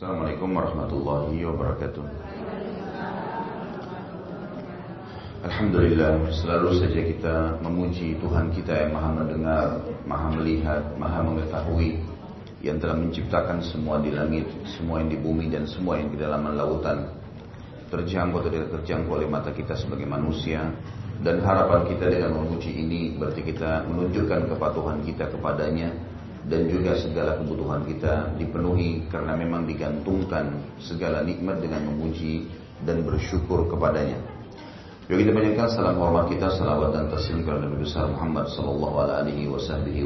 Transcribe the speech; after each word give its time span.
Assalamualaikum 0.00 0.56
warahmatullahi 0.56 1.44
wabarakatuh. 1.44 2.04
Alhamdulillah 5.44 6.24
selalu 6.32 6.68
saja 6.80 7.00
kita 7.04 7.36
memuji 7.60 8.16
Tuhan 8.16 8.48
kita 8.48 8.80
yang 8.80 8.96
maha 8.96 9.20
mendengar, 9.20 9.76
maha 10.08 10.32
melihat, 10.40 10.80
maha 10.96 11.20
mengetahui 11.20 12.00
yang 12.64 12.80
telah 12.80 12.96
menciptakan 12.96 13.60
semua 13.60 14.00
di 14.00 14.16
langit, 14.16 14.48
semua 14.72 15.04
yang 15.04 15.12
di 15.12 15.20
bumi 15.20 15.52
dan 15.52 15.68
semua 15.68 16.00
yang 16.00 16.08
di 16.08 16.16
dalam 16.16 16.48
lautan 16.48 17.04
terjangkau 17.92 18.40
atau 18.40 18.48
tidak 18.56 18.72
terjangkau 18.80 19.20
oleh 19.20 19.28
mata 19.28 19.52
kita 19.52 19.76
sebagai 19.76 20.08
manusia 20.08 20.64
dan 21.20 21.44
harapan 21.44 21.84
kita 21.92 22.08
dengan 22.08 22.40
memuji 22.40 22.72
ini 22.72 23.20
berarti 23.20 23.44
kita 23.44 23.84
menunjukkan 23.84 24.48
kepatuhan 24.48 25.04
kita 25.04 25.28
kepadanya 25.28 25.92
dan 26.48 26.70
juga 26.72 26.96
segala 26.96 27.36
kebutuhan 27.36 27.84
kita 27.84 28.32
dipenuhi 28.40 29.04
karena 29.12 29.36
memang 29.36 29.68
digantungkan 29.68 30.56
segala 30.80 31.20
nikmat 31.20 31.60
dengan 31.60 31.84
memuji 31.92 32.48
dan 32.84 33.04
bersyukur 33.04 33.68
kepadanya. 33.68 34.16
Yuk 35.10 35.26
kita 35.26 35.34
banyakkan 35.34 35.68
salam 35.74 35.98
hormat 35.98 36.30
kita, 36.30 36.54
salawat 36.54 36.94
dan 36.94 37.10
taslim 37.10 37.42
kepada 37.42 37.66
Nabi 37.66 37.82
besar 37.82 38.06
Muhammad 38.08 38.46
sallallahu 38.54 38.96
alaihi 39.04 39.50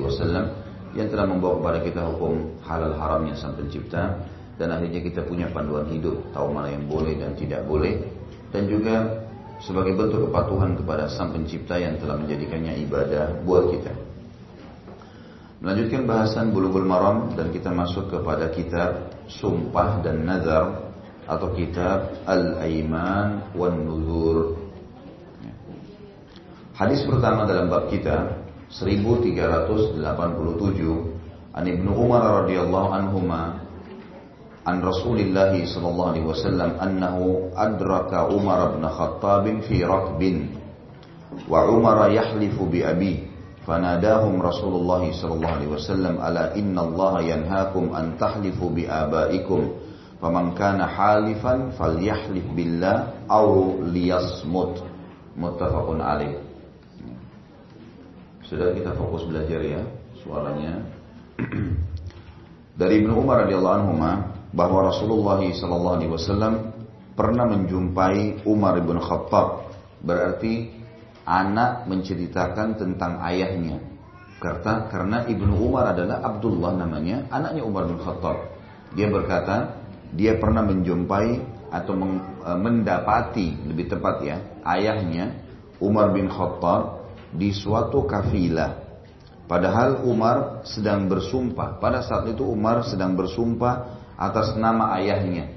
wasallam 0.01 0.49
yang 0.97 1.13
telah 1.13 1.27
membawa 1.29 1.61
kepada 1.61 1.79
kita 1.85 2.01
hukum 2.09 2.57
halal 2.65 2.97
haramnya 2.97 3.37
sang 3.37 3.53
pencipta 3.53 4.25
dan 4.57 4.71
akhirnya 4.73 5.03
kita 5.05 5.21
punya 5.27 5.51
panduan 5.53 5.87
hidup, 5.91 6.19
tahu 6.33 6.55
mana 6.55 6.73
yang 6.73 6.89
boleh 6.89 7.15
dan 7.21 7.37
tidak 7.37 7.67
boleh 7.69 8.01
dan 8.55 8.71
juga 8.71 9.27
sebagai 9.61 9.93
bentuk 9.99 10.31
kepatuhan 10.31 10.79
kepada 10.79 11.11
sang 11.11 11.35
pencipta 11.35 11.79
yang 11.79 11.99
telah 11.99 12.19
menjadikannya 12.19 12.79
ibadah 12.87 13.45
buat 13.45 13.71
kita. 13.75 14.04
Melanjutkan 15.65 16.05
bahasan 16.05 16.53
bulughul 16.53 16.85
maram 16.85 17.33
dan 17.33 17.49
kita 17.49 17.73
masuk 17.73 18.13
kepada 18.13 18.53
kitab 18.53 19.17
Sumpah 19.33 20.05
dan 20.05 20.29
Nazar 20.29 20.93
atau 21.25 21.57
kitab 21.57 22.21
Al-Aiman 22.29 23.49
wan 23.57 23.81
Nuzur. 23.81 24.61
Hadis 26.77 27.01
pertama 27.09 27.49
dalam 27.49 27.73
bab 27.73 27.89
kita 27.89 28.45
1387 28.77 30.05
An 31.57 31.65
Ibnu 31.65 31.91
Umar 31.97 32.45
radhiyallahu 32.45 32.89
anhuma 32.93 33.65
an 34.69 34.85
Rasulillah 34.85 35.57
sallallahu 35.65 36.11
alaihi 36.13 36.29
wasallam 36.29 36.77
annahu 36.77 37.49
adraka 37.57 38.29
Umar 38.29 38.77
bin 38.77 38.85
Khattab 38.85 39.49
fi 39.65 39.81
rakbin 39.81 40.61
wa 41.49 41.65
Umar 41.73 42.13
yahlifu 42.13 42.69
bi 42.69 42.85
abihi 42.85 43.34
فناداهم 43.70 44.42
رسول 44.42 44.74
الله 44.82 45.04
صلى 45.22 45.34
الله 45.34 45.50
عليه 45.50 45.70
وسلم 45.78 46.14
ألا 46.18 46.58
إن 46.58 46.74
الله 46.74 47.14
ينهاكم 47.22 47.84
أن 47.96 48.06
تحلفوا 48.18 48.70
بآبائكم 48.70 49.62
فمن 50.22 50.46
كان 50.58 50.80
حالفا 50.86 51.70
فليحلف 51.78 52.46
بالله 52.56 52.98
أو 53.32 53.78
ليصمت 53.86 54.76
متفق 55.38 55.88
عليه 56.02 56.50
Sudah 58.50 58.74
kita 58.74 58.98
fokus 58.98 59.30
belajar 59.30 59.62
ya 59.62 59.78
suaranya. 60.26 60.82
Dari 62.82 63.06
Ibnu 63.06 63.22
Umar 63.22 63.46
radhiyallahu 63.46 63.76
anhu 63.78 63.94
bahwa 64.50 64.90
Rasulullah 64.90 65.38
sallallahu 65.38 65.96
alaihi 66.02 66.10
wasallam 66.10 66.74
pernah 67.14 67.46
menjumpai 67.46 68.42
Umar 68.50 68.82
bin 68.82 68.98
Khattab 68.98 69.70
berarti 70.02 70.73
anak 71.25 71.89
menceritakan 71.89 72.77
tentang 72.77 73.21
ayahnya. 73.25 73.81
Karena, 74.39 74.93
karena 74.93 75.19
Ibnu 75.25 75.57
Umar 75.57 75.97
adalah 75.97 76.21
Abdullah 76.21 76.77
namanya, 76.77 77.25
anaknya 77.33 77.65
Umar 77.65 77.89
bin 77.89 77.97
Khattab. 77.97 78.53
Dia 78.93 79.09
berkata, 79.09 79.81
dia 80.13 80.37
pernah 80.37 80.61
menjumpai 80.61 81.41
atau 81.73 81.97
e, 81.97 82.51
mendapati, 82.61 83.65
lebih 83.65 83.89
tepat 83.89 84.17
ya, 84.21 84.37
ayahnya 84.69 85.41
Umar 85.81 86.13
bin 86.13 86.29
Khattab 86.29 87.09
di 87.33 87.57
suatu 87.57 88.05
kafilah. 88.05 88.85
Padahal 89.49 90.05
Umar 90.05 90.65
sedang 90.69 91.09
bersumpah. 91.09 91.81
Pada 91.81 92.05
saat 92.05 92.29
itu 92.29 92.45
Umar 92.45 92.85
sedang 92.85 93.17
bersumpah 93.17 93.97
atas 94.17 94.57
nama 94.61 94.93
ayahnya. 95.01 95.53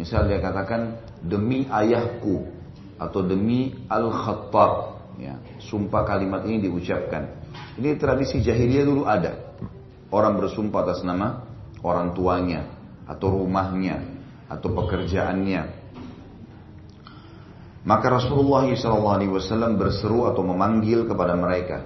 Misal 0.00 0.32
dia 0.32 0.40
katakan, 0.40 0.96
demi 1.20 1.68
ayahku 1.68 2.50
atau 2.98 3.20
demi 3.20 3.74
Al-Khattab 3.88 4.93
Ya, 5.18 5.38
sumpah 5.62 6.02
kalimat 6.02 6.42
ini 6.42 6.66
diucapkan. 6.66 7.30
Ini 7.78 7.94
tradisi 7.98 8.42
jahiliyah 8.42 8.84
dulu 8.86 9.02
ada. 9.06 9.54
Orang 10.10 10.38
bersumpah 10.38 10.82
atas 10.86 11.06
nama 11.06 11.42
orang 11.82 12.14
tuanya 12.14 12.66
atau 13.06 13.34
rumahnya 13.34 14.02
atau 14.50 14.68
pekerjaannya. 14.74 15.84
Maka 17.84 18.06
Rasulullah 18.08 18.64
SAW 18.72 19.76
berseru 19.76 20.24
atau 20.24 20.40
memanggil 20.40 21.04
kepada 21.04 21.36
mereka. 21.36 21.84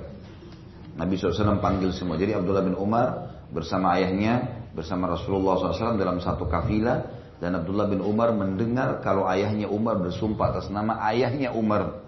Nabi 0.94 1.18
SAW 1.18 1.58
panggil 1.58 1.90
semua. 1.90 2.14
Jadi 2.14 2.38
Abdullah 2.38 2.62
bin 2.62 2.78
Umar 2.78 3.34
bersama 3.50 3.98
ayahnya, 3.98 4.66
bersama 4.74 5.10
Rasulullah 5.10 5.58
SAW 5.58 5.98
dalam 5.98 6.22
satu 6.22 6.46
kafilah. 6.46 7.18
Dan 7.38 7.54
Abdullah 7.54 7.86
bin 7.86 8.02
Umar 8.02 8.34
mendengar 8.34 8.98
kalau 8.98 9.26
ayahnya 9.30 9.70
Umar 9.70 9.98
bersumpah 10.02 10.54
atas 10.54 10.74
nama 10.74 10.98
ayahnya 11.06 11.54
Umar 11.54 12.07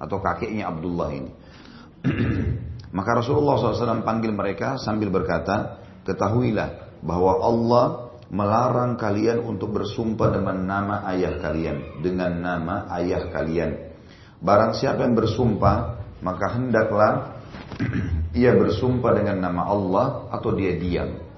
atau 0.00 0.16
kakeknya 0.18 0.72
Abdullah 0.72 1.10
ini. 1.12 1.30
Maka 2.96 3.22
Rasulullah 3.22 3.60
SAW 3.60 4.02
panggil 4.02 4.34
mereka 4.34 4.80
sambil 4.80 5.12
berkata, 5.14 5.78
ketahuilah 6.02 6.98
bahwa 7.04 7.32
Allah 7.38 7.86
melarang 8.30 8.98
kalian 8.98 9.42
untuk 9.42 9.74
bersumpah 9.74 10.34
dengan 10.34 10.58
nama 10.64 11.06
ayah 11.14 11.38
kalian, 11.38 12.02
dengan 12.02 12.32
nama 12.40 12.90
ayah 12.98 13.30
kalian. 13.30 13.94
Barang 14.40 14.74
siapa 14.74 15.04
yang 15.04 15.14
bersumpah, 15.14 16.00
maka 16.24 16.46
hendaklah 16.56 17.12
ia 18.40 18.56
bersumpah 18.56 19.12
dengan 19.14 19.38
nama 19.38 19.68
Allah 19.68 20.06
atau 20.34 20.50
dia 20.56 20.74
diam. 20.74 21.30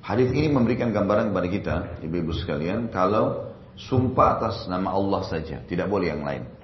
Hadis 0.00 0.34
ini 0.34 0.50
memberikan 0.50 0.90
gambaran 0.90 1.30
kepada 1.30 1.48
kita, 1.48 1.76
ibu-ibu 2.02 2.34
sekalian, 2.34 2.90
kalau 2.90 3.54
sumpah 3.78 4.40
atas 4.40 4.66
nama 4.66 4.90
Allah 4.90 5.22
saja, 5.28 5.62
tidak 5.64 5.86
boleh 5.86 6.10
yang 6.10 6.26
lain. 6.26 6.59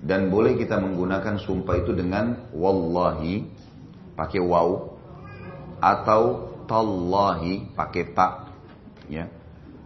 Dan 0.00 0.32
boleh 0.32 0.56
kita 0.56 0.80
menggunakan 0.80 1.36
sumpah 1.44 1.76
itu 1.84 1.92
dengan 1.92 2.48
wallahi 2.56 3.44
pakai 4.16 4.40
waw 4.40 4.96
atau 5.80 6.22
tallahi 6.64 7.72
pakai 7.72 8.04
ta 8.12 8.48
ya 9.08 9.28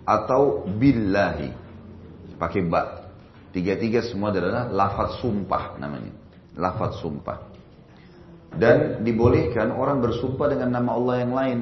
atau 0.04 0.69
billahi 0.69 1.50
pakai 2.36 2.62
ba. 2.66 3.08
Tiga-tiga 3.54 4.02
semua 4.02 4.34
adalah 4.34 4.66
lafaz 4.66 5.22
sumpah 5.22 5.78
namanya. 5.78 6.10
Lafaz 6.58 6.98
sumpah. 6.98 7.54
Dan 8.54 9.02
dibolehkan 9.02 9.75
orang 9.75 9.98
bersumpah 10.02 10.46
dengan 10.50 10.78
nama 10.78 10.94
Allah 10.94 11.14
yang 11.22 11.32
lain. 11.34 11.58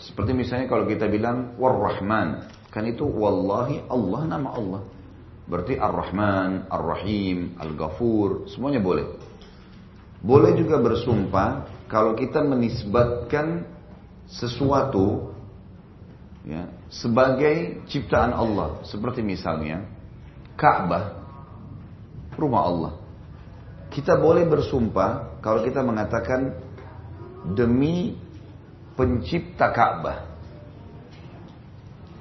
Seperti 0.00 0.32
misalnya 0.32 0.68
kalau 0.68 0.88
kita 0.88 1.08
bilang 1.08 1.56
War-Rahman. 1.60 2.48
Kan 2.72 2.88
itu 2.88 3.04
wallahi 3.04 3.84
Allah 3.92 4.20
nama 4.24 4.48
Allah. 4.56 4.82
Berarti 5.50 5.74
Ar-Rahman, 5.74 6.70
Ar-Rahim, 6.70 7.58
Al-Ghafur, 7.58 8.46
semuanya 8.54 8.78
boleh. 8.78 9.18
Boleh 10.22 10.54
juga 10.54 10.78
bersumpah 10.78 11.66
kalau 11.90 12.14
kita 12.14 12.38
menisbatkan 12.38 13.66
sesuatu 14.30 15.34
ya, 16.46 16.70
sebagai 16.86 17.82
ciptaan 17.90 18.30
Allah. 18.30 18.78
Seperti 18.86 19.26
misalnya 19.26 19.90
Ka'bah, 20.54 21.18
rumah 22.38 22.62
Allah. 22.62 22.92
Kita 23.90 24.22
boleh 24.22 24.46
bersumpah 24.46 25.42
kalau 25.42 25.66
kita 25.66 25.82
mengatakan 25.82 26.54
demi 27.58 28.14
pencipta 28.94 29.74
Ka'bah. 29.74 30.30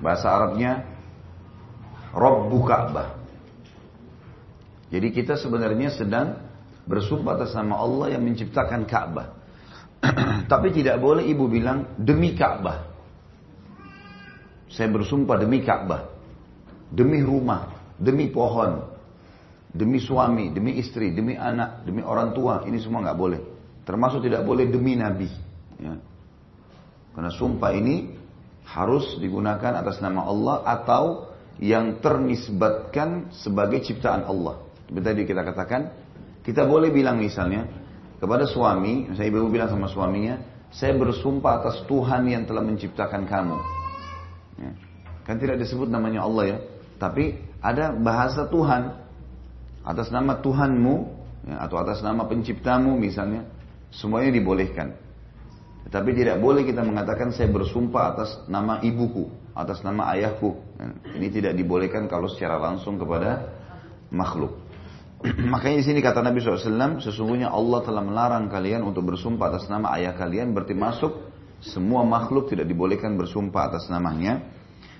Bahasa 0.01 0.33
Arabnya 0.33 0.87
Rabbu 2.15 2.59
Ka'bah. 2.65 3.18
Jadi 4.89 5.07
kita 5.13 5.37
sebenarnya 5.37 5.93
sedang 5.93 6.41
bersumpah 6.89 7.37
atas 7.37 7.53
nama 7.53 7.77
Allah 7.77 8.17
yang 8.17 8.25
menciptakan 8.25 8.89
Ka'bah. 8.89 9.37
Tapi 10.51 10.67
tidak 10.73 10.97
boleh 10.97 11.29
ibu 11.29 11.45
bilang 11.45 11.93
demi 12.01 12.33
Ka'bah. 12.33 12.89
Saya 14.69 14.89
bersumpah 14.89 15.37
demi 15.37 15.61
Ka'bah. 15.61 16.09
Demi 16.89 17.21
rumah, 17.21 17.93
demi 18.01 18.33
pohon, 18.33 18.81
demi 19.69 20.01
suami, 20.01 20.49
demi 20.49 20.81
istri, 20.81 21.13
demi 21.13 21.37
anak, 21.37 21.85
demi 21.85 22.01
orang 22.01 22.33
tua. 22.33 22.65
Ini 22.65 22.81
semua 22.81 23.05
nggak 23.05 23.19
boleh. 23.19 23.41
Termasuk 23.85 24.25
tidak 24.25 24.41
boleh 24.41 24.65
demi 24.65 24.97
Nabi. 24.97 25.29
Ya. 25.77 26.01
Karena 27.13 27.29
sumpah 27.29 27.71
ini 27.77 28.09
harus 28.65 29.17
digunakan 29.21 29.81
atas 29.81 30.01
nama 30.01 30.25
Allah 30.25 30.65
atau 30.65 31.29
yang 31.61 32.01
ternisbatkan 32.01 33.33
sebagai 33.33 33.85
ciptaan 33.85 34.25
Allah. 34.25 34.68
Seperti 34.89 35.05
tadi 35.05 35.21
kita 35.29 35.45
katakan, 35.45 35.81
kita 36.41 36.65
boleh 36.65 36.89
bilang 36.89 37.21
misalnya 37.21 37.69
kepada 38.17 38.49
suami, 38.49 39.05
saya 39.13 39.29
ibu 39.29 39.45
bilang 39.53 39.69
sama 39.69 39.85
suaminya, 39.85 40.41
saya 40.73 40.97
bersumpah 40.97 41.61
atas 41.61 41.85
Tuhan 41.85 42.25
yang 42.25 42.49
telah 42.49 42.65
menciptakan 42.65 43.29
kamu. 43.29 43.57
Ya. 44.57 44.71
Kan 45.29 45.37
tidak 45.37 45.61
disebut 45.61 45.87
namanya 45.87 46.25
Allah 46.25 46.43
ya. 46.45 46.57
Tapi 46.97 47.37
ada 47.61 47.93
bahasa 47.93 48.49
Tuhan. 48.49 48.97
Atas 49.85 50.09
nama 50.09 50.41
Tuhanmu 50.41 50.95
ya, 51.47 51.69
atau 51.69 51.77
atas 51.79 52.01
nama 52.01 52.25
penciptamu 52.25 52.97
misalnya. 52.99 53.45
Semuanya 53.93 54.35
dibolehkan. 54.35 54.93
Tetapi 55.87 56.11
tidak 56.11 56.43
boleh 56.43 56.67
kita 56.67 56.83
mengatakan 56.83 57.31
saya 57.31 57.49
bersumpah 57.49 58.13
atas 58.13 58.29
nama 58.51 58.83
ibuku, 58.83 59.31
atas 59.55 59.79
nama 59.85 60.11
ayahku. 60.11 60.59
Ya, 60.75 60.85
ini 61.15 61.31
tidak 61.31 61.55
dibolehkan 61.55 62.05
kalau 62.11 62.27
secara 62.27 62.59
langsung 62.59 62.99
kepada 62.99 63.47
makhluk. 64.11 64.58
Makanya 65.53 65.83
di 65.83 65.85
sini 65.85 65.99
kata 65.99 66.23
Nabi 66.23 66.39
SAW, 66.39 67.03
sesungguhnya 67.03 67.51
Allah 67.51 67.83
telah 67.83 67.99
melarang 67.99 68.47
kalian 68.47 68.87
untuk 68.87 69.03
bersumpah 69.03 69.51
atas 69.51 69.67
nama 69.67 69.91
ayah 69.99 70.15
kalian, 70.15 70.55
berarti 70.55 70.71
masuk 70.71 71.27
semua 71.59 72.07
makhluk 72.07 72.47
tidak 72.47 72.71
dibolehkan 72.71 73.19
bersumpah 73.19 73.67
atas 73.67 73.91
namanya. 73.91 74.47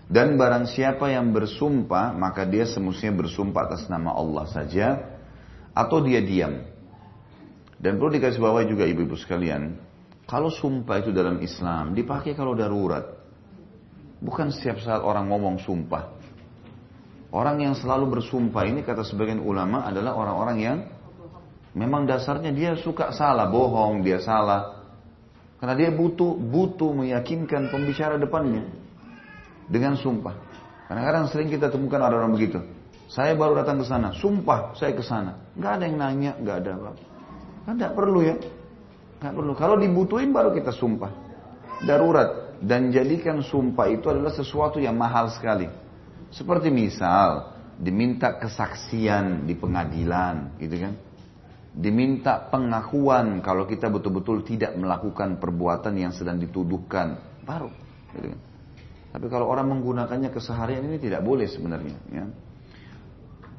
Dan 0.09 0.35
barang 0.35 0.67
siapa 0.67 1.07
yang 1.13 1.31
bersumpah, 1.31 2.17
maka 2.17 2.43
dia 2.43 2.65
semestinya 2.67 3.23
bersumpah 3.23 3.69
atas 3.69 3.87
nama 3.87 4.11
Allah 4.11 4.49
saja, 4.49 4.87
atau 5.71 6.01
dia 6.03 6.19
diam. 6.19 6.65
Dan 7.79 7.95
perlu 7.95 8.11
dikasih 8.11 8.41
bawah 8.43 8.65
juga 8.67 8.83
ibu-ibu 8.89 9.15
sekalian, 9.15 9.79
kalau 10.27 10.51
sumpah 10.51 10.99
itu 10.99 11.15
dalam 11.15 11.39
Islam, 11.39 11.95
dipakai 11.95 12.35
kalau 12.35 12.57
darurat. 12.57 13.07
Bukan 14.19 14.51
setiap 14.51 14.83
saat 14.83 14.99
orang 14.99 15.31
ngomong 15.31 15.63
sumpah. 15.63 16.18
Orang 17.29 17.61
yang 17.61 17.77
selalu 17.77 18.17
bersumpah 18.17 18.65
ini 18.65 18.81
kata 18.81 19.05
sebagian 19.05 19.37
ulama 19.37 19.85
adalah 19.85 20.17
orang-orang 20.17 20.57
yang 20.57 20.77
memang 21.77 22.09
dasarnya 22.09 22.49
dia 22.49 22.73
suka 22.73 23.13
salah, 23.13 23.45
bohong, 23.45 24.01
dia 24.01 24.17
salah. 24.17 24.81
Karena 25.61 25.75
dia 25.77 25.89
butuh 25.93 26.33
butuh 26.39 26.89
meyakinkan 26.95 27.69
pembicara 27.69 28.17
depannya 28.17 28.65
dengan 29.69 29.93
sumpah. 29.93 30.33
Kadang-kadang 30.89 31.29
sering 31.29 31.53
kita 31.53 31.69
temukan 31.69 32.01
ada 32.01 32.17
orang 32.17 32.33
begitu. 32.33 32.57
Saya 33.09 33.37
baru 33.37 33.61
datang 33.61 33.81
ke 33.81 33.85
sana, 33.85 34.09
sumpah 34.17 34.73
saya 34.73 34.97
ke 34.97 35.05
sana. 35.05 35.37
Gak 35.53 35.81
ada 35.81 35.83
yang 35.85 35.97
nanya, 36.01 36.31
gak 36.41 36.65
ada 36.65 36.71
apa. 36.77 36.91
Kan 37.65 37.73
tidak 37.77 37.93
perlu 37.93 38.19
ya. 38.25 38.35
Gak 39.21 39.33
perlu. 39.37 39.53
Kalau 39.53 39.75
dibutuhin 39.77 40.33
baru 40.33 40.49
kita 40.53 40.73
sumpah. 40.73 41.13
Darurat. 41.85 42.57
Dan 42.59 42.91
jadikan 42.91 43.39
sumpah 43.39 43.87
itu 43.87 44.09
adalah 44.09 44.33
sesuatu 44.33 44.81
yang 44.81 44.97
mahal 44.97 45.31
sekali. 45.31 45.88
Seperti 46.29 46.69
misal, 46.69 47.57
diminta 47.79 48.37
kesaksian 48.37 49.49
di 49.49 49.57
pengadilan, 49.57 50.59
gitu 50.61 50.75
kan. 50.77 50.93
Diminta 51.69 52.49
pengakuan 52.49 53.39
kalau 53.45 53.63
kita 53.69 53.87
betul-betul 53.87 54.41
tidak 54.41 54.73
melakukan 54.75 55.37
perbuatan 55.37 55.93
yang 55.95 56.11
sedang 56.11 56.41
dituduhkan. 56.41 57.17
Baru. 57.45 57.69
Gitu 58.13 58.33
kan. 58.33 58.39
Tapi 59.09 59.25
kalau 59.25 59.49
orang 59.49 59.73
menggunakannya 59.73 60.29
keseharian 60.29 60.85
ini 60.85 61.01
tidak 61.01 61.25
boleh 61.25 61.49
sebenarnya. 61.49 61.97
Ya. 62.13 62.25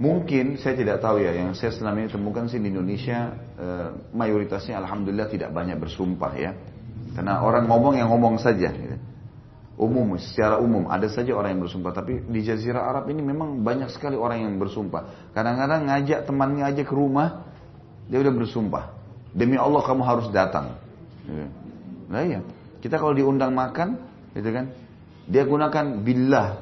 Mungkin 0.00 0.56
saya 0.56 0.78
tidak 0.78 1.02
tahu 1.02 1.20
ya, 1.20 1.34
yang 1.34 1.52
saya 1.52 1.74
selama 1.74 2.06
ini 2.06 2.08
temukan 2.08 2.48
sih 2.48 2.56
di 2.56 2.72
Indonesia 2.72 3.36
e, 3.58 3.66
mayoritasnya 4.16 4.80
alhamdulillah 4.80 5.28
tidak 5.28 5.50
banyak 5.52 5.76
bersumpah 5.76 6.32
ya. 6.38 6.52
Karena 7.12 7.42
orang 7.42 7.66
ngomong 7.66 7.98
yang 7.98 8.08
ngomong 8.08 8.38
saja. 8.38 8.70
Gitu. 8.70 8.96
Umum, 9.80 10.12
secara 10.20 10.60
umum 10.60 10.92
ada 10.92 11.08
saja 11.08 11.32
orang 11.32 11.56
yang 11.56 11.64
bersumpah. 11.64 11.96
Tapi 11.96 12.20
di 12.28 12.44
Jazirah 12.44 12.84
Arab 12.84 13.08
ini 13.08 13.24
memang 13.24 13.64
banyak 13.64 13.88
sekali 13.88 14.12
orang 14.12 14.44
yang 14.44 14.60
bersumpah. 14.60 15.32
Kadang-kadang 15.32 15.88
ngajak 15.88 16.28
temannya 16.28 16.68
aja 16.68 16.82
ke 16.84 16.92
rumah, 16.92 17.48
dia 18.04 18.20
udah 18.20 18.34
bersumpah. 18.36 18.92
Demi 19.32 19.56
Allah 19.56 19.80
kamu 19.80 20.02
harus 20.04 20.28
datang. 20.28 20.76
Nah 22.12 22.20
iya, 22.20 22.44
kita 22.84 23.00
kalau 23.00 23.16
diundang 23.16 23.56
makan, 23.56 23.96
gitu 24.36 24.52
kan, 24.52 24.68
dia 25.24 25.48
gunakan 25.48 26.04
billah 26.04 26.60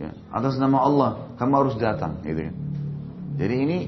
ya, 0.00 0.10
atas 0.32 0.56
nama 0.56 0.80
Allah 0.80 1.10
kamu 1.36 1.52
harus 1.60 1.74
datang 1.76 2.24
gitu 2.24 2.48
kan. 2.48 2.56
Jadi 3.36 3.54
ini 3.68 3.78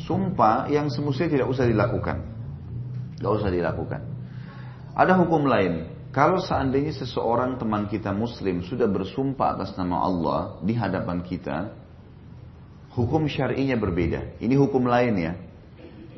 sumpah 0.00 0.72
yang 0.72 0.88
semestinya 0.88 1.28
tidak 1.36 1.48
usah 1.52 1.68
dilakukan. 1.68 2.24
Tidak 3.20 3.30
usah 3.36 3.52
dilakukan. 3.52 4.00
Ada 4.96 5.12
hukum 5.18 5.44
lain. 5.44 5.97
Kalau 6.18 6.42
seandainya 6.42 6.90
seseorang 6.98 7.62
teman 7.62 7.86
kita 7.86 8.10
muslim 8.10 8.66
sudah 8.66 8.90
bersumpah 8.90 9.54
atas 9.54 9.78
nama 9.78 10.02
Allah 10.02 10.58
di 10.66 10.74
hadapan 10.74 11.22
kita, 11.22 11.70
hukum 12.90 13.30
syar'inya 13.30 13.78
berbeda. 13.78 14.42
Ini 14.42 14.58
hukum 14.58 14.82
lain 14.90 15.14
ya. 15.14 15.38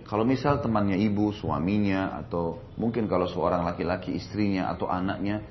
Kalau 0.09 0.25
misal 0.25 0.65
temannya 0.65 0.97
ibu, 0.97 1.37
suaminya, 1.37 2.17
atau 2.17 2.65
mungkin 2.81 3.13
kalau 3.13 3.29
seorang 3.29 3.61
laki-laki 3.61 4.17
istrinya 4.17 4.73
atau 4.73 4.89
anaknya 4.89 5.45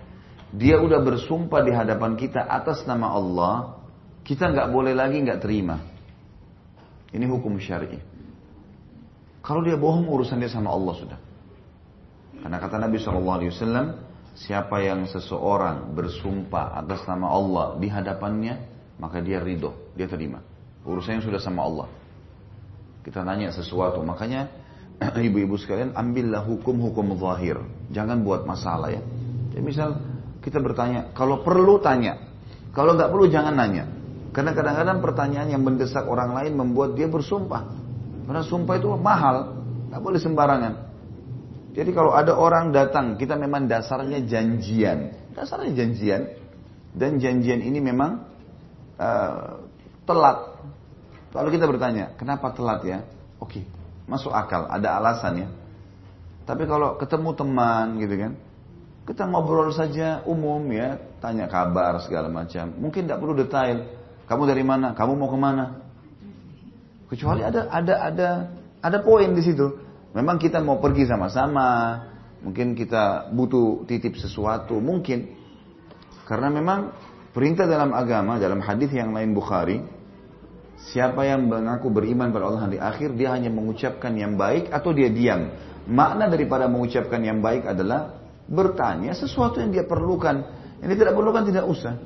dia 0.49 0.81
udah 0.81 0.97
bersumpah 0.97 1.61
di 1.61 1.69
hadapan 1.69 2.17
kita 2.17 2.41
atas 2.41 2.89
nama 2.89 3.13
Allah, 3.13 3.77
kita 4.25 4.49
nggak 4.49 4.73
boleh 4.73 4.97
lagi 4.97 5.21
nggak 5.21 5.45
terima. 5.45 5.77
Ini 7.13 7.21
hukum 7.29 7.53
syar'i. 7.61 8.01
Kalau 9.45 9.61
dia 9.61 9.77
bohong 9.77 10.09
urusan 10.09 10.41
dia 10.41 10.49
sama 10.49 10.73
Allah 10.73 10.93
sudah. 10.97 11.19
Karena 12.41 12.57
kata 12.57 12.81
Nabi 12.81 12.97
saw, 12.97 13.13
siapa 14.37 14.81
yang 14.83 15.07
seseorang 15.09 15.93
bersumpah 15.93 16.77
atas 16.77 17.05
nama 17.09 17.31
Allah 17.31 17.65
di 17.77 17.87
hadapannya, 17.89 18.53
maka 18.99 19.23
dia 19.23 19.39
ridho, 19.39 19.93
dia 19.95 20.05
terima. 20.05 20.43
Urusannya 20.83 21.23
sudah 21.23 21.41
sama 21.41 21.65
Allah. 21.65 21.87
Kita 23.05 23.23
tanya 23.23 23.49
sesuatu, 23.55 24.03
makanya 24.03 24.51
ibu-ibu 25.27 25.55
sekalian 25.55 25.95
ambillah 25.95 26.43
hukum-hukum 26.43 27.15
zahir. 27.15 27.57
Jangan 27.89 28.21
buat 28.21 28.43
masalah 28.43 28.91
ya. 28.91 29.01
Jadi 29.55 29.61
misal 29.63 29.99
kita 30.43 30.59
bertanya, 30.59 31.11
kalau 31.15 31.41
perlu 31.45 31.79
tanya. 31.79 32.19
Kalau 32.69 32.93
nggak 32.95 33.09
perlu 33.09 33.25
jangan 33.27 33.55
nanya. 33.57 33.89
Karena 34.29 34.53
kadang-kadang 34.53 35.01
pertanyaan 35.01 35.49
yang 35.49 35.63
mendesak 35.65 36.05
orang 36.05 36.37
lain 36.37 36.53
membuat 36.53 36.93
dia 36.93 37.09
bersumpah. 37.09 37.65
Karena 38.29 38.45
sumpah 38.45 38.77
itu 38.77 38.93
mahal, 38.93 39.57
nggak 39.89 40.01
boleh 40.05 40.19
sembarangan. 40.21 40.73
Jadi 41.69 41.91
kalau 41.93 42.11
ada 42.17 42.33
orang 42.33 42.73
datang, 42.73 43.13
kita 43.15 43.37
memang 43.37 43.69
dasarnya 43.69 44.25
janjian. 44.25 45.13
Dasarnya 45.37 45.71
janjian. 45.77 46.21
Dan 46.89 47.21
janjian 47.21 47.61
ini 47.61 47.77
memang 47.77 48.25
uh, 48.97 49.61
telat. 50.09 50.37
Lalu 51.29 51.49
kita 51.61 51.69
bertanya, 51.69 52.17
kenapa 52.17 52.49
telat 52.57 52.81
ya? 52.81 52.99
Oke, 53.37 53.61
masuk 54.09 54.33
akal, 54.33 54.65
ada 54.65 54.97
alasan 54.97 55.33
ya. 55.45 55.47
Tapi 56.49 56.65
kalau 56.65 56.97
ketemu 56.97 57.29
teman 57.37 58.01
gitu 58.01 58.15
kan, 58.17 58.33
kita 59.05 59.29
ngobrol 59.29 59.69
saja 59.69 60.25
umum 60.25 60.65
ya, 60.73 60.97
tanya 61.21 61.45
kabar 61.45 62.01
segala 62.01 62.33
macam. 62.33 62.73
Mungkin 62.73 63.05
tidak 63.05 63.21
perlu 63.21 63.37
detail. 63.37 63.85
Kamu 64.25 64.49
dari 64.49 64.65
mana? 64.65 64.97
Kamu 64.97 65.13
mau 65.13 65.29
ke 65.29 65.37
mana? 65.37 65.65
Kecuali 67.09 67.41
ada 67.41 67.69
ada 67.69 67.95
ada 68.05 68.29
ada 68.81 68.97
poin 69.01 69.33
di 69.33 69.41
situ. 69.41 69.88
Memang 70.13 70.41
kita 70.41 70.61
mau 70.63 70.81
pergi 70.81 71.05
sama-sama. 71.05 72.01
Mungkin 72.39 72.73
kita 72.73 73.29
butuh 73.35 73.83
titip 73.85 74.15
sesuatu. 74.15 74.79
Mungkin 74.79 75.37
karena 76.25 76.47
memang 76.53 76.93
perintah 77.33 77.65
dalam 77.65 77.91
agama 77.91 78.37
dalam 78.37 78.61
hadis 78.63 78.93
yang 78.93 79.11
lain 79.11 79.33
Bukhari 79.33 79.99
Siapa 80.79 81.27
yang 81.27 81.51
mengaku 81.51 81.91
beriman 81.91 82.31
pada 82.31 82.47
Allah 82.47 82.71
di 82.71 82.79
akhir, 82.79 83.19
dia 83.19 83.35
hanya 83.35 83.51
mengucapkan 83.51 84.15
yang 84.15 84.39
baik 84.39 84.71
atau 84.71 84.95
dia 84.95 85.11
diam. 85.11 85.51
Makna 85.91 86.31
daripada 86.31 86.71
mengucapkan 86.71 87.19
yang 87.19 87.43
baik 87.43 87.67
adalah 87.67 88.15
bertanya 88.47 89.11
sesuatu 89.11 89.59
yang 89.59 89.75
dia 89.75 89.83
perlukan. 89.83 90.39
Yang 90.79 91.03
tidak 91.03 91.13
perlukan 91.19 91.43
tidak 91.43 91.67
usah. 91.67 91.99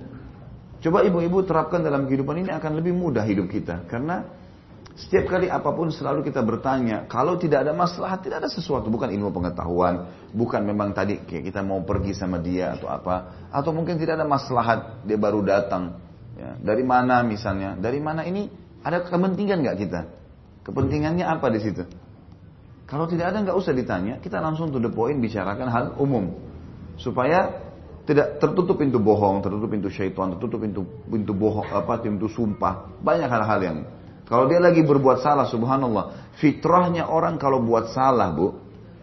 Coba 0.81 1.05
ibu-ibu 1.05 1.45
terapkan 1.45 1.85
dalam 1.85 2.09
kehidupan 2.09 2.43
ini 2.43 2.49
akan 2.49 2.81
lebih 2.81 2.97
mudah 2.97 3.21
hidup 3.21 3.45
kita. 3.45 3.85
Karena 3.85 4.25
setiap 4.93 5.25
kali 5.25 5.49
apa 5.49 5.73
pun 5.73 5.89
selalu 5.89 6.21
kita 6.21 6.45
bertanya. 6.45 7.09
Kalau 7.09 7.33
tidak 7.41 7.65
ada 7.65 7.73
masalah, 7.73 8.21
tidak 8.21 8.45
ada 8.45 8.49
sesuatu. 8.49 8.93
Bukan 8.93 9.09
ilmu 9.09 9.33
pengetahuan. 9.33 10.05
Bukan 10.29 10.61
memang 10.61 10.93
tadi 10.93 11.17
kayak 11.25 11.49
kita 11.49 11.65
mau 11.65 11.81
pergi 11.81 12.13
sama 12.13 12.37
dia 12.37 12.77
atau 12.77 12.93
apa. 12.93 13.49
Atau 13.49 13.73
mungkin 13.73 13.97
tidak 13.97 14.21
ada 14.21 14.27
masalah, 14.29 15.01
dia 15.01 15.17
baru 15.17 15.41
datang. 15.41 15.97
Ya, 16.37 16.53
dari 16.61 16.85
mana 16.85 17.25
misalnya? 17.25 17.73
Dari 17.73 17.97
mana 17.97 18.21
ini? 18.21 18.45
Ada 18.85 19.01
kepentingan 19.09 19.65
nggak 19.65 19.77
kita? 19.81 20.01
Kepentingannya 20.61 21.25
apa 21.25 21.49
di 21.49 21.59
situ? 21.63 21.83
Kalau 22.85 23.09
tidak 23.09 23.33
ada 23.33 23.41
nggak 23.41 23.57
usah 23.57 23.73
ditanya, 23.73 24.21
kita 24.21 24.37
langsung 24.37 24.69
to 24.69 24.77
the 24.77 24.93
point 24.93 25.17
bicarakan 25.17 25.73
hal 25.73 25.85
umum. 25.97 26.37
Supaya 27.01 27.49
tidak 28.05 28.37
tertutup 28.37 28.77
pintu 28.77 29.01
bohong, 29.01 29.41
tertutup 29.41 29.73
pintu 29.73 29.89
syaitan, 29.89 30.37
tertutup 30.37 30.61
pintu 30.61 30.85
pintu 31.09 31.33
bohong 31.33 31.65
apa 31.73 31.97
pintu 31.97 32.29
sumpah. 32.29 32.93
Banyak 33.01 33.29
hal-hal 33.31 33.59
yang 33.63 33.77
kalau 34.23 34.47
dia 34.47 34.59
lagi 34.63 34.79
berbuat 34.83 35.19
salah, 35.19 35.43
subhanallah, 35.51 36.35
fitrahnya 36.39 37.11
orang 37.11 37.35
kalau 37.35 37.59
buat 37.59 37.91
salah, 37.91 38.31
Bu, 38.31 38.55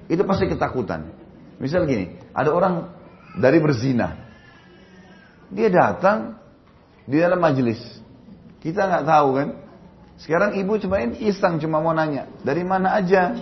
itu 0.08 0.24
pasti 0.24 0.48
ketakutan. 0.48 1.12
Misal 1.60 1.84
gini, 1.84 2.16
ada 2.32 2.50
orang 2.50 2.88
dari 3.36 3.60
berzina. 3.60 4.16
Dia 5.52 5.68
datang 5.68 6.40
di 7.04 7.20
dalam 7.20 7.36
majelis. 7.36 7.78
Kita 8.64 8.88
nggak 8.88 9.04
tahu 9.04 9.28
kan. 9.36 9.48
Sekarang 10.20 10.56
ibu 10.56 10.76
cuma 10.80 11.00
iseng 11.16 11.60
cuma 11.60 11.80
mau 11.80 11.92
nanya, 11.96 12.28
dari 12.44 12.64
mana 12.64 12.96
aja? 12.96 13.36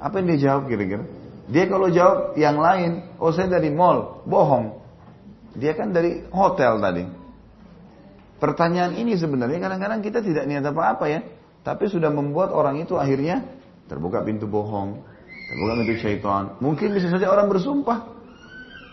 Apa 0.00 0.20
yang 0.20 0.26
dia 0.32 0.40
jawab 0.48 0.68
kira-kira? 0.68 1.04
Dia 1.48 1.64
kalau 1.68 1.88
jawab 1.92 2.36
yang 2.40 2.56
lain, 2.56 3.04
oh 3.20 3.32
saya 3.32 3.48
dari 3.52 3.68
mall, 3.68 4.24
bohong. 4.24 4.80
Dia 5.56 5.76
kan 5.76 5.92
dari 5.92 6.24
hotel 6.32 6.80
tadi. 6.80 7.23
Pertanyaan 8.44 8.92
ini 9.00 9.16
sebenarnya 9.16 9.56
kadang-kadang 9.56 10.04
kita 10.04 10.20
tidak 10.20 10.44
niat 10.44 10.60
apa-apa 10.68 11.08
ya. 11.08 11.24
Tapi 11.64 11.88
sudah 11.88 12.12
membuat 12.12 12.52
orang 12.52 12.76
itu 12.76 13.00
akhirnya 13.00 13.40
terbuka 13.88 14.20
pintu 14.20 14.44
bohong. 14.44 15.00
Terbuka 15.48 15.72
pintu 15.80 15.94
syaitan. 15.96 16.52
Mungkin 16.60 16.92
bisa 16.92 17.08
saja 17.08 17.32
orang 17.32 17.48
bersumpah. 17.48 18.04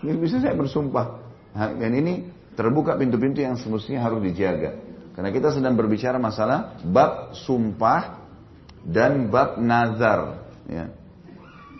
Bisa 0.08 0.40
saya 0.40 0.56
bersumpah. 0.56 1.20
Nah, 1.52 1.76
dan 1.76 1.92
ini 2.00 2.32
terbuka 2.56 2.96
pintu-pintu 2.96 3.44
yang 3.44 3.60
semestinya 3.60 4.08
harus 4.08 4.24
dijaga. 4.24 4.80
Karena 5.20 5.36
kita 5.36 5.52
sedang 5.52 5.76
berbicara 5.76 6.16
masalah 6.16 6.80
bab 6.88 7.36
sumpah 7.36 8.24
dan 8.88 9.28
bab 9.28 9.60
nazar. 9.60 10.48
Ya. 10.72 10.96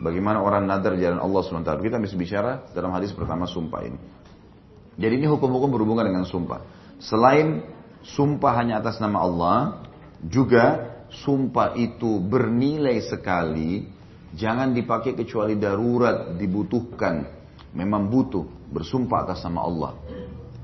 Bagaimana 0.04 0.44
orang 0.44 0.68
nazar 0.68 1.00
jalan 1.00 1.24
Allah 1.24 1.40
SWT. 1.40 1.72
Kita 1.88 2.04
bisa 2.04 2.20
bicara 2.20 2.68
dalam 2.76 2.92
hadis 2.92 3.16
pertama 3.16 3.48
sumpah 3.48 3.80
ini. 3.88 4.00
Jadi 5.00 5.24
ini 5.24 5.28
hukum-hukum 5.32 5.72
berhubungan 5.72 6.04
dengan 6.04 6.28
sumpah. 6.28 6.81
Selain 7.02 7.66
sumpah 8.06 8.54
hanya 8.62 8.78
atas 8.78 9.02
nama 9.02 9.26
Allah, 9.26 9.58
juga 10.22 10.94
sumpah 11.10 11.74
itu 11.74 12.22
bernilai 12.22 13.02
sekali, 13.02 13.90
jangan 14.38 14.70
dipakai 14.72 15.18
kecuali 15.18 15.58
darurat, 15.58 16.38
dibutuhkan. 16.38 17.42
Memang 17.74 18.12
butuh 18.12 18.46
bersumpah 18.70 19.26
atas 19.26 19.42
nama 19.48 19.66
Allah. 19.66 19.92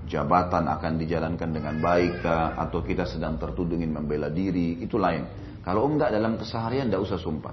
Jabatan 0.07 0.71
akan 0.71 0.93
dijalankan 1.03 1.49
dengan 1.51 1.75
baik 1.83 2.23
atau 2.55 2.79
kita 2.79 3.03
sedang 3.03 3.35
tertuduh 3.35 3.75
ingin 3.75 3.91
membela 3.91 4.31
diri, 4.31 4.79
itu 4.79 4.95
lain. 4.95 5.27
Kalau 5.65 5.83
enggak 5.83 6.15
dalam 6.15 6.39
keseharian 6.39 6.87
tidak 6.87 7.03
usah 7.03 7.19
sumpah. 7.19 7.51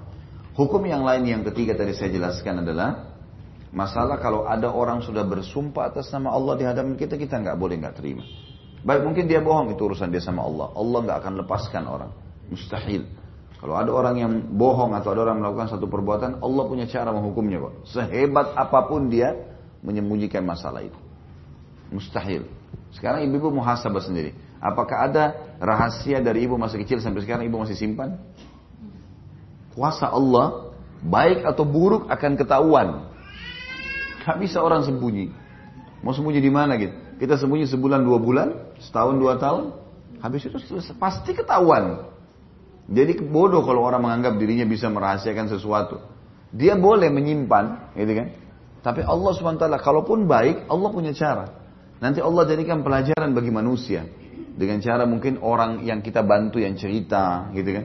Hukum 0.55 0.87
yang 0.87 1.03
lain 1.03 1.27
yang 1.27 1.43
ketiga 1.51 1.75
tadi 1.75 1.99
saya 1.99 2.15
jelaskan 2.15 2.63
adalah 2.63 3.11
masalah 3.75 4.23
kalau 4.23 4.47
ada 4.47 4.71
orang 4.71 5.03
sudah 5.03 5.27
bersumpah 5.27 5.91
atas 5.91 6.15
nama 6.15 6.31
Allah 6.31 6.55
di 6.55 6.63
hadapan 6.63 6.95
kita, 6.95 7.19
kita 7.19 7.43
nggak 7.43 7.59
boleh 7.59 7.75
nggak 7.83 7.99
terima. 7.99 8.23
Baik 8.85 9.01
mungkin 9.09 9.25
dia 9.25 9.41
bohong 9.41 9.73
itu 9.73 9.81
urusan 9.81 10.13
dia 10.13 10.21
sama 10.21 10.45
Allah. 10.45 10.69
Allah 10.77 10.99
nggak 11.09 11.19
akan 11.25 11.33
lepaskan 11.45 11.85
orang. 11.89 12.11
Mustahil. 12.53 13.09
Kalau 13.57 13.81
ada 13.81 13.89
orang 13.89 14.17
yang 14.21 14.33
bohong 14.53 14.93
atau 14.93 15.17
ada 15.17 15.25
orang 15.25 15.41
melakukan 15.41 15.73
satu 15.73 15.89
perbuatan, 15.89 16.45
Allah 16.45 16.65
punya 16.69 16.85
cara 16.85 17.09
menghukumnya 17.17 17.65
kok. 17.65 17.89
Sehebat 17.89 18.53
apa 18.53 18.85
pun 18.85 19.09
dia 19.09 19.33
menyembunyikan 19.81 20.45
masalah 20.45 20.85
itu. 20.85 21.01
Mustahil. 21.89 22.45
Sekarang 22.93 23.25
ibu-ibu 23.25 23.49
muhasabah 23.57 24.05
sendiri. 24.05 24.37
Apakah 24.61 25.09
ada 25.09 25.25
rahasia 25.65 26.21
dari 26.21 26.45
ibu 26.45 26.61
masa 26.61 26.77
kecil 26.77 27.01
sampai 27.01 27.25
sekarang 27.25 27.49
ibu 27.49 27.57
masih 27.57 27.77
simpan? 27.77 28.21
kuasa 29.75 30.09
Allah, 30.09 30.73
baik 31.03 31.43
atau 31.45 31.67
buruk 31.67 32.07
akan 32.09 32.33
ketahuan. 32.39 32.89
Gak 34.25 34.41
bisa 34.41 34.63
orang 34.63 34.87
sembunyi. 34.87 35.29
Mau 36.01 36.15
sembunyi 36.17 36.41
di 36.41 36.49
mana 36.49 36.79
gitu? 36.81 36.95
Kita 37.19 37.39
sembunyi 37.39 37.71
sebulan 37.71 38.03
dua 38.03 38.19
bulan, 38.19 38.49
setahun 38.83 39.15
dua 39.19 39.39
tahun, 39.39 39.75
habis 40.19 40.47
itu 40.47 40.59
pasti 40.99 41.31
ketahuan. 41.37 42.11
Jadi 42.91 43.17
bodoh 43.25 43.65
kalau 43.65 43.81
orang 43.87 44.05
menganggap 44.05 44.37
dirinya 44.37 44.69
bisa 44.69 44.93
merahasiakan 44.93 45.49
sesuatu. 45.49 45.97
Dia 46.55 46.77
boleh 46.79 47.09
menyimpan, 47.11 47.97
gitu 47.97 48.13
kan? 48.15 48.29
Tapi 48.85 49.01
Allah 49.01 49.33
SWT, 49.33 49.65
kalaupun 49.81 50.29
baik, 50.29 50.69
Allah 50.69 50.89
punya 50.93 51.17
cara. 51.17 51.51
Nanti 51.99 52.21
Allah 52.21 52.45
jadikan 52.45 52.85
pelajaran 52.85 53.33
bagi 53.33 53.49
manusia. 53.49 54.05
Dengan 54.55 54.79
cara 54.79 55.09
mungkin 55.09 55.41
orang 55.43 55.83
yang 55.83 56.05
kita 56.05 56.23
bantu 56.23 56.61
yang 56.61 56.77
cerita, 56.77 57.49
gitu 57.57 57.75
kan? 57.75 57.85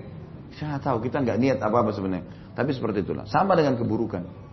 Saya 0.59 0.77
tahu 0.83 0.99
kita 1.01 1.23
nggak 1.23 1.37
niat 1.39 1.57
apa-apa 1.63 1.95
sebenarnya. 1.95 2.53
Tapi 2.53 2.75
seperti 2.75 3.07
itulah. 3.07 3.23
Sama 3.25 3.55
dengan 3.55 3.79
keburukan. 3.79 4.48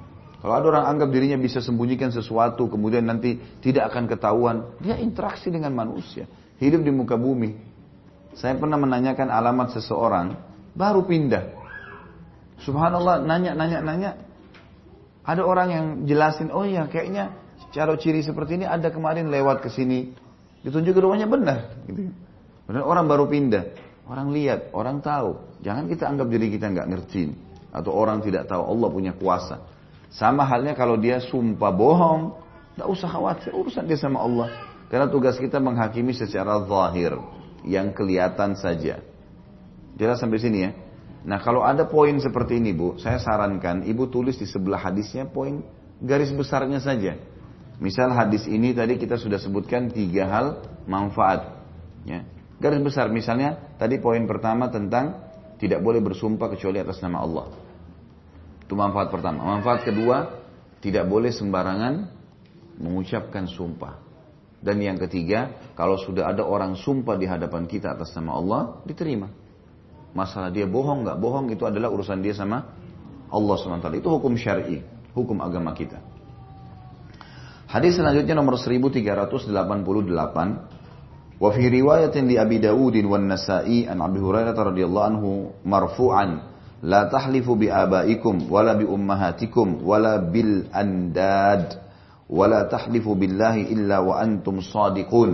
Kalau 0.47 0.63
ada 0.63 0.79
orang 0.79 0.87
anggap 0.95 1.11
dirinya 1.11 1.35
bisa 1.43 1.59
sembunyikan 1.59 2.15
sesuatu, 2.15 2.71
kemudian 2.71 3.03
nanti 3.03 3.35
tidak 3.59 3.91
akan 3.91 4.07
ketahuan, 4.07 4.79
dia 4.79 4.95
interaksi 4.95 5.51
dengan 5.51 5.75
manusia, 5.75 6.31
hidup 6.63 6.87
di 6.87 6.95
muka 6.95 7.19
bumi. 7.19 7.59
Saya 8.39 8.55
pernah 8.55 8.79
menanyakan 8.79 9.27
alamat 9.27 9.75
seseorang, 9.75 10.39
baru 10.71 11.03
pindah. 11.03 11.51
Subhanallah, 12.63 13.27
nanya, 13.27 13.59
nanya, 13.59 13.83
nanya. 13.83 14.11
Ada 15.27 15.43
orang 15.43 15.69
yang 15.75 15.87
jelasin, 16.07 16.55
oh 16.55 16.63
iya 16.63 16.87
kayaknya 16.87 17.35
cara 17.75 17.99
ciri 17.99 18.23
seperti 18.23 18.63
ini 18.63 18.71
ada 18.71 18.95
kemarin 18.95 19.27
lewat 19.27 19.67
ke 19.67 19.69
sini. 19.75 20.15
Ditunjuk 20.63 20.95
rumahnya 20.95 21.27
benar. 21.27 21.75
Gitu. 21.91 22.15
Benar 22.71 22.87
orang 22.87 23.11
baru 23.11 23.27
pindah. 23.27 23.67
Orang 24.07 24.31
lihat, 24.31 24.71
orang 24.71 25.03
tahu. 25.03 25.59
Jangan 25.67 25.91
kita 25.91 26.07
anggap 26.07 26.31
diri 26.31 26.55
kita 26.55 26.71
nggak 26.71 26.87
ngerti. 26.87 27.35
Atau 27.75 27.91
orang 27.99 28.23
tidak 28.23 28.47
tahu 28.47 28.63
Allah 28.63 28.89
punya 28.95 29.11
kuasa. 29.11 29.75
Sama 30.11 30.47
halnya 30.47 30.73
kalau 30.79 30.97
dia 30.97 31.19
sumpah 31.19 31.73
bohong. 31.75 32.23
Tidak 32.77 32.89
usah 32.93 33.09
khawatir, 33.09 33.57
urusan 33.57 33.89
dia 33.89 33.97
sama 33.97 34.21
Allah. 34.21 34.53
Karena 34.93 35.09
tugas 35.09 35.41
kita 35.41 35.57
menghakimi 35.59 36.13
secara 36.13 36.63
zahir. 36.69 37.17
Yang 37.67 37.99
kelihatan 37.99 38.55
saja. 38.55 39.03
Jelas 39.97 40.21
sampai 40.21 40.39
sini 40.39 40.59
ya. 40.63 40.71
Nah 41.27 41.43
kalau 41.43 41.67
ada 41.67 41.89
poin 41.91 42.15
seperti 42.23 42.63
ini 42.63 42.71
bu, 42.71 43.01
saya 43.03 43.19
sarankan 43.19 43.83
ibu 43.83 44.07
tulis 44.07 44.39
di 44.39 44.47
sebelah 44.47 44.79
hadisnya 44.79 45.27
poin 45.27 45.65
garis 45.99 46.31
besarnya 46.31 46.79
saja. 46.79 47.19
Misal 47.83 48.15
hadis 48.15 48.47
ini 48.47 48.71
tadi 48.71 48.95
kita 48.97 49.19
sudah 49.19 49.43
sebutkan 49.43 49.91
tiga 49.91 50.31
hal 50.31 50.47
manfaat. 50.87 51.59
Ya. 52.07 52.23
Garis 52.63 52.81
besar 52.81 53.11
misalnya 53.11 53.75
tadi 53.77 53.99
poin 53.99 54.23
pertama 54.25 54.71
tentang 54.71 55.19
tidak 55.59 55.83
boleh 55.83 55.99
bersumpah 55.99 56.53
kecuali 56.53 56.79
atas 56.79 57.03
nama 57.03 57.21
Allah. 57.25 57.66
Itu 58.67 58.75
manfaat 58.75 59.15
pertama. 59.15 59.47
Manfaat 59.47 59.87
kedua, 59.87 60.43
tidak 60.83 61.07
boleh 61.07 61.31
sembarangan 61.31 62.11
mengucapkan 62.83 63.47
sumpah. 63.47 64.03
Dan 64.59 64.83
yang 64.83 64.99
ketiga, 64.99 65.55
kalau 65.79 65.95
sudah 65.95 66.35
ada 66.35 66.43
orang 66.43 66.75
sumpah 66.75 67.15
di 67.15 67.31
hadapan 67.31 67.71
kita 67.71 67.95
atas 67.95 68.11
nama 68.19 68.35
Allah, 68.35 68.83
diterima. 68.83 69.31
Masalah 70.11 70.51
dia 70.51 70.67
bohong 70.67 71.07
nggak 71.07 71.19
bohong 71.23 71.47
itu 71.55 71.63
adalah 71.63 71.95
urusan 71.95 72.19
dia 72.19 72.35
sama 72.35 72.67
Allah 73.31 73.55
SWT. 73.55 74.03
Itu 74.03 74.11
hukum 74.11 74.35
syar'i, 74.35 74.83
hukum 75.15 75.39
agama 75.39 75.71
kita. 75.71 76.03
Hadis 77.71 77.95
selanjutnya 78.01 78.35
nomor 78.35 78.59
1388. 78.59 79.55
Wa 81.37 81.53
fi 81.53 81.69
riwayatin 81.69 82.25
li 82.25 82.41
Abi 82.41 82.57
Dawud 82.59 82.97
wa 83.05 83.21
Nasa'i 83.21 83.85
an 83.85 84.01
Abi 84.01 84.19
Hurairah 84.19 84.57
radhiyallahu 84.57 85.07
anhu 85.07 85.53
marfu'an 85.69 86.56
لا 86.83 87.09
تحلفوا 87.09 87.57
بآبائكم 87.57 88.35
ولا 88.53 88.73
بأمهاتكم 88.77 89.67
ولا 89.81 90.15
بالأنداد 90.17 91.67
ولا 92.29 92.61
تحلفوا 92.69 93.15
بالله 93.15 93.57
إلا 93.73 93.97
وأنتم 93.99 94.61
صادقون. 94.61 95.33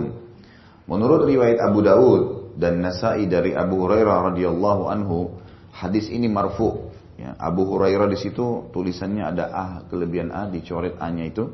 Menurut 0.83 1.23
riwayat 1.27 1.63
Abu 1.63 1.79
Daud 1.79 2.21
dan 2.59 2.83
Nasai 2.83 3.27
dari 3.27 3.55
Abu 3.55 3.79
Hurairah 3.79 4.35
radhiyallahu 4.35 4.83
anhu, 4.91 5.31
hadis 5.71 6.11
ini 6.11 6.27
marfu. 6.27 6.91
Ya, 7.15 7.39
Abu 7.39 7.63
Hurairah 7.63 8.11
di 8.11 8.19
situ 8.19 8.67
tulisannya 8.75 9.23
ada 9.23 9.45
ah 9.53 9.71
kelebihan 9.87 10.33
ah 10.33 10.49
dicoret 10.51 10.99
a-nya 10.99 11.29
itu. 11.29 11.47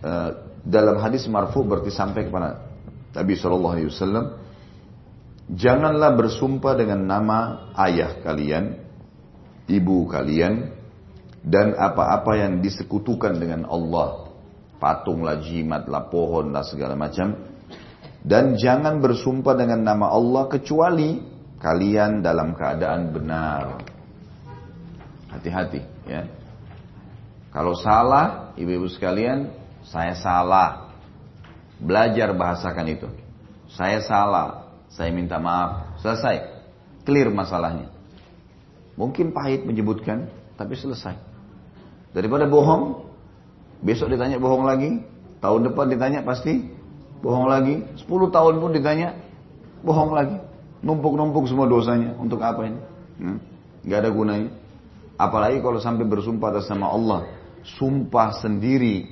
E, 0.00 0.12
dalam 0.64 0.96
hadis 0.96 1.28
marfu 1.28 1.60
berarti 1.60 1.92
sampai 1.92 2.24
kepada 2.24 2.64
Nabi 3.14 3.34
saw 3.36 3.52
janganlah 5.50 6.16
bersumpah 6.16 6.74
dengan 6.78 7.04
nama 7.04 7.70
ayah 7.88 8.20
kalian, 8.24 8.80
ibu 9.68 10.08
kalian, 10.08 10.72
dan 11.44 11.76
apa-apa 11.76 12.40
yang 12.40 12.64
disekutukan 12.64 13.36
dengan 13.36 13.68
Allah, 13.68 14.32
patunglah, 14.80 15.44
jimatlah, 15.44 16.08
pohonlah 16.08 16.64
segala 16.64 16.96
macam, 16.96 17.36
dan 18.24 18.56
jangan 18.56 19.04
bersumpah 19.04 19.52
dengan 19.52 19.84
nama 19.84 20.08
Allah 20.08 20.48
kecuali 20.48 21.20
kalian 21.60 22.24
dalam 22.24 22.56
keadaan 22.56 23.12
benar. 23.12 23.84
Hati-hati 25.28 25.82
ya. 26.08 26.24
Kalau 27.52 27.76
salah, 27.78 28.56
ibu-ibu 28.58 28.90
sekalian, 28.90 29.52
saya 29.86 30.18
salah. 30.18 30.90
Belajar 31.78 32.32
bahasakan 32.34 32.86
itu. 32.90 33.08
Saya 33.70 34.02
salah, 34.02 34.73
saya 34.94 35.10
minta 35.10 35.42
maaf, 35.42 35.98
selesai. 35.98 36.54
Clear 37.02 37.28
masalahnya. 37.34 37.90
Mungkin 38.94 39.34
pahit 39.34 39.66
menyebutkan, 39.66 40.30
tapi 40.54 40.78
selesai. 40.78 41.18
Daripada 42.14 42.46
bohong, 42.46 43.10
besok 43.82 44.14
ditanya 44.14 44.38
bohong 44.38 44.62
lagi, 44.62 45.02
tahun 45.42 45.66
depan 45.66 45.90
ditanya 45.90 46.22
pasti 46.22 46.70
bohong 47.20 47.50
lagi, 47.50 47.82
10 47.98 48.06
tahun 48.30 48.54
pun 48.62 48.70
ditanya 48.70 49.18
bohong 49.82 50.14
lagi. 50.14 50.38
Numpuk-numpuk 50.84 51.50
semua 51.50 51.66
dosanya. 51.66 52.14
Untuk 52.14 52.38
apa 52.44 52.62
ini? 52.62 52.78
Hmm? 53.18 53.38
Gak 53.82 54.04
ada 54.04 54.10
gunanya. 54.14 54.52
Apalagi 55.18 55.58
kalau 55.58 55.82
sampai 55.82 56.06
bersumpah 56.06 56.54
atas 56.54 56.70
nama 56.70 56.92
Allah. 56.92 57.20
Sumpah 57.64 58.36
sendiri 58.36 59.08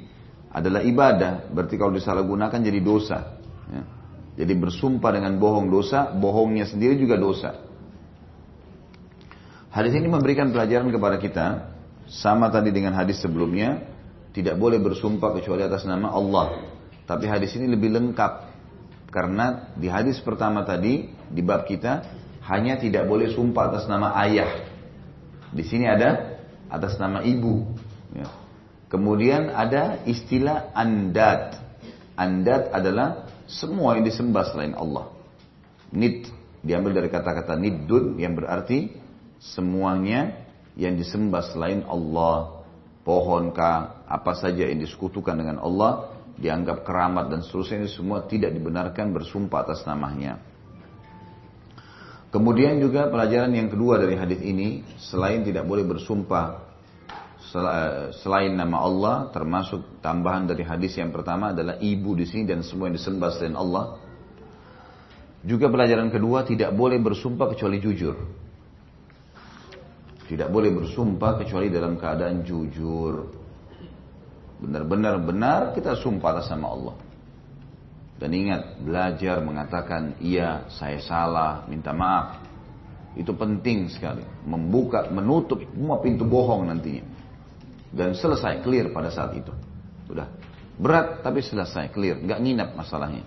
adalah 0.53 0.85
ibadah, 0.85 1.49
berarti 1.49 1.75
kalau 1.81 1.97
disalahgunakan 1.97 2.61
jadi 2.61 2.81
dosa. 2.85 3.19
Ya. 3.73 4.02
Jadi 4.33 4.53
bersumpah 4.57 5.13
dengan 5.13 5.37
bohong 5.37 5.69
dosa, 5.69 6.09
bohongnya 6.17 6.65
sendiri 6.65 6.97
juga 6.97 7.21
dosa. 7.21 7.61
Hadis 9.73 9.93
ini 9.97 10.09
memberikan 10.09 10.53
pelajaran 10.53 10.89
kepada 10.89 11.17
kita, 11.21 11.47
sama 12.09 12.49
tadi 12.53 12.73
dengan 12.73 12.93
hadis 12.97 13.21
sebelumnya, 13.21 13.89
tidak 14.33 14.57
boleh 14.57 14.81
bersumpah 14.81 15.37
kecuali 15.37 15.65
atas 15.65 15.85
nama 15.85 16.13
Allah. 16.13 16.65
Tapi 17.05 17.29
hadis 17.29 17.53
ini 17.57 17.69
lebih 17.69 17.93
lengkap 17.93 18.53
karena 19.13 19.69
di 19.77 19.93
hadis 19.93 20.17
pertama 20.25 20.65
tadi 20.65 21.13
di 21.29 21.43
bab 21.45 21.69
kita 21.69 22.01
hanya 22.49 22.81
tidak 22.81 23.05
boleh 23.05 23.29
sumpah 23.29 23.69
atas 23.69 23.85
nama 23.85 24.17
ayah. 24.25 24.65
Di 25.53 25.61
sini 25.69 25.85
ada 25.85 26.41
atas 26.73 26.97
nama 26.97 27.21
ibu. 27.21 27.69
Ya. 28.17 28.29
Kemudian 28.89 29.53
ada 29.53 30.01
istilah 30.09 30.73
andat. 30.73 31.61
Andat 32.17 32.73
adalah 32.73 33.29
semua 33.51 33.99
yang 33.99 34.05
disembah 34.07 34.45
selain 34.53 34.75
Allah. 34.75 35.11
Nid 35.93 36.29
diambil 36.63 36.97
dari 36.97 37.09
kata-kata 37.11 37.59
niddun 37.59 38.17
yang 38.17 38.39
berarti 38.39 38.95
semuanya 39.43 40.47
yang 40.79 40.97
disembah 40.97 41.53
selain 41.53 41.83
Allah. 41.85 42.65
Pohonkah, 43.03 44.07
apa 44.07 44.33
saja 44.39 44.63
yang 44.63 44.79
disekutukan 44.79 45.35
dengan 45.35 45.59
Allah, 45.59 46.15
dianggap 46.39 46.87
keramat 46.87 47.35
dan 47.35 47.43
seterusnya 47.43 47.83
ini 47.83 47.91
semua 47.91 48.23
tidak 48.31 48.55
dibenarkan 48.55 49.11
bersumpah 49.11 49.67
atas 49.67 49.83
namanya. 49.83 50.39
Kemudian 52.31 52.81
juga 52.81 53.11
pelajaran 53.13 53.53
yang 53.53 53.69
kedua 53.69 54.01
dari 54.01 54.17
hadis 54.17 54.41
ini, 54.41 54.87
selain 55.03 55.45
tidak 55.45 55.69
boleh 55.69 55.85
bersumpah 55.85 56.72
selain 57.53 58.57
nama 58.57 58.81
Allah 58.81 59.17
termasuk 59.29 60.01
tambahan 60.01 60.49
dari 60.49 60.65
hadis 60.65 60.97
yang 60.97 61.13
pertama 61.13 61.53
adalah 61.53 61.77
ibu 61.85 62.17
di 62.17 62.25
sini 62.25 62.49
dan 62.49 62.65
semua 62.65 62.89
yang 62.89 62.97
disembah 62.97 63.29
selain 63.37 63.57
Allah. 63.61 64.01
Juga 65.45 65.69
pelajaran 65.69 66.09
kedua 66.09 66.49
tidak 66.49 66.73
boleh 66.73 66.97
bersumpah 66.97 67.53
kecuali 67.53 67.77
jujur. 67.77 68.17
Tidak 70.33 70.49
boleh 70.49 70.71
bersumpah 70.73 71.45
kecuali 71.45 71.69
dalam 71.69 72.01
keadaan 72.01 72.41
jujur. 72.41 73.29
Benar-benar 74.63 75.21
benar 75.21 75.61
kita 75.77 75.99
sumpah 75.99 76.41
atas 76.41 76.49
nama 76.57 76.67
Allah. 76.73 76.97
Dan 78.17 78.31
ingat, 78.39 78.79
belajar 78.79 79.43
mengatakan, 79.43 80.15
iya 80.23 80.71
saya 80.71 81.03
salah, 81.03 81.67
minta 81.67 81.91
maaf. 81.91 82.39
Itu 83.19 83.35
penting 83.35 83.91
sekali. 83.91 84.23
Membuka, 84.47 85.11
menutup 85.11 85.59
semua 85.75 85.99
pintu 85.99 86.23
bohong 86.23 86.71
nantinya 86.71 87.12
dan 87.93 88.17
selesai 88.17 88.65
clear 88.65 88.89
pada 88.91 89.13
saat 89.13 89.37
itu. 89.37 89.53
Sudah 90.09 90.27
berat 90.81 91.21
tapi 91.21 91.45
selesai 91.45 91.93
clear, 91.93 92.19
nggak 92.19 92.41
nginap 92.41 92.69
masalahnya. 92.75 93.23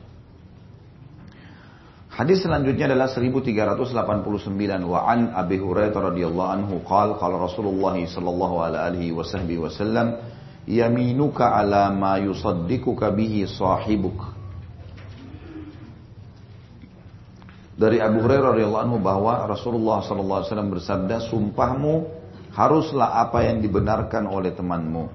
Hadis 2.16 2.48
selanjutnya 2.48 2.88
adalah 2.96 3.12
1389 3.12 3.92
wa 4.88 5.04
an 5.04 5.36
Abi 5.36 5.60
Hurairah 5.60 6.16
radhiyallahu 6.16 6.50
anhu 6.50 6.76
qala 6.88 7.20
qala 7.20 7.36
Rasulullah 7.44 8.00
sallallahu 8.00 8.56
alaihi 8.64 9.12
wasallam 9.12 10.24
yaminuka 10.64 11.44
ala 11.60 11.92
ma 11.92 12.16
yusaddiquka 12.16 13.12
bihi 13.12 13.44
sahibuk 13.52 14.32
Dari 17.76 18.00
Abu 18.00 18.24
Hurairah 18.24 18.56
radhiyallahu 18.56 18.84
anhu 18.88 18.98
bahwa 19.04 19.52
Rasulullah 19.52 20.00
sallallahu 20.00 20.40
alaihi 20.40 20.50
wasallam 20.56 20.72
bersabda 20.72 21.16
sumpahmu 21.28 21.94
haruslah 22.56 23.20
apa 23.20 23.44
yang 23.44 23.60
dibenarkan 23.60 24.24
oleh 24.32 24.56
temanmu. 24.56 25.12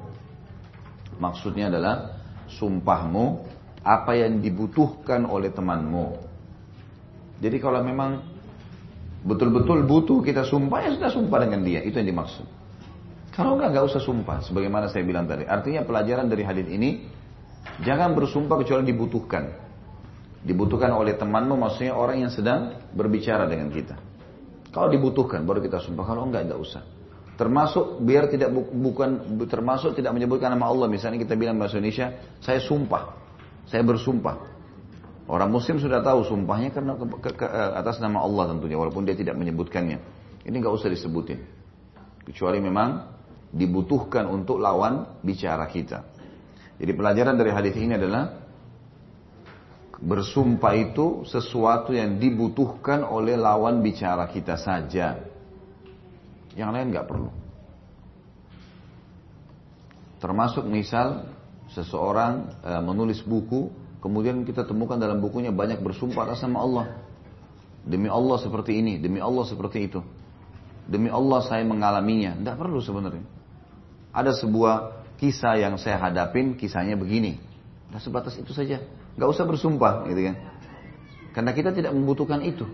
Maksudnya 1.17 1.73
adalah 1.73 2.21
sumpahmu 2.53 3.25
apa 3.81 4.13
yang 4.13 4.45
dibutuhkan 4.45 5.25
oleh 5.25 5.49
temanmu. 5.49 6.21
Jadi 7.41 7.57
kalau 7.57 7.81
memang 7.81 8.21
betul-betul 9.25 9.89
butuh 9.89 10.21
kita 10.21 10.45
sumpah 10.45 10.85
ya 10.85 10.91
sudah 10.93 11.11
sumpah 11.13 11.39
dengan 11.49 11.65
dia, 11.65 11.81
itu 11.81 11.97
yang 11.97 12.13
dimaksud. 12.13 12.45
Kalau 13.33 13.57
enggak 13.57 13.73
enggak 13.73 13.85
usah 13.89 14.03
sumpah 14.05 14.45
sebagaimana 14.45 14.93
saya 14.93 15.01
bilang 15.01 15.25
tadi. 15.25 15.49
Artinya 15.49 15.81
pelajaran 15.89 16.29
dari 16.29 16.45
hadis 16.45 16.69
ini 16.69 17.09
jangan 17.81 18.13
bersumpah 18.13 18.61
kecuali 18.61 18.85
dibutuhkan. 18.85 19.49
Dibutuhkan 20.45 20.93
oleh 20.93 21.17
temanmu 21.17 21.57
maksudnya 21.57 21.97
orang 21.97 22.21
yang 22.21 22.33
sedang 22.33 22.77
berbicara 22.93 23.49
dengan 23.49 23.73
kita. 23.73 23.97
Kalau 24.73 24.93
dibutuhkan 24.93 25.45
baru 25.49 25.65
kita 25.65 25.81
sumpah, 25.81 26.05
kalau 26.05 26.29
enggak 26.29 26.49
enggak 26.49 26.61
usah. 26.61 27.00
Termasuk 27.41 28.05
biar 28.05 28.29
tidak 28.29 28.53
bukan 28.53 29.41
termasuk 29.49 29.97
tidak 29.97 30.13
menyebutkan 30.13 30.53
nama 30.53 30.69
Allah. 30.69 30.93
Misalnya 30.93 31.25
kita 31.25 31.41
bilang 31.41 31.57
bahasa 31.57 31.81
Indonesia, 31.81 32.13
saya 32.45 32.61
sumpah, 32.61 33.17
saya 33.65 33.81
bersumpah. 33.81 34.37
Orang 35.25 35.49
Muslim 35.49 35.81
sudah 35.81 36.05
tahu 36.05 36.21
sumpahnya 36.29 36.69
karena 36.69 37.01
ke, 37.01 37.07
ke, 37.17 37.31
ke, 37.41 37.47
atas 37.81 37.97
nama 37.97 38.21
Allah 38.21 38.53
tentunya, 38.53 38.77
walaupun 38.77 39.09
dia 39.09 39.17
tidak 39.17 39.41
menyebutkannya. 39.41 39.97
Ini 40.45 40.53
nggak 40.53 40.75
usah 40.75 40.93
disebutin, 40.93 41.41
kecuali 42.29 42.61
memang 42.61 43.09
dibutuhkan 43.57 44.29
untuk 44.29 44.61
lawan 44.61 45.25
bicara 45.25 45.65
kita. 45.65 46.13
Jadi 46.77 46.93
pelajaran 46.93 47.41
dari 47.41 47.57
hadis 47.57 47.73
ini 47.81 47.97
adalah 47.97 48.37
bersumpah 49.97 50.77
itu 50.77 51.25
sesuatu 51.25 51.97
yang 51.97 52.21
dibutuhkan 52.21 53.01
oleh 53.01 53.41
lawan 53.41 53.81
bicara 53.81 54.29
kita 54.29 54.61
saja. 54.61 55.30
Yang 56.61 56.71
lain 56.77 56.87
nggak 56.93 57.09
perlu. 57.09 57.31
Termasuk 60.21 60.69
misal 60.69 61.33
seseorang 61.73 62.53
e, 62.61 62.71
menulis 62.85 63.25
buku, 63.25 63.73
kemudian 64.05 64.45
kita 64.45 64.69
temukan 64.69 65.01
dalam 65.01 65.25
bukunya 65.25 65.49
banyak 65.49 65.81
bersumpah 65.81 66.29
atas 66.29 66.45
nama 66.45 66.61
Allah. 66.61 66.87
Demi 67.81 68.13
Allah 68.13 68.37
seperti 68.37 68.77
ini, 68.77 69.01
demi 69.01 69.25
Allah 69.25 69.49
seperti 69.49 69.89
itu. 69.89 70.05
Demi 70.85 71.09
Allah 71.09 71.41
saya 71.49 71.65
mengalaminya. 71.65 72.37
Tidak 72.37 72.57
perlu 72.61 72.85
sebenarnya. 72.85 73.25
Ada 74.13 74.37
sebuah 74.37 75.07
kisah 75.17 75.57
yang 75.57 75.81
saya 75.81 75.97
hadapin, 75.97 76.61
kisahnya 76.61 77.01
begini. 77.01 77.41
Nah 77.89 78.05
sebatas 78.05 78.37
itu 78.37 78.53
saja. 78.53 78.85
Gak 79.17 79.29
usah 79.33 79.49
bersumpah 79.49 80.05
gitu 80.13 80.29
kan. 80.29 80.37
Karena 81.33 81.57
kita 81.57 81.73
tidak 81.73 81.97
membutuhkan 81.97 82.45
itu. 82.45 82.69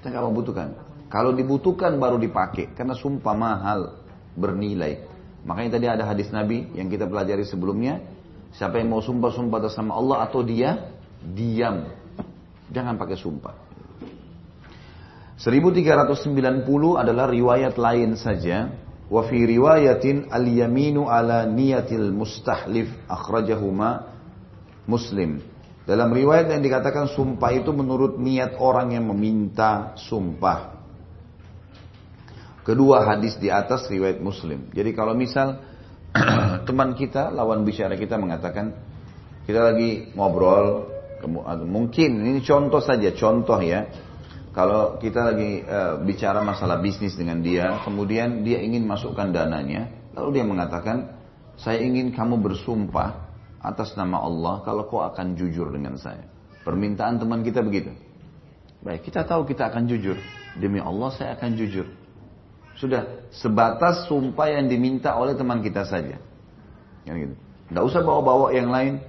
Kita 0.00 0.10
nggak 0.10 0.24
membutuhkan. 0.26 0.89
Kalau 1.10 1.34
dibutuhkan 1.34 1.98
baru 1.98 2.22
dipakai 2.22 2.70
karena 2.78 2.94
sumpah 2.94 3.34
mahal 3.34 3.98
bernilai. 4.38 5.02
Makanya 5.42 5.70
tadi 5.74 5.86
ada 5.90 6.06
hadis 6.06 6.30
Nabi 6.30 6.70
yang 6.78 6.86
kita 6.86 7.10
pelajari 7.10 7.42
sebelumnya, 7.42 7.98
siapa 8.54 8.78
yang 8.78 8.94
mau 8.94 9.02
sumpah-sumpah 9.02 9.58
atas 9.58 9.74
nama 9.74 9.98
Allah 9.98 10.18
atau 10.30 10.46
dia 10.46 10.94
diam. 11.18 11.90
Jangan 12.70 12.94
pakai 12.94 13.18
sumpah. 13.18 13.54
1390 15.40 16.68
adalah 16.94 17.26
riwayat 17.26 17.74
lain 17.74 18.14
saja. 18.14 18.70
Wa 19.10 19.26
fi 19.26 19.42
riwayatin 19.42 20.30
al-yaminu 20.30 21.10
ala 21.10 21.42
niyatil 21.42 22.14
mustahlif 22.14 22.86
akhrajahuma 23.10 24.06
Muslim. 24.86 25.42
Dalam 25.82 26.14
riwayat 26.14 26.46
yang 26.54 26.62
dikatakan 26.62 27.10
sumpah 27.10 27.50
itu 27.50 27.74
menurut 27.74 28.14
niat 28.22 28.54
orang 28.62 28.94
yang 28.94 29.10
meminta 29.10 29.98
sumpah. 29.98 30.79
Kedua 32.60 33.08
hadis 33.08 33.40
di 33.40 33.48
atas 33.48 33.88
riwayat 33.88 34.20
Muslim. 34.20 34.68
Jadi 34.76 34.90
kalau 34.92 35.16
misal 35.16 35.64
teman 36.68 36.92
kita, 36.92 37.32
lawan 37.32 37.64
bicara 37.64 37.96
kita 37.96 38.20
mengatakan 38.20 38.76
kita 39.48 39.72
lagi 39.72 40.12
ngobrol, 40.12 40.86
mungkin 41.64 42.20
ini 42.20 42.40
contoh 42.44 42.80
saja, 42.84 43.12
contoh 43.16 43.58
ya. 43.60 43.88
Kalau 44.50 44.98
kita 44.98 45.30
lagi 45.30 45.62
uh, 45.62 46.02
bicara 46.02 46.42
masalah 46.42 46.82
bisnis 46.82 47.14
dengan 47.14 47.38
dia, 47.38 47.80
kemudian 47.86 48.42
dia 48.42 48.58
ingin 48.58 48.82
masukkan 48.82 49.30
dananya, 49.30 49.86
lalu 50.18 50.42
dia 50.42 50.44
mengatakan, 50.44 51.16
saya 51.54 51.78
ingin 51.78 52.10
kamu 52.10 52.42
bersumpah 52.42 53.30
atas 53.62 53.94
nama 53.94 54.18
Allah 54.18 54.64
kalau 54.66 54.88
kau 54.90 55.06
akan 55.06 55.38
jujur 55.38 55.70
dengan 55.70 55.94
saya. 56.00 56.26
Permintaan 56.66 57.22
teman 57.22 57.46
kita 57.46 57.62
begitu. 57.62 57.94
Baik, 58.80 59.06
kita 59.06 59.28
tahu 59.28 59.44
kita 59.44 59.68
akan 59.68 59.86
jujur. 59.86 60.16
Demi 60.56 60.80
Allah 60.80 61.12
saya 61.14 61.36
akan 61.36 61.50
jujur. 61.54 61.86
Sudah 62.80 63.28
sebatas 63.28 64.08
sumpah 64.08 64.48
yang 64.48 64.64
diminta 64.72 65.12
oleh 65.12 65.36
teman 65.36 65.60
kita 65.60 65.84
saja. 65.84 66.16
Kan 67.04 67.14
gitu. 67.20 67.36
Tidak 67.68 67.82
usah 67.84 68.00
bawa-bawa 68.00 68.56
yang 68.56 68.72
lain. 68.72 69.04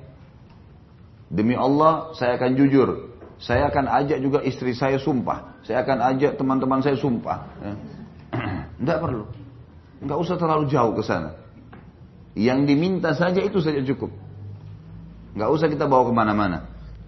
Demi 1.32 1.56
Allah 1.56 2.12
saya 2.20 2.36
akan 2.36 2.52
jujur. 2.60 3.16
Saya 3.40 3.72
akan 3.72 3.88
ajak 4.04 4.20
juga 4.20 4.44
istri 4.44 4.76
saya 4.76 5.00
sumpah. 5.00 5.64
Saya 5.64 5.88
akan 5.88 5.98
ajak 6.14 6.36
teman-teman 6.36 6.84
saya 6.84 7.00
sumpah. 7.00 7.48
Ya. 7.64 9.00
perlu. 9.08 9.24
Tidak 10.04 10.18
usah 10.20 10.36
terlalu 10.36 10.68
jauh 10.68 10.92
ke 10.92 11.08
sana. 11.08 11.40
Yang 12.36 12.76
diminta 12.76 13.16
saja 13.16 13.40
itu 13.40 13.64
saja 13.64 13.80
cukup. 13.88 14.12
Nggak 15.32 15.48
usah 15.48 15.68
kita 15.72 15.88
bawa 15.88 16.12
ke 16.12 16.14
mana-mana. 16.14 16.58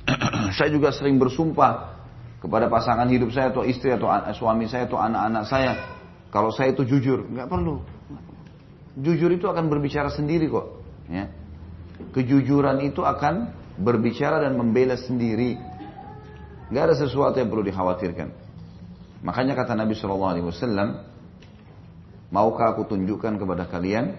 saya 0.58 0.71
juga 0.71 0.95
sering 0.95 1.19
bersumpah 1.19 1.91
kepada 2.39 2.71
pasangan 2.71 3.12
hidup 3.12 3.36
saya 3.36 3.52
atau 3.52 3.67
istri 3.67 3.91
atau 3.91 4.08
suami 4.32 4.71
saya 4.71 4.88
atau 4.88 4.99
anak-anak 4.99 5.43
saya 5.43 6.02
kalau 6.34 6.50
saya 6.50 6.74
itu 6.74 6.82
jujur, 6.82 7.30
nggak 7.30 7.46
perlu. 7.46 7.86
Jujur 8.98 9.30
itu 9.30 9.46
akan 9.46 9.69
berbicara 9.69 10.10
sendiri 10.10 10.50
kok. 10.50 10.82
Ya. 11.06 11.30
Kejujuran 12.10 12.82
itu 12.82 13.06
akan 13.06 13.54
berbicara 13.78 14.41
dan 14.41 14.58
membela 14.58 14.98
sendiri. 14.98 15.62
Nggak 16.74 16.84
ada 16.89 16.96
sesuatu 16.98 17.38
yang 17.38 17.54
perlu 17.54 17.62
dikhawatirkan. 17.69 18.34
Makanya 19.22 19.54
kata 19.54 19.78
Nabi 19.78 19.93
Shallallahu 19.93 20.32
Alaihi 20.34 20.46
Wasallam, 20.50 20.89
maukah 22.34 22.74
aku 22.74 22.89
tunjukkan 22.89 23.38
kepada 23.38 23.69
kalian 23.69 24.17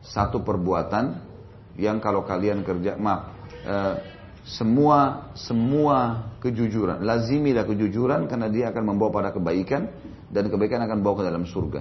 satu 0.00 0.40
perbuatan 0.40 1.28
yang 1.76 2.00
kalau 2.00 2.24
kalian 2.24 2.64
kerja 2.64 2.96
maaf 2.96 3.36
eh, 3.68 3.94
semua 4.42 5.30
semua 5.38 6.30
kejujuran. 6.42 7.06
Lazimilah 7.06 7.62
kejujuran 7.62 8.26
karena 8.26 8.50
dia 8.50 8.74
akan 8.74 8.94
membawa 8.94 9.10
pada 9.22 9.30
kebaikan 9.30 9.86
dan 10.34 10.50
kebaikan 10.50 10.82
akan 10.82 10.98
membawa 10.98 11.22
ke 11.22 11.24
dalam 11.30 11.44
surga. 11.46 11.80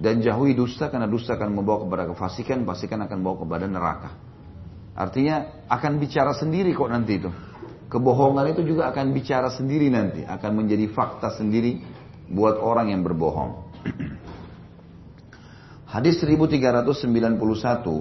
Dan 0.00 0.24
jauhi 0.24 0.56
dusta 0.56 0.88
karena 0.88 1.10
dusta 1.10 1.36
akan 1.36 1.50
membawa 1.52 1.84
kepada 1.84 2.04
kefasikan 2.14 2.64
fasikan 2.64 3.04
akan 3.04 3.16
membawa 3.20 3.36
kepada 3.44 3.66
neraka. 3.68 4.10
Artinya 4.96 5.66
akan 5.66 5.92
bicara 5.98 6.32
sendiri 6.32 6.72
kok 6.72 6.88
nanti 6.88 7.20
itu. 7.20 7.30
Kebohongan 7.90 8.54
itu 8.54 8.62
juga 8.62 8.86
akan 8.94 9.10
bicara 9.10 9.50
sendiri 9.50 9.90
nanti. 9.90 10.22
Akan 10.22 10.54
menjadi 10.54 10.86
fakta 10.94 11.34
sendiri 11.34 11.82
buat 12.30 12.54
orang 12.62 12.94
yang 12.94 13.02
berbohong. 13.02 13.66
Hadis 15.90 16.22
1391 16.22 17.34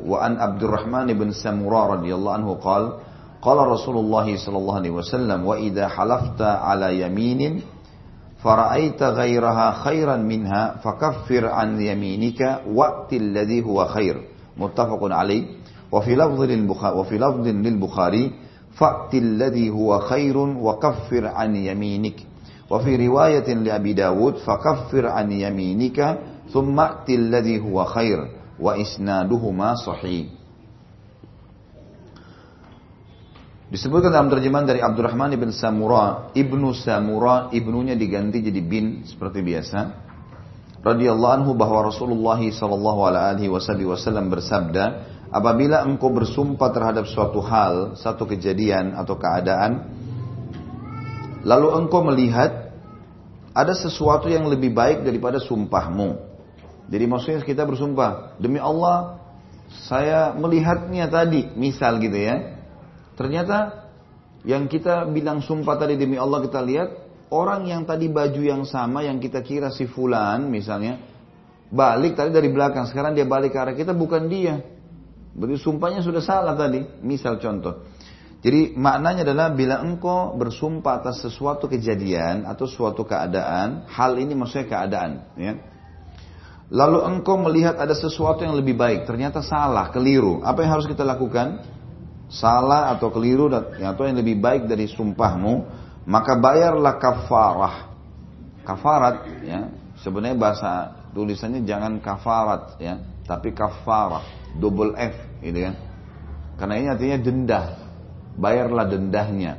wa 0.06 0.18
an 0.22 0.38
Abdurrahman 0.38 1.10
bin 1.10 1.34
Samurah 1.34 1.98
radhiyallahu 1.98 2.36
anhu 2.38 2.54
qala 2.62 3.09
qala 3.44 3.64
Rasulullah 3.66 4.26
sallallahu 4.28 4.78
alaihi 4.84 4.96
wasallam 4.96 5.46
wa 5.46 5.56
idza 5.60 5.88
halafta 5.88 6.60
ala 6.64 6.92
yaminin 6.92 7.62
fara'aita 8.44 9.16
ghairaha 9.16 9.84
khairan 9.84 10.24
minha 10.28 10.80
fakaffir 10.84 11.46
an 11.48 11.80
yaminika 11.80 12.62
wa'ti 12.68 13.16
alladhi 13.20 13.62
huwa 13.62 13.88
khair 13.92 14.16
muttafaqun 14.60 15.12
alaih 15.12 15.60
wa 15.92 16.02
fi 16.04 16.16
lafdhin 16.16 16.68
bukhari 16.68 16.96
wa 17.00 17.04
fi 17.08 17.16
lafdhin 17.18 17.64
lil 17.64 17.78
bukhari 17.80 18.24
fa'ti 18.76 19.18
alladhi 19.20 19.70
huwa 19.72 20.00
khairun 20.08 20.56
wa 20.60 20.80
kaffir 20.80 21.26
an 21.28 21.56
yaminik 21.56 22.24
wa 22.70 22.80
fi 22.84 22.96
riwayatin 22.98 23.64
li 23.64 23.72
abi 23.72 23.94
daud 23.96 24.38
fakaffir 24.44 25.08
an 25.08 25.32
yaminika 25.32 26.18
thumma 26.52 27.04
alladhi 27.08 27.58
huwa 27.60 27.86
khair 27.88 28.20
wa 28.60 28.76
isnaduhuma 28.78 29.76
sahih 29.80 30.28
Disebutkan 33.70 34.10
dalam 34.10 34.34
terjemahan 34.34 34.66
dari 34.66 34.82
Abdurrahman 34.82 35.30
ibn 35.38 35.54
Samura, 35.54 36.34
ibnu 36.34 36.74
Samura, 36.74 37.54
ibnunya 37.54 37.94
diganti 37.94 38.42
jadi 38.42 38.66
bin 38.66 39.06
seperti 39.06 39.46
biasa. 39.46 40.10
Radhiyallahu 40.82 41.34
anhu 41.38 41.52
bahwa 41.54 41.86
Rasulullah 41.86 42.42
sallallahu 42.42 43.02
alaihi 43.06 43.46
wasallam 43.46 44.34
bersabda, 44.34 44.86
apabila 45.30 45.86
engkau 45.86 46.10
bersumpah 46.10 46.74
terhadap 46.74 47.06
suatu 47.06 47.46
hal, 47.46 47.94
satu 47.94 48.26
kejadian 48.26 48.98
atau 48.98 49.22
keadaan, 49.22 49.86
lalu 51.46 51.70
engkau 51.78 52.02
melihat 52.02 52.74
ada 53.54 53.74
sesuatu 53.78 54.34
yang 54.34 54.50
lebih 54.50 54.74
baik 54.74 55.06
daripada 55.06 55.38
sumpahmu. 55.38 56.18
Jadi 56.90 57.06
maksudnya 57.06 57.46
kita 57.46 57.70
bersumpah, 57.70 58.34
demi 58.42 58.58
Allah 58.58 59.22
saya 59.86 60.34
melihatnya 60.34 61.06
tadi, 61.06 61.54
misal 61.54 62.02
gitu 62.02 62.18
ya. 62.18 62.59
Ternyata 63.20 63.92
yang 64.48 64.72
kita 64.72 65.04
bilang 65.12 65.44
sumpah 65.44 65.76
tadi 65.76 66.00
demi 66.00 66.16
Allah 66.16 66.40
kita 66.40 66.64
lihat, 66.64 66.90
orang 67.36 67.68
yang 67.68 67.84
tadi 67.84 68.08
baju 68.08 68.40
yang 68.40 68.64
sama 68.64 69.04
yang 69.04 69.20
kita 69.20 69.44
kira 69.44 69.76
si 69.76 69.92
fulan 69.92 70.48
misalnya, 70.48 71.04
balik 71.68 72.16
tadi 72.16 72.32
dari 72.32 72.48
belakang, 72.48 72.88
sekarang 72.88 73.20
dia 73.20 73.28
balik 73.28 73.52
ke 73.52 73.60
arah 73.60 73.76
kita 73.76 73.92
bukan 73.92 74.32
dia. 74.32 74.64
Berarti 75.36 75.60
sumpahnya 75.60 76.00
sudah 76.00 76.24
salah 76.24 76.56
tadi, 76.56 76.80
misal 77.04 77.44
contoh. 77.44 77.84
Jadi 78.40 78.72
maknanya 78.80 79.28
adalah 79.28 79.52
bila 79.52 79.84
engkau 79.84 80.40
bersumpah 80.40 81.04
atas 81.04 81.20
sesuatu 81.20 81.68
kejadian 81.68 82.48
atau 82.48 82.72
suatu 82.72 83.04
keadaan, 83.04 83.84
hal 83.92 84.16
ini 84.16 84.32
maksudnya 84.32 84.64
keadaan, 84.72 85.12
ya 85.36 85.60
Lalu 86.70 87.02
engkau 87.02 87.36
melihat 87.42 87.82
ada 87.82 87.98
sesuatu 87.98 88.46
yang 88.46 88.54
lebih 88.54 88.78
baik, 88.78 89.10
ternyata 89.10 89.42
salah, 89.42 89.90
keliru. 89.90 90.46
Apa 90.46 90.62
yang 90.62 90.78
harus 90.78 90.86
kita 90.86 91.02
lakukan? 91.02 91.66
Salah 92.30 92.94
atau 92.94 93.10
keliru 93.10 93.50
atau 93.50 94.04
yang 94.06 94.22
lebih 94.22 94.38
baik 94.38 94.70
dari 94.70 94.86
sumpahmu, 94.86 95.66
maka 96.06 96.38
bayarlah 96.38 97.02
kafarah. 97.02 97.76
Kafarat 98.62 99.26
ya, 99.42 99.74
sebenarnya 100.06 100.38
bahasa 100.38 100.72
tulisannya 101.10 101.66
jangan 101.66 101.98
kafarat 101.98 102.78
ya, 102.78 103.02
tapi 103.26 103.50
kafarah, 103.50 104.22
double 104.62 104.94
F 104.94 105.42
gitu 105.42 105.58
ya. 105.58 105.74
Karena 106.60 106.76
ini 106.78 106.88
artinya 106.92 107.18
denda. 107.18 107.62
Bayarlah 108.40 108.86
dendahnya. 108.88 109.54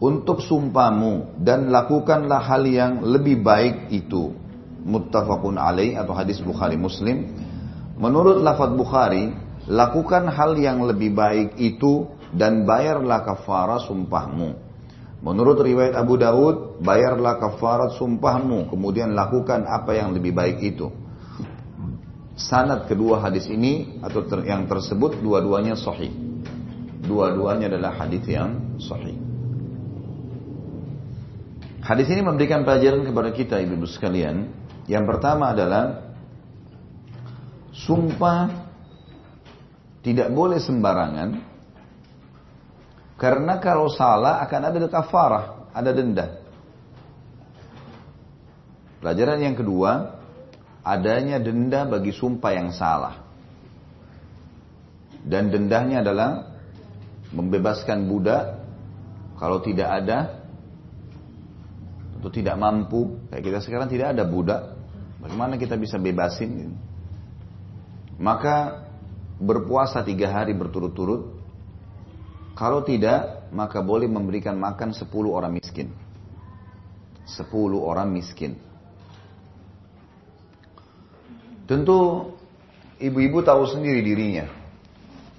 Untuk 0.00 0.40
sumpahmu 0.40 1.40
dan 1.40 1.68
lakukanlah 1.68 2.40
hal 2.40 2.64
yang 2.64 3.04
lebih 3.04 3.44
baik 3.44 3.92
itu 3.92 4.32
muttafaqun 4.84 5.60
alaih 5.60 5.96
atau 5.96 6.16
hadis 6.16 6.40
Bukhari 6.40 6.80
Muslim. 6.80 7.28
Menurut 8.00 8.40
lafaz 8.40 8.72
Bukhari, 8.72 9.28
lakukan 9.70 10.26
hal 10.26 10.58
yang 10.58 10.82
lebih 10.82 11.14
baik 11.14 11.54
itu 11.62 12.10
dan 12.34 12.66
bayarlah 12.66 13.22
kafara 13.22 13.78
sumpahmu. 13.86 14.70
Menurut 15.20 15.60
riwayat 15.60 15.94
Abu 15.94 16.16
Daud, 16.16 16.80
bayarlah 16.80 17.36
kafarat 17.36 17.94
sumpahmu, 18.00 18.72
kemudian 18.72 19.12
lakukan 19.12 19.68
apa 19.68 19.92
yang 19.92 20.16
lebih 20.16 20.32
baik 20.32 20.58
itu. 20.64 20.88
Sanad 22.40 22.88
kedua 22.88 23.20
hadis 23.20 23.44
ini 23.52 24.00
atau 24.00 24.24
ter, 24.24 24.48
yang 24.48 24.64
tersebut 24.64 25.20
dua-duanya 25.20 25.76
sahih. 25.76 26.08
Dua-duanya 27.04 27.68
adalah 27.68 28.00
hadis 28.00 28.24
yang 28.24 28.80
sahih. 28.80 29.12
Hadis 31.84 32.08
ini 32.08 32.24
memberikan 32.24 32.64
pelajaran 32.64 33.04
kepada 33.04 33.30
kita 33.36 33.60
ibu-ibu 33.60 33.84
sekalian 33.84 34.48
yang 34.88 35.04
pertama 35.04 35.52
adalah 35.52 36.16
sumpah 37.76 38.69
tidak 40.00 40.28
boleh 40.32 40.58
sembarangan 40.60 41.28
karena 43.20 43.60
kalau 43.60 43.92
salah 43.92 44.40
akan 44.40 44.60
ada 44.64 44.88
kafarah, 44.88 45.44
ada 45.76 45.90
denda. 45.92 46.40
Pelajaran 49.04 49.40
yang 49.44 49.56
kedua, 49.56 50.16
adanya 50.80 51.36
denda 51.36 51.84
bagi 51.84 52.16
sumpah 52.16 52.52
yang 52.52 52.72
salah. 52.72 53.20
Dan 55.20 55.52
dendanya 55.52 56.00
adalah 56.00 56.48
membebaskan 57.36 58.08
budak 58.08 58.56
kalau 59.36 59.60
tidak 59.60 59.88
ada 60.00 60.40
atau 62.16 62.32
tidak 62.32 62.56
mampu. 62.56 63.20
Kayak 63.28 63.44
kita 63.52 63.58
sekarang 63.60 63.88
tidak 63.92 64.16
ada 64.16 64.24
budak, 64.24 64.80
Bagaimana 65.20 65.60
kita 65.60 65.76
bisa 65.76 66.00
bebasin? 66.00 66.72
Maka 68.16 68.88
berpuasa 69.40 70.04
tiga 70.04 70.28
hari 70.28 70.52
berturut-turut. 70.52 71.40
Kalau 72.52 72.84
tidak, 72.84 73.48
maka 73.56 73.80
boleh 73.80 74.04
memberikan 74.04 74.52
makan 74.60 74.92
sepuluh 74.92 75.32
orang 75.32 75.56
miskin. 75.56 75.88
Sepuluh 77.24 77.80
orang 77.80 78.12
miskin. 78.12 78.60
Tentu 81.64 82.30
ibu-ibu 83.00 83.40
tahu 83.40 83.64
sendiri 83.64 84.04
dirinya. 84.04 84.50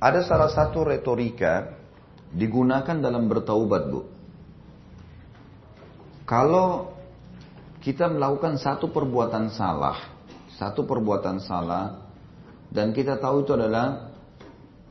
Ada 0.01 0.25
salah 0.25 0.49
satu 0.49 0.81
retorika 0.81 1.77
digunakan 2.33 2.97
dalam 2.97 3.29
bertaubat, 3.29 3.83
Bu. 3.91 4.01
Kalau 6.25 6.95
kita 7.83 8.07
melakukan 8.07 8.55
satu 8.57 8.89
perbuatan 8.89 9.51
salah, 9.51 9.99
satu 10.55 10.87
perbuatan 10.87 11.43
salah, 11.43 12.10
dan 12.71 12.95
kita 12.95 13.19
tahu 13.19 13.43
itu 13.43 13.51
adalah 13.51 14.15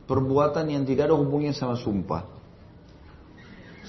perbuatan 0.05 0.69
yang 0.69 0.85
tidak 0.85 1.09
ada 1.09 1.17
hubungannya 1.17 1.57
sama 1.57 1.75
sumpah. 1.81 2.29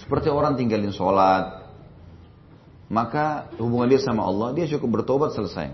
Seperti 0.01 0.33
orang 0.33 0.57
tinggalin 0.57 0.91
sholat, 0.91 1.69
maka 2.89 3.53
hubungan 3.61 3.93
dia 3.93 4.01
sama 4.01 4.25
Allah, 4.25 4.57
dia 4.57 4.65
cukup 4.67 5.01
bertobat 5.05 5.37
selesai. 5.37 5.71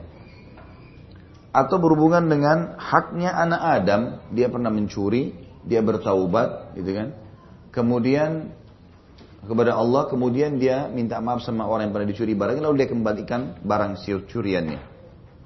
Atau 1.54 1.78
berhubungan 1.80 2.26
dengan 2.26 2.76
haknya 2.76 3.32
anak 3.32 3.62
Adam, 3.62 4.02
dia 4.34 4.50
pernah 4.50 4.68
mencuri, 4.68 5.32
dia 5.62 5.80
bertaubat, 5.80 6.74
gitu 6.76 6.90
kan. 6.92 7.08
Kemudian 7.70 8.52
kepada 9.38 9.78
Allah 9.78 10.10
kemudian 10.10 10.58
dia 10.58 10.90
minta 10.90 11.22
maaf 11.22 11.46
sama 11.46 11.62
orang 11.62 11.88
yang 11.88 11.94
pernah 11.94 12.10
dicuri 12.10 12.34
barangnya 12.34 12.58
lalu 12.66 12.82
dia 12.82 12.88
kembalikan 12.90 13.54
barang 13.62 14.02
curiannya. 14.26 14.80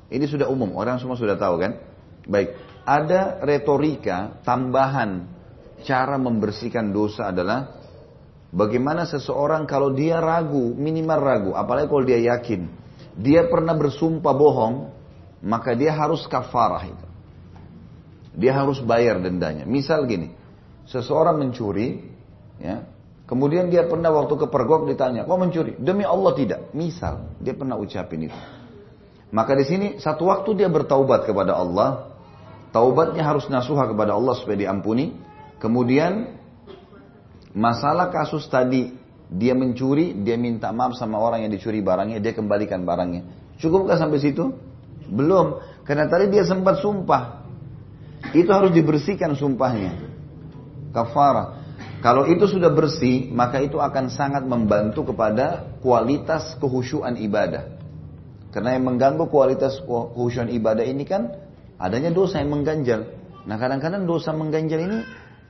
Ini 0.08 0.24
sudah 0.24 0.48
umum, 0.48 0.72
orang 0.76 0.96
semua 0.96 1.20
sudah 1.20 1.36
tahu 1.36 1.60
kan? 1.60 1.91
Baik, 2.26 2.54
ada 2.86 3.42
retorika 3.42 4.42
tambahan 4.46 5.26
cara 5.82 6.14
membersihkan 6.18 6.94
dosa 6.94 7.34
adalah 7.34 7.82
bagaimana 8.54 9.06
seseorang 9.06 9.66
kalau 9.66 9.90
dia 9.90 10.22
ragu, 10.22 10.74
minimal 10.74 11.18
ragu, 11.18 11.50
apalagi 11.58 11.90
kalau 11.90 12.04
dia 12.06 12.20
yakin, 12.34 12.70
dia 13.18 13.46
pernah 13.50 13.74
bersumpah 13.74 14.34
bohong, 14.34 14.74
maka 15.42 15.74
dia 15.74 15.90
harus 15.94 16.22
kafarah 16.30 16.86
itu. 16.86 17.06
Dia 18.32 18.56
harus 18.56 18.80
bayar 18.80 19.20
dendanya. 19.20 19.68
Misal 19.68 20.08
gini, 20.08 20.32
seseorang 20.88 21.36
mencuri, 21.36 22.00
ya, 22.56 22.86
Kemudian 23.32 23.72
dia 23.72 23.88
pernah 23.88 24.12
waktu 24.12 24.44
ke 24.44 24.46
pergok 24.52 24.84
ditanya, 24.92 25.24
kok 25.24 25.40
mencuri? 25.40 25.72
Demi 25.80 26.04
Allah 26.04 26.36
tidak. 26.36 26.60
Misal, 26.76 27.32
dia 27.40 27.56
pernah 27.56 27.80
ucapin 27.80 28.28
itu. 28.28 28.38
Maka 29.32 29.56
di 29.56 29.64
sini 29.64 29.86
satu 29.96 30.28
waktu 30.28 30.52
dia 30.60 30.68
bertaubat 30.68 31.24
kepada 31.24 31.56
Allah, 31.56 32.11
Taubatnya 32.72 33.20
harus 33.20 33.46
nasuha 33.52 33.84
kepada 33.84 34.16
Allah 34.16 34.32
supaya 34.32 34.56
diampuni. 34.56 35.12
Kemudian 35.60 36.40
masalah 37.52 38.08
kasus 38.08 38.48
tadi 38.48 38.96
dia 39.28 39.52
mencuri, 39.52 40.16
dia 40.24 40.40
minta 40.40 40.72
maaf 40.72 40.96
sama 40.96 41.20
orang 41.20 41.44
yang 41.44 41.52
dicuri 41.52 41.84
barangnya, 41.84 42.20
dia 42.20 42.32
kembalikan 42.32 42.84
barangnya. 42.84 43.28
Cukupkah 43.60 44.00
sampai 44.00 44.18
situ? 44.20 44.52
Belum, 45.08 45.60
karena 45.84 46.08
tadi 46.08 46.32
dia 46.32 46.44
sempat 46.48 46.80
sumpah. 46.80 47.44
Itu 48.32 48.48
harus 48.48 48.72
dibersihkan 48.72 49.36
sumpahnya. 49.36 49.92
Kafara. 50.96 51.60
Kalau 52.02 52.26
itu 52.26 52.48
sudah 52.50 52.72
bersih, 52.72 53.30
maka 53.30 53.62
itu 53.62 53.78
akan 53.78 54.10
sangat 54.10 54.42
membantu 54.42 55.12
kepada 55.14 55.76
kualitas 55.84 56.58
kehusuan 56.58 57.14
ibadah. 57.20 57.78
Karena 58.52 58.76
yang 58.76 58.84
mengganggu 58.84 59.30
kualitas 59.30 59.80
kehusuan 59.86 60.52
ibadah 60.52 60.84
ini 60.84 61.06
kan 61.08 61.41
adanya 61.82 62.14
dosa 62.14 62.38
yang 62.38 62.54
mengganjal. 62.54 63.10
Nah 63.42 63.58
kadang-kadang 63.58 64.06
dosa 64.06 64.30
mengganjal 64.30 64.78
ini 64.86 64.98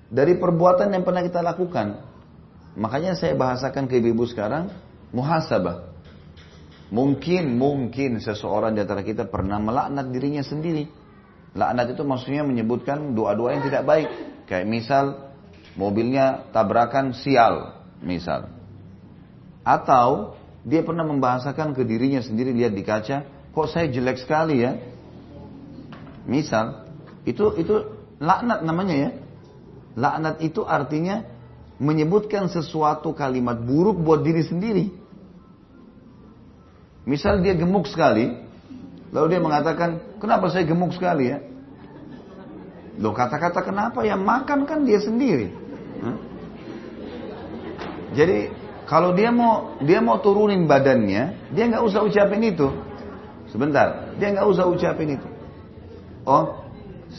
dari 0.08 0.40
perbuatan 0.40 0.88
yang 0.96 1.04
pernah 1.04 1.20
kita 1.20 1.44
lakukan. 1.44 2.00
Makanya 2.72 3.12
saya 3.12 3.36
bahasakan 3.36 3.84
ke 3.84 4.00
ibu-ibu 4.00 4.24
sekarang, 4.24 4.72
muhasabah. 5.12 5.92
Mungkin, 6.88 7.56
mungkin 7.56 8.20
seseorang 8.20 8.72
di 8.76 8.80
antara 8.84 9.04
kita 9.04 9.28
pernah 9.28 9.60
melaknat 9.60 10.08
dirinya 10.08 10.40
sendiri. 10.40 10.88
Laknat 11.52 11.92
itu 11.92 12.04
maksudnya 12.04 12.44
menyebutkan 12.48 13.12
doa-doa 13.12 13.56
yang 13.56 13.64
tidak 13.68 13.84
baik. 13.84 14.08
Kayak 14.48 14.66
misal, 14.68 15.04
mobilnya 15.76 16.48
tabrakan 16.52 17.12
sial, 17.12 17.76
misal. 18.00 18.48
Atau 19.64 20.36
dia 20.64 20.80
pernah 20.84 21.04
membahasakan 21.04 21.76
ke 21.76 21.84
dirinya 21.84 22.24
sendiri 22.24 22.56
lihat 22.56 22.72
di 22.72 22.84
kaca, 22.84 23.24
kok 23.52 23.68
saya 23.68 23.88
jelek 23.88 24.20
sekali 24.20 24.64
ya, 24.64 24.76
Misal, 26.26 26.86
itu 27.26 27.54
itu 27.58 27.74
laknat 28.22 28.62
namanya 28.62 28.94
ya. 28.94 29.10
Laknat 29.98 30.40
itu 30.40 30.62
artinya 30.64 31.26
menyebutkan 31.82 32.46
sesuatu 32.46 33.10
kalimat 33.12 33.58
buruk 33.58 33.98
buat 33.98 34.22
diri 34.22 34.42
sendiri. 34.46 34.86
Misal 37.02 37.42
dia 37.42 37.58
gemuk 37.58 37.90
sekali, 37.90 38.30
lalu 39.10 39.26
dia 39.34 39.40
mengatakan, 39.42 39.98
kenapa 40.22 40.46
saya 40.54 40.62
gemuk 40.62 40.94
sekali 40.94 41.34
ya? 41.34 41.42
Loh 43.02 43.10
kata-kata 43.10 43.64
kenapa 43.66 44.06
ya 44.06 44.14
makan 44.14 44.68
kan 44.68 44.86
dia 44.86 45.02
sendiri. 45.02 45.50
Hah? 46.04 46.16
Jadi 48.12 48.52
kalau 48.84 49.16
dia 49.16 49.32
mau 49.32 49.80
dia 49.80 50.04
mau 50.04 50.20
turunin 50.20 50.68
badannya, 50.68 51.50
dia 51.50 51.64
nggak 51.72 51.82
usah 51.82 52.04
ucapin 52.04 52.44
itu. 52.44 52.68
Sebentar, 53.48 54.12
dia 54.20 54.30
nggak 54.36 54.46
usah 54.48 54.68
ucapin 54.68 55.16
itu. 55.16 55.28
Oh, 56.22 56.62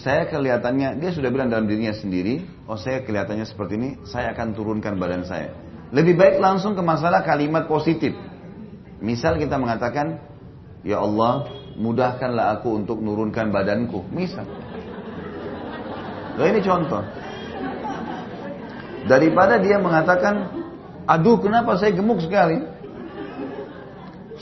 saya 0.03 0.25
kelihatannya, 0.31 0.97
dia 0.97 1.11
sudah 1.11 1.29
bilang 1.29 1.51
dalam 1.51 1.67
dirinya 1.67 1.93
sendiri, 1.93 2.41
oh 2.65 2.79
saya 2.79 3.03
kelihatannya 3.03 3.45
seperti 3.45 3.73
ini, 3.75 3.89
saya 4.07 4.31
akan 4.31 4.55
turunkan 4.55 4.95
badan 4.95 5.27
saya. 5.27 5.53
Lebih 5.93 6.17
baik 6.17 6.35
langsung 6.41 6.73
ke 6.73 6.81
masalah 6.81 7.21
kalimat 7.21 7.69
positif. 7.69 8.15
Misal 9.03 9.37
kita 9.37 9.59
mengatakan, 9.61 10.17
Ya 10.83 10.99
Allah, 10.99 11.47
mudahkanlah 11.79 12.59
aku 12.59 12.75
untuk 12.83 12.99
nurunkan 12.99 13.53
badanku. 13.53 14.03
Misal. 14.11 14.43
Nah, 16.33 16.45
ini 16.49 16.59
contoh. 16.59 17.03
Daripada 19.05 19.59
dia 19.59 19.77
mengatakan, 19.77 20.49
aduh 21.05 21.37
kenapa 21.39 21.77
saya 21.77 21.93
gemuk 21.93 22.19
sekali. 22.23 22.57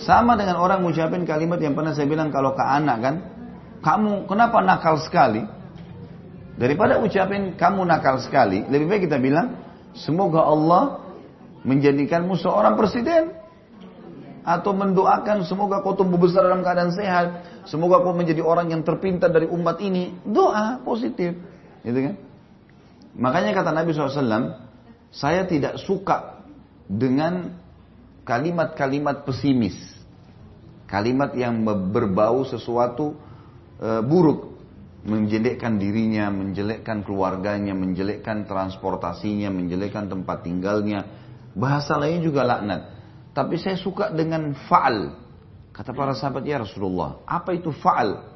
Sama 0.02 0.34
dengan 0.34 0.58
orang 0.58 0.82
mengucapkan 0.82 1.22
kalimat 1.28 1.62
yang 1.62 1.78
pernah 1.78 1.94
saya 1.94 2.10
bilang 2.10 2.34
kalau 2.34 2.58
ke 2.58 2.64
anak 2.64 2.98
kan, 3.04 3.16
kamu 3.82 4.30
kenapa 4.30 4.62
nakal 4.62 5.02
sekali? 5.02 5.42
Daripada 6.58 7.02
ucapin 7.02 7.58
kamu 7.58 7.82
nakal 7.90 8.22
sekali, 8.22 8.62
lebih 8.70 8.86
baik 8.86 9.02
kita 9.10 9.18
bilang, 9.18 9.58
semoga 9.98 10.46
Allah 10.46 11.02
menjadikanmu 11.66 12.38
seorang 12.38 12.78
presiden. 12.78 13.34
Atau 14.42 14.74
mendoakan 14.74 15.46
semoga 15.46 15.86
kau 15.86 15.94
tumbuh 15.94 16.18
besar 16.18 16.50
dalam 16.50 16.66
keadaan 16.66 16.90
sehat. 16.90 17.46
Semoga 17.70 18.02
kau 18.02 18.10
menjadi 18.10 18.42
orang 18.42 18.74
yang 18.74 18.82
terpintar 18.82 19.30
dari 19.30 19.46
umat 19.46 19.78
ini. 19.78 20.18
Doa 20.26 20.82
positif. 20.82 21.38
Gitu 21.86 22.00
kan? 22.10 22.16
Makanya 23.14 23.54
kata 23.54 23.70
Nabi 23.70 23.94
SAW, 23.94 24.58
saya 25.14 25.46
tidak 25.46 25.78
suka 25.78 26.42
dengan 26.90 27.54
kalimat-kalimat 28.26 29.30
pesimis. 29.30 29.78
Kalimat 30.90 31.38
yang 31.38 31.62
berbau 31.94 32.42
sesuatu 32.42 33.14
e, 33.82 33.90
buruk, 34.06 34.62
menjelekkan 35.02 35.82
dirinya, 35.82 36.30
menjelekkan 36.30 37.02
keluarganya, 37.02 37.74
menjelekkan 37.74 38.46
transportasinya, 38.46 39.50
menjelekkan 39.50 40.08
tempat 40.08 40.46
tinggalnya. 40.46 41.10
Bahasa 41.58 41.98
lain 41.98 42.22
juga 42.22 42.46
laknat. 42.46 43.02
Tapi 43.34 43.58
saya 43.58 43.76
suka 43.76 44.14
dengan 44.14 44.54
faal. 44.70 45.18
Kata 45.72 45.96
para 45.96 46.14
sahabat 46.14 46.44
ya 46.46 46.62
Rasulullah, 46.62 47.24
apa 47.26 47.56
itu 47.56 47.72
faal? 47.72 48.32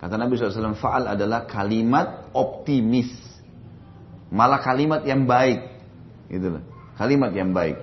Kata 0.00 0.14
Nabi 0.16 0.38
SAW, 0.38 0.78
faal 0.78 1.04
adalah 1.10 1.44
kalimat 1.44 2.32
optimis. 2.32 3.12
Malah 4.32 4.60
kalimat 4.60 5.04
yang 5.04 5.28
baik. 5.28 5.60
Gitu 6.28 6.60
Kalimat 6.96 7.32
yang 7.34 7.54
baik. 7.54 7.76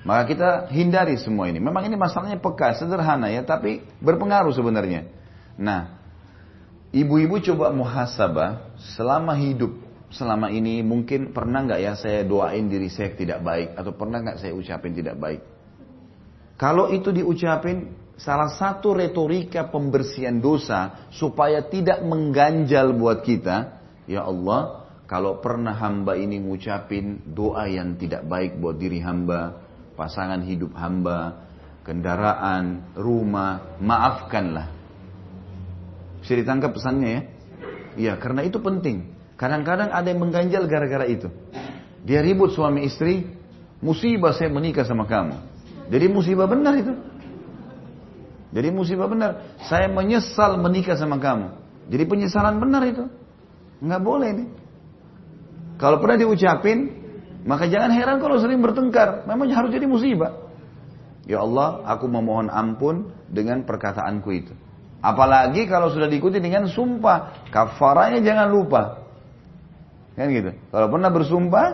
Maka 0.00 0.22
kita 0.24 0.48
hindari 0.72 1.20
semua 1.20 1.52
ini. 1.52 1.60
Memang 1.60 1.84
ini 1.84 1.96
masalahnya 1.98 2.40
peka, 2.40 2.72
sederhana 2.80 3.28
ya, 3.28 3.44
tapi 3.44 3.84
berpengaruh 4.00 4.52
sebenarnya. 4.56 5.04
Nah, 5.60 5.99
Ibu-ibu 6.90 7.38
coba 7.46 7.70
muhasabah 7.70 8.74
selama 8.98 9.38
hidup 9.38 9.70
selama 10.10 10.50
ini 10.50 10.82
mungkin 10.82 11.30
pernah 11.30 11.62
nggak 11.62 11.80
ya 11.80 11.94
saya 11.94 12.26
doain 12.26 12.66
diri 12.66 12.90
saya 12.90 13.14
tidak 13.14 13.46
baik 13.46 13.78
atau 13.78 13.94
pernah 13.94 14.18
nggak 14.18 14.42
saya 14.42 14.52
ucapin 14.58 14.92
tidak 14.98 15.14
baik? 15.22 15.42
Kalau 16.58 16.90
itu 16.90 17.14
diucapin 17.14 17.94
salah 18.20 18.52
satu 18.52 18.92
retorika 18.92 19.70
pembersihan 19.70 20.36
dosa 20.42 21.08
supaya 21.14 21.64
tidak 21.64 22.04
mengganjal 22.04 22.92
buat 22.92 23.24
kita, 23.24 23.80
ya 24.04 24.28
Allah, 24.28 24.84
kalau 25.08 25.40
pernah 25.40 25.72
hamba 25.78 26.18
ini 26.18 26.36
ngucapin 26.42 27.22
doa 27.32 27.64
yang 27.70 27.96
tidak 27.96 28.28
baik 28.28 28.60
buat 28.60 28.76
diri 28.76 29.00
hamba, 29.00 29.62
pasangan 29.96 30.42
hidup 30.44 30.76
hamba, 30.76 31.48
kendaraan, 31.86 32.92
rumah, 32.98 33.78
maafkanlah. 33.80 34.79
Bisa 36.30 36.46
ditangkap 36.46 36.78
pesannya 36.78 37.10
ya? 37.10 37.22
Iya, 37.98 38.12
karena 38.22 38.46
itu 38.46 38.62
penting. 38.62 39.18
Kadang-kadang 39.34 39.90
ada 39.90 40.06
yang 40.06 40.22
mengganjal 40.22 40.62
gara-gara 40.70 41.02
itu. 41.10 41.26
Dia 42.06 42.22
ribut 42.22 42.54
suami 42.54 42.86
istri, 42.86 43.26
musibah 43.82 44.30
saya 44.30 44.46
menikah 44.46 44.86
sama 44.86 45.10
kamu. 45.10 45.34
Jadi 45.90 46.06
musibah 46.06 46.46
benar 46.46 46.78
itu. 46.78 46.94
Jadi 48.54 48.68
musibah 48.70 49.10
benar. 49.10 49.58
Saya 49.66 49.90
menyesal 49.90 50.54
menikah 50.54 50.94
sama 50.94 51.18
kamu. 51.18 51.50
Jadi 51.90 52.04
penyesalan 52.06 52.62
benar 52.62 52.86
itu. 52.86 53.10
Nggak 53.82 54.02
boleh 54.06 54.28
ini. 54.30 54.46
Kalau 55.82 55.98
pernah 55.98 56.14
diucapin, 56.14 56.94
maka 57.42 57.66
jangan 57.66 57.90
heran 57.90 58.22
kalau 58.22 58.38
sering 58.38 58.62
bertengkar. 58.62 59.26
Memang 59.26 59.50
harus 59.50 59.74
jadi 59.74 59.90
musibah. 59.90 60.46
Ya 61.26 61.42
Allah, 61.42 61.82
aku 61.90 62.06
memohon 62.06 62.54
ampun 62.54 63.10
dengan 63.26 63.66
perkataanku 63.66 64.30
itu. 64.30 64.54
Apalagi 65.00 65.64
kalau 65.64 65.88
sudah 65.88 66.06
diikuti 66.06 66.38
dengan 66.40 66.68
sumpah. 66.68 67.48
Kafaranya 67.48 68.20
jangan 68.20 68.48
lupa. 68.52 69.00
Kan 70.12 70.28
gitu. 70.28 70.52
Kalau 70.68 70.86
pernah 70.92 71.08
bersumpah, 71.08 71.66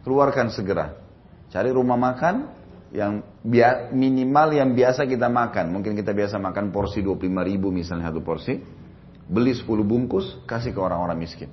keluarkan 0.00 0.48
segera. 0.48 0.96
Cari 1.52 1.68
rumah 1.68 2.00
makan 2.00 2.48
yang 2.90 3.20
minimal 3.92 4.56
yang 4.56 4.72
biasa 4.72 5.04
kita 5.04 5.28
makan. 5.28 5.76
Mungkin 5.76 5.92
kita 5.92 6.16
biasa 6.16 6.40
makan 6.40 6.72
porsi 6.72 7.04
25 7.04 7.28
ribu 7.44 7.68
misalnya 7.68 8.08
satu 8.08 8.24
porsi. 8.24 8.56
Beli 9.30 9.54
10 9.54 9.68
bungkus, 9.86 10.42
kasih 10.48 10.74
ke 10.74 10.80
orang-orang 10.82 11.22
miskin. 11.22 11.52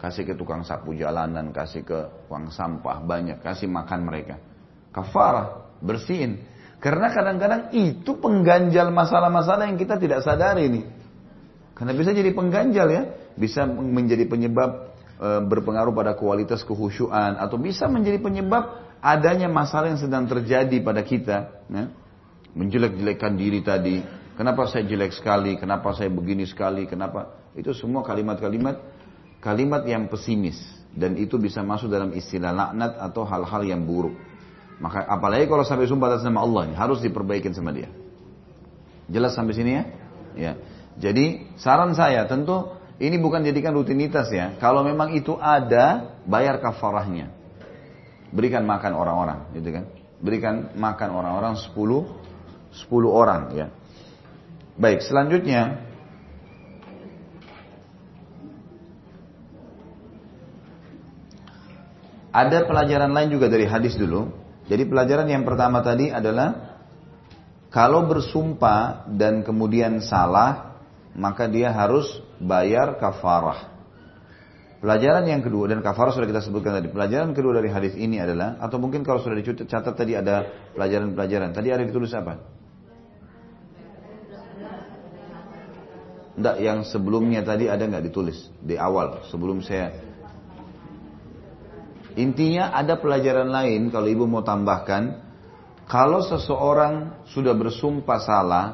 Kasih 0.00 0.24
ke 0.24 0.34
tukang 0.34 0.64
sapu 0.64 0.96
jalanan, 0.96 1.52
kasih 1.52 1.84
ke 1.84 1.98
uang 2.32 2.48
sampah 2.48 3.04
banyak, 3.04 3.44
kasih 3.44 3.68
makan 3.68 4.08
mereka. 4.08 4.40
Kafarah, 4.88 5.76
bersihin. 5.84 6.40
Karena 6.82 7.14
kadang-kadang 7.14 7.70
itu 7.70 8.18
pengganjal 8.18 8.90
masalah-masalah 8.90 9.70
yang 9.70 9.78
kita 9.78 10.02
tidak 10.02 10.26
sadari 10.26 10.66
nih. 10.66 10.84
Karena 11.78 11.94
bisa 11.94 12.10
jadi 12.10 12.34
pengganjal 12.34 12.88
ya, 12.90 13.02
bisa 13.38 13.62
menjadi 13.70 14.26
penyebab 14.26 14.90
e, 15.14 15.28
berpengaruh 15.46 15.94
pada 15.94 16.18
kualitas 16.18 16.66
kehusuan 16.66 17.38
atau 17.38 17.54
bisa 17.54 17.86
menjadi 17.86 18.18
penyebab 18.18 18.82
adanya 18.98 19.46
masalah 19.46 19.94
yang 19.94 20.02
sedang 20.02 20.26
terjadi 20.26 20.74
pada 20.82 21.06
kita. 21.06 21.62
Ya. 21.70 21.94
Menjelek-jelekkan 22.58 23.38
diri 23.38 23.62
tadi. 23.62 24.02
Kenapa 24.34 24.66
saya 24.66 24.82
jelek 24.82 25.14
sekali? 25.14 25.54
Kenapa 25.62 25.94
saya 25.94 26.10
begini 26.10 26.50
sekali? 26.50 26.90
Kenapa? 26.90 27.30
Itu 27.54 27.70
semua 27.78 28.02
kalimat-kalimat 28.02 28.82
kalimat 29.42 29.82
yang 29.86 30.06
pesimis 30.06 30.58
dan 30.94 31.18
itu 31.18 31.34
bisa 31.38 31.66
masuk 31.66 31.90
dalam 31.90 32.14
istilah 32.14 32.54
laknat 32.54 32.98
atau 32.98 33.22
hal-hal 33.22 33.62
yang 33.66 33.82
buruk. 33.82 34.14
Maka 34.82 35.06
apalagi 35.06 35.46
kalau 35.46 35.62
sampai 35.62 35.86
sumpah 35.86 36.10
atas 36.10 36.26
nama 36.26 36.42
Allah 36.42 36.74
harus 36.74 36.98
diperbaikin 36.98 37.54
sama 37.54 37.70
dia. 37.70 37.86
Jelas 39.06 39.38
sampai 39.38 39.54
sini 39.54 39.70
ya? 39.78 39.84
Ya. 40.34 40.52
Jadi 40.98 41.54
saran 41.56 41.94
saya 41.94 42.26
tentu 42.26 42.82
Ini 43.02 43.18
bukan 43.18 43.42
jadikan 43.42 43.74
rutinitas 43.74 44.30
ya. 44.30 44.54
Kalau 44.62 44.86
memang 44.86 45.10
itu 45.10 45.34
ada, 45.34 46.14
bayar 46.22 46.62
kafarahnya. 46.62 47.34
Berikan 48.30 48.62
makan 48.62 48.94
orang-orang, 48.94 49.50
gitu 49.58 49.74
kan? 49.74 49.84
Berikan 50.22 50.70
makan 50.78 51.10
orang-orang 51.10 51.58
10 51.58 51.74
10 51.74 53.10
orang 53.10 53.42
ya. 53.58 53.66
Baik, 54.78 55.02
selanjutnya 55.02 55.82
ada 62.30 62.58
pelajaran 62.64 63.10
lain 63.10 63.34
juga 63.34 63.50
dari 63.50 63.66
hadis 63.66 63.98
dulu. 63.98 64.41
Jadi 64.72 64.88
pelajaran 64.88 65.28
yang 65.28 65.44
pertama 65.44 65.84
tadi 65.84 66.08
adalah 66.08 66.80
kalau 67.68 68.08
bersumpah 68.08 69.04
dan 69.04 69.44
kemudian 69.44 70.00
salah, 70.00 70.80
maka 71.12 71.44
dia 71.44 71.68
harus 71.68 72.08
bayar 72.40 72.96
kafarah. 72.96 73.68
Pelajaran 74.80 75.28
yang 75.28 75.44
kedua 75.44 75.68
dan 75.68 75.84
kafarah 75.84 76.16
sudah 76.16 76.24
kita 76.24 76.40
sebutkan 76.40 76.80
tadi. 76.80 76.88
Pelajaran 76.88 77.36
kedua 77.36 77.60
dari 77.60 77.68
hadis 77.68 77.92
ini 78.00 78.16
adalah 78.16 78.56
atau 78.64 78.80
mungkin 78.80 79.04
kalau 79.04 79.20
sudah 79.20 79.36
dicatat 79.36 79.92
tadi 79.92 80.16
ada 80.16 80.48
pelajaran-pelajaran. 80.72 81.52
Tadi 81.52 81.68
ada 81.68 81.84
ditulis 81.84 82.08
apa? 82.16 82.40
Enggak, 86.32 86.56
yang 86.64 86.80
sebelumnya 86.88 87.44
tadi 87.44 87.68
ada 87.68 87.84
nggak 87.84 88.08
ditulis 88.08 88.48
di 88.64 88.80
awal 88.80 89.20
sebelum 89.28 89.60
saya. 89.60 90.11
Intinya 92.16 92.72
ada 92.72 93.00
pelajaran 93.00 93.48
lain 93.48 93.88
kalau 93.88 94.08
ibu 94.08 94.24
mau 94.28 94.44
tambahkan. 94.44 95.32
Kalau 95.88 96.24
seseorang 96.24 97.24
sudah 97.28 97.52
bersumpah 97.52 98.20
salah 98.22 98.66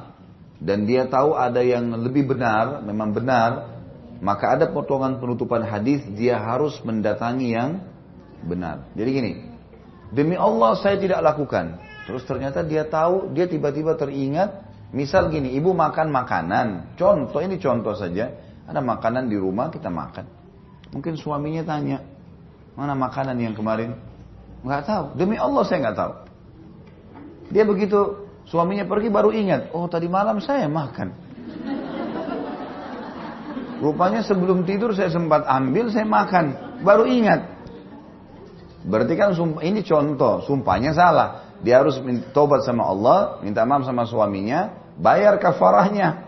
dan 0.59 0.87
dia 0.87 1.07
tahu 1.07 1.35
ada 1.35 1.63
yang 1.63 1.91
lebih 1.99 2.31
benar, 2.31 2.83
memang 2.83 3.11
benar, 3.11 3.79
maka 4.19 4.59
ada 4.59 4.67
potongan 4.71 5.19
penutupan 5.23 5.63
hadis 5.63 6.03
dia 6.15 6.39
harus 6.39 6.79
mendatangi 6.83 7.49
yang 7.55 7.83
benar. 8.43 8.87
Jadi 8.95 9.11
gini, 9.11 9.33
demi 10.11 10.35
Allah 10.35 10.79
saya 10.79 10.99
tidak 10.99 11.23
lakukan. 11.23 11.79
Terus 12.07 12.25
ternyata 12.25 12.65
dia 12.65 12.87
tahu, 12.89 13.31
dia 13.37 13.45
tiba-tiba 13.45 13.95
teringat, 13.95 14.65
misal 14.91 15.29
gini, 15.29 15.53
ibu 15.55 15.77
makan 15.77 16.09
makanan, 16.09 16.97
contoh 16.97 17.39
ini 17.45 17.61
contoh 17.61 17.93
saja, 17.93 18.33
ada 18.67 18.81
makanan 18.81 19.29
di 19.29 19.37
rumah 19.37 19.69
kita 19.69 19.93
makan. 19.93 20.25
Mungkin 20.89 21.21
suaminya 21.21 21.63
tanya, 21.69 22.01
mana 22.79 22.95
makanan 22.95 23.35
yang 23.43 23.59
kemarin? 23.59 23.99
Nggak 24.63 24.87
tahu. 24.87 25.05
Demi 25.19 25.35
Allah 25.35 25.67
saya 25.67 25.79
nggak 25.83 25.99
tahu. 25.99 26.13
Dia 27.51 27.67
begitu 27.67 28.31
suaminya 28.47 28.87
pergi 28.87 29.11
baru 29.11 29.35
ingat, 29.35 29.75
oh 29.75 29.91
tadi 29.91 30.07
malam 30.07 30.39
saya 30.39 30.71
makan. 30.71 31.11
Rupanya 33.79 34.23
sebelum 34.27 34.67
tidur 34.67 34.95
saya 34.95 35.11
sempat 35.11 35.47
ambil, 35.47 35.91
saya 35.91 36.07
makan. 36.07 36.79
Baru 36.83 37.07
ingat. 37.07 37.47
Berarti 38.83 39.15
kan 39.15 39.35
ini 39.63 39.87
contoh, 39.87 40.43
sumpahnya 40.47 40.95
salah. 40.95 41.59
Dia 41.63 41.83
harus 41.83 41.99
tobat 42.31 42.63
sama 42.63 42.87
Allah, 42.91 43.43
minta 43.43 43.63
maaf 43.67 43.87
sama 43.87 44.07
suaminya, 44.07 44.71
bayar 44.99 45.39
kafarahnya. 45.39 46.27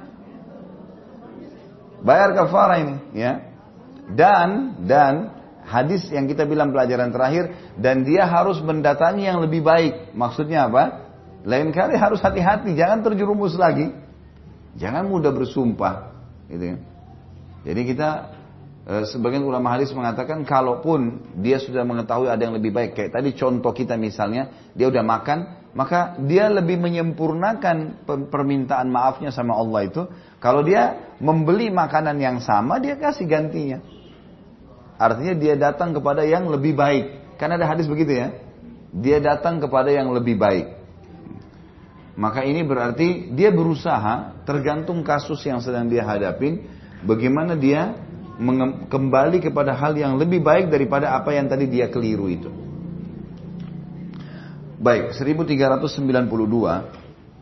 Bayar 2.06 2.34
kafarah 2.34 2.78
ini, 2.82 2.96
ya. 3.14 3.32
Dan 4.10 4.78
dan 4.86 5.39
hadis 5.70 6.10
yang 6.10 6.26
kita 6.26 6.42
bilang 6.50 6.74
pelajaran 6.74 7.14
terakhir 7.14 7.54
dan 7.78 8.02
dia 8.02 8.26
harus 8.26 8.58
mendatangi 8.58 9.30
yang 9.30 9.38
lebih 9.38 9.62
baik. 9.62 10.10
Maksudnya 10.18 10.66
apa? 10.66 11.06
Lain 11.46 11.70
kali 11.70 11.94
harus 11.94 12.18
hati-hati, 12.18 12.74
jangan 12.74 13.06
terjerumus 13.06 13.54
lagi. 13.54 13.94
Jangan 14.76 15.06
mudah 15.06 15.30
bersumpah, 15.34 16.14
gitu 16.50 16.74
ya. 16.74 16.76
Jadi 17.64 17.80
kita 17.86 18.08
eh, 18.86 19.04
sebagian 19.08 19.46
ulama 19.46 19.72
hadis 19.74 19.94
mengatakan 19.94 20.42
kalaupun 20.42 21.32
dia 21.38 21.62
sudah 21.62 21.86
mengetahui 21.86 22.28
ada 22.28 22.42
yang 22.42 22.54
lebih 22.56 22.74
baik 22.74 22.96
kayak 22.96 23.14
tadi 23.14 23.34
contoh 23.36 23.72
kita 23.74 23.98
misalnya 23.98 24.70
dia 24.72 24.88
udah 24.88 25.04
makan 25.04 25.38
maka 25.70 26.18
dia 26.26 26.50
lebih 26.50 26.82
menyempurnakan 26.82 28.02
permintaan 28.26 28.90
maafnya 28.90 29.30
sama 29.30 29.54
Allah 29.54 29.86
itu 29.86 30.02
kalau 30.42 30.66
dia 30.66 31.14
membeli 31.22 31.70
makanan 31.70 32.18
yang 32.18 32.42
sama 32.42 32.82
dia 32.82 32.98
kasih 32.98 33.28
gantinya 33.28 33.78
artinya 35.00 35.32
dia 35.32 35.56
datang 35.56 35.96
kepada 35.96 36.28
yang 36.28 36.52
lebih 36.52 36.76
baik. 36.76 37.34
Kan 37.40 37.56
ada 37.56 37.64
hadis 37.64 37.88
begitu 37.88 38.20
ya? 38.20 38.36
Dia 38.92 39.16
datang 39.24 39.56
kepada 39.64 39.88
yang 39.88 40.12
lebih 40.12 40.36
baik. 40.36 40.76
Maka 42.20 42.44
ini 42.44 42.60
berarti 42.60 43.32
dia 43.32 43.48
berusaha 43.48 44.44
tergantung 44.44 45.00
kasus 45.00 45.40
yang 45.48 45.64
sedang 45.64 45.88
dia 45.88 46.04
hadapin 46.04 46.68
Bagaimana 47.00 47.56
dia 47.56 47.96
kembali 48.88 49.40
kepada 49.40 49.72
hal 49.72 49.96
yang 49.96 50.20
lebih 50.20 50.44
baik 50.44 50.68
daripada 50.68 51.16
apa 51.16 51.32
yang 51.32 51.48
tadi 51.48 51.64
dia 51.68 51.88
keliru 51.88 52.28
itu. 52.28 52.52
Baik, 54.80 55.12
1392 55.16 57.00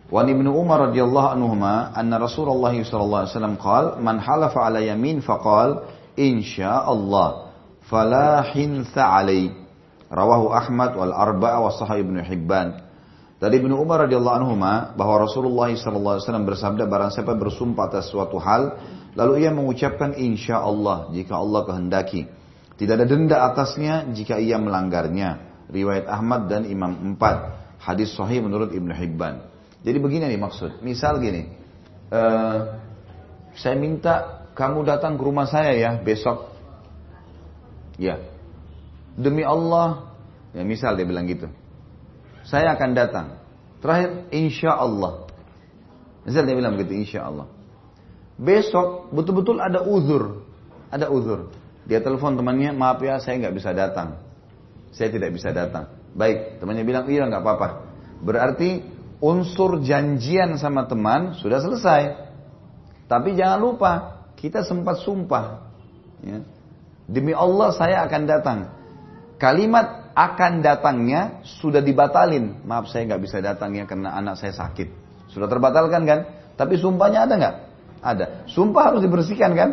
Wa 0.09 0.25
Ibnu 0.25 0.51
Umar 0.57 0.89
radhiyallahu 0.89 1.29
anhuma 1.37 1.93
anna 1.93 2.17
Rasulullah 2.17 2.73
sallallahu 2.73 3.23
alaihi 3.29 3.33
wasallam 3.37 3.57
qaal 3.61 3.85
man 4.01 4.17
halafa 4.17 4.65
ala 4.65 4.81
yamin 4.81 5.21
faqal 5.21 5.85
insyaallah 6.17 7.48
fala 7.89 8.45
hintha 8.53 9.03
alai 9.09 9.51
rawahu 10.13 10.53
Ahmad 10.53 10.95
wal 10.95 11.13
arba'a 11.13 11.65
wa 11.65 11.73
sahih 11.73 12.05
Ibnu 12.05 12.21
Hibban 12.23 12.85
dari 13.41 13.59
Ibnu 13.59 13.75
Umar 13.81 14.05
radhiyallahu 14.05 14.37
anhu 14.45 14.55
bahwa 14.95 15.25
Rasulullah 15.25 15.73
sallallahu 15.73 16.15
alaihi 16.21 16.25
wasallam 16.29 16.47
bersabda 16.47 16.85
barang 16.85 17.11
siapa 17.17 17.33
bersumpah 17.39 17.87
atas 17.89 18.11
suatu 18.11 18.37
hal 18.43 18.77
Lalu 19.19 19.43
ia 19.43 19.51
mengucapkan 19.51 20.15
insya 20.15 20.63
Allah 20.63 21.11
jika 21.11 21.35
Allah 21.35 21.67
kehendaki. 21.67 22.31
Tidak 22.79 22.95
ada 22.95 23.03
denda 23.03 23.43
atasnya 23.51 24.07
jika 24.15 24.39
ia 24.39 24.55
melanggarnya. 24.63 25.43
Riwayat 25.67 26.07
Ahmad 26.07 26.47
dan 26.47 26.63
Imam 26.71 26.95
Empat. 26.95 27.59
Hadis 27.83 28.15
sahih 28.15 28.39
menurut 28.39 28.71
Ibn 28.71 28.91
Hibban. 28.95 29.43
Jadi 29.83 29.99
begini 29.99 30.31
nih 30.31 30.39
maksud. 30.39 30.87
Misal 30.87 31.19
gini. 31.19 31.51
Uh, 32.15 32.79
saya 33.59 33.75
minta 33.75 34.47
kamu 34.55 34.87
datang 34.87 35.19
ke 35.19 35.23
rumah 35.27 35.51
saya 35.51 35.75
ya 35.75 35.91
besok. 35.99 36.55
Ya. 37.99 38.23
Demi 39.19 39.43
Allah. 39.43 40.15
Ya 40.55 40.65
misal 40.65 40.97
dia 40.97 41.05
bilang 41.05 41.27
gitu. 41.29 41.51
Saya 42.47 42.73
akan 42.79 42.97
datang. 42.97 43.37
Terakhir 43.85 44.31
insya 44.33 44.73
Allah. 44.73 45.29
Misal 46.25 46.49
dia 46.49 46.57
bilang 46.57 46.79
begitu 46.79 46.97
insya 46.97 47.29
Allah. 47.29 47.51
Besok 48.39 49.11
betul-betul 49.11 49.59
ada 49.59 49.85
uzur. 49.85 50.47
Ada 50.89 51.11
uzur. 51.11 51.53
Dia 51.85 52.05
telepon 52.05 52.37
temannya, 52.39 52.73
maaf 52.77 53.03
ya 53.03 53.19
saya 53.19 53.41
nggak 53.43 53.55
bisa 53.57 53.75
datang. 53.75 54.21
Saya 54.95 55.09
tidak 55.13 55.35
bisa 55.35 55.53
datang. 55.53 55.89
Baik, 56.13 56.61
temannya 56.61 56.85
bilang, 56.85 57.05
iya 57.09 57.25
nggak 57.29 57.43
apa-apa. 57.45 57.69
Berarti 58.25 58.85
unsur 59.25 59.81
janjian 59.81 60.57
sama 60.61 60.85
teman 60.85 61.37
sudah 61.37 61.61
selesai. 61.61 62.29
Tapi 63.09 63.35
jangan 63.35 63.59
lupa, 63.61 63.93
kita 64.37 64.65
sempat 64.65 65.01
sumpah. 65.01 65.65
Ya. 66.21 66.45
Demi 67.09 67.33
Allah 67.33 67.73
saya 67.73 68.05
akan 68.05 68.23
datang. 68.29 68.59
Kalimat 69.41 70.13
akan 70.13 70.61
datangnya 70.61 71.41
sudah 71.41 71.81
dibatalin. 71.81 72.61
Maaf 72.69 72.93
saya 72.93 73.09
nggak 73.09 73.23
bisa 73.25 73.41
datang 73.41 73.73
ya 73.73 73.89
karena 73.89 74.13
anak 74.13 74.37
saya 74.37 74.53
sakit. 74.53 74.93
Sudah 75.33 75.49
terbatalkan 75.49 76.05
kan? 76.05 76.21
Tapi 76.61 76.77
sumpahnya 76.77 77.25
ada 77.25 77.35
nggak? 77.41 77.57
Ada. 78.05 78.27
Sumpah 78.53 78.93
harus 78.93 79.01
dibersihkan 79.01 79.57
kan? 79.57 79.71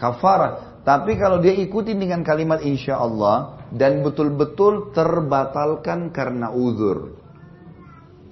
Kafarah. 0.00 0.80
Tapi 0.88 1.20
kalau 1.20 1.36
dia 1.44 1.52
ikuti 1.52 1.92
dengan 1.92 2.24
kalimat 2.24 2.64
insya 2.64 2.96
Allah 2.96 3.60
dan 3.68 4.00
betul-betul 4.00 4.96
terbatalkan 4.96 6.08
karena 6.08 6.48
uzur. 6.48 7.12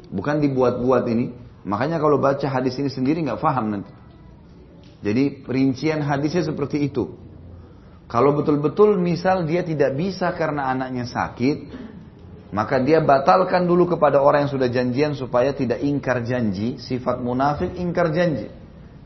Bukan 0.08 0.40
dibuat-buat 0.40 1.04
ini. 1.12 1.36
Makanya 1.68 2.00
kalau 2.00 2.16
baca 2.16 2.46
hadis 2.48 2.78
ini 2.80 2.88
sendiri 2.88 3.20
nggak 3.26 3.42
faham 3.42 3.76
nanti. 3.76 3.92
Jadi 5.04 5.44
perincian 5.44 6.00
hadisnya 6.00 6.46
seperti 6.48 6.86
itu. 6.86 7.25
Kalau 8.06 8.38
betul-betul 8.38 9.02
misal 9.02 9.42
dia 9.50 9.66
tidak 9.66 9.98
bisa 9.98 10.30
karena 10.38 10.70
anaknya 10.70 11.10
sakit, 11.10 11.56
maka 12.54 12.78
dia 12.78 13.02
batalkan 13.02 13.66
dulu 13.66 13.90
kepada 13.90 14.22
orang 14.22 14.46
yang 14.46 14.52
sudah 14.54 14.70
janjian 14.70 15.18
supaya 15.18 15.50
tidak 15.50 15.82
ingkar 15.82 16.22
janji. 16.22 16.78
Sifat 16.78 17.18
munafik 17.18 17.74
ingkar 17.74 18.14
janji. 18.14 18.46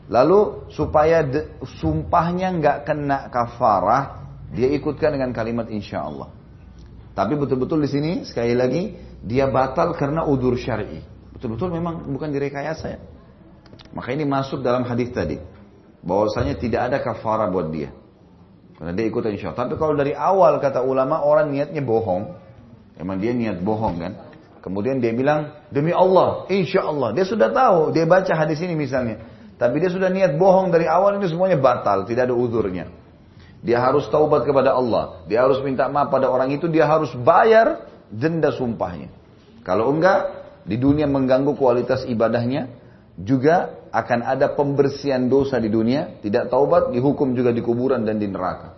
Lalu 0.05 0.69
supaya 0.69 1.25
de, 1.25 1.49
sumpahnya 1.81 2.53
nggak 2.61 2.77
kena 2.85 3.31
kafarah, 3.33 4.21
dia 4.53 4.69
ikutkan 4.69 5.17
dengan 5.17 5.33
kalimat 5.33 5.71
insya 5.73 6.05
Allah. 6.05 6.29
Tapi 7.17 7.33
betul-betul 7.39 7.81
di 7.81 7.89
sini 7.89 8.11
sekali 8.27 8.53
lagi 8.53 8.93
dia 9.25 9.49
batal 9.49 9.97
karena 9.97 10.27
udur 10.27 10.53
syar'i. 10.53 11.01
Betul-betul 11.33 11.73
memang 11.73 12.05
bukan 12.05 12.29
direkayasa 12.29 12.85
ya. 12.85 12.99
Maka 13.97 14.13
ini 14.13 14.29
masuk 14.29 14.61
dalam 14.61 14.85
hadis 14.85 15.09
tadi. 15.09 15.41
Bahwasanya 16.05 16.59
tidak 16.59 16.91
ada 16.91 16.97
kafarah 17.01 17.49
buat 17.49 17.73
dia. 17.73 17.89
Karena 18.81 18.97
dia 18.97 19.05
ikut 19.13 19.21
insya 19.29 19.53
Allah. 19.53 19.69
Tapi 19.69 19.77
kalau 19.77 19.93
dari 19.93 20.17
awal 20.17 20.57
kata 20.57 20.81
ulama 20.81 21.21
orang 21.21 21.53
niatnya 21.53 21.85
bohong. 21.85 22.33
Emang 22.97 23.21
dia 23.21 23.29
niat 23.29 23.61
bohong 23.61 24.01
kan. 24.01 24.13
Kemudian 24.65 24.97
dia 24.97 25.13
bilang 25.13 25.53
demi 25.69 25.93
Allah, 25.93 26.49
insya 26.49 26.89
Allah. 26.89 27.13
Dia 27.13 27.21
sudah 27.21 27.53
tahu. 27.53 27.93
Dia 27.93 28.09
baca 28.09 28.33
hadis 28.33 28.57
ini 28.65 28.73
misalnya. 28.73 29.21
Tapi 29.61 29.77
dia 29.77 29.93
sudah 29.93 30.09
niat 30.09 30.33
bohong 30.33 30.73
dari 30.73 30.89
awal 30.89 31.21
ini 31.21 31.29
semuanya 31.29 31.61
batal, 31.61 32.09
tidak 32.09 32.25
ada 32.25 32.33
uzurnya. 32.33 32.89
Dia 33.61 33.77
harus 33.85 34.09
taubat 34.09 34.49
kepada 34.49 34.73
Allah. 34.73 35.21
Dia 35.29 35.45
harus 35.45 35.61
minta 35.61 35.85
maaf 35.85 36.09
pada 36.09 36.25
orang 36.25 36.49
itu. 36.49 36.65
Dia 36.65 36.89
harus 36.89 37.13
bayar 37.13 37.85
denda 38.09 38.49
sumpahnya. 38.49 39.13
Kalau 39.61 39.93
enggak, 39.93 40.41
di 40.65 40.81
dunia 40.81 41.05
mengganggu 41.05 41.53
kualitas 41.53 42.01
ibadahnya. 42.09 42.73
Juga 43.21 43.77
akan 43.91 44.23
ada 44.23 44.55
pembersihan 44.55 45.27
dosa 45.27 45.59
di 45.59 45.67
dunia. 45.67 46.17
Tidak 46.23 46.47
taubat, 46.47 46.95
dihukum 46.95 47.35
juga 47.35 47.51
di 47.51 47.59
kuburan 47.59 48.07
dan 48.07 48.17
di 48.17 48.25
neraka. 48.31 48.73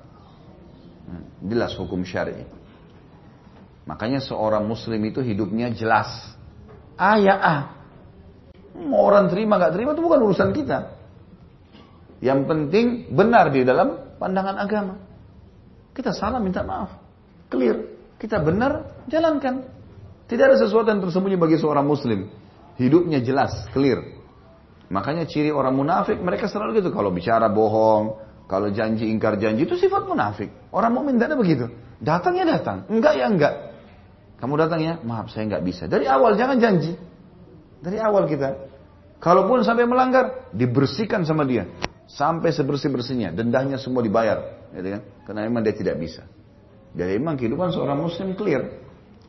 Hmm, 1.05 1.24
jelas 1.45 1.78
hukum 1.78 2.01
syari. 2.01 2.43
Makanya 3.86 4.20
seorang 4.24 4.66
muslim 4.66 4.99
itu 5.05 5.22
hidupnya 5.22 5.70
jelas. 5.70 6.09
Ah 6.97 7.22
ya 7.22 7.36
ah. 7.38 7.61
Mau 8.74 9.05
orang 9.05 9.30
terima 9.30 9.61
gak 9.61 9.78
terima 9.78 9.93
itu 9.93 10.01
bukan 10.01 10.20
urusan 10.26 10.49
kita. 10.49 10.97
Yang 12.24 12.49
penting 12.49 12.86
benar 13.14 13.53
di 13.53 13.61
dalam 13.61 14.18
pandangan 14.18 14.57
agama. 14.57 14.95
Kita 15.93 16.09
salah 16.16 16.41
minta 16.41 16.66
maaf. 16.66 16.89
Clear. 17.53 17.86
Kita 18.18 18.39
benar, 18.41 19.03
jalankan. 19.11 19.68
Tidak 20.26 20.41
ada 20.47 20.57
sesuatu 20.57 20.88
yang 20.89 21.03
tersembunyi 21.03 21.38
bagi 21.38 21.59
seorang 21.59 21.86
muslim. 21.86 22.32
Hidupnya 22.80 23.22
jelas, 23.22 23.68
clear. 23.76 24.12
Makanya 24.91 25.23
ciri 25.27 25.53
orang 25.53 25.75
munafik, 25.75 26.19
mereka 26.19 26.51
selalu 26.51 26.84
gitu. 26.84 26.89
Kalau 26.91 27.11
bicara 27.13 27.47
bohong, 27.47 28.19
kalau 28.49 28.67
janji 28.71 29.07
ingkar 29.07 29.39
janji, 29.39 29.63
itu 29.63 29.79
sifat 29.79 30.03
munafik. 30.07 30.51
Orang 30.75 30.95
mukmin 30.97 31.19
tidak 31.19 31.39
begitu. 31.39 31.71
Datang 32.03 32.36
ya 32.36 32.43
datang, 32.43 32.84
enggak 32.91 33.13
ya 33.15 33.25
enggak. 33.31 33.53
Kamu 34.43 34.59
datang 34.59 34.84
ya, 34.84 34.99
maaf 34.99 35.31
saya 35.31 35.47
enggak 35.47 35.63
bisa. 35.63 35.88
Dari 35.88 36.03
awal 36.03 36.36
jangan 36.36 36.59
janji. 36.59 36.93
Dari 37.79 37.95
awal 37.99 38.27
kita. 38.27 38.71
Kalaupun 39.23 39.63
sampai 39.63 39.88
melanggar, 39.88 40.51
dibersihkan 40.51 41.23
sama 41.23 41.47
dia 41.47 41.63
sampai 42.13 42.51
sebersih-bersihnya, 42.53 43.31
dendanya 43.34 43.79
semua 43.79 44.03
dibayar, 44.03 44.69
gitu 44.75 44.88
kan? 44.99 45.01
Karena 45.25 45.39
memang 45.47 45.61
dia 45.63 45.75
tidak 45.75 45.97
bisa. 45.97 46.27
Jadi 46.93 47.17
memang 47.17 47.39
kehidupan 47.39 47.73
seorang 47.73 47.97
muslim 47.97 48.38
clear, 48.38 48.69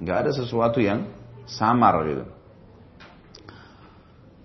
nggak 0.03 0.17
ada 0.27 0.31
sesuatu 0.35 0.85
yang 0.85 1.09
samar 1.49 2.05
gitu. 2.05 2.25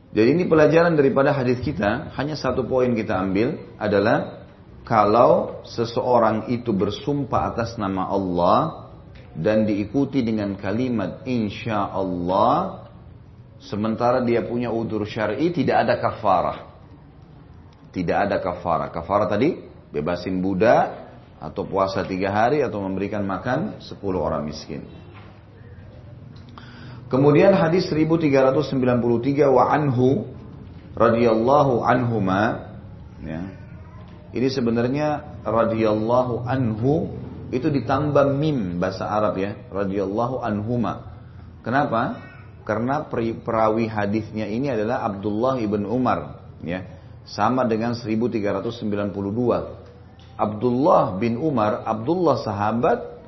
Jadi 0.10 0.30
ini 0.34 0.43
pelajaran 0.49 0.97
daripada 0.97 1.30
hadis 1.30 1.62
kita, 1.62 2.10
hanya 2.18 2.34
satu 2.34 2.66
poin 2.66 2.89
kita 2.97 3.14
ambil 3.14 3.78
adalah 3.78 4.41
kalau 4.82 5.62
seseorang 5.70 6.49
itu 6.49 6.74
bersumpah 6.74 7.53
atas 7.53 7.78
nama 7.78 8.10
Allah 8.10 8.89
dan 9.38 9.70
diikuti 9.70 10.26
dengan 10.26 10.57
kalimat 10.57 11.22
insya 11.30 11.93
Allah, 11.93 12.89
sementara 13.62 14.26
dia 14.26 14.41
punya 14.41 14.74
udur 14.74 15.05
syar'i 15.05 15.53
tidak 15.53 15.86
ada 15.86 15.95
kafarah. 16.01 16.60
Tidak 17.93 18.18
ada 18.18 18.41
kafara. 18.41 18.89
Kafara 18.89 19.30
tadi 19.30 19.62
bebasin 19.93 20.41
budak 20.41 21.10
atau 21.38 21.70
puasa 21.70 22.01
tiga 22.01 22.34
hari 22.34 22.66
atau 22.66 22.82
memberikan 22.82 23.22
makan 23.26 23.78
sepuluh 23.82 24.26
orang 24.26 24.45
miskin. 24.45 24.86
Kemudian 27.10 27.57
hadis 27.57 27.89
1393 27.89 29.49
wa 29.49 29.66
anhu 29.74 30.30
radhiyallahu 30.93 31.82
anhuma 31.82 32.70
ya. 33.26 33.49
Ini 34.30 34.45
sebenarnya 34.53 35.41
radhiyallahu 35.41 36.45
anhu 36.45 37.10
itu 37.49 37.66
ditambah 37.74 38.38
mim 38.38 38.78
bahasa 38.78 39.10
Arab 39.10 39.41
ya, 39.41 39.57
radhiyallahu 39.74 40.45
anhuma. 40.45 41.18
Kenapa? 41.66 42.22
Karena 42.62 43.10
perawi 43.41 43.89
hadisnya 43.89 44.45
ini 44.45 44.70
adalah 44.70 45.01
Abdullah 45.10 45.57
ibn 45.57 45.89
Umar 45.89 46.45
ya. 46.62 46.86
Sama 47.26 47.66
dengan 47.66 47.97
1392. 47.97 49.10
Abdullah 50.38 51.18
bin 51.18 51.41
Umar, 51.41 51.82
Abdullah 51.84 52.38
sahabat, 52.45 53.19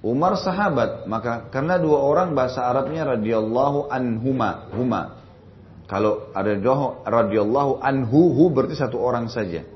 Umar 0.00 0.36
sahabat. 0.40 1.04
Maka 1.04 1.48
karena 1.52 1.76
dua 1.76 2.00
orang 2.00 2.32
bahasa 2.32 2.64
Arabnya 2.64 3.04
radhiyallahu 3.16 3.92
anhuma, 3.92 4.72
huma. 4.72 5.20
Kalau 5.90 6.30
ada 6.32 6.54
radhiyallahu 7.04 7.82
anhu, 7.82 8.30
hu 8.32 8.44
berarti 8.54 8.78
satu 8.78 8.96
orang 9.02 9.26
saja. 9.26 9.66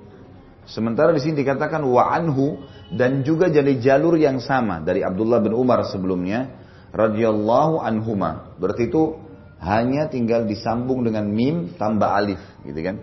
Sementara 0.65 1.13
di 1.13 1.21
sini 1.21 1.45
dikatakan 1.45 1.85
wa 1.85 2.09
anhu 2.09 2.65
dan 2.95 3.21
juga 3.21 3.53
jadi 3.53 3.77
jalur 3.77 4.17
yang 4.17 4.41
sama 4.41 4.81
dari 4.81 5.05
Abdullah 5.05 5.45
bin 5.45 5.53
Umar 5.53 5.85
sebelumnya 5.91 6.49
radhiyallahu 6.95 7.85
anhuma. 7.85 8.57
Berarti 8.57 8.89
itu 8.89 9.21
hanya 9.61 10.09
tinggal 10.09 10.49
disambung 10.49 11.05
dengan 11.05 11.29
mim 11.29 11.77
tambah 11.77 12.09
alif, 12.09 12.41
gitu 12.65 12.81
kan? 12.81 12.97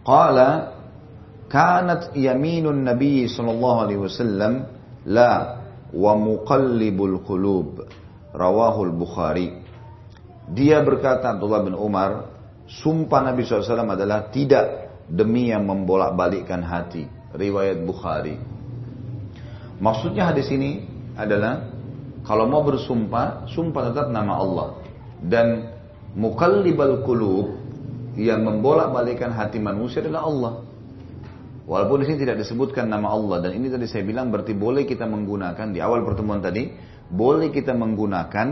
Qala 0.00 0.50
kanat 1.52 2.16
yaminun 2.16 2.86
Nabi 2.86 3.28
sallallahu 3.28 3.78
alaihi 3.84 4.00
wasallam 4.00 4.79
la 5.10 5.58
wa 5.90 6.12
muqallibul 6.14 7.26
qulub 7.26 7.82
rawahul 8.30 8.94
Bukhari. 8.94 9.58
Dia 10.50 10.82
berkata 10.82 11.34
Abdullah 11.34 11.66
bin 11.66 11.74
Umar, 11.74 12.30
sumpah 12.66 13.22
Nabi 13.22 13.42
SAW 13.46 13.86
adalah 13.86 14.30
tidak 14.30 14.90
demi 15.10 15.50
yang 15.50 15.66
membolak-balikkan 15.66 16.62
hati. 16.62 17.06
Riwayat 17.30 17.82
Bukhari. 17.86 18.38
Maksudnya 19.78 20.30
hadis 20.30 20.50
ini 20.50 20.82
adalah 21.14 21.70
kalau 22.26 22.46
mau 22.46 22.62
bersumpah, 22.66 23.46
sumpah 23.50 23.90
tetap 23.90 24.10
nama 24.10 24.34
Allah. 24.38 24.68
Dan 25.22 25.70
muqallibal 26.14 27.06
qulub 27.06 27.54
yang 28.18 28.42
membolak-balikan 28.42 29.30
hati 29.30 29.62
manusia 29.62 30.02
adalah 30.02 30.22
Allah. 30.26 30.52
Walaupun 31.68 32.02
di 32.02 32.04
sini 32.08 32.18
tidak 32.24 32.40
disebutkan 32.40 32.88
nama 32.88 33.12
Allah 33.12 33.44
dan 33.44 33.52
ini 33.56 33.68
tadi 33.68 33.84
saya 33.84 34.02
bilang 34.02 34.32
berarti 34.32 34.56
boleh 34.56 34.88
kita 34.88 35.04
menggunakan 35.04 35.70
di 35.70 35.78
awal 35.78 36.02
pertemuan 36.02 36.40
tadi 36.40 36.72
boleh 37.10 37.50
kita 37.50 37.76
menggunakan 37.76 38.46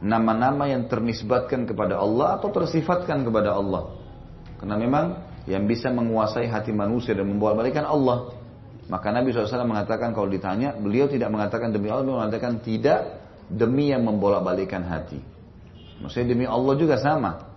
nama-nama 0.00 0.68
yang 0.70 0.86
ternisbatkan 0.86 1.66
kepada 1.66 1.98
Allah 1.98 2.38
atau 2.40 2.48
tersifatkan 2.52 3.26
kepada 3.26 3.56
Allah. 3.56 3.96
Karena 4.56 4.76
memang 4.80 5.04
yang 5.46 5.64
bisa 5.64 5.88
menguasai 5.92 6.50
hati 6.50 6.72
manusia 6.72 7.12
dan 7.12 7.28
membolak-balikan 7.28 7.84
Allah. 7.86 8.34
Maka 8.86 9.10
Nabi 9.10 9.34
SAW 9.34 9.66
mengatakan 9.66 10.14
kalau 10.14 10.30
ditanya, 10.30 10.74
beliau 10.78 11.10
tidak 11.10 11.30
mengatakan 11.34 11.74
demi 11.74 11.90
Allah, 11.90 12.06
beliau 12.06 12.18
mengatakan 12.22 12.62
tidak 12.62 13.18
demi 13.50 13.90
yang 13.90 14.06
membolak-balikan 14.06 14.86
hati. 14.86 15.18
Maksudnya 15.98 16.34
demi 16.38 16.46
Allah 16.46 16.74
juga 16.78 16.94
sama. 16.98 17.50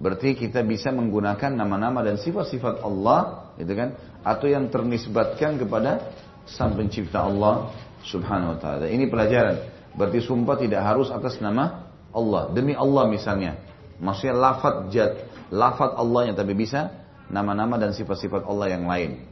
Berarti 0.00 0.32
kita 0.32 0.64
bisa 0.64 0.88
menggunakan 0.88 1.52
nama-nama 1.52 2.00
dan 2.00 2.16
sifat-sifat 2.16 2.80
Allah, 2.80 3.52
gitu 3.60 3.72
kan? 3.76 3.92
Atau 4.22 4.46
yang 4.46 4.70
ternisbatkan 4.70 5.58
kepada 5.58 6.14
Sang 6.46 6.74
Pencipta 6.74 7.22
Allah 7.26 7.70
Subhanahu 8.06 8.54
wa 8.54 8.58
taala. 8.58 8.86
Ini 8.90 9.06
pelajaran. 9.06 9.56
Berarti 9.94 10.18
sumpah 10.24 10.56
tidak 10.58 10.82
harus 10.82 11.12
atas 11.12 11.38
nama 11.38 11.90
Allah. 12.10 12.50
Demi 12.50 12.74
Allah 12.74 13.06
misalnya. 13.06 13.58
Maksudnya 14.02 14.34
lafat 14.34 14.90
jad, 14.90 15.12
Allah 15.54 16.20
yang 16.26 16.34
tapi 16.34 16.58
bisa 16.58 16.90
nama-nama 17.30 17.78
dan 17.78 17.94
sifat-sifat 17.94 18.42
Allah 18.46 18.74
yang 18.74 18.84
lain. 18.90 19.22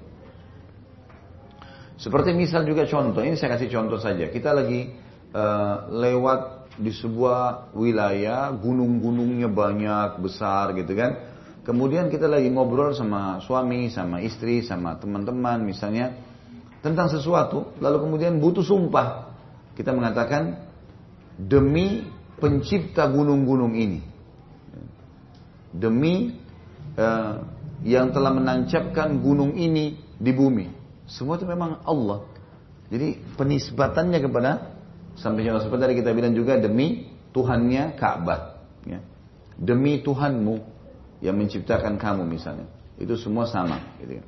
Seperti 2.01 2.32
misal 2.32 2.64
juga 2.64 2.88
contoh, 2.88 3.20
ini 3.20 3.36
saya 3.36 3.59
kasih 3.59 3.68
contoh 3.68 4.01
saja. 4.01 4.30
Kita 4.32 4.57
lagi 4.57 4.88
uh, 5.36 5.91
lewat 5.91 6.72
di 6.80 6.95
sebuah 6.97 7.74
wilayah 7.76 8.55
gunung-gunungnya 8.57 9.53
banyak 9.53 10.22
besar 10.22 10.72
gitu 10.72 10.97
kan 10.97 11.30
kemudian 11.71 12.11
kita 12.11 12.27
lagi 12.27 12.51
ngobrol 12.51 12.91
sama 12.91 13.39
suami 13.47 13.87
sama 13.95 14.18
istri 14.18 14.66
sama 14.66 14.99
teman-teman 14.99 15.62
misalnya 15.62 16.18
tentang 16.83 17.07
sesuatu 17.07 17.79
lalu 17.79 18.11
kemudian 18.11 18.43
butuh 18.43 18.66
sumpah. 18.66 19.31
Kita 19.79 19.95
mengatakan 19.95 20.66
demi 21.39 22.05
pencipta 22.37 23.07
gunung-gunung 23.07 23.79
ini. 23.79 24.03
Demi 25.71 26.35
uh, 26.99 27.35
yang 27.87 28.11
telah 28.11 28.35
menancapkan 28.35 29.23
gunung 29.23 29.55
ini 29.55 29.95
di 30.18 30.33
bumi. 30.35 30.66
Semua 31.07 31.39
itu 31.39 31.47
memang 31.47 31.81
Allah. 31.87 32.27
Jadi 32.91 33.39
penisbatannya 33.39 34.18
kepada 34.18 34.51
Sampai 35.21 35.45
yang 35.45 35.61
seperti 35.61 35.83
tadi 35.85 35.95
kita 36.01 36.11
bilang 36.16 36.33
juga 36.33 36.57
demi 36.57 37.11
Tuhannya 37.37 37.99
Ka'bah. 38.01 38.57
Ya. 38.89 39.05
Demi 39.61 40.01
Tuhanmu 40.01 40.70
yang 41.21 41.37
menciptakan 41.37 42.01
kamu 42.01 42.25
misalnya. 42.25 42.68
Itu 43.01 43.16
semua 43.16 43.49
sama. 43.49 43.81
Gitu. 44.01 44.21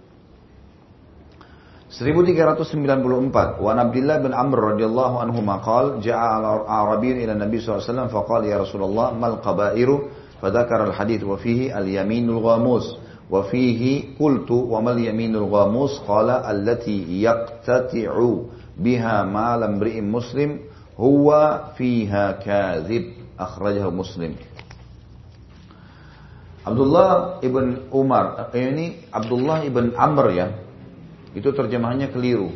1394 1.93 3.61
Wa 3.61 3.77
Abdullah 3.77 4.17
bin 4.25 4.33
Amr 4.33 4.73
radhiyallahu 4.73 5.15
anhu 5.21 5.45
maqal 5.45 6.01
ja'a 6.01 6.41
al-Arabiyyun 6.41 7.21
ila 7.29 7.37
Nabi 7.37 7.61
SAW 7.61 8.09
faqala 8.09 8.49
ya 8.49 8.65
Rasulullah 8.65 9.13
mal 9.13 9.45
qabairu 9.45 10.09
fadzakara 10.41 10.89
al-hadith 10.89 11.21
wa 11.21 11.37
fihi 11.37 11.69
al-yaminul 11.69 12.41
ghamus 12.41 12.97
wa 13.29 13.45
fihi 13.45 14.17
qultu 14.17 14.73
wa 14.73 14.81
mal 14.81 14.97
yaminul 14.97 15.53
ghamus 15.53 16.01
qala 16.09 16.41
allati 16.49 17.21
yaqtati'u 17.21 18.49
biha 18.73 19.29
ma 19.29 19.61
lam 19.61 19.77
muslim 20.09 20.65
huwa 20.97 21.77
fiha 21.77 22.41
kadzib 22.41 23.21
akhrajahu 23.37 23.93
muslim 23.93 24.33
Abdullah 26.63 27.43
ibn 27.43 27.91
Umar, 27.91 28.47
eh, 28.55 28.71
ini 28.71 28.87
Abdullah 29.11 29.67
ibn 29.67 29.99
Amr 29.99 30.27
ya, 30.31 30.47
itu 31.35 31.51
terjemahannya 31.51 32.15
keliru. 32.15 32.55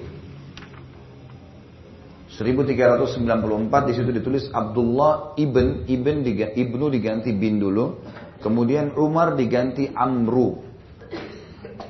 1394 2.36 3.88
di 3.88 3.92
situ 3.96 4.10
ditulis 4.12 4.46
Abdullah 4.52 5.34
ibn 5.40 5.88
ibn 5.88 6.22
ibnu 6.54 6.86
diganti 6.92 7.32
bin 7.34 7.58
dulu, 7.58 7.98
kemudian 8.44 8.94
Umar 8.94 9.34
diganti 9.34 9.90
Amru. 9.90 10.60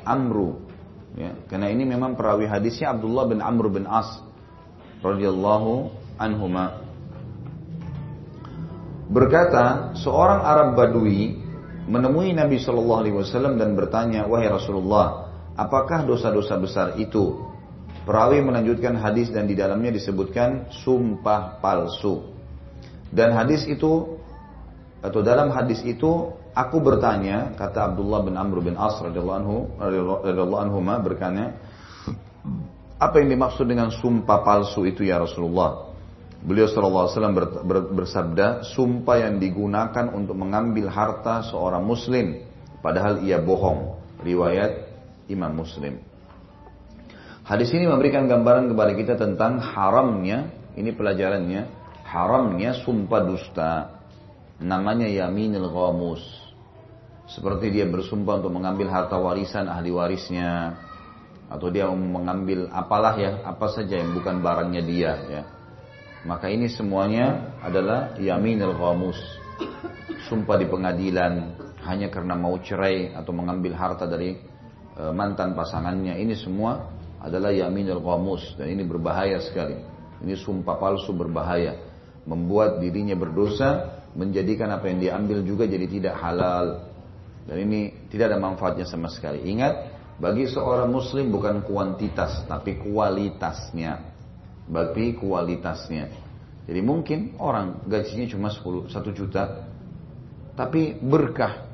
Amru. 0.06 0.62
Ya, 1.18 1.34
karena 1.50 1.68
ini 1.72 1.84
memang 1.84 2.14
perawi 2.14 2.46
hadisnya 2.46 2.94
Abdullah 2.94 3.26
bin 3.28 3.42
Amr 3.42 3.72
bin 3.72 3.84
As 3.84 4.22
radhiyallahu 5.02 5.90
anhuma. 6.16 6.80
Berkata, 9.06 9.96
seorang 9.98 10.40
Arab 10.42 10.68
Badui 10.74 11.45
menemui 11.87 12.34
Nabi 12.34 12.59
Shallallahu 12.59 13.01
Alaihi 13.07 13.16
Wasallam 13.16 13.57
dan 13.57 13.78
bertanya, 13.78 14.26
wahai 14.26 14.51
Rasulullah, 14.51 15.30
apakah 15.55 16.03
dosa-dosa 16.03 16.59
besar 16.59 16.89
itu? 16.99 17.47
Perawi 18.07 18.39
melanjutkan 18.39 18.95
hadis 18.99 19.34
dan 19.34 19.51
di 19.51 19.59
dalamnya 19.59 19.91
disebutkan 19.91 20.70
sumpah 20.70 21.59
palsu. 21.59 22.22
Dan 23.11 23.34
hadis 23.34 23.66
itu 23.66 24.18
atau 25.03 25.20
dalam 25.22 25.51
hadis 25.55 25.82
itu 25.82 26.34
aku 26.55 26.82
bertanya 26.82 27.55
kata 27.55 27.95
Abdullah 27.95 28.22
bin 28.26 28.34
Amr 28.39 28.62
bin 28.62 28.74
As 28.78 28.99
radhiyallahu 28.99 30.59
anhu 30.59 30.78
berkata 31.03 31.55
apa 32.97 33.14
yang 33.20 33.28
dimaksud 33.28 33.68
dengan 33.68 33.93
sumpah 33.93 34.41
palsu 34.41 34.89
itu 34.89 35.05
ya 35.05 35.20
Rasulullah? 35.20 35.86
Beliau 36.47 36.70
SAW 36.70 37.11
bersabda, 37.90 38.62
sumpah 38.62 39.18
yang 39.18 39.42
digunakan 39.42 40.07
untuk 40.14 40.38
mengambil 40.38 40.86
harta 40.94 41.42
seorang 41.42 41.82
muslim, 41.82 42.38
padahal 42.78 43.18
ia 43.26 43.42
bohong. 43.42 43.99
Riwayat 44.22 44.86
Imam 45.26 45.59
Muslim. 45.59 45.99
Hadis 47.42 47.74
ini 47.74 47.90
memberikan 47.90 48.30
gambaran 48.30 48.70
kepada 48.70 48.92
kita 48.94 49.14
tentang 49.18 49.59
haramnya, 49.59 50.55
ini 50.78 50.94
pelajarannya, 50.94 51.66
haramnya 52.07 52.78
sumpah 52.78 53.22
dusta. 53.26 53.72
Namanya 54.62 55.11
yaminul 55.11 55.66
ghamus. 55.66 56.22
Seperti 57.26 57.74
dia 57.74 57.90
bersumpah 57.90 58.38
untuk 58.38 58.55
mengambil 58.55 58.86
harta 58.94 59.18
warisan 59.18 59.66
ahli 59.66 59.90
warisnya, 59.90 60.78
atau 61.51 61.74
dia 61.74 61.90
mengambil 61.90 62.70
apalah 62.70 63.18
ya, 63.18 63.42
apa 63.42 63.66
saja 63.66 63.99
yang 63.99 64.14
bukan 64.14 64.38
barangnya 64.38 64.82
dia 64.86 65.12
ya 65.26 65.42
maka 66.27 66.51
ini 66.51 66.66
semuanya 66.66 67.55
adalah 67.62 68.18
yaminul 68.18 68.74
ghamus. 68.74 69.16
Sumpah 70.27 70.59
di 70.59 70.66
pengadilan 70.66 71.55
hanya 71.87 72.11
karena 72.11 72.35
mau 72.35 72.59
cerai 72.59 73.14
atau 73.14 73.31
mengambil 73.31 73.79
harta 73.79 74.11
dari 74.11 74.35
e, 74.99 75.03
mantan 75.14 75.55
pasangannya. 75.55 76.18
Ini 76.18 76.35
semua 76.35 76.91
adalah 77.22 77.55
yaminul 77.55 78.03
ghamus 78.03 78.59
dan 78.59 78.74
ini 78.74 78.83
berbahaya 78.83 79.39
sekali. 79.39 79.79
Ini 80.27 80.35
sumpah 80.35 80.74
palsu 80.83 81.14
berbahaya. 81.14 81.79
Membuat 82.27 82.83
dirinya 82.83 83.14
berdosa, 83.14 84.03
menjadikan 84.18 84.74
apa 84.74 84.91
yang 84.91 84.99
diambil 84.99 85.47
juga 85.47 85.70
jadi 85.70 85.87
tidak 85.87 86.18
halal. 86.18 86.91
Dan 87.47 87.70
ini 87.70 88.11
tidak 88.11 88.35
ada 88.35 88.39
manfaatnya 88.43 88.83
sama 88.83 89.07
sekali. 89.07 89.47
Ingat, 89.47 89.95
bagi 90.18 90.51
seorang 90.51 90.91
muslim 90.91 91.31
bukan 91.31 91.62
kuantitas, 91.62 92.43
tapi 92.51 92.83
kualitasnya 92.83 94.15
bagi 94.66 95.14
kualitasnya. 95.14 96.10
Jadi 96.66 96.80
mungkin 96.82 97.38
orang 97.38 97.86
gajinya 97.86 98.26
cuma 98.26 98.48
10, 98.50 98.90
1 98.90 99.14
juta, 99.14 99.70
tapi 100.58 100.98
berkah 100.98 101.66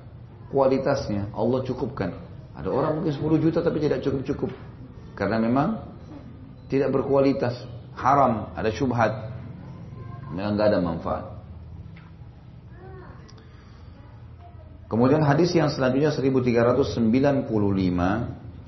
kualitasnya 0.53 1.33
Allah 1.33 1.65
cukupkan. 1.65 2.13
Ada 2.53 2.69
orang 2.69 3.01
mungkin 3.01 3.17
10 3.17 3.41
juta 3.41 3.65
tapi 3.65 3.81
tidak 3.81 4.05
cukup-cukup. 4.05 4.53
Karena 5.17 5.41
memang 5.41 5.81
tidak 6.69 6.93
berkualitas, 6.93 7.57
haram, 7.97 8.53
ada 8.53 8.69
syubhat. 8.69 9.33
Memang 10.33 10.57
nggak 10.57 10.69
ada 10.69 10.81
manfaat. 10.81 11.25
Kemudian 14.93 15.25
hadis 15.25 15.57
yang 15.57 15.73
selanjutnya 15.73 16.13
1395 16.13 17.49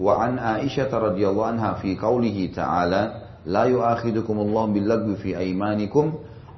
wa 0.00 0.14
an 0.16 0.40
Aisyah 0.40 0.88
radhiyallahu 0.88 1.48
anha 1.52 1.76
fi 1.84 1.92
qaulihi 2.00 2.48
ta'ala 2.48 3.23
لا 3.46 3.64
يؤاخذكم 3.64 4.36
الله 4.40 4.64
باللغو 4.66 5.14
في 5.14 5.38
أيمانكم 5.38 6.12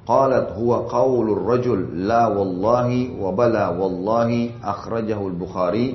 قالت 0.07 0.47
هو 0.55 0.71
قول 0.75 1.27
الرجل 1.31 2.07
لا 2.07 2.27
والله 2.27 3.19
وبلا 3.19 3.65
والله 3.69 4.49
أخرجه 4.63 5.19
البخاري 5.27 5.87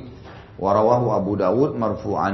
ورواه 0.58 1.16
أبو 1.16 1.32
داود 1.34 1.72
مرفوعا 1.76 2.32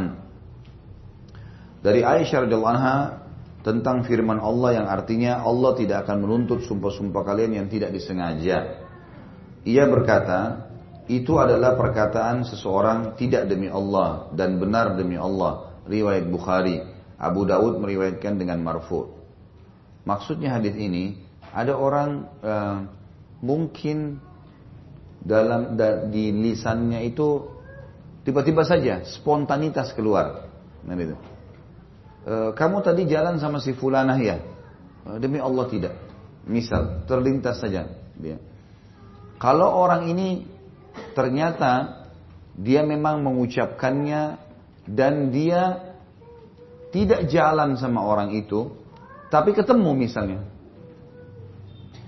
dari 1.78 2.02
Aisyah 2.02 2.50
radhiyallahu 2.50 2.74
anha 2.74 3.22
tentang 3.62 4.02
firman 4.02 4.42
Allah 4.42 4.82
yang 4.82 4.86
artinya 4.90 5.46
Allah 5.46 5.78
tidak 5.78 6.06
akan 6.06 6.26
menuntut 6.26 6.66
sumpah-sumpah 6.66 7.22
kalian 7.22 7.54
yang 7.54 7.66
tidak 7.70 7.94
disengaja. 7.94 8.82
Ia 9.62 9.84
berkata, 9.86 10.68
itu 11.06 11.38
adalah 11.38 11.78
perkataan 11.78 12.42
seseorang 12.44 13.14
tidak 13.14 13.46
demi 13.46 13.70
Allah 13.70 14.26
dan 14.34 14.58
benar 14.58 14.98
demi 14.98 15.14
Allah. 15.14 15.70
Riwayat 15.86 16.26
Bukhari. 16.28 16.97
Abu 17.18 17.42
Daud 17.44 17.82
meriwayatkan 17.82 18.38
dengan 18.38 18.62
marfu. 18.62 19.10
Maksudnya 20.06 20.54
hadis 20.54 20.78
ini 20.78 21.18
ada 21.50 21.74
orang 21.74 22.30
uh, 22.40 22.86
mungkin 23.42 24.22
dalam 25.18 25.74
da, 25.74 26.06
di 26.06 26.30
lisannya 26.30 27.02
itu 27.02 27.50
tiba-tiba 28.22 28.62
saja 28.62 29.02
spontanitas 29.02 29.92
keluar. 29.98 30.46
Nah, 30.86 30.94
itu. 30.94 31.18
Uh, 32.28 32.50
kamu 32.54 32.86
tadi 32.86 33.02
jalan 33.10 33.42
sama 33.42 33.58
si 33.58 33.74
fulanah 33.74 34.16
ya? 34.22 34.38
Uh, 35.02 35.18
demi 35.18 35.42
Allah 35.42 35.66
tidak. 35.66 35.94
Misal 36.46 37.04
terlintas 37.04 37.58
saja 37.58 37.90
dia. 38.14 38.38
Kalau 39.42 39.74
orang 39.74 40.06
ini 40.10 40.46
ternyata 41.12 42.06
dia 42.58 42.82
memang 42.82 43.22
mengucapkannya 43.22 44.38
dan 44.88 45.30
dia 45.30 45.87
tidak 46.88 47.28
jalan 47.28 47.76
sama 47.76 48.00
orang 48.04 48.32
itu, 48.32 48.72
tapi 49.28 49.52
ketemu 49.52 49.90
misalnya. 49.92 50.40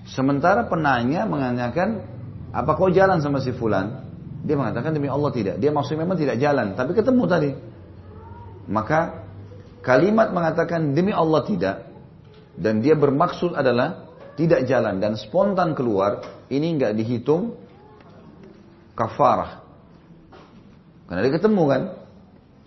Sementara 0.09 0.65
penanya 0.65 1.23
mengatakan, 1.29 2.03
apa 2.51 2.71
kau 2.75 2.89
jalan 2.91 3.21
sama 3.21 3.39
si 3.39 3.53
fulan? 3.53 4.09
Dia 4.41 4.57
mengatakan 4.57 4.91
demi 4.97 5.07
Allah 5.07 5.29
tidak. 5.31 5.55
Dia 5.61 5.69
maksudnya 5.69 6.03
memang 6.03 6.17
tidak 6.17 6.41
jalan, 6.41 6.73
tapi 6.73 6.91
ketemu 6.97 7.23
tadi. 7.29 7.51
Maka 8.67 9.23
kalimat 9.85 10.33
mengatakan 10.33 10.97
demi 10.97 11.13
Allah 11.13 11.45
tidak, 11.45 11.75
dan 12.57 12.81
dia 12.81 12.97
bermaksud 12.97 13.53
adalah 13.53 14.09
tidak 14.35 14.65
jalan 14.65 14.97
dan 14.97 15.13
spontan 15.15 15.77
keluar, 15.77 16.25
ini 16.49 16.75
nggak 16.75 16.97
dihitung 16.97 17.55
kafarah. 18.97 19.61
Karena 21.07 21.21
dia 21.27 21.33
ketemu 21.37 21.63
kan. 21.67 21.81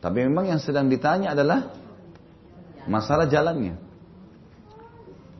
Tapi 0.05 0.19
memang 0.29 0.45
yang 0.45 0.61
sedang 0.61 0.93
ditanya 0.93 1.33
adalah 1.33 1.73
masalah 2.89 3.29
jalannya. 3.29 3.77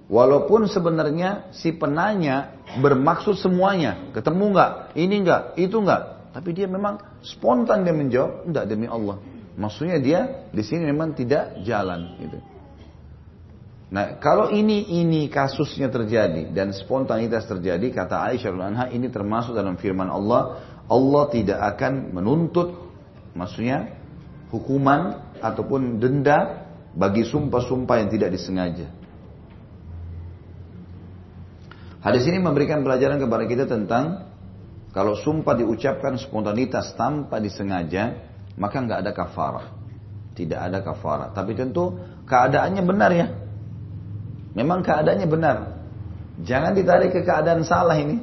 Walaupun 0.05 0.69
sebenarnya 0.69 1.49
si 1.57 1.73
penanya 1.73 2.61
bermaksud 2.77 3.41
semuanya, 3.41 4.13
ketemu 4.13 4.53
nggak, 4.53 4.71
ini 5.01 5.17
nggak, 5.25 5.43
itu 5.57 5.77
nggak, 5.81 6.03
tapi 6.37 6.53
dia 6.53 6.69
memang 6.69 7.01
spontan 7.25 7.89
dia 7.89 7.97
menjawab, 7.97 8.45
enggak 8.45 8.65
demi 8.69 8.85
Allah. 8.85 9.17
Maksudnya 9.55 9.97
dia 10.03 10.21
di 10.53 10.61
sini 10.61 10.91
memang 10.91 11.17
tidak 11.17 11.63
jalan 11.65 12.21
gitu. 12.21 12.39
Nah, 13.95 14.19
kalau 14.19 14.51
ini 14.51 14.99
ini 14.99 15.31
kasusnya 15.31 15.87
terjadi 15.87 16.51
dan 16.51 16.75
spontanitas 16.75 17.47
terjadi, 17.47 17.95
kata 17.95 18.27
Aisyah 18.29 18.51
anha 18.59 18.85
ini 18.91 19.07
termasuk 19.07 19.55
dalam 19.55 19.79
firman 19.79 20.11
Allah, 20.11 20.59
Allah 20.91 21.25
tidak 21.31 21.63
akan 21.77 22.11
menuntut 22.11 22.75
maksudnya 23.39 23.95
hukuman 24.51 25.33
ataupun 25.39 26.03
denda 26.03 26.64
bagi 26.95 27.27
sumpah-sumpah 27.27 27.97
yang 28.01 28.09
tidak 28.09 28.31
disengaja. 28.31 28.87
Hadis 32.05 32.29
ini 32.31 32.39
memberikan 32.39 32.85
pelajaran 32.87 33.19
kepada 33.19 33.45
kita 33.49 33.65
tentang 33.67 34.31
kalau 34.95 35.19
sumpah 35.19 35.59
diucapkan 35.59 36.15
spontanitas 36.15 36.95
tanpa 36.95 37.43
disengaja, 37.43 38.15
maka 38.55 38.77
nggak 38.79 39.03
ada 39.03 39.11
kafarah. 39.11 39.67
Tidak 40.39 40.55
ada 40.55 40.79
kafarah. 40.87 41.35
Tapi 41.35 41.59
tentu 41.59 41.99
keadaannya 42.31 42.83
benar 42.87 43.11
ya. 43.11 43.27
Memang 44.55 44.87
keadaannya 44.87 45.27
benar. 45.27 45.57
Jangan 46.47 46.79
ditarik 46.79 47.11
ke 47.11 47.27
keadaan 47.27 47.67
salah 47.67 47.99
ini. 47.99 48.23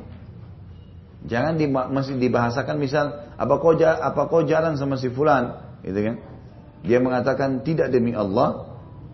Jangan 1.28 1.59
di, 1.59 1.67
masih 1.67 2.17
dibahasakan 2.17 2.80
misal 2.80 3.30
apa 3.36 3.53
kau 3.59 3.76
apa 3.78 4.22
kau 4.32 4.41
jalan 4.41 4.74
sama 4.80 4.95
si 4.97 5.11
fulan, 5.11 5.59
gitu 5.84 5.99
kan? 6.01 6.15
Dia 6.82 6.97
mengatakan 6.97 7.61
tidak 7.61 7.93
demi 7.93 8.17
Allah 8.17 8.67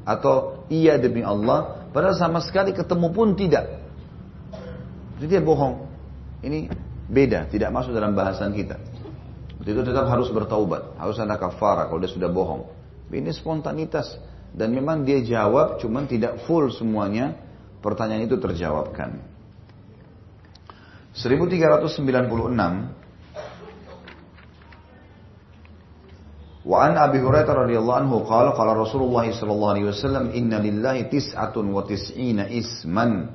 atau 0.08 0.64
iya 0.72 0.96
demi 0.96 1.20
Allah, 1.20 1.88
padahal 1.92 2.16
sama 2.16 2.40
sekali 2.40 2.72
ketemu 2.72 3.12
pun 3.12 3.36
tidak. 3.36 3.84
Jadi 5.20 5.28
dia 5.28 5.42
bohong. 5.44 5.84
Ini 6.46 6.72
beda, 7.12 7.52
tidak 7.52 7.70
masuk 7.76 7.92
dalam 7.92 8.16
bahasan 8.16 8.56
kita. 8.56 8.80
Itu 9.68 9.84
tetap 9.84 10.08
harus 10.08 10.32
bertaubat, 10.32 10.96
harus 10.96 11.20
ada 11.20 11.36
kafara 11.36 11.92
kalau 11.92 12.00
dia 12.00 12.08
sudah 12.08 12.32
bohong. 12.32 12.72
Ini 13.12 13.36
spontanitas 13.36 14.16
dan 14.56 14.72
memang 14.72 15.04
dia 15.04 15.20
jawab 15.20 15.76
cuman 15.84 16.08
tidak 16.08 16.48
full 16.48 16.72
semuanya 16.72 17.36
pertanyaan 17.84 18.32
itu 18.32 18.40
terjawabkan. 18.40 19.20
1396 21.18 23.07
Wa 26.68 26.84
an 26.84 27.00
Abi 27.00 27.24
Hurairah 27.24 27.64
radhiyallahu 27.64 28.00
anhu 28.04 28.28
qala 28.28 28.52
qala 28.52 28.76
Rasulullah 28.76 29.24
sallallahu 29.24 29.72
alaihi 29.72 29.88
wasallam 29.88 30.36
inna 30.36 30.60
lillahi 30.60 31.08
tis'atun 31.08 31.72
wa 31.72 31.88
tis'ina 31.88 32.52
isman 32.52 33.32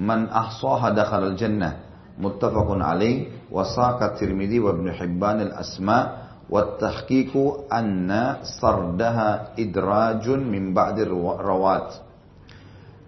man 0.00 0.32
ahsaha 0.32 0.88
dakhala 0.96 1.36
al-jannah. 1.36 1.84
Muttafaqun 2.16 2.80
alaih. 2.80 3.44
Wa 3.52 3.68
saqa 3.68 4.16
Tirmidzi 4.16 4.64
wa 4.64 4.72
Ibnu 4.72 4.96
Hibban 4.96 5.52
al-asma. 5.52 6.32
Wa 6.48 6.80
tahqiqu 6.80 7.68
anna 7.68 8.40
sardaha 8.48 9.52
idrajun 9.60 10.40
min 10.48 10.72
ba'di 10.72 11.04
rawat. 11.04 12.00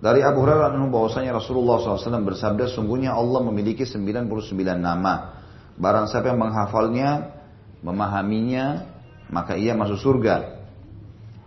Dari 0.04 0.20
Abu 0.20 0.44
Hurairah 0.44 0.68
anhu 0.68 0.92
bahwasanya 0.92 1.32
Rasulullah 1.32 1.80
SAW 1.80 2.28
bersabda 2.28 2.68
sungguhnya 2.68 3.16
Allah 3.16 3.40
memiliki 3.40 3.88
99 3.88 4.28
nama. 4.76 5.40
Barang 5.80 6.12
siapa 6.12 6.28
yang 6.28 6.44
menghafalnya 6.44 7.40
memahaminya 7.80 8.91
maka 9.32 9.56
ia 9.56 9.72
masuk 9.72 9.96
surga. 9.98 10.60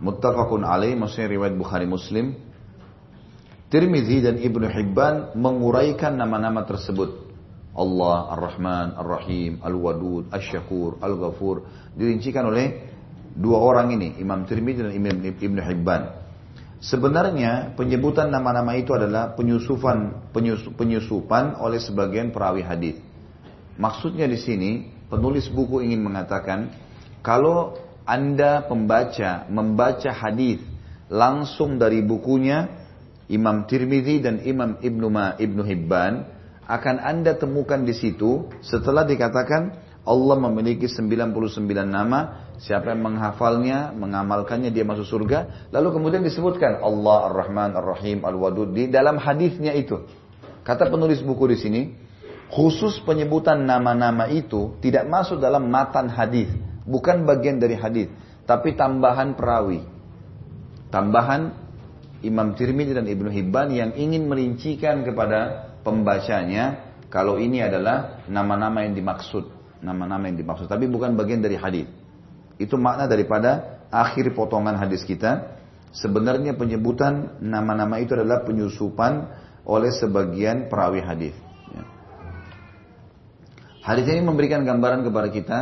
Muttafaqun 0.02 0.66
alaih 0.66 0.98
maksudnya 0.98 1.30
riwayat 1.30 1.54
Bukhari 1.54 1.86
Muslim. 1.86 2.34
Tirmidzi 3.70 4.22
dan 4.22 4.36
Ibnu 4.42 4.66
Hibban 4.66 5.38
menguraikan 5.38 6.18
nama-nama 6.18 6.66
tersebut. 6.66 7.24
Allah, 7.76 8.32
Ar-Rahman, 8.32 8.96
Ar-Rahim, 8.96 9.60
Al-Wadud, 9.60 10.32
Asy-Syakur, 10.32 10.96
Al-Ghafur 11.02 11.66
dirincikan 11.92 12.48
oleh 12.48 12.88
dua 13.36 13.60
orang 13.60 13.92
ini, 13.92 14.16
Imam 14.16 14.48
Tirmidzi 14.48 14.80
dan 14.80 14.92
Imam 14.96 15.20
Ibnu 15.20 15.60
Hibban. 15.60 16.02
Sebenarnya 16.76 17.72
penyebutan 17.72 18.28
nama-nama 18.28 18.76
itu 18.76 18.92
adalah 18.92 19.32
penyusupan 19.32 20.28
penyusupan 20.76 21.56
oleh 21.56 21.80
sebagian 21.80 22.32
perawi 22.32 22.60
hadis. 22.64 23.00
Maksudnya 23.76 24.28
di 24.28 24.36
sini 24.40 24.70
penulis 25.08 25.48
buku 25.48 25.84
ingin 25.84 26.04
mengatakan 26.04 26.85
kalau 27.26 27.74
Anda 28.06 28.62
pembaca 28.70 29.50
membaca 29.50 30.14
hadis 30.14 30.62
langsung 31.10 31.74
dari 31.74 31.98
bukunya 32.06 32.70
Imam 33.26 33.66
Tirmidzi 33.66 34.22
dan 34.22 34.46
Imam 34.46 34.78
Ibnu 34.78 35.10
Ma 35.10 35.34
Ibnu 35.34 35.66
Hibban 35.66 36.22
akan 36.70 36.96
Anda 37.02 37.34
temukan 37.34 37.82
di 37.82 37.98
situ 37.98 38.46
setelah 38.62 39.02
dikatakan 39.02 39.82
Allah 40.06 40.38
memiliki 40.38 40.86
99 40.86 41.34
nama, 41.82 42.46
siapa 42.62 42.94
yang 42.94 43.02
menghafalnya, 43.10 43.90
mengamalkannya 43.90 44.70
dia 44.70 44.86
masuk 44.86 45.02
surga. 45.02 45.66
Lalu 45.74 45.98
kemudian 45.98 46.22
disebutkan 46.22 46.78
Allah 46.78 47.26
Ar-Rahman 47.26 47.74
Ar-Rahim 47.74 48.22
Al-Wadud 48.22 48.70
di 48.70 48.86
dalam 48.86 49.18
hadisnya 49.18 49.74
itu. 49.74 50.06
Kata 50.62 50.86
penulis 50.86 51.26
buku 51.26 51.50
di 51.50 51.58
sini, 51.58 51.82
khusus 52.54 53.02
penyebutan 53.02 53.66
nama-nama 53.66 54.30
itu 54.30 54.78
tidak 54.78 55.10
masuk 55.10 55.42
dalam 55.42 55.66
matan 55.66 56.06
hadis 56.06 56.54
bukan 56.86 57.26
bagian 57.26 57.58
dari 57.58 57.74
hadis, 57.74 58.08
tapi 58.46 58.78
tambahan 58.78 59.34
perawi. 59.34 59.82
Tambahan 60.88 61.50
Imam 62.22 62.54
Tirmidzi 62.54 62.96
dan 62.96 63.04
Ibnu 63.10 63.28
Hibban 63.28 63.68
yang 63.74 63.92
ingin 63.98 64.30
merincikan 64.30 65.02
kepada 65.02 65.70
pembacanya 65.82 66.94
kalau 67.10 67.36
ini 67.38 67.62
adalah 67.62 68.24
nama-nama 68.30 68.82
yang 68.86 68.94
dimaksud, 68.96 69.44
nama-nama 69.82 70.26
yang 70.30 70.38
dimaksud, 70.38 70.66
tapi 70.66 70.90
bukan 70.90 71.14
bagian 71.14 71.42
dari 71.42 71.58
hadis. 71.58 71.86
Itu 72.56 72.80
makna 72.80 73.04
daripada 73.04 73.82
akhir 73.92 74.32
potongan 74.32 74.78
hadis 74.80 75.04
kita. 75.04 75.58
Sebenarnya 75.96 76.52
penyebutan 76.58 77.40
nama-nama 77.40 77.96
itu 78.02 78.12
adalah 78.12 78.44
penyusupan 78.44 79.32
oleh 79.64 79.90
sebagian 79.94 80.68
perawi 80.68 81.00
hadis. 81.00 81.34
Ya. 81.72 81.82
Hadis 83.80 84.04
ini 84.12 84.20
memberikan 84.20 84.66
gambaran 84.66 85.06
kepada 85.06 85.28
kita 85.32 85.58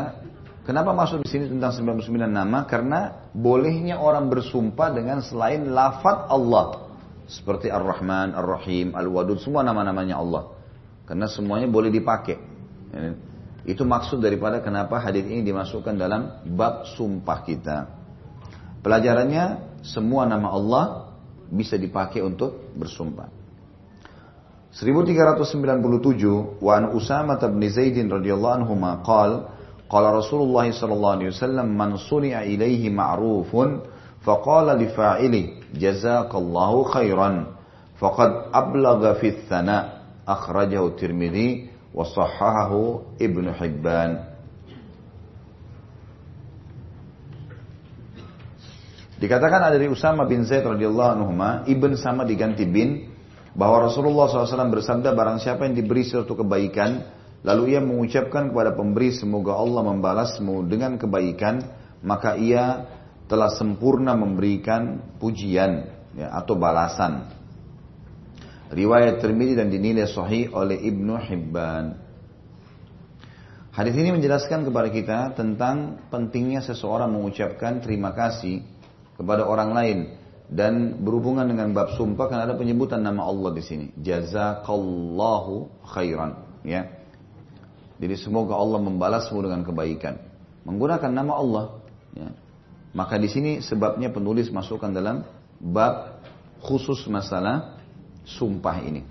Kenapa 0.64 0.96
masuk 0.96 1.20
di 1.24 1.28
sini 1.28 1.44
tentang 1.52 1.76
99 1.76 2.24
nama? 2.24 2.64
Karena 2.64 3.28
bolehnya 3.36 4.00
orang 4.00 4.32
bersumpah 4.32 4.96
dengan 4.96 5.20
selain 5.20 5.68
lafaz 5.68 6.24
Allah. 6.32 6.88
Seperti 7.28 7.68
Ar-Rahman, 7.68 8.32
Ar-Rahim, 8.32 8.96
Al-Wadud, 8.96 9.44
semua 9.44 9.60
nama-namanya 9.60 10.16
Allah. 10.16 10.56
Karena 11.04 11.28
semuanya 11.28 11.68
boleh 11.68 11.92
dipakai. 11.92 12.40
Itu 13.68 13.84
maksud 13.84 14.24
daripada 14.24 14.64
kenapa 14.64 15.04
hadis 15.04 15.28
ini 15.28 15.44
dimasukkan 15.44 16.00
dalam 16.00 16.48
bab 16.56 16.88
sumpah 16.96 17.44
kita. 17.44 17.76
Pelajarannya, 18.80 19.76
semua 19.84 20.24
nama 20.24 20.48
Allah 20.48 20.84
bisa 21.52 21.76
dipakai 21.76 22.24
untuk 22.24 22.72
bersumpah. 22.72 23.28
1397 24.74 26.58
wa 26.58 26.72
an 26.72 26.84
Usama 26.96 27.36
bin 27.36 27.68
Zaidin 27.68 28.08
radhiyallahu 28.10 28.54
anhu 28.64 28.74
qala 29.06 29.53
Qala 29.84 30.16
Rasulullah 30.16 30.64
sallallahu 30.68 31.14
alaihi 31.20 31.30
wasallam 31.30 31.68
man 31.76 32.00
suni'a 32.00 32.48
ilaihi 32.48 32.88
ma'rufun 32.88 33.84
faqala 34.24 34.74
li 34.74 34.88
fa'ili 34.88 35.72
jazakallahu 35.76 36.88
khairan 36.88 37.52
faqad 38.00 38.50
ablagha 38.50 39.20
fi 39.20 39.44
thana 39.44 40.08
akhrajahu 40.24 40.96
Tirmidzi 40.96 41.68
wa 41.92 42.08
shahahahu 42.08 43.20
Ibnu 43.20 43.52
Hibban. 43.54 44.34
Dikatakan 49.14 49.70
ada 49.70 49.78
dari 49.78 49.88
Usama 49.88 50.26
bin 50.26 50.42
Zaid 50.44 50.66
radhiyallahu 50.66 51.10
anhu, 51.16 51.32
ibn 51.70 51.94
sama 51.96 52.26
diganti 52.26 52.66
bin, 52.66 53.08
bahwa 53.54 53.86
Rasulullah 53.88 54.26
SAW 54.26 54.74
bersabda 54.74 55.14
barang 55.14 55.38
siapa 55.38 55.64
yang 55.64 55.78
diberi 55.78 56.02
suatu 56.02 56.34
kebaikan, 56.34 57.06
Lalu 57.44 57.76
ia 57.76 57.80
mengucapkan 57.84 58.48
kepada 58.48 58.72
pemberi 58.72 59.12
semoga 59.12 59.52
Allah 59.60 59.84
membalasmu 59.84 60.64
dengan 60.64 60.96
kebaikan, 60.96 61.60
maka 62.00 62.40
ia 62.40 62.88
telah 63.28 63.52
sempurna 63.52 64.16
memberikan 64.16 65.12
pujian 65.20 65.84
ya, 66.16 66.32
atau 66.40 66.56
balasan. 66.56 67.28
Riwayat 68.72 69.20
Tirmidzi 69.20 69.60
dan 69.60 69.68
dinilai 69.68 70.08
sahih 70.08 70.56
oleh 70.56 70.80
Ibnu 70.88 71.14
Hibban. 71.20 72.00
Hadis 73.76 73.92
ini 73.98 74.14
menjelaskan 74.14 74.64
kepada 74.64 74.88
kita 74.88 75.18
tentang 75.36 76.06
pentingnya 76.08 76.64
seseorang 76.64 77.12
mengucapkan 77.12 77.84
terima 77.84 78.16
kasih 78.16 78.64
kepada 79.20 79.44
orang 79.44 79.70
lain 79.74 79.98
dan 80.46 81.02
berhubungan 81.02 81.44
dengan 81.44 81.74
bab 81.74 81.92
sumpah 81.98 82.30
karena 82.30 82.48
ada 82.48 82.56
penyebutan 82.56 83.02
nama 83.02 83.26
Allah 83.26 83.50
di 83.50 83.62
sini. 83.66 83.90
Jazakallahu 83.98 85.84
khairan, 85.90 86.62
ya. 86.62 86.93
Jadi 87.98 88.14
semoga 88.18 88.58
Allah 88.58 88.82
membalasmu 88.82 89.38
dengan 89.38 89.62
kebaikan. 89.62 90.18
Menggunakan 90.66 91.10
nama 91.12 91.32
Allah. 91.38 91.64
Ya. 92.14 92.28
Maka 92.94 93.18
di 93.18 93.26
sini 93.26 93.58
sebabnya 93.58 94.10
penulis 94.10 94.50
masukkan 94.54 94.90
dalam 94.90 95.26
bab 95.58 96.22
khusus 96.62 97.06
masalah 97.10 97.78
sumpah 98.24 98.78
ini. 98.82 99.02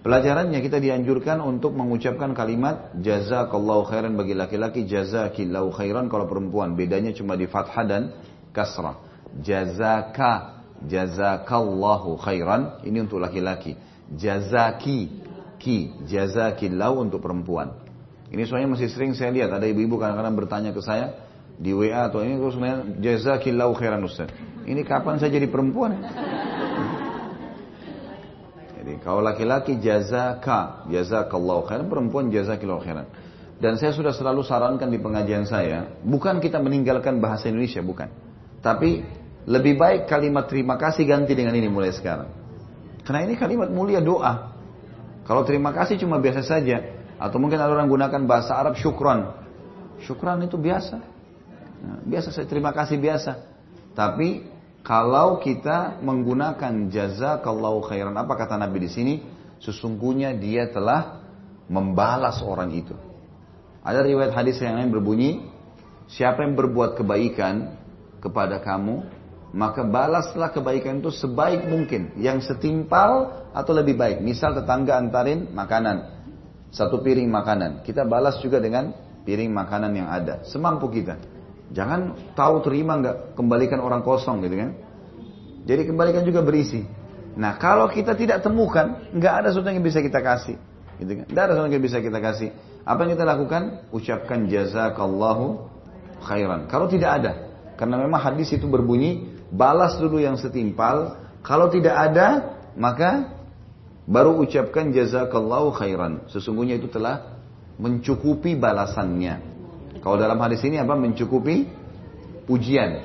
Pelajarannya 0.00 0.64
kita 0.64 0.80
dianjurkan 0.80 1.44
untuk 1.44 1.76
mengucapkan 1.76 2.32
kalimat 2.32 2.88
jazakallahu 2.96 3.84
khairan 3.84 4.16
bagi 4.16 4.32
laki-laki, 4.32 4.88
jazakillahu 4.88 5.76
khairan 5.76 6.08
kalau 6.08 6.24
perempuan. 6.24 6.72
Bedanya 6.72 7.12
cuma 7.12 7.36
di 7.36 7.44
fathah 7.44 7.84
dan 7.84 8.02
kasrah. 8.48 8.96
Jazaka, 9.44 10.64
jazakallahu 10.88 12.16
khairan 12.16 12.80
ini 12.88 13.04
untuk 13.04 13.20
laki-laki. 13.20 13.76
Jazaki, 14.16 15.20
ki, 15.60 16.08
jazakillahu 16.08 17.04
untuk 17.04 17.20
perempuan. 17.20 17.76
Ini 18.30 18.42
soalnya 18.46 18.78
masih 18.78 18.86
sering 18.86 19.10
saya 19.18 19.34
lihat 19.34 19.50
ada 19.50 19.66
ibu-ibu 19.66 19.98
kadang-kadang 19.98 20.38
bertanya 20.38 20.70
ke 20.70 20.78
saya 20.78 21.18
di 21.58 21.74
WA 21.74 22.06
atau 22.06 22.22
ini 22.22 22.38
terus 22.38 22.54
sebenarnya 22.54 22.78
jazakillahu 23.02 23.72
khairan 23.74 24.00
Ustaz. 24.06 24.30
Ini 24.64 24.86
kapan 24.86 25.18
saya 25.18 25.34
jadi 25.34 25.50
perempuan? 25.50 25.98
Jadi 28.80 28.92
kalau 29.02 29.20
laki-laki 29.20 29.82
jazaka, 29.82 30.86
jazakallahu 30.88 31.66
khairan, 31.66 31.90
perempuan 31.90 32.30
jazakillahu 32.30 32.80
khairan. 32.86 33.10
Dan 33.60 33.76
saya 33.76 33.92
sudah 33.92 34.14
selalu 34.16 34.40
sarankan 34.40 34.88
di 34.88 34.96
pengajian 34.96 35.44
saya, 35.44 36.00
bukan 36.00 36.40
kita 36.40 36.56
meninggalkan 36.62 37.20
bahasa 37.20 37.52
Indonesia, 37.52 37.84
bukan. 37.84 38.08
Tapi 38.64 39.04
lebih 39.44 39.76
baik 39.76 40.08
kalimat 40.08 40.48
terima 40.48 40.80
kasih 40.80 41.04
ganti 41.04 41.36
dengan 41.36 41.52
ini 41.52 41.68
mulai 41.68 41.92
sekarang. 41.92 42.32
Karena 43.04 43.28
ini 43.28 43.36
kalimat 43.36 43.68
mulia 43.68 44.00
doa. 44.00 44.54
Kalau 45.28 45.44
terima 45.44 45.76
kasih 45.76 46.00
cuma 46.00 46.16
biasa 46.16 46.40
saja, 46.40 46.99
atau 47.20 47.36
mungkin 47.36 47.60
ada 47.60 47.68
orang 47.68 47.92
gunakan 47.92 48.24
bahasa 48.24 48.56
Arab 48.56 48.80
syukran. 48.80 49.36
Syukran 50.00 50.40
itu 50.40 50.56
biasa. 50.56 50.96
Nah, 51.80 52.00
biasa 52.00 52.32
saya 52.32 52.48
terima 52.48 52.72
kasih 52.72 52.96
biasa. 52.96 53.44
Tapi 53.92 54.48
kalau 54.80 55.36
kita 55.36 56.00
menggunakan 56.00 56.88
jazakallahu 56.88 57.84
khairan 57.84 58.16
apa 58.16 58.32
kata 58.32 58.56
Nabi 58.56 58.88
di 58.88 58.90
sini? 58.90 59.14
Sesungguhnya 59.60 60.32
dia 60.32 60.72
telah 60.72 61.20
membalas 61.68 62.40
orang 62.40 62.72
itu. 62.72 62.96
Ada 63.84 64.00
riwayat 64.00 64.32
hadis 64.32 64.56
yang 64.64 64.80
lain 64.80 64.88
berbunyi 64.88 65.44
siapa 66.08 66.42
yang 66.42 66.56
berbuat 66.56 66.96
kebaikan 66.96 67.76
kepada 68.24 68.60
kamu, 68.60 69.04
maka 69.52 69.86
balaslah 69.86 70.52
kebaikan 70.52 71.00
itu 71.00 71.12
sebaik 71.12 71.64
mungkin, 71.68 72.16
yang 72.20 72.42
setimpal 72.42 73.46
atau 73.52 73.72
lebih 73.72 73.96
baik. 73.96 74.18
Misal 74.20 74.56
tetangga 74.56 74.98
antarin 74.98 75.52
makanan, 75.54 76.19
satu 76.70 77.02
piring 77.02 77.26
makanan, 77.26 77.82
kita 77.82 78.06
balas 78.06 78.38
juga 78.38 78.62
dengan 78.62 78.94
piring 79.26 79.50
makanan 79.50 79.92
yang 79.94 80.08
ada, 80.08 80.46
semampu 80.46 80.86
kita. 80.90 81.18
Jangan 81.70 82.34
tahu 82.34 82.66
terima 82.66 82.98
nggak 82.98 83.38
kembalikan 83.38 83.78
orang 83.78 84.02
kosong 84.02 84.42
gitu 84.42 84.58
kan. 84.58 84.70
Jadi 85.66 85.86
kembalikan 85.86 86.26
juga 86.26 86.42
berisi. 86.42 86.82
Nah 87.38 87.54
kalau 87.62 87.86
kita 87.86 88.18
tidak 88.18 88.42
temukan, 88.42 89.06
nggak 89.14 89.34
ada 89.44 89.48
sesuatu 89.54 89.70
yang 89.70 89.86
bisa 89.86 90.02
kita 90.02 90.18
kasih. 90.18 90.58
Gitu 90.98 91.12
kan? 91.22 91.24
Nggak 91.30 91.42
ada 91.46 91.52
sesuatu 91.54 91.70
yang 91.70 91.84
bisa 91.84 91.98
kita 92.02 92.18
kasih. 92.18 92.48
Apa 92.82 93.06
yang 93.06 93.10
kita 93.14 93.24
lakukan? 93.28 93.62
Ucapkan 93.94 94.50
jazakallahu 94.50 95.62
khairan. 96.26 96.66
Kalau 96.66 96.90
tidak 96.90 97.22
ada, 97.22 97.32
karena 97.78 98.02
memang 98.02 98.18
hadis 98.18 98.50
itu 98.50 98.66
berbunyi 98.66 99.30
balas 99.54 99.94
dulu 99.96 100.18
yang 100.18 100.34
setimpal. 100.34 101.16
Kalau 101.40 101.70
tidak 101.70 101.96
ada, 101.96 102.58
maka 102.76 103.39
baru 104.06 104.40
ucapkan 104.40 104.92
jazakallahu 104.94 105.74
khairan. 105.76 106.24
Sesungguhnya 106.30 106.78
itu 106.80 106.88
telah 106.88 107.40
mencukupi 107.80 108.56
balasannya. 108.56 109.40
Kalau 110.00 110.16
dalam 110.16 110.40
hadis 110.40 110.60
ini 110.64 110.80
apa? 110.80 110.96
Mencukupi 110.96 111.68
pujian. 112.48 113.04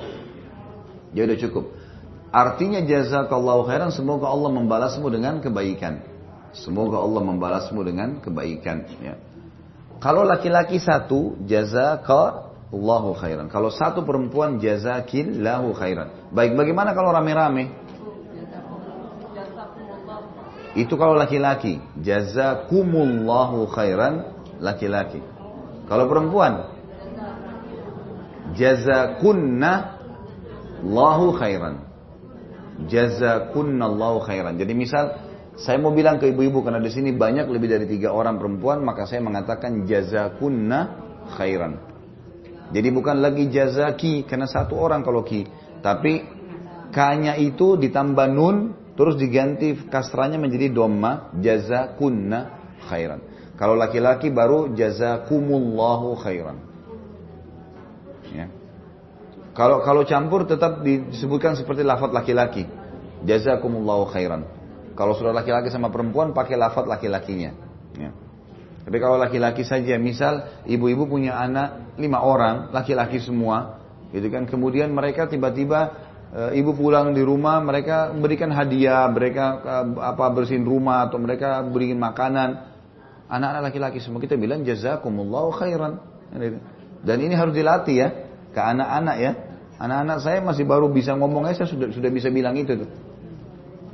Ya 1.16 1.24
udah 1.24 1.38
cukup. 1.40 1.64
Artinya 2.32 2.84
jazakallahu 2.84 3.64
khairan 3.64 3.88
semoga 3.92 4.28
Allah 4.28 4.50
membalasmu 4.52 5.06
dengan 5.08 5.40
kebaikan. 5.40 6.04
Semoga 6.52 7.00
Allah 7.00 7.22
membalasmu 7.24 7.80
dengan 7.84 8.20
kebaikan. 8.20 8.84
Ya. 9.00 9.16
Kalau 10.00 10.24
laki-laki 10.24 10.76
satu 10.76 11.36
jazakallahu 11.48 13.16
khairan. 13.16 13.48
Kalau 13.48 13.72
satu 13.72 14.04
perempuan 14.04 14.60
jazakillahu 14.60 15.72
khairan. 15.76 16.32
Baik, 16.32 16.56
bagaimana 16.56 16.92
kalau 16.92 17.12
rame-rame? 17.12 17.72
Itu 20.76 21.00
kalau 21.00 21.16
laki-laki. 21.16 21.80
Jazakumullahu 22.04 23.64
khairan 23.72 24.28
laki-laki. 24.60 25.24
Kalau 25.88 26.04
perempuan 26.04 26.76
jazakunna 28.52 29.96
Allahu 30.84 31.32
khairan. 31.34 31.74
Jazakunna 32.86 33.88
Allahu 33.88 34.20
khairan. 34.22 34.60
Jadi 34.60 34.72
misal 34.76 35.04
saya 35.56 35.80
mau 35.80 35.96
bilang 35.96 36.20
ke 36.20 36.28
ibu-ibu 36.28 36.60
karena 36.60 36.84
di 36.84 36.92
sini 36.92 37.16
banyak 37.16 37.48
lebih 37.48 37.68
dari 37.72 37.86
tiga 37.88 38.12
orang 38.12 38.36
perempuan, 38.36 38.84
maka 38.84 39.08
saya 39.08 39.24
mengatakan 39.24 39.88
jazakunna 39.88 41.00
khairan. 41.40 41.80
Jadi 42.76 42.88
bukan 42.92 43.24
lagi 43.24 43.48
jazaki 43.48 44.28
karena 44.28 44.44
satu 44.44 44.76
orang 44.76 45.00
kalau 45.00 45.24
ki, 45.24 45.48
tapi 45.80 46.26
kanya 46.92 47.38
itu 47.40 47.80
ditambah 47.80 48.26
nun 48.28 48.85
terus 48.96 49.14
diganti 49.20 49.76
kasranya 49.86 50.40
menjadi 50.40 50.72
domma 50.72 51.30
jazakunna 51.38 52.56
khairan. 52.88 53.20
Kalau 53.56 53.76
laki-laki 53.76 54.28
baru 54.28 54.72
jazakumullahu 54.76 56.16
khairan. 56.20 56.56
Ya. 58.32 58.52
Kalau 59.56 59.80
kalau 59.80 60.04
campur 60.04 60.44
tetap 60.44 60.84
disebutkan 60.84 61.56
seperti 61.56 61.80
lafaz 61.80 62.12
laki-laki. 62.12 62.68
Jazakumullahu 63.24 64.12
khairan. 64.12 64.44
Kalau 64.92 65.16
sudah 65.16 65.32
laki-laki 65.32 65.72
sama 65.72 65.88
perempuan 65.88 66.36
pakai 66.36 66.56
lafaz 66.56 66.84
laki-lakinya. 66.84 67.52
Ya. 67.96 68.12
Tapi 68.86 69.02
kalau 69.02 69.18
laki-laki 69.18 69.66
saja, 69.66 69.98
misal 69.98 70.62
ibu-ibu 70.62 71.10
punya 71.10 71.34
anak 71.34 71.98
lima 71.98 72.22
orang, 72.22 72.70
laki-laki 72.70 73.18
semua, 73.18 73.82
gitu 74.14 74.30
kan. 74.30 74.46
Kemudian 74.46 74.94
mereka 74.94 75.26
tiba-tiba 75.26 76.05
ibu 76.52 76.76
pulang 76.76 77.16
di 77.16 77.24
rumah, 77.24 77.64
mereka 77.64 78.12
berikan 78.12 78.52
hadiah, 78.52 79.08
mereka 79.08 79.44
e, 79.64 79.74
apa 80.04 80.28
bersihin 80.28 80.68
rumah 80.68 81.08
atau 81.08 81.16
mereka 81.16 81.64
berikan 81.64 81.96
makanan. 81.96 82.76
Anak-anak 83.26 83.72
laki-laki 83.72 83.98
semua 84.04 84.20
kita 84.20 84.36
bilang 84.36 84.60
jazakumullahu 84.60 85.50
khairan. 85.56 85.96
Dan 87.00 87.16
ini 87.24 87.32
harus 87.32 87.56
dilatih 87.56 87.96
ya 87.96 88.08
ke 88.52 88.60
anak-anak 88.60 89.16
ya. 89.16 89.32
Anak-anak 89.76 90.18
saya 90.20 90.38
masih 90.44 90.64
baru 90.68 90.92
bisa 90.92 91.16
ngomong 91.16 91.48
aja 91.48 91.64
sudah 91.64 91.88
sudah 91.88 92.10
bisa 92.12 92.28
bilang 92.28 92.56
itu 92.56 92.84
tuh. 92.84 92.90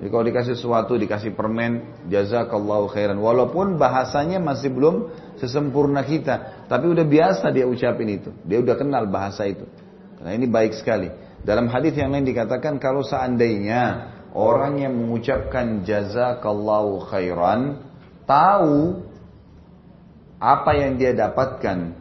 Jadi 0.02 0.10
kalau 0.10 0.24
dikasih 0.26 0.58
sesuatu, 0.58 0.98
dikasih 0.98 1.30
permen, 1.38 1.86
jazakallahu 2.10 2.90
khairan. 2.90 3.22
Walaupun 3.22 3.78
bahasanya 3.78 4.42
masih 4.42 4.74
belum 4.74 5.14
sesempurna 5.38 6.02
kita, 6.02 6.66
tapi 6.66 6.90
udah 6.90 7.06
biasa 7.06 7.54
dia 7.54 7.70
ucapin 7.70 8.10
itu. 8.18 8.34
Dia 8.42 8.58
udah 8.58 8.74
kenal 8.74 9.06
bahasa 9.06 9.46
itu. 9.46 9.62
Karena 10.18 10.34
ini 10.34 10.50
baik 10.50 10.74
sekali. 10.74 11.06
Dalam 11.42 11.66
hadis 11.66 11.98
yang 11.98 12.14
lain 12.14 12.22
dikatakan 12.22 12.78
kalau 12.78 13.02
seandainya 13.02 14.14
orang 14.30 14.78
yang 14.78 14.94
mengucapkan 14.94 15.82
jazakallahu 15.82 17.02
khairan 17.10 17.82
tahu 18.24 19.02
apa 20.38 20.70
yang 20.78 20.98
dia 21.02 21.14
dapatkan 21.14 21.98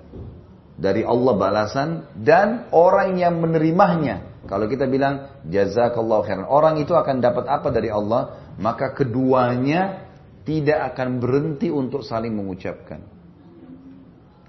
dari 0.77 1.01
Allah 1.05 1.33
balasan 1.37 1.89
dan 2.17 2.69
orang 2.73 3.17
yang 3.17 3.37
menerimanya. 3.37 4.45
Kalau 4.45 4.65
kita 4.65 4.89
bilang 4.89 5.41
jazakallahu 5.45 6.25
khairan, 6.25 6.45
orang 6.45 6.81
itu 6.81 6.93
akan 6.93 7.21
dapat 7.21 7.45
apa 7.49 7.69
dari 7.69 7.89
Allah? 7.89 8.53
Maka 8.57 8.93
keduanya 8.93 10.09
tidak 10.45 10.93
akan 10.93 11.21
berhenti 11.21 11.69
untuk 11.69 12.01
saling 12.01 12.33
mengucapkan. 12.33 13.01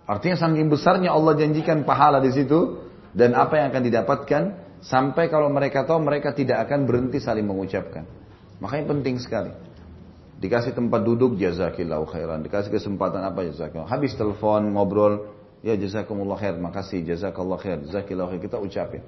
Artinya 0.08 0.36
saking 0.36 0.68
besarnya 0.68 1.12
Allah 1.12 1.36
janjikan 1.36 1.84
pahala 1.88 2.20
di 2.20 2.32
situ 2.32 2.80
dan 3.12 3.36
apa 3.36 3.60
yang 3.60 3.66
akan 3.72 3.82
didapatkan 3.84 4.42
sampai 4.82 5.30
kalau 5.30 5.48
mereka 5.48 5.86
tahu 5.86 6.02
mereka 6.02 6.34
tidak 6.34 6.66
akan 6.68 6.84
berhenti 6.84 7.22
saling 7.22 7.46
mengucapkan. 7.46 8.04
Makanya 8.58 8.84
penting 8.90 9.16
sekali. 9.22 9.54
Dikasih 10.42 10.74
tempat 10.74 11.06
duduk 11.06 11.38
jazakillahu 11.38 12.02
khairan, 12.10 12.42
dikasih 12.42 12.74
kesempatan 12.74 13.22
apa 13.22 13.46
jazakillahu. 13.46 13.86
Habis 13.86 14.18
telepon, 14.18 14.74
ngobrol, 14.74 15.30
Ya 15.62 15.78
jazakumullah 15.78 16.42
khair, 16.42 16.58
makasih, 16.58 17.06
jazakallah 17.06 17.54
khair, 17.62 17.78
jazakillah 17.86 18.26
khair, 18.26 18.42
kita 18.42 18.58
ucapin. 18.58 19.02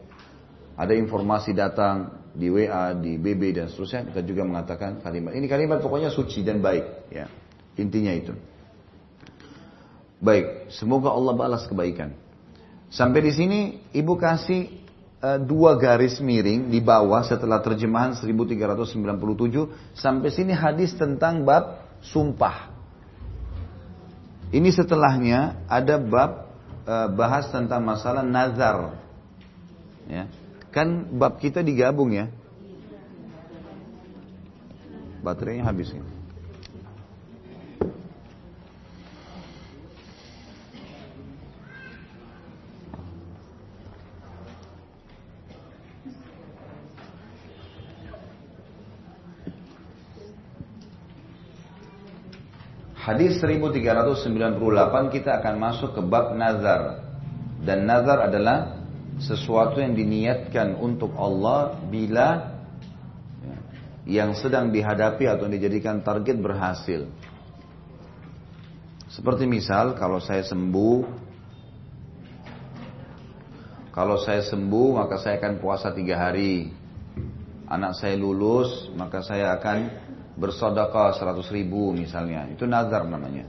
Ada 0.78 0.94
informasi 0.94 1.50
datang 1.50 2.30
di 2.30 2.46
WA, 2.46 2.94
di 2.94 3.18
BB 3.18 3.58
dan 3.58 3.66
seterusnya, 3.66 4.14
kita 4.14 4.22
juga 4.22 4.46
mengatakan 4.46 5.02
kalimat. 5.02 5.34
Ini 5.34 5.46
kalimat 5.50 5.82
pokoknya 5.82 6.14
suci 6.14 6.46
dan 6.46 6.62
baik. 6.62 7.10
ya 7.10 7.26
Intinya 7.74 8.14
itu. 8.14 8.30
Baik, 10.22 10.70
semoga 10.70 11.10
Allah 11.10 11.34
balas 11.34 11.66
kebaikan. 11.66 12.14
Sampai 12.86 13.26
di 13.26 13.34
sini 13.34 13.60
ibu 13.90 14.14
kasih 14.14 14.83
dua 15.40 15.80
garis 15.80 16.20
miring 16.20 16.68
di 16.68 16.84
bawah 16.84 17.24
setelah 17.24 17.62
terjemahan 17.64 18.12
1397 18.12 19.96
sampai 19.96 20.28
sini 20.28 20.52
hadis 20.52 20.92
tentang 20.92 21.42
bab 21.42 21.80
sumpah. 22.04 22.74
Ini 24.54 24.70
setelahnya 24.70 25.66
ada 25.66 25.98
bab 25.98 26.46
uh, 26.86 27.08
bahas 27.10 27.50
tentang 27.50 27.82
masalah 27.82 28.22
nazar. 28.22 28.94
Ya. 30.06 30.28
Kan 30.70 31.10
bab 31.16 31.40
kita 31.40 31.64
digabung 31.64 32.14
ya. 32.14 32.30
Baterainya 35.24 35.64
habis 35.64 35.90
ya. 35.90 36.13
Hadis 53.04 53.36
1398 53.36 55.12
kita 55.12 55.36
akan 55.36 55.54
masuk 55.60 55.92
ke 55.92 56.00
bab 56.00 56.32
nazar. 56.32 57.04
Dan 57.60 57.84
nazar 57.84 58.32
adalah 58.32 58.80
sesuatu 59.20 59.76
yang 59.76 59.92
diniatkan 59.92 60.80
untuk 60.80 61.12
Allah 61.20 61.76
bila 61.92 62.56
yang 64.08 64.32
sedang 64.32 64.72
dihadapi 64.72 65.28
atau 65.28 65.44
dijadikan 65.52 66.00
target 66.00 66.40
berhasil. 66.40 67.04
Seperti 69.12 69.44
misal 69.44 69.92
kalau 70.00 70.16
saya 70.16 70.40
sembuh, 70.40 71.04
kalau 73.92 74.16
saya 74.16 74.48
sembuh 74.48 74.88
maka 74.96 75.20
saya 75.20 75.36
akan 75.44 75.60
puasa 75.60 75.92
tiga 75.92 76.24
hari. 76.24 76.72
Anak 77.68 78.00
saya 78.00 78.16
lulus 78.16 78.88
maka 78.96 79.20
saya 79.20 79.52
akan 79.60 79.92
bersodakah 80.34 81.14
seratus 81.14 81.50
ribu 81.50 81.94
misalnya. 81.94 82.50
Itu 82.50 82.66
nazar 82.66 83.06
namanya. 83.06 83.46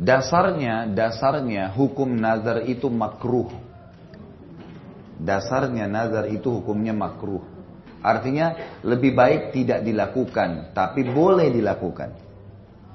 Dasarnya, 0.00 0.88
dasarnya 0.90 1.76
hukum 1.76 2.08
nazar 2.16 2.64
itu 2.64 2.88
makruh. 2.88 3.52
Dasarnya 5.20 5.84
nazar 5.84 6.32
itu 6.32 6.48
hukumnya 6.48 6.96
makruh. 6.96 7.44
Artinya 8.00 8.56
lebih 8.80 9.12
baik 9.12 9.52
tidak 9.52 9.84
dilakukan, 9.84 10.72
tapi 10.72 11.04
boleh 11.04 11.52
dilakukan. 11.52 12.16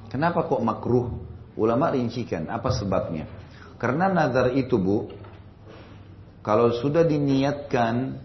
Kenapa 0.10 0.50
kok 0.50 0.66
makruh? 0.66 1.14
Ulama 1.56 1.94
rincikan, 1.94 2.50
apa 2.50 2.74
sebabnya? 2.74 3.30
Karena 3.78 4.10
nazar 4.10 4.58
itu 4.58 4.82
bu, 4.82 5.14
kalau 6.42 6.74
sudah 6.74 7.06
diniatkan 7.06 8.18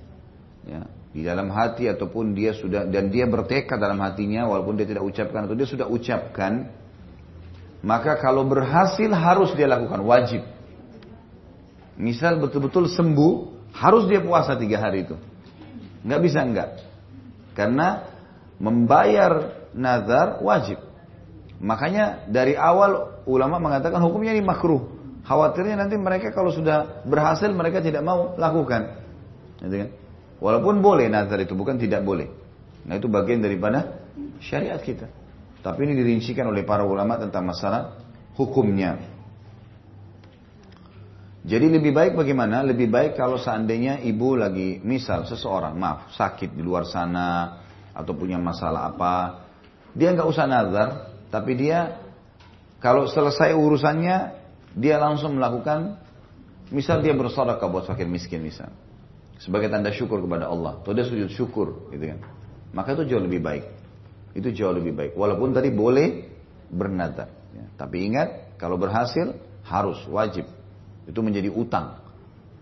ya, 0.64 0.82
di 1.10 1.26
dalam 1.26 1.50
hati 1.50 1.90
ataupun 1.90 2.38
dia 2.38 2.54
sudah 2.54 2.86
dan 2.86 3.10
dia 3.10 3.26
bertekad 3.26 3.82
dalam 3.82 3.98
hatinya 3.98 4.46
walaupun 4.46 4.78
dia 4.78 4.86
tidak 4.86 5.02
ucapkan 5.02 5.50
atau 5.50 5.56
dia 5.58 5.66
sudah 5.66 5.86
ucapkan 5.90 6.70
maka 7.80 8.20
kalau 8.20 8.44
berhasil 8.44 9.08
harus 9.08 9.56
dia 9.56 9.66
lakukan 9.66 10.04
wajib. 10.04 10.44
Misal 11.96 12.38
betul-betul 12.40 12.88
sembuh 12.88 13.32
harus 13.74 14.06
dia 14.06 14.20
puasa 14.22 14.54
tiga 14.54 14.78
hari 14.80 15.08
itu. 15.08 15.16
Nggak 16.06 16.20
bisa 16.22 16.40
enggak 16.44 16.70
karena 17.58 18.06
membayar 18.60 19.66
nazar 19.74 20.40
wajib. 20.44 20.80
Makanya 21.60 22.24
dari 22.30 22.56
awal 22.56 23.20
ulama 23.28 23.60
mengatakan 23.60 24.00
hukumnya 24.00 24.32
ini 24.32 24.44
makruh. 24.44 24.96
Khawatirnya 25.20 25.76
nanti 25.76 26.00
mereka 26.00 26.32
kalau 26.32 26.48
sudah 26.48 27.04
berhasil 27.04 27.52
mereka 27.52 27.84
tidak 27.84 28.00
mau 28.00 28.32
lakukan. 28.40 28.96
Gitu 29.60 29.76
kan? 29.76 29.90
Walaupun 30.40 30.80
boleh 30.80 31.12
nazar 31.12 31.44
itu 31.44 31.52
bukan 31.52 31.76
tidak 31.76 32.00
boleh. 32.00 32.28
Nah 32.88 32.96
itu 32.96 33.06
bagian 33.12 33.44
daripada 33.44 34.00
syariat 34.40 34.80
kita. 34.80 35.06
Tapi 35.60 35.84
ini 35.84 35.92
dirincikan 35.92 36.48
oleh 36.48 36.64
para 36.64 36.80
ulama 36.88 37.20
tentang 37.20 37.44
masalah 37.44 38.00
hukumnya. 38.40 38.96
Jadi 41.44 41.72
lebih 41.72 41.92
baik 41.92 42.16
bagaimana? 42.16 42.64
Lebih 42.64 42.88
baik 42.88 43.12
kalau 43.16 43.36
seandainya 43.36 44.00
ibu 44.00 44.36
lagi, 44.36 44.80
misal 44.80 45.28
seseorang, 45.28 45.76
maaf, 45.76 46.12
sakit 46.16 46.52
di 46.52 46.60
luar 46.64 46.88
sana, 46.88 47.60
atau 47.92 48.12
punya 48.16 48.36
masalah 48.36 48.92
apa, 48.92 49.44
dia 49.92 50.12
nggak 50.12 50.28
usah 50.28 50.44
nazar, 50.48 50.88
tapi 51.32 51.56
dia 51.56 52.00
kalau 52.80 53.08
selesai 53.08 53.52
urusannya 53.52 54.40
dia 54.74 54.96
langsung 54.96 55.36
melakukan 55.36 56.00
misal 56.72 57.02
dia 57.04 57.12
bersedekah 57.12 57.68
buat 57.68 57.84
fakir 57.86 58.06
miskin 58.06 58.40
misal 58.40 58.70
sebagai 59.40 59.72
tanda 59.72 59.90
syukur 59.90 60.20
kepada 60.20 60.46
Allah 60.52 60.78
atau 60.78 60.92
dia 60.92 61.04
sujud 61.08 61.32
syukur 61.32 61.90
gitu 61.90 62.14
kan 62.14 62.18
maka 62.76 62.94
itu 62.94 63.16
jauh 63.16 63.24
lebih 63.24 63.40
baik 63.40 63.64
itu 64.36 64.48
jauh 64.54 64.70
lebih 64.70 64.94
baik 64.94 65.12
walaupun 65.16 65.56
tadi 65.56 65.72
boleh 65.72 66.28
bernadar 66.70 67.32
ya. 67.56 67.66
tapi 67.74 68.06
ingat 68.06 68.54
kalau 68.60 68.76
berhasil 68.76 69.34
harus 69.66 69.98
wajib 70.06 70.46
itu 71.08 71.20
menjadi 71.24 71.48
utang 71.50 71.98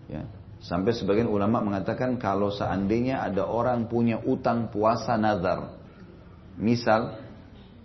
ya. 0.07 0.23
sampai 0.63 0.95
sebagian 0.95 1.29
ulama 1.29 1.61
mengatakan 1.61 2.17
kalau 2.17 2.49
seandainya 2.49 3.21
ada 3.21 3.45
orang 3.45 3.85
punya 3.85 4.17
utang 4.23 4.71
puasa 4.73 5.19
nazar 5.19 5.77
misal 6.57 7.19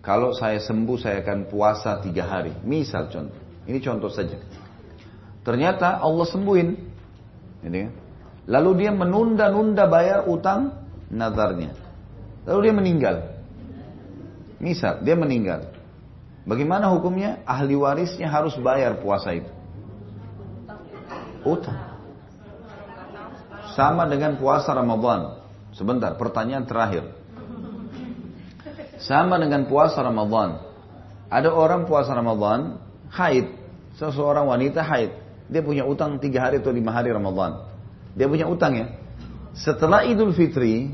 kalau 0.01 0.32
saya 0.32 0.62
sembuh 0.62 0.97
saya 0.97 1.20
akan 1.20 1.51
puasa 1.51 2.01
tiga 2.01 2.24
hari 2.24 2.55
misal 2.64 3.11
contoh 3.11 3.45
ini 3.64 3.78
contoh 3.80 4.12
saja. 4.12 4.36
Ternyata 5.45 6.01
Allah 6.01 6.26
sembuhin. 6.28 6.68
Ini 7.64 7.78
kan? 7.80 7.92
Lalu 8.45 8.84
dia 8.84 8.92
menunda-nunda 8.92 9.88
bayar 9.88 10.28
utang 10.28 10.84
nazarnya. 11.09 11.72
Lalu 12.45 12.59
dia 12.61 12.74
meninggal. 12.76 13.16
Misal, 14.61 15.01
dia 15.01 15.16
meninggal. 15.16 15.72
Bagaimana 16.45 16.92
hukumnya? 16.92 17.40
Ahli 17.49 17.72
warisnya 17.72 18.28
harus 18.28 18.53
bayar 18.61 19.01
puasa 19.01 19.32
itu. 19.32 19.49
Utang. 21.45 21.97
Sama 23.72 24.05
dengan 24.05 24.36
puasa 24.36 24.76
Ramadan. 24.76 25.40
Sebentar, 25.72 26.14
pertanyaan 26.20 26.68
terakhir. 26.68 27.11
Sama 29.01 29.40
dengan 29.40 29.66
puasa 29.66 30.05
Ramadan. 30.05 30.61
Ada 31.32 31.51
orang 31.51 31.88
puasa 31.88 32.12
Ramadan, 32.12 32.76
haid. 33.11 33.51
Seseorang 33.97 34.47
wanita 34.49 34.84
haid. 34.84 35.11
Dia 35.49 35.61
punya 35.64 35.84
utang 35.88 36.20
tiga 36.20 36.49
hari 36.49 36.61
atau 36.61 36.72
lima 36.72 36.92
hari 36.92 37.12
Ramadan. 37.12 37.74
Dia 38.15 38.27
punya 38.31 38.47
utang 38.47 38.79
ya. 38.79 38.87
Setelah 39.55 40.07
Idul 40.07 40.35
Fitri, 40.35 40.91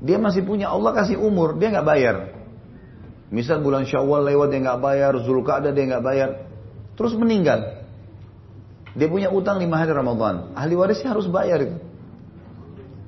dia 0.00 0.16
masih 0.20 0.44
punya 0.44 0.68
Allah 0.68 0.92
kasih 0.92 1.16
umur, 1.16 1.56
dia 1.56 1.72
nggak 1.72 1.86
bayar. 1.88 2.16
Misal 3.32 3.64
bulan 3.64 3.88
Syawal 3.88 4.28
lewat 4.28 4.52
dia 4.52 4.60
nggak 4.60 4.80
bayar, 4.80 5.12
Zulkaadah 5.24 5.72
dia 5.72 5.84
nggak 5.88 6.04
bayar, 6.04 6.30
terus 6.94 7.16
meninggal. 7.16 7.84
Dia 8.96 9.08
punya 9.12 9.28
utang 9.28 9.60
lima 9.60 9.76
hari 9.76 9.92
Ramadan. 9.92 10.56
Ahli 10.56 10.72
warisnya 10.72 11.12
harus 11.12 11.28
bayar. 11.28 11.60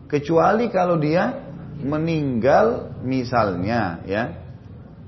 Kecuali 0.09 0.69
kalau 0.69 1.01
dia 1.01 1.49
meninggal 1.81 2.97
misalnya 3.05 4.03
ya 4.05 4.23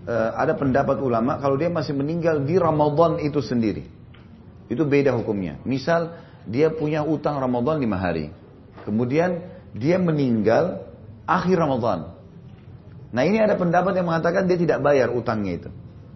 uh, 0.07 0.31
ada 0.39 0.55
pendapat 0.55 1.03
ulama 1.03 1.37
kalau 1.43 1.59
dia 1.59 1.69
masih 1.69 1.93
meninggal 1.93 2.41
di 2.45 2.57
Ramadan 2.57 3.21
itu 3.21 3.45
sendiri. 3.45 3.85
Itu 4.71 4.87
beda 4.87 5.13
hukumnya. 5.17 5.61
Misal 5.67 6.15
dia 6.47 6.72
punya 6.72 7.05
utang 7.05 7.36
Ramadan 7.36 7.80
lima 7.80 8.01
hari. 8.01 8.32
Kemudian 8.84 9.45
dia 9.76 10.01
meninggal 10.01 10.86
akhir 11.28 11.57
Ramadan. 11.61 12.16
Nah 13.11 13.22
ini 13.26 13.43
ada 13.43 13.59
pendapat 13.59 13.99
yang 13.99 14.07
mengatakan 14.07 14.47
dia 14.47 14.59
tidak 14.59 14.78
bayar 14.80 15.11
utangnya 15.11 15.66
itu. 15.66 15.70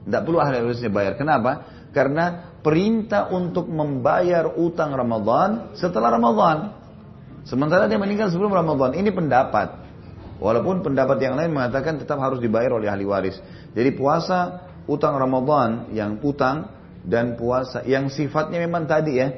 Tidak 0.04 0.20
perlu 0.22 0.38
ahli 0.38 0.62
warisnya 0.62 0.92
bayar. 0.92 1.16
Kenapa? 1.16 1.66
Karena 1.90 2.54
perintah 2.60 3.30
untuk 3.32 3.66
membayar 3.70 4.52
utang 4.56 4.92
Ramadan 4.92 5.74
setelah 5.74 6.12
Ramadan. 6.14 6.76
Sementara 7.44 7.88
dia 7.88 8.00
meninggal 8.00 8.32
sebelum 8.32 8.52
Ramadan. 8.52 8.96
Ini 8.96 9.10
pendapat. 9.12 9.84
Walaupun 10.40 10.82
pendapat 10.82 11.18
yang 11.22 11.38
lain 11.38 11.54
mengatakan 11.54 11.96
tetap 12.00 12.18
harus 12.18 12.42
dibayar 12.42 12.74
oleh 12.74 12.90
ahli 12.90 13.06
waris. 13.06 13.38
Jadi 13.72 13.90
puasa 13.94 14.66
utang 14.84 15.16
Ramadan 15.16 15.88
yang 15.94 16.20
utang 16.20 16.68
dan 17.04 17.36
puasa 17.36 17.84
yang 17.84 18.08
sifatnya 18.12 18.60
memang 18.60 18.84
tadi 18.88 19.12
ya. 19.20 19.28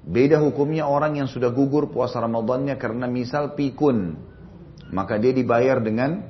Beda 0.00 0.40
hukumnya 0.40 0.88
orang 0.88 1.20
yang 1.20 1.28
sudah 1.28 1.52
gugur 1.52 1.92
puasa 1.92 2.20
Ramadannya 2.20 2.74
karena 2.80 3.04
misal 3.04 3.52
pikun. 3.54 4.16
Maka 4.90 5.20
dia 5.20 5.30
dibayar 5.30 5.78
dengan 5.78 6.24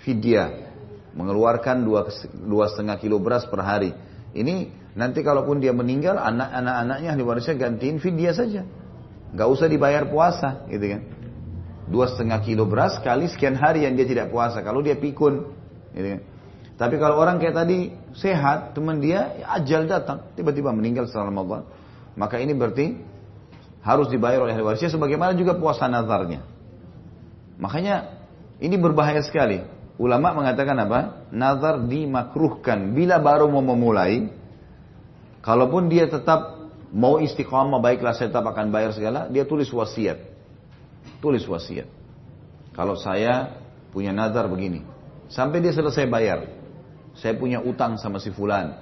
fidyah. 0.00 0.72
Mengeluarkan 1.16 1.82
dua, 1.82 2.06
dua 2.32 2.68
setengah 2.70 2.96
kilo 3.00 3.18
beras 3.18 3.48
per 3.48 3.64
hari. 3.64 3.90
Ini 4.36 4.68
nanti 4.94 5.24
kalaupun 5.24 5.58
dia 5.58 5.72
meninggal, 5.72 6.20
anak-anak-anaknya 6.20 7.08
ahli 7.12 7.22
warisnya 7.24 7.56
gantiin 7.56 7.98
fidyah 7.98 8.34
saja. 8.36 8.62
Gak 9.32 9.48
usah 9.48 9.66
dibayar 9.66 10.06
puasa 10.06 10.68
gitu 10.68 10.86
kan 10.86 11.02
dua 11.86 12.10
setengah 12.10 12.42
kilo 12.42 12.66
beras 12.66 12.98
kali 12.98 13.30
sekian 13.30 13.54
hari 13.54 13.86
yang 13.86 13.94
dia 13.94 14.06
tidak 14.06 14.34
puasa 14.34 14.60
kalau 14.60 14.82
dia 14.82 14.98
pikun 14.98 15.54
gitu 15.94 16.18
kan. 16.18 16.20
tapi 16.74 16.94
kalau 16.98 17.16
orang 17.22 17.38
kayak 17.38 17.54
tadi 17.54 17.94
sehat 18.18 18.74
teman 18.74 18.98
dia 18.98 19.38
ya 19.38 19.46
ajal 19.62 19.86
datang 19.86 20.26
tiba-tiba 20.34 20.74
meninggal 20.74 21.06
setelah 21.06 21.30
Ramadan 21.30 21.62
maka 22.18 22.42
ini 22.42 22.52
berarti 22.58 22.98
harus 23.86 24.10
dibayar 24.10 24.42
oleh 24.42 24.50
ahli 24.50 24.66
warisnya 24.66 24.90
sebagaimana 24.90 25.38
juga 25.38 25.54
puasa 25.54 25.86
nazarnya. 25.86 26.42
Makanya 27.62 28.18
ini 28.58 28.74
berbahaya 28.74 29.22
sekali. 29.22 29.62
Ulama 29.96 30.34
mengatakan 30.42 30.76
apa? 30.82 31.30
Nazar 31.30 31.86
dimakruhkan. 31.86 32.92
Bila 32.92 33.22
baru 33.22 33.46
mau 33.46 33.62
memulai 33.62 34.28
kalaupun 35.40 35.86
dia 35.86 36.10
tetap 36.10 36.66
mau 36.90 37.22
istiqamah 37.22 37.78
baiklah 37.78 38.12
saya 38.12 38.28
tetap 38.34 38.50
akan 38.50 38.74
bayar 38.74 38.90
segala 38.90 39.30
dia 39.30 39.46
tulis 39.46 39.70
wasiat. 39.70 40.18
Tulis 41.22 41.46
wasiat. 41.46 41.86
Kalau 42.74 42.98
saya 42.98 43.56
punya 43.94 44.12
nazar 44.12 44.50
begini, 44.52 44.84
sampai 45.32 45.64
dia 45.64 45.72
selesai 45.72 46.04
bayar, 46.04 46.44
saya 47.16 47.32
punya 47.32 47.64
utang 47.64 47.96
sama 47.96 48.20
si 48.20 48.28
fulan, 48.28 48.76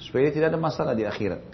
supaya 0.00 0.32
tidak 0.32 0.56
ada 0.56 0.60
masalah 0.60 0.96
di 0.96 1.04
akhirat. 1.04 1.44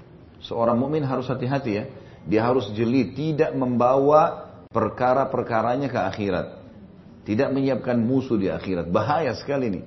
Seorang 0.47 0.79
mukmin 0.79 1.03
harus 1.03 1.27
hati-hati 1.27 1.73
ya, 1.75 1.85
dia 2.27 2.47
harus 2.47 2.71
jeli, 2.75 3.11
tidak 3.15 3.51
membawa 3.59 4.53
perkara-perkaranya 4.71 5.91
ke 5.91 5.99
akhirat. 5.99 6.47
Tidak 7.23 7.49
menyiapkan 7.55 7.99
musuh 7.99 8.39
di 8.39 8.51
akhirat. 8.51 8.91
Bahaya 8.91 9.35
sekali 9.39 9.71
nih. 9.71 9.85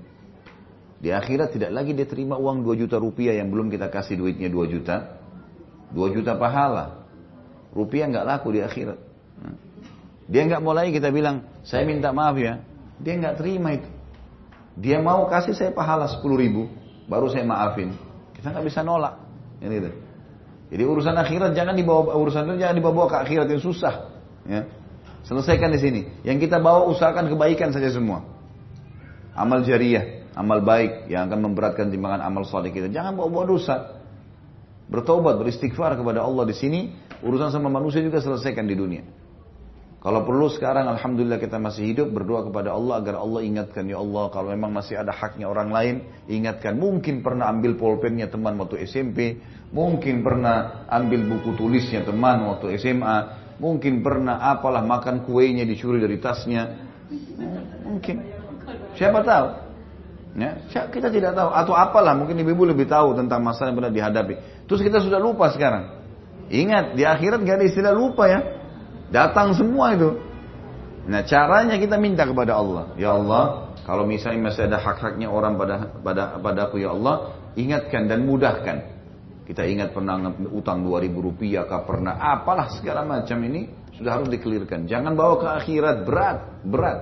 Di 0.99 1.11
akhirat 1.11 1.51
tidak 1.51 1.71
lagi 1.75 1.91
dia 1.91 2.07
terima 2.07 2.39
uang 2.39 2.63
2 2.63 2.81
juta 2.87 2.95
rupiah 2.95 3.35
yang 3.35 3.51
belum 3.51 3.67
kita 3.67 3.91
kasih 3.91 4.15
duitnya 4.19 4.47
2 4.47 4.71
juta. 4.71 5.19
2 5.91 6.15
juta 6.15 6.35
pahala. 6.39 7.03
Rupiah 7.75 8.07
nggak 8.07 8.25
laku 8.25 8.55
di 8.55 8.63
akhirat. 8.63 8.99
Dia 10.25 10.41
nggak 10.47 10.63
mulai 10.63 10.89
kita 10.89 11.11
bilang, 11.11 11.43
saya 11.67 11.83
minta 11.83 12.15
maaf 12.15 12.39
ya. 12.39 12.63
Dia 12.97 13.19
nggak 13.19 13.35
terima 13.35 13.75
itu. 13.75 13.89
Dia 14.75 14.99
mau 14.99 15.27
kasih 15.27 15.55
saya 15.55 15.71
pahala 15.71 16.07
10 16.07 16.23
ribu, 16.35 16.67
baru 17.07 17.27
saya 17.31 17.43
maafin. 17.47 17.95
Kita 18.35 18.51
nggak 18.51 18.65
bisa 18.67 18.79
nolak. 18.83 19.19
Ini 19.59 19.75
gitu. 19.75 20.04
Jadi 20.69 20.81
urusan 20.81 21.13
akhirat 21.13 21.53
jangan 21.53 21.77
dibawa 21.77 22.17
urusan 22.17 22.49
itu 22.49 22.57
jangan 22.61 22.75
dibawa 22.77 23.05
ke 23.05 23.17
akhirat 23.21 23.47
yang 23.49 23.61
susah. 23.61 24.09
Ya. 24.49 24.65
Selesaikan 25.25 25.73
di 25.73 25.79
sini. 25.81 26.01
Yang 26.21 26.49
kita 26.49 26.61
bawa 26.61 26.85
usahakan 26.89 27.29
kebaikan 27.29 27.73
saja 27.73 27.89
semua. 27.89 28.25
Amal 29.33 29.65
jariah, 29.65 30.25
amal 30.37 30.61
baik 30.61 31.09
yang 31.09 31.27
akan 31.29 31.39
memberatkan 31.51 31.89
timbangan 31.89 32.21
amal 32.21 32.45
soleh 32.45 32.69
kita. 32.69 32.89
Jangan 32.89 33.17
bawa-bawa 33.17 33.45
dosa. 33.49 33.97
Bertobat, 34.85 35.41
beristighfar 35.41 35.97
kepada 35.97 36.21
Allah 36.21 36.45
di 36.45 36.55
sini. 36.55 36.93
Urusan 37.25 37.49
sama 37.49 37.73
manusia 37.73 38.05
juga 38.05 38.21
selesaikan 38.21 38.69
di 38.69 38.77
dunia. 38.77 39.01
Kalau 40.05 40.21
perlu 40.21 40.45
sekarang 40.53 40.85
Alhamdulillah 40.85 41.41
kita 41.41 41.57
masih 41.57 41.89
hidup 41.89 42.13
berdoa 42.13 42.45
kepada 42.45 42.77
Allah 42.77 43.01
agar 43.01 43.17
Allah 43.17 43.41
ingatkan 43.41 43.89
ya 43.89 43.97
Allah 43.97 44.29
kalau 44.29 44.53
memang 44.53 44.69
masih 44.69 45.01
ada 45.01 45.09
haknya 45.09 45.49
orang 45.49 45.73
lain 45.73 45.95
ingatkan. 46.29 46.77
Mungkin 46.77 47.25
pernah 47.25 47.49
ambil 47.49 47.73
pulpennya 47.73 48.29
teman 48.29 48.53
waktu 48.61 48.85
SMP 48.85 49.41
mungkin 49.73 50.21
pernah 50.21 50.85
ambil 50.93 51.25
buku 51.25 51.57
tulisnya 51.57 52.05
teman 52.05 52.45
waktu 52.45 52.77
SMA 52.77 53.17
mungkin 53.57 54.05
pernah 54.05 54.45
apalah 54.53 54.85
makan 54.85 55.25
kuenya 55.25 55.65
dicuri 55.65 55.97
dari 55.97 56.21
tasnya. 56.21 56.85
Mungkin. 57.81 58.15
Siapa 59.01 59.25
tahu? 59.25 59.47
Ya 60.37 60.69
kita 60.69 61.09
tidak 61.09 61.33
tahu. 61.33 61.49
Atau 61.49 61.73
apalah 61.73 62.13
mungkin 62.13 62.37
ibu-ibu 62.45 62.69
lebih 62.69 62.85
tahu 62.85 63.17
tentang 63.17 63.41
masalah 63.41 63.73
yang 63.73 63.81
pernah 63.81 63.93
dihadapi. 63.97 64.33
Terus 64.69 64.85
kita 64.85 65.01
sudah 65.01 65.17
lupa 65.17 65.49
sekarang. 65.49 65.97
Ingat 66.53 66.93
di 66.93 67.01
akhirat 67.01 67.41
gak 67.41 67.57
ada 67.57 67.65
istilah 67.65 67.89
lupa 67.89 68.29
ya 68.29 68.54
Datang 69.15 69.55
semua 69.55 69.95
itu. 69.95 70.19
Nah 71.07 71.23
caranya 71.23 71.79
kita 71.79 71.95
minta 71.95 72.27
kepada 72.27 72.59
Allah. 72.59 72.91
Ya 72.99 73.15
Allah, 73.15 73.71
kalau 73.87 74.03
misalnya 74.03 74.51
masih 74.51 74.67
ada 74.67 74.83
hak-haknya 74.83 75.31
orang 75.31 75.55
pada 75.55 75.87
pada 76.03 76.35
padaku 76.35 76.83
ya 76.83 76.91
Allah, 76.91 77.31
ingatkan 77.55 78.11
dan 78.11 78.27
mudahkan. 78.27 78.91
Kita 79.47 79.63
ingat 79.63 79.95
pernah 79.95 80.19
utang 80.51 80.83
2000 80.83 81.15
rupiah, 81.15 81.63
kah 81.63 81.87
pernah 81.87 82.19
apalah 82.19 82.67
segala 82.75 83.07
macam 83.07 83.39
ini 83.45 83.71
sudah 83.95 84.19
harus 84.19 84.27
dikelirkan. 84.27 84.83
Jangan 84.83 85.15
bawa 85.15 85.39
ke 85.39 85.47
akhirat 85.63 85.97
berat, 86.03 86.37
berat. 86.67 86.99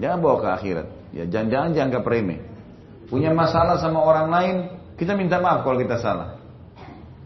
Jangan 0.00 0.18
bawa 0.24 0.36
ke 0.40 0.48
akhirat. 0.56 0.86
Ya 1.12 1.28
jangan-jangan 1.28 1.70
jangan 1.76 2.00
remeh. 2.00 2.40
Punya 3.12 3.34
masalah 3.34 3.76
sama 3.76 4.00
orang 4.00 4.30
lain, 4.32 4.56
kita 4.96 5.12
minta 5.18 5.36
maaf 5.36 5.68
kalau 5.68 5.76
kita 5.76 6.00
salah. 6.00 6.39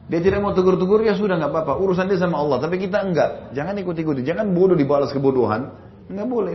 Dia 0.05 0.21
tidak 0.21 0.45
mau 0.45 0.53
tegur-tegur 0.53 1.01
ya 1.01 1.17
sudah 1.17 1.41
nggak 1.41 1.49
apa-apa. 1.49 1.81
Urusan 1.81 2.13
dia 2.13 2.21
sama 2.21 2.37
Allah. 2.37 2.61
Tapi 2.61 2.77
kita 2.77 3.01
enggak. 3.01 3.57
Jangan 3.57 3.75
ikut-ikuti. 3.81 4.21
Jangan 4.21 4.53
bodoh 4.53 4.77
dibalas 4.77 5.09
kebodohan. 5.17 5.73
Enggak 6.13 6.29
boleh. 6.29 6.55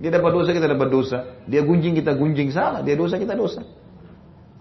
Dia 0.00 0.12
dapat 0.12 0.30
dosa 0.32 0.50
kita 0.52 0.68
dapat 0.68 0.88
dosa. 0.92 1.18
Dia 1.48 1.64
gunjing 1.64 1.96
kita 1.96 2.16
gunjing 2.16 2.52
salah. 2.52 2.84
Dia 2.84 2.96
dosa 2.96 3.16
kita 3.16 3.32
dosa. 3.32 3.64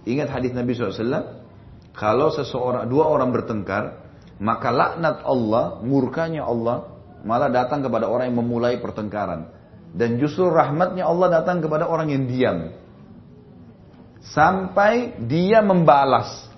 Ingat 0.08 0.32
hadis 0.32 0.52
Nabi 0.56 0.76
SAW. 0.76 1.44
Kalau 1.92 2.32
seseorang 2.32 2.88
dua 2.88 3.12
orang 3.12 3.36
bertengkar, 3.36 4.00
maka 4.40 4.72
laknat 4.72 5.20
Allah, 5.28 5.84
murkanya 5.84 6.48
Allah, 6.48 6.96
malah 7.28 7.52
datang 7.52 7.84
kepada 7.84 8.08
orang 8.08 8.32
yang 8.32 8.40
memulai 8.40 8.80
pertengkaran. 8.80 9.52
Dan 9.92 10.16
justru 10.22 10.48
rahmatnya 10.48 11.04
Allah 11.04 11.42
datang 11.42 11.60
kepada 11.60 11.90
orang 11.90 12.08
yang 12.14 12.24
diam. 12.30 12.72
Sampai 14.24 15.20
dia 15.28 15.60
membalas. 15.60 16.49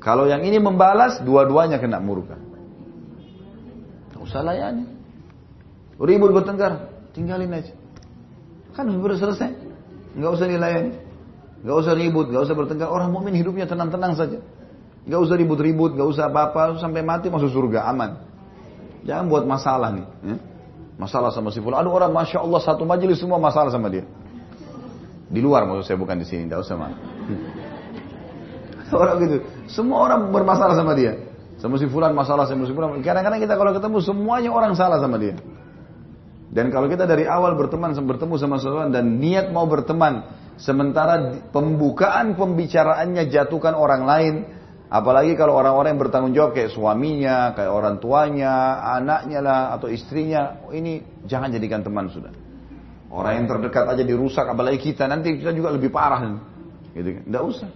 Kalau 0.00 0.24
yang 0.24 0.40
ini 0.40 0.56
membalas, 0.56 1.20
dua-duanya 1.20 1.76
kena 1.76 2.00
murka. 2.00 2.40
Tak 4.16 4.20
usah 4.24 4.40
layani. 4.40 4.88
Ribut 6.00 6.32
bertengkar, 6.32 6.88
tinggalin 7.12 7.52
aja. 7.52 7.76
Kan 8.72 8.88
sudah 8.88 9.20
selesai. 9.20 9.52
Nggak 10.16 10.30
usah 10.40 10.46
dilayani. 10.48 10.92
Nggak 11.60 11.76
usah 11.76 11.92
ribut, 11.92 12.26
nggak 12.32 12.42
usah 12.48 12.56
bertengkar. 12.56 12.88
Orang 12.88 13.12
mukmin 13.12 13.36
hidupnya 13.36 13.68
tenang-tenang 13.68 14.16
saja. 14.16 14.40
Nggak 15.04 15.20
usah 15.20 15.36
ribut-ribut, 15.36 15.92
nggak 15.92 16.08
usah 16.08 16.32
apa-apa. 16.32 16.80
Sampai 16.80 17.04
mati 17.04 17.28
masuk 17.28 17.52
surga, 17.52 17.84
aman. 17.92 18.24
Jangan 19.04 19.28
buat 19.28 19.44
masalah 19.44 19.92
nih. 19.92 20.06
Ya. 20.24 20.36
Masalah 20.96 21.28
sama 21.32 21.52
si. 21.52 21.60
Ada 21.60 21.88
orang, 21.88 22.12
Masya 22.12 22.40
Allah, 22.40 22.60
satu 22.64 22.88
majelis 22.88 23.20
semua 23.20 23.36
masalah 23.36 23.68
sama 23.68 23.92
dia. 23.92 24.04
Di 25.28 25.40
luar 25.44 25.68
maksud 25.68 25.84
saya, 25.84 25.98
bukan 26.00 26.16
di 26.20 26.26
sini. 26.28 26.48
Nggak 26.48 26.60
usah 26.64 26.76
mah. 26.80 26.92
orang 29.00 29.16
gitu. 29.22 29.36
Semua 29.70 30.10
orang 30.10 30.34
bermasalah 30.34 30.74
sama 30.74 30.92
dia. 30.98 31.16
Sama 31.60 31.76
si 31.76 31.86
fulan 31.86 32.16
masalah 32.16 32.48
sama 32.48 32.64
si 32.64 32.72
fulan. 32.72 33.04
Kadang-kadang 33.04 33.40
kita 33.40 33.54
kalau 33.54 33.72
ketemu 33.76 33.98
semuanya 34.00 34.50
orang 34.50 34.72
salah 34.72 34.98
sama 34.98 35.20
dia. 35.20 35.36
Dan 36.50 36.74
kalau 36.74 36.90
kita 36.90 37.06
dari 37.06 37.30
awal 37.30 37.54
berteman 37.54 37.94
bertemu 37.94 38.34
sama 38.34 38.58
seseorang 38.58 38.90
dan 38.90 39.22
niat 39.22 39.54
mau 39.54 39.70
berteman, 39.70 40.26
sementara 40.58 41.46
pembukaan 41.54 42.34
pembicaraannya 42.34 43.30
jatuhkan 43.30 43.78
orang 43.78 44.02
lain, 44.02 44.34
apalagi 44.90 45.38
kalau 45.38 45.54
orang-orang 45.54 45.94
yang 45.94 46.02
bertanggung 46.02 46.34
jawab 46.34 46.58
kayak 46.58 46.74
suaminya, 46.74 47.54
kayak 47.54 47.70
orang 47.70 48.02
tuanya, 48.02 48.82
anaknya 48.98 49.38
lah 49.38 49.60
atau 49.78 49.86
istrinya, 49.86 50.66
ini 50.74 51.22
jangan 51.22 51.54
jadikan 51.54 51.86
teman 51.86 52.10
sudah. 52.10 52.34
Orang 53.14 53.42
yang 53.42 53.46
terdekat 53.46 53.86
aja 53.86 54.02
dirusak, 54.02 54.46
apalagi 54.50 54.78
kita 54.82 55.06
nanti 55.06 55.38
kita 55.38 55.54
juga 55.54 55.70
lebih 55.70 55.94
parah. 55.94 56.34
Gitu, 56.90 57.30
tidak 57.30 57.42
usah. 57.46 57.70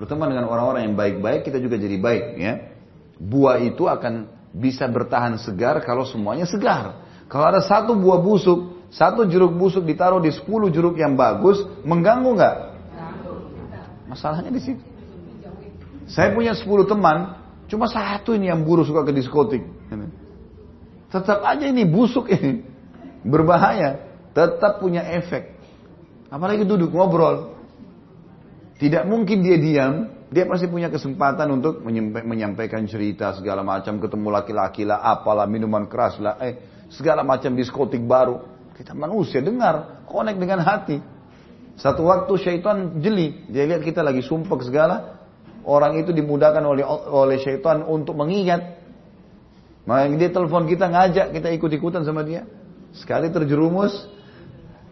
Berteman 0.00 0.32
dengan 0.32 0.48
orang-orang 0.48 0.88
yang 0.88 0.96
baik-baik, 0.96 1.44
kita 1.44 1.60
juga 1.60 1.76
jadi 1.76 2.00
baik. 2.00 2.24
Ya. 2.40 2.72
Buah 3.20 3.60
itu 3.60 3.84
akan 3.84 4.32
bisa 4.56 4.88
bertahan 4.88 5.36
segar 5.36 5.76
kalau 5.84 6.08
semuanya 6.08 6.48
segar. 6.48 7.04
Kalau 7.28 7.44
ada 7.44 7.60
satu 7.60 7.92
buah 8.00 8.16
busuk, 8.24 8.88
satu 8.88 9.28
jeruk 9.28 9.52
busuk 9.60 9.84
ditaruh 9.84 10.24
di 10.24 10.32
sepuluh 10.32 10.72
jeruk 10.72 10.96
yang 10.96 11.20
bagus, 11.20 11.60
mengganggu 11.84 12.32
nggak? 12.32 12.56
Masalahnya 14.08 14.48
di 14.48 14.58
situ. 14.64 14.80
Saya 16.08 16.32
punya 16.32 16.56
sepuluh 16.56 16.88
teman, 16.88 17.36
cuma 17.68 17.84
satu 17.84 18.32
ini 18.32 18.48
yang 18.48 18.64
buruk 18.64 18.88
suka 18.88 19.04
ke 19.04 19.12
diskotik. 19.12 19.62
Tetap 21.12 21.44
aja 21.44 21.68
ini 21.68 21.84
busuk 21.84 22.32
ini. 22.32 22.64
Berbahaya. 23.20 24.00
Tetap 24.32 24.80
punya 24.80 25.04
efek. 25.12 25.60
Apalagi 26.32 26.64
duduk 26.64 26.88
ngobrol. 26.88 27.59
Tidak 28.80 29.04
mungkin 29.04 29.44
dia 29.44 29.60
diam, 29.60 30.08
dia 30.32 30.48
pasti 30.48 30.64
punya 30.64 30.88
kesempatan 30.88 31.52
untuk 31.52 31.84
menyampaikan 32.24 32.88
cerita 32.88 33.36
segala 33.36 33.60
macam, 33.60 34.00
ketemu 34.00 34.28
laki-laki 34.32 34.88
lah, 34.88 35.04
apalah, 35.04 35.44
minuman 35.44 35.84
keras 35.84 36.16
lah, 36.16 36.40
eh, 36.40 36.86
segala 36.88 37.20
macam 37.20 37.52
diskotik 37.52 38.00
baru. 38.00 38.40
Kita 38.72 38.96
manusia 38.96 39.44
dengar, 39.44 40.08
connect 40.08 40.40
dengan 40.40 40.64
hati. 40.64 40.96
Satu 41.76 42.08
waktu 42.08 42.32
syaitan 42.40 43.04
jeli, 43.04 43.44
dia 43.52 43.68
lihat 43.68 43.84
kita 43.84 44.00
lagi 44.00 44.24
sumpah 44.24 44.56
segala, 44.64 44.96
orang 45.68 46.00
itu 46.00 46.16
dimudahkan 46.16 46.64
oleh 46.64 46.84
oleh 46.88 47.36
syaitan 47.36 47.84
untuk 47.84 48.16
mengingat. 48.16 48.80
Maka 49.84 50.08
dia 50.16 50.32
telepon 50.32 50.64
kita 50.64 50.88
ngajak 50.88 51.36
kita 51.36 51.52
ikut-ikutan 51.52 52.00
sama 52.00 52.24
dia. 52.24 52.48
Sekali 52.96 53.28
terjerumus, 53.28 53.92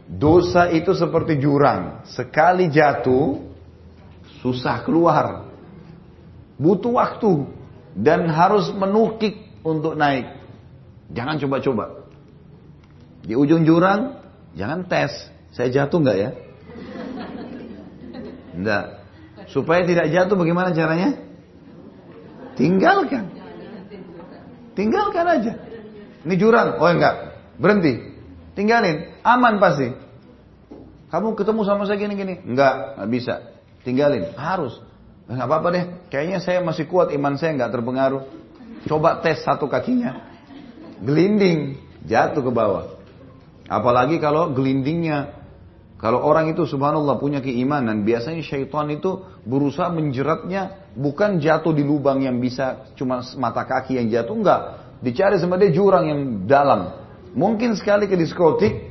dosa 0.04 0.68
itu 0.68 0.92
seperti 0.92 1.40
jurang. 1.40 2.04
Sekali 2.04 2.68
jatuh, 2.68 3.47
susah 4.40 4.82
keluar. 4.86 5.48
Butuh 6.58 6.90
waktu 6.90 7.46
dan 7.94 8.26
harus 8.30 8.70
menukik 8.74 9.38
untuk 9.62 9.94
naik. 9.94 10.38
Jangan 11.14 11.38
coba-coba. 11.38 11.84
Di 13.24 13.34
ujung 13.34 13.62
jurang, 13.62 14.18
jangan 14.54 14.86
tes. 14.86 15.10
Saya 15.52 15.68
jatuh 15.72 15.98
nggak 16.02 16.18
ya? 16.18 16.30
Enggak. 18.58 18.84
Supaya 19.48 19.86
tidak 19.86 20.10
jatuh 20.12 20.36
bagaimana 20.36 20.74
caranya? 20.74 21.14
Tinggalkan. 22.58 23.30
Tinggalkan 24.74 25.26
aja. 25.26 25.52
Ini 26.26 26.34
jurang. 26.34 26.78
Oh 26.82 26.90
enggak. 26.90 27.38
Berhenti. 27.56 27.98
Tinggalin. 28.58 29.14
Aman 29.22 29.62
pasti. 29.62 29.94
Kamu 31.08 31.38
ketemu 31.38 31.62
sama 31.64 31.86
saya 31.86 31.96
gini-gini. 31.96 32.42
Enggak. 32.42 32.98
Enggak 32.98 33.08
bisa. 33.10 33.34
Tinggalin. 33.88 34.36
Harus. 34.36 34.76
Nggak 35.24 35.48
apa-apa 35.48 35.68
deh. 35.72 35.84
Kayaknya 36.12 36.38
saya 36.44 36.60
masih 36.60 36.84
kuat. 36.84 37.08
Iman 37.08 37.40
saya 37.40 37.56
nggak 37.56 37.72
terpengaruh. 37.72 38.22
Coba 38.84 39.24
tes 39.24 39.40
satu 39.40 39.64
kakinya. 39.64 40.28
Gelinding. 41.00 41.80
Jatuh 42.04 42.44
ke 42.44 42.52
bawah. 42.52 43.00
Apalagi 43.64 44.20
kalau 44.20 44.52
gelindingnya. 44.52 45.40
Kalau 45.96 46.20
orang 46.20 46.52
itu 46.52 46.68
subhanallah 46.68 47.16
punya 47.16 47.40
keimanan. 47.40 48.04
Biasanya 48.04 48.44
syaitan 48.44 48.92
itu 48.92 49.24
berusaha 49.48 49.88
menjeratnya. 49.88 50.92
Bukan 50.92 51.40
jatuh 51.40 51.72
di 51.72 51.80
lubang 51.80 52.20
yang 52.20 52.36
bisa 52.44 52.92
cuma 52.92 53.24
mata 53.40 53.64
kaki 53.64 53.96
yang 53.96 54.12
jatuh. 54.12 54.36
Enggak. 54.36 54.60
Dicari 55.00 55.40
sama 55.40 55.56
dia 55.56 55.72
jurang 55.72 56.04
yang 56.12 56.20
dalam. 56.44 56.92
Mungkin 57.32 57.72
sekali 57.72 58.04
ke 58.04 58.20
diskotik. 58.20 58.84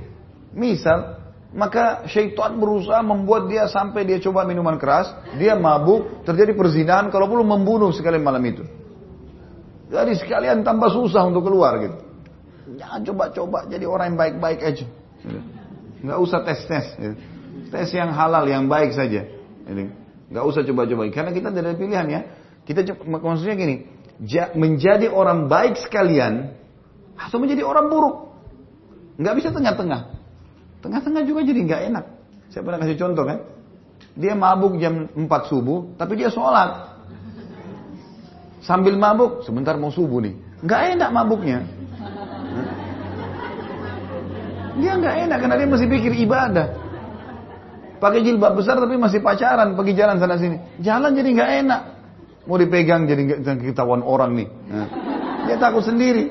Misal 0.57 1.16
maka 1.55 2.03
syaitan 2.11 2.59
berusaha 2.59 2.99
membuat 2.99 3.47
dia 3.47 3.71
sampai 3.71 4.03
dia 4.03 4.19
coba 4.19 4.43
minuman 4.43 4.75
keras, 4.75 5.11
dia 5.39 5.55
mabuk, 5.55 6.27
terjadi 6.27 6.51
perzinahan, 6.51 7.07
kalau 7.07 7.31
perlu 7.31 7.47
membunuh 7.47 7.91
sekalian 7.95 8.23
malam 8.23 8.43
itu. 8.43 8.67
Jadi 9.87 10.19
sekalian 10.19 10.67
tambah 10.67 10.91
susah 10.91 11.23
untuk 11.23 11.47
keluar 11.47 11.79
gitu. 11.79 11.97
Jangan 12.75 12.99
coba-coba 13.07 13.63
jadi 13.71 13.87
orang 13.87 14.11
yang 14.11 14.19
baik-baik 14.19 14.59
aja. 14.59 14.85
Nggak 16.03 16.19
usah 16.19 16.39
tes-tes. 16.43 16.85
Gitu. 16.99 17.15
Tes 17.71 17.87
yang 17.95 18.11
halal, 18.11 18.43
yang 18.43 18.67
baik 18.67 18.91
saja. 18.91 19.23
Nggak 20.27 20.43
usah 20.43 20.67
coba-coba. 20.67 21.07
Karena 21.15 21.31
kita 21.31 21.55
tidak 21.55 21.63
ada 21.63 21.79
pilihan 21.79 22.07
ya. 22.11 22.21
Kita 22.67 22.83
maksudnya 23.07 23.55
gini, 23.55 23.87
menjadi 24.59 25.07
orang 25.07 25.47
baik 25.47 25.79
sekalian 25.79 26.51
atau 27.15 27.39
menjadi 27.39 27.63
orang 27.63 27.87
buruk. 27.87 28.35
Nggak 29.15 29.35
bisa 29.39 29.49
tengah-tengah. 29.55 30.16
Tengah-tengah 30.81 31.21
juga 31.25 31.41
jadi 31.41 31.59
nggak 31.65 31.81
enak. 31.93 32.05
Saya 32.53 32.61
pernah 32.63 32.79
kasih 32.81 32.97
contoh 32.97 33.23
kan. 33.25 33.39
Dia 34.17 34.33
mabuk 34.33 34.77
jam 34.81 35.09
4 35.13 35.49
subuh, 35.49 35.93
tapi 35.97 36.17
dia 36.17 36.29
sholat. 36.29 36.97
Sambil 38.61 38.97
mabuk, 38.97 39.45
sebentar 39.45 39.77
mau 39.77 39.93
subuh 39.93 40.21
nih. 40.21 40.33
Nggak 40.65 40.81
enak 40.97 41.09
mabuknya. 41.13 41.59
Dia 44.77 44.93
nggak 44.97 45.15
enak 45.25 45.37
karena 45.41 45.55
dia 45.57 45.67
masih 45.69 45.87
pikir 45.89 46.13
ibadah. 46.25 46.67
Pakai 47.97 48.21
jilbab 48.21 48.53
besar 48.53 48.77
tapi 48.77 48.93
masih 48.93 49.25
pacaran, 49.25 49.73
pergi 49.73 49.93
jalan 49.97 50.21
sana 50.21 50.37
sini. 50.37 50.61
Jalan 50.81 51.17
jadi 51.17 51.29
nggak 51.33 51.51
enak. 51.65 51.81
Mau 52.45 52.57
dipegang 52.61 53.09
jadi 53.09 53.21
nggak 53.41 53.73
ketahuan 53.73 54.05
orang 54.05 54.37
nih. 54.37 54.47
Nah, 54.69 54.87
dia 55.49 55.57
takut 55.57 55.81
sendiri. 55.81 56.29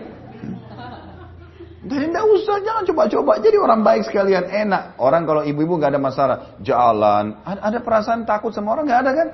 Jadi 1.86 2.04
tidak 2.10 2.26
usah, 2.26 2.56
jangan 2.66 2.82
coba-coba. 2.82 3.32
Jadi 3.38 3.56
orang 3.62 3.80
baik 3.86 4.02
sekalian, 4.10 4.50
enak. 4.50 4.98
Orang 4.98 5.22
kalau 5.22 5.46
ibu-ibu 5.46 5.78
nggak 5.78 5.94
ada 5.94 6.02
masalah, 6.02 6.36
jalan. 6.58 7.38
Ada, 7.46 7.78
perasaan 7.78 8.26
takut 8.26 8.50
sama 8.50 8.74
orang 8.74 8.90
nggak 8.90 9.00
ada 9.06 9.12
kan? 9.14 9.28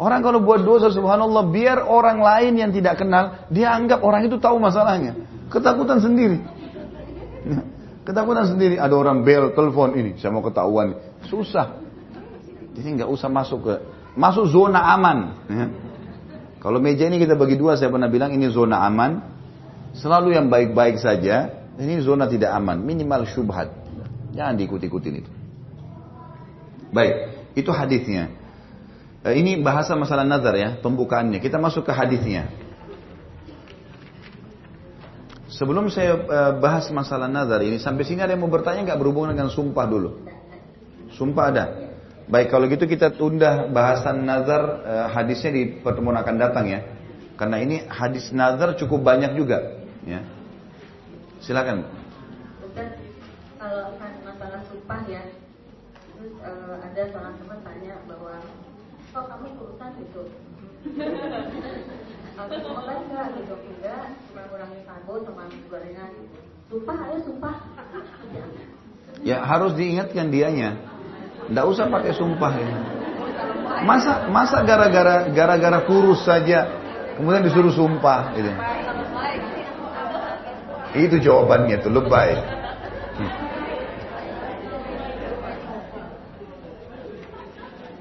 Orang 0.00 0.24
kalau 0.24 0.40
buat 0.40 0.64
dosa, 0.64 0.88
subhanallah, 0.90 1.52
biar 1.52 1.84
orang 1.84 2.18
lain 2.24 2.56
yang 2.58 2.70
tidak 2.72 2.98
kenal, 2.98 3.46
dia 3.52 3.70
anggap 3.70 4.00
orang 4.00 4.26
itu 4.26 4.40
tahu 4.40 4.56
masalahnya. 4.58 5.14
Ketakutan 5.52 6.00
sendiri. 6.00 6.40
Ketakutan 8.08 8.48
sendiri. 8.48 8.80
Ada 8.80 8.94
orang 8.96 9.22
bel, 9.22 9.52
telepon 9.52 9.92
ini, 9.94 10.16
saya 10.16 10.32
mau 10.32 10.42
ketahuan. 10.42 10.98
Susah. 11.28 11.78
Jadi 12.74 12.88
nggak 13.00 13.10
usah 13.12 13.30
masuk 13.30 13.60
ke 13.62 13.74
masuk 14.18 14.50
zona 14.50 14.82
aman. 14.98 15.18
Ya. 15.46 15.66
Kalau 16.58 16.80
meja 16.80 17.06
ini 17.06 17.20
kita 17.20 17.36
bagi 17.36 17.54
dua, 17.60 17.76
saya 17.76 17.92
pernah 17.92 18.10
bilang 18.10 18.32
ini 18.32 18.48
zona 18.50 18.82
aman. 18.82 19.20
Selalu 19.94 20.34
yang 20.34 20.50
baik-baik 20.50 20.98
saja. 20.98 21.63
Ini 21.74 21.98
zona 22.06 22.30
tidak 22.30 22.54
aman, 22.54 22.78
minimal 22.78 23.26
syubhat. 23.26 23.70
Jangan 24.34 24.54
diikut-ikutin 24.58 25.14
itu. 25.18 25.30
Baik, 26.94 27.14
itu 27.58 27.70
hadisnya. 27.74 28.30
Eh, 29.26 29.34
ini 29.40 29.58
bahasa 29.58 29.98
masalah 29.98 30.22
nazar 30.22 30.54
ya, 30.54 30.78
pembukaannya. 30.78 31.42
Kita 31.42 31.58
masuk 31.58 31.86
ke 31.86 31.92
hadisnya. 31.94 32.50
Sebelum 35.50 35.86
saya 35.90 36.18
eh, 36.18 36.52
bahas 36.58 36.90
masalah 36.90 37.30
nazar 37.30 37.62
ini, 37.62 37.78
sampai 37.78 38.02
sini 38.06 38.22
ada 38.22 38.34
yang 38.34 38.42
mau 38.42 38.50
bertanya 38.50 38.86
nggak 38.86 38.98
berhubungan 38.98 39.34
dengan 39.34 39.50
sumpah 39.50 39.86
dulu? 39.86 40.10
Sumpah 41.14 41.44
ada. 41.50 41.64
Baik 42.26 42.50
kalau 42.50 42.66
gitu 42.66 42.88
kita 42.90 43.14
tunda 43.14 43.70
bahasan 43.70 44.26
nazar 44.26 44.62
eh, 44.82 45.06
hadisnya 45.14 45.50
di 45.54 45.62
pertemuan 45.78 46.18
akan 46.18 46.34
datang 46.38 46.66
ya. 46.66 46.80
Karena 47.34 47.58
ini 47.58 47.82
hadis 47.86 48.30
nazar 48.30 48.78
cukup 48.78 49.02
banyak 49.02 49.34
juga. 49.38 49.82
Ya. 50.06 50.22
Silakan. 51.44 51.84
Ustaz, 52.64 52.96
kalau 53.60 54.00
kan 54.00 54.16
masalah 54.24 54.64
sumpah 54.64 55.04
ya, 55.04 55.20
terus 56.16 56.32
uh, 56.40 56.80
ada 56.80 57.02
seorang 57.12 57.36
teman 57.36 57.60
tanya 57.60 58.00
bahwa 58.08 58.40
kok 59.12 59.24
kamu 59.28 59.44
ikutan 59.52 59.90
gitu? 60.00 60.22
Aku 62.40 62.54
sholat 62.64 62.98
enggak 63.04 63.26
gitu 63.36 63.54
enggak, 63.60 64.04
cuma 64.32 64.42
kurangi 64.48 64.80
karbo 64.88 65.14
sama 65.20 65.44
gorengan. 65.68 66.12
Sumpah 66.72 66.96
ayo 67.12 67.18
sumpah. 67.28 67.56
Ya 69.20 69.44
harus 69.44 69.76
diingatkan 69.76 70.32
dianya. 70.32 70.80
Tidak 71.44 71.64
usah 71.68 71.92
pakai 71.92 72.16
sumpah 72.16 72.52
ya. 72.56 72.72
Masa 73.84 74.32
masa 74.32 74.64
gara-gara 74.64 75.28
gara-gara 75.28 75.84
kurus 75.84 76.24
saja 76.24 76.72
kemudian 77.20 77.44
disuruh 77.44 77.68
sumpah 77.76 78.32
gitu. 78.32 78.48
Itu 80.94 81.18
jawabannya 81.18 81.82
itu 81.82 81.90
lebay. 81.90 82.30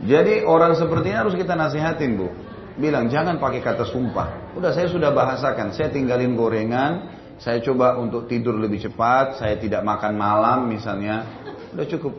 Jadi 0.03 0.45
orang 0.45 0.77
seperti 0.77 1.09
ini 1.09 1.17
harus 1.17 1.33
kita 1.33 1.57
nasihatin 1.57 2.13
bu. 2.21 2.29
Bilang 2.77 3.09
jangan 3.09 3.41
pakai 3.41 3.65
kata 3.65 3.89
sumpah. 3.89 4.53
Udah 4.53 4.69
saya 4.75 4.91
sudah 4.93 5.09
bahasakan. 5.09 5.73
Saya 5.73 5.89
tinggalin 5.89 6.37
gorengan. 6.37 7.09
Saya 7.41 7.65
coba 7.65 7.97
untuk 7.97 8.29
tidur 8.29 8.61
lebih 8.61 8.77
cepat. 8.77 9.41
Saya 9.41 9.57
tidak 9.57 9.81
makan 9.81 10.13
malam 10.13 10.69
misalnya. 10.69 11.25
Udah 11.73 11.87
cukup. 11.89 12.13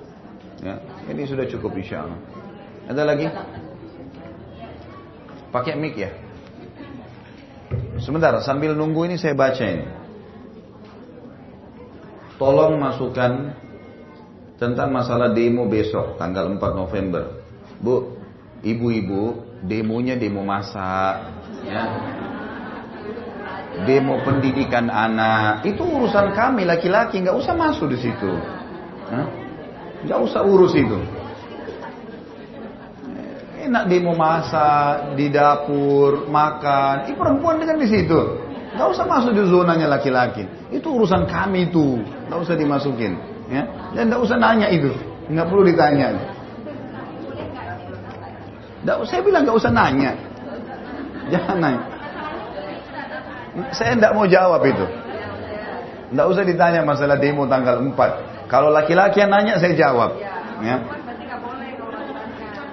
Ya, 0.65 0.81
ini 1.07 1.23
sudah 1.29 1.47
cukup 1.47 1.77
insya 1.79 2.03
Allah. 2.03 2.19
Ada 2.89 3.03
lagi? 3.05 3.27
Pakai 5.55 5.79
mic 5.79 5.95
ya. 5.95 6.11
Sebentar, 8.01 8.35
sambil 8.43 8.75
nunggu 8.75 9.07
ini 9.07 9.17
saya 9.21 9.39
baca 9.39 9.63
ini 9.63 10.04
tolong 12.39 12.79
masukkan 12.79 13.55
tentang 14.59 14.91
masalah 14.95 15.35
demo 15.35 15.67
besok 15.67 16.19
tanggal 16.19 16.51
4 16.51 16.59
November. 16.75 17.25
Bu, 17.79 18.17
ibu-ibu, 18.63 19.45
demonya 19.67 20.15
demo 20.15 20.47
masak, 20.47 21.31
ya. 21.67 21.85
Demo 23.85 24.23
pendidikan 24.23 24.87
anak, 24.87 25.67
itu 25.67 25.83
urusan 25.83 26.31
kami 26.31 26.63
laki-laki, 26.63 27.19
nggak 27.19 27.35
usah 27.35 27.59
masuk 27.59 27.91
di 27.91 27.99
situ. 27.99 28.33
Nggak 30.07 30.21
usah 30.31 30.47
urus 30.47 30.79
itu. 30.79 31.01
Enak 33.65 33.89
demo 33.89 34.13
masak 34.13 35.17
di 35.17 35.33
dapur, 35.33 36.29
makan. 36.29 37.09
Ini 37.09 37.17
perempuan 37.17 37.57
dengan 37.57 37.81
di 37.81 37.89
situ. 37.89 38.45
Gak 38.75 38.91
usah 38.91 39.07
masuk 39.07 39.33
di 39.33 39.43
zonanya 39.47 39.87
laki-laki. 39.87 40.45
Itu 40.69 40.99
urusan 40.99 41.25
kami 41.25 41.73
itu. 41.73 42.03
Gak 42.31 42.39
usah 42.41 42.55
dimasukin. 42.57 43.13
Ya. 43.53 43.63
Dan 43.93 44.09
gak 44.09 44.23
usah 44.25 44.37
nanya 44.41 44.69
itu. 44.73 44.91
Gak 45.33 45.47
perlu 45.49 45.63
ditanya. 45.65 46.17
Gak, 48.85 48.97
saya 49.09 49.21
bilang 49.25 49.43
gak 49.49 49.57
usah 49.57 49.73
nanya. 49.73 50.13
Jangan 51.33 51.57
nanya. 51.61 51.83
Saya 53.71 53.95
tidak 53.95 54.13
mau 54.19 54.27
jawab 54.27 54.61
itu. 54.67 54.87
Tidak 56.11 56.27
usah 56.27 56.45
ditanya 56.47 56.81
masalah 56.83 57.17
demo 57.19 57.47
tanggal 57.47 57.81
4. 57.81 58.51
Kalau 58.51 58.71
laki-laki 58.71 59.25
yang 59.25 59.33
nanya 59.33 59.59
saya 59.59 59.75
jawab. 59.75 60.21
Ya. 60.63 60.77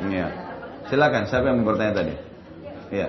Ya. 0.10 0.28
Silakan, 0.90 1.24
siapa 1.30 1.48
yang 1.54 1.64
bertanya 1.64 1.94
tadi? 2.04 2.14
Ya. 2.92 3.08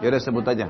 Ya 0.00 0.08
udah 0.08 0.22
sebut 0.24 0.48
aja. 0.48 0.64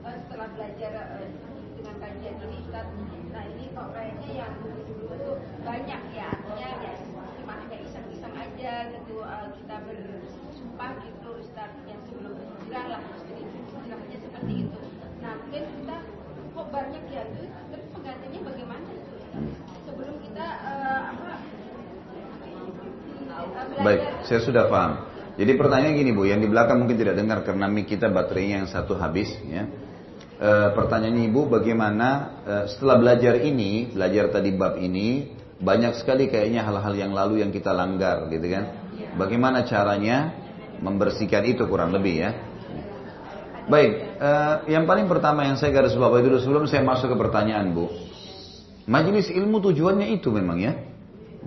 Setelah 0.00 0.48
belajar 0.56 0.92
eh, 1.20 1.28
dengan 1.76 1.94
kajian 2.00 2.34
ini 2.40 2.56
Ustaz, 2.64 2.88
nah 3.36 3.44
ini 3.44 3.68
kok 3.68 3.88
kayaknya 3.92 4.30
yang 4.32 4.52
dulu 4.64 4.80
itu 5.12 5.32
banyak 5.60 6.00
ya, 6.16 6.26
artinya 6.32 6.68
ya 6.80 6.92
cuma 7.36 7.52
hanya 7.60 7.76
iseng-iseng 7.84 8.32
aja 8.32 8.72
gitu 8.96 9.20
eh, 9.20 9.46
kita 9.60 9.76
bersumpah 9.84 10.92
gitu 11.04 11.28
Ustaz 11.44 11.70
yang 11.84 12.00
sebelum 12.08 12.32
hijrah 12.40 12.86
lah 12.96 13.02
istilahnya 13.12 14.18
seperti 14.24 14.52
itu. 14.64 14.80
Nah 15.20 15.36
mungkin 15.36 15.62
kita 15.68 15.96
kok 16.56 16.66
banyak 16.72 17.04
ya 17.12 17.22
itu, 17.28 17.44
tapi 17.44 17.84
penggantinya 17.92 18.40
bagaimana 18.48 18.88
itu 18.88 19.14
Sebelum 19.84 20.16
kita 20.24 20.46
uh, 20.64 21.00
apa? 21.12 21.32
Baik, 23.84 24.00
saya 24.24 24.40
sudah 24.40 24.64
paham. 24.68 25.09
Jadi 25.40 25.56
pertanyaan 25.56 25.96
gini 25.96 26.12
Bu, 26.12 26.28
yang 26.28 26.44
di 26.44 26.52
belakang 26.52 26.84
mungkin 26.84 27.00
tidak 27.00 27.16
dengar 27.16 27.40
karena 27.40 27.64
mic 27.64 27.88
kita 27.88 28.12
baterainya 28.12 28.60
yang 28.60 28.68
satu 28.68 28.92
habis 29.00 29.32
ya. 29.48 29.64
E, 30.36 30.50
pertanyaannya 30.76 31.32
Ibu 31.32 31.48
bagaimana 31.48 32.08
e, 32.44 32.54
setelah 32.68 33.00
belajar 33.00 33.40
ini, 33.40 33.88
belajar 33.88 34.28
tadi 34.28 34.52
bab 34.52 34.76
ini, 34.76 35.32
banyak 35.56 35.96
sekali 35.96 36.28
kayaknya 36.28 36.60
hal-hal 36.68 36.92
yang 36.92 37.16
lalu 37.16 37.40
yang 37.40 37.48
kita 37.48 37.72
langgar 37.72 38.28
gitu 38.28 38.52
kan. 38.52 38.64
Bagaimana 39.16 39.64
caranya 39.64 40.36
membersihkan 40.76 41.48
itu 41.48 41.64
kurang 41.64 41.96
lebih 41.96 42.20
ya. 42.20 42.30
Baik, 43.64 44.20
e, 44.20 44.30
yang 44.76 44.84
paling 44.84 45.08
pertama 45.08 45.48
yang 45.48 45.56
saya 45.56 45.72
garis 45.72 45.96
bawahi 45.96 46.20
dulu 46.20 46.36
sebelum 46.36 46.68
saya 46.68 46.84
masuk 46.84 47.08
ke 47.12 47.16
pertanyaan 47.16 47.72
Bu. 47.72 47.88
Majelis 48.84 49.32
ilmu 49.32 49.64
tujuannya 49.64 50.12
itu 50.20 50.28
memang 50.28 50.60
ya. 50.60 50.76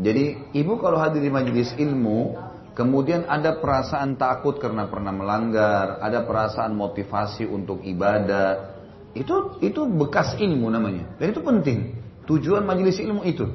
Jadi 0.01 0.49
ibu 0.57 0.81
kalau 0.81 0.97
hadir 0.97 1.21
di 1.21 1.29
majelis 1.29 1.69
ilmu 1.77 2.52
Kemudian 2.73 3.29
ada 3.29 3.61
perasaan 3.61 4.17
takut 4.17 4.57
karena 4.57 4.89
pernah 4.89 5.13
melanggar, 5.13 6.01
ada 6.01 6.25
perasaan 6.25 6.73
motivasi 6.73 7.45
untuk 7.45 7.85
ibadah. 7.85 8.73
Itu 9.13 9.61
itu 9.61 9.85
bekas 9.85 10.33
ilmu 10.41 10.73
namanya. 10.73 11.05
Dan 11.21 11.37
itu 11.37 11.41
penting. 11.45 11.93
Tujuan 12.25 12.65
majelis 12.65 12.97
ilmu 12.97 13.21
itu. 13.29 13.45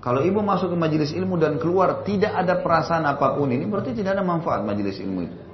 Kalau 0.00 0.22
ibu 0.22 0.38
masuk 0.40 0.72
ke 0.72 0.78
majelis 0.78 1.10
ilmu 1.12 1.34
dan 1.36 1.58
keluar 1.58 2.06
tidak 2.06 2.32
ada 2.32 2.62
perasaan 2.62 3.04
apa 3.04 3.36
pun 3.36 3.50
ini 3.52 3.66
berarti 3.66 3.92
tidak 3.92 4.16
ada 4.16 4.24
manfaat 4.24 4.62
majelis 4.62 5.02
ilmu 5.02 5.20
itu. 5.26 5.49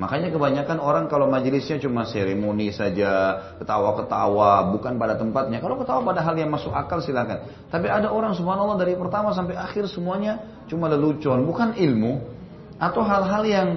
Makanya 0.00 0.32
kebanyakan 0.32 0.80
orang 0.80 1.12
kalau 1.12 1.28
majelisnya 1.28 1.76
cuma 1.76 2.08
seremoni 2.08 2.72
saja, 2.72 3.36
ketawa-ketawa, 3.60 4.72
bukan 4.72 4.96
pada 4.96 5.20
tempatnya. 5.20 5.60
Kalau 5.60 5.76
ketawa 5.76 6.00
pada 6.00 6.24
hal 6.24 6.40
yang 6.40 6.48
masuk 6.48 6.72
akal 6.72 7.04
silakan. 7.04 7.44
Tapi 7.68 7.84
ada 7.92 8.08
orang 8.08 8.32
subhanallah 8.32 8.80
dari 8.80 8.96
pertama 8.96 9.36
sampai 9.36 9.60
akhir 9.60 9.92
semuanya 9.92 10.64
cuma 10.72 10.88
lelucon, 10.88 11.44
bukan 11.44 11.76
ilmu 11.76 12.16
atau 12.80 13.04
hal-hal 13.04 13.44
yang 13.44 13.68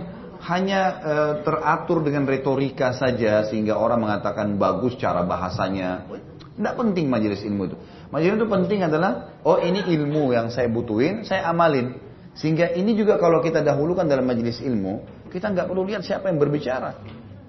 hanya 0.48 0.82
e, 1.04 1.14
teratur 1.44 2.00
dengan 2.00 2.24
retorika 2.24 2.96
saja 2.96 3.44
sehingga 3.44 3.76
orang 3.76 4.08
mengatakan 4.08 4.56
bagus 4.56 4.96
cara 4.96 5.28
bahasanya. 5.28 6.08
Tidak 6.56 6.74
penting 6.80 7.12
majelis 7.12 7.44
ilmu 7.44 7.68
itu. 7.68 7.78
Majelis 8.16 8.40
itu 8.40 8.48
penting 8.48 8.80
adalah, 8.88 9.42
oh 9.44 9.60
ini 9.60 9.84
ilmu 9.92 10.32
yang 10.32 10.48
saya 10.48 10.72
butuhin, 10.72 11.28
saya 11.28 11.52
amalin. 11.52 12.00
Sehingga 12.34 12.74
ini 12.74 12.98
juga 12.98 13.22
kalau 13.22 13.40
kita 13.46 13.62
dahulukan 13.62 14.10
dalam 14.10 14.26
majelis 14.26 14.58
ilmu, 14.62 15.06
kita 15.30 15.54
nggak 15.54 15.70
perlu 15.70 15.86
lihat 15.86 16.02
siapa 16.02 16.34
yang 16.34 16.42
berbicara. 16.42 16.98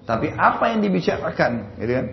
Tapi 0.05 0.29
apa 0.29 0.69
yang 0.69 0.85
dibicarakan, 0.85 1.81
gitu 1.81 1.93
kan? 1.97 2.07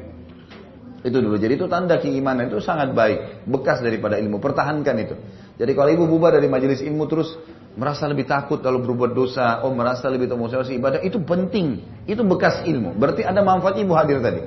Itu 1.03 1.19
dulu. 1.19 1.36
Jadi 1.36 1.59
itu 1.59 1.66
tanda 1.69 1.99
keimanan 1.99 2.49
itu 2.49 2.62
sangat 2.62 2.94
baik, 2.97 3.44
bekas 3.44 3.82
daripada 3.85 4.16
ilmu. 4.16 4.40
Pertahankan 4.40 4.97
itu. 5.03 5.15
Jadi 5.61 5.73
kalau 5.77 5.90
ibu 5.93 6.05
bubar 6.09 6.32
dari 6.32 6.49
majelis 6.49 6.81
ilmu 6.81 7.05
terus 7.11 7.36
merasa 7.77 8.09
lebih 8.09 8.24
takut 8.24 8.65
kalau 8.65 8.81
berbuat 8.81 9.12
dosa, 9.12 9.61
oh 9.66 9.74
merasa 9.74 10.09
lebih 10.09 10.31
termotivasi 10.31 10.78
ibadah, 10.78 11.01
itu 11.05 11.20
penting. 11.20 11.85
Itu 12.09 12.24
bekas 12.24 12.65
ilmu. 12.65 12.97
Berarti 12.97 13.27
ada 13.27 13.44
manfaat 13.44 13.77
ibu 13.82 13.93
hadir 13.93 14.23
tadi. 14.24 14.40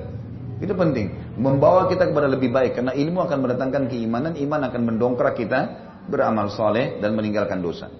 Itu 0.56 0.72
penting. 0.72 1.36
Membawa 1.36 1.86
kita 1.92 2.08
kepada 2.08 2.26
lebih 2.26 2.48
baik. 2.48 2.80
Karena 2.80 2.96
ilmu 2.96 3.20
akan 3.20 3.38
mendatangkan 3.44 3.92
keimanan, 3.92 4.32
iman 4.40 4.60
akan 4.72 4.80
mendongkrak 4.82 5.36
kita 5.36 5.60
beramal 6.08 6.48
soleh 6.48 6.96
dan 7.04 7.12
meninggalkan 7.12 7.60
dosa. 7.60 7.92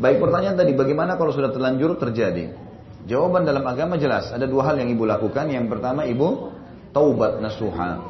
Baik 0.00 0.16
pertanyaan 0.16 0.56
tadi, 0.56 0.72
bagaimana 0.72 1.20
kalau 1.20 1.28
sudah 1.28 1.52
terlanjur 1.52 2.00
terjadi? 2.00 2.56
Jawaban 3.04 3.44
dalam 3.44 3.68
agama 3.68 4.00
jelas. 4.00 4.32
Ada 4.32 4.48
dua 4.48 4.72
hal 4.72 4.80
yang 4.80 4.88
ibu 4.88 5.04
lakukan. 5.04 5.52
Yang 5.52 5.76
pertama 5.76 6.08
ibu 6.08 6.56
taubat 6.96 7.36
nasuha. 7.44 8.00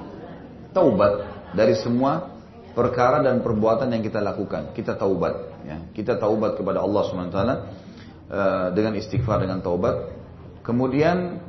Taubat 0.70 1.12
dari 1.50 1.74
semua 1.74 2.30
perkara 2.78 3.26
dan 3.26 3.42
perbuatan 3.42 3.90
yang 3.90 4.06
kita 4.06 4.22
lakukan. 4.22 4.70
Kita 4.70 4.94
taubat. 4.94 5.34
Ya. 5.66 5.82
Kita 5.90 6.14
taubat 6.14 6.54
kepada 6.54 6.78
Allah 6.78 7.02
SWT 7.02 7.18
uh, 7.18 7.42
eh, 7.42 8.66
dengan 8.70 8.94
istighfar, 8.94 9.42
dengan 9.42 9.58
taubat. 9.58 10.14
Kemudian 10.62 11.42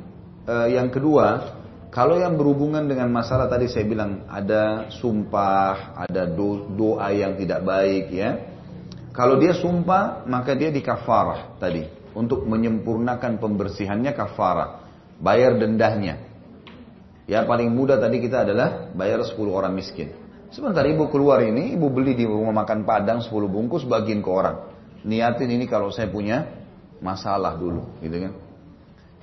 uh, 0.50 0.66
yang 0.66 0.90
kedua, 0.90 1.54
kalau 1.94 2.18
yang 2.18 2.34
berhubungan 2.34 2.82
dengan 2.90 3.14
masalah 3.14 3.46
tadi 3.46 3.70
saya 3.70 3.86
bilang 3.86 4.26
ada 4.26 4.90
sumpah, 4.90 5.94
ada 6.02 6.26
do 6.26 6.66
doa 6.74 7.14
yang 7.14 7.38
tidak 7.38 7.62
baik 7.62 8.10
ya. 8.10 8.51
Kalau 9.12 9.36
dia 9.36 9.52
sumpah 9.52 10.24
maka 10.24 10.56
dia 10.56 10.72
dikafarah 10.72 11.60
tadi 11.60 11.84
untuk 12.16 12.44
menyempurnakan 12.48 13.36
pembersihannya 13.40 14.12
kafarah, 14.16 14.84
bayar 15.20 15.56
dendahnya. 15.56 16.20
Ya 17.28 17.44
paling 17.44 17.72
mudah 17.72 18.00
tadi 18.00 18.18
kita 18.20 18.44
adalah 18.44 18.92
bayar 18.92 19.22
10 19.24 19.36
orang 19.52 19.72
miskin. 19.72 20.12
Sebentar 20.52 20.84
ibu 20.84 21.08
keluar 21.08 21.40
ini, 21.40 21.72
ibu 21.72 21.88
beli 21.88 22.12
di 22.12 22.28
rumah 22.28 22.52
makan 22.64 22.84
Padang 22.84 23.24
10 23.24 23.32
bungkus 23.48 23.88
bagiin 23.88 24.20
ke 24.20 24.28
orang. 24.28 24.68
Niatin 25.00 25.48
ini 25.48 25.64
kalau 25.64 25.88
saya 25.88 26.12
punya 26.12 26.44
masalah 27.00 27.56
dulu, 27.56 27.88
gitu 28.04 28.28
kan. 28.28 28.32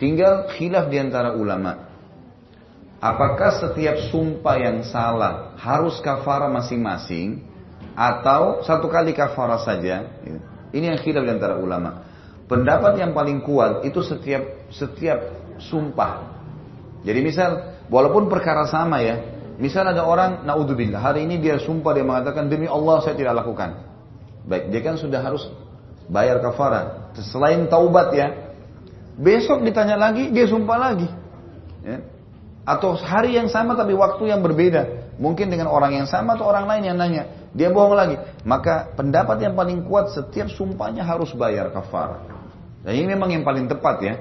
Tinggal 0.01 0.49
khilaf 0.57 0.89
di 0.89 0.97
antara 0.97 1.37
ulama. 1.37 1.91
Apakah 2.99 3.61
setiap 3.61 4.09
sumpah 4.11 4.55
yang 4.59 4.83
salah 4.83 5.55
harus 5.55 6.01
kafara 6.03 6.51
masing-masing 6.51 7.45
atau 7.99 8.63
satu 8.63 8.87
kali 8.87 9.11
kafara 9.11 9.59
saja? 9.59 10.07
Gitu. 10.23 10.39
Ini 10.71 10.95
yang 10.95 10.99
khilaf 11.03 11.27
di 11.27 11.31
antara 11.35 11.59
ulama. 11.59 12.07
Pendapat 12.47 12.95
yang 12.95 13.11
paling 13.11 13.43
kuat 13.43 13.83
itu 13.83 13.99
setiap 13.99 14.71
setiap 14.71 15.19
sumpah. 15.59 16.39
Jadi 17.03 17.19
misal 17.19 17.79
Walaupun 17.89 18.29
perkara 18.29 18.69
sama 18.69 19.01
ya. 19.01 19.17
Misal 19.59 19.83
ada 19.91 20.07
orang, 20.07 20.47
naudzubillah, 20.47 21.03
hari 21.03 21.27
ini 21.27 21.35
dia 21.35 21.59
sumpah, 21.59 21.91
dia 21.91 22.05
mengatakan, 22.05 22.47
demi 22.47 22.63
Allah 22.63 23.03
saya 23.03 23.19
tidak 23.19 23.43
lakukan. 23.43 23.75
Baik, 24.47 24.71
dia 24.71 24.79
kan 24.79 24.95
sudah 24.95 25.19
harus 25.19 25.51
bayar 26.07 26.39
kafarat. 26.39 27.11
Selain 27.19 27.67
taubat 27.67 28.15
ya. 28.15 28.55
Besok 29.19 29.67
ditanya 29.67 29.99
lagi, 29.99 30.31
dia 30.31 30.47
sumpah 30.47 30.77
lagi. 30.79 31.11
Ya. 31.83 32.07
Atau 32.63 32.95
hari 32.95 33.35
yang 33.35 33.51
sama 33.51 33.75
tapi 33.75 33.91
waktu 33.91 34.31
yang 34.31 34.39
berbeda. 34.39 35.08
Mungkin 35.19 35.51
dengan 35.51 35.67
orang 35.67 35.99
yang 35.99 36.07
sama 36.07 36.39
atau 36.39 36.47
orang 36.47 36.65
lain 36.65 36.83
yang 36.89 36.97
nanya. 36.97 37.51
Dia 37.51 37.69
bohong 37.69 37.91
lagi. 37.91 38.15
Maka 38.47 38.95
pendapat 38.95 39.43
yang 39.43 39.53
paling 39.53 39.83
kuat 39.83 40.15
setiap 40.15 40.47
sumpahnya 40.47 41.03
harus 41.03 41.35
bayar 41.35 41.69
kafarat. 41.75 42.23
Dan 42.87 42.95
ini 42.95 43.13
memang 43.13 43.29
yang 43.35 43.43
paling 43.43 43.67
tepat 43.67 43.99
ya. 43.99 44.15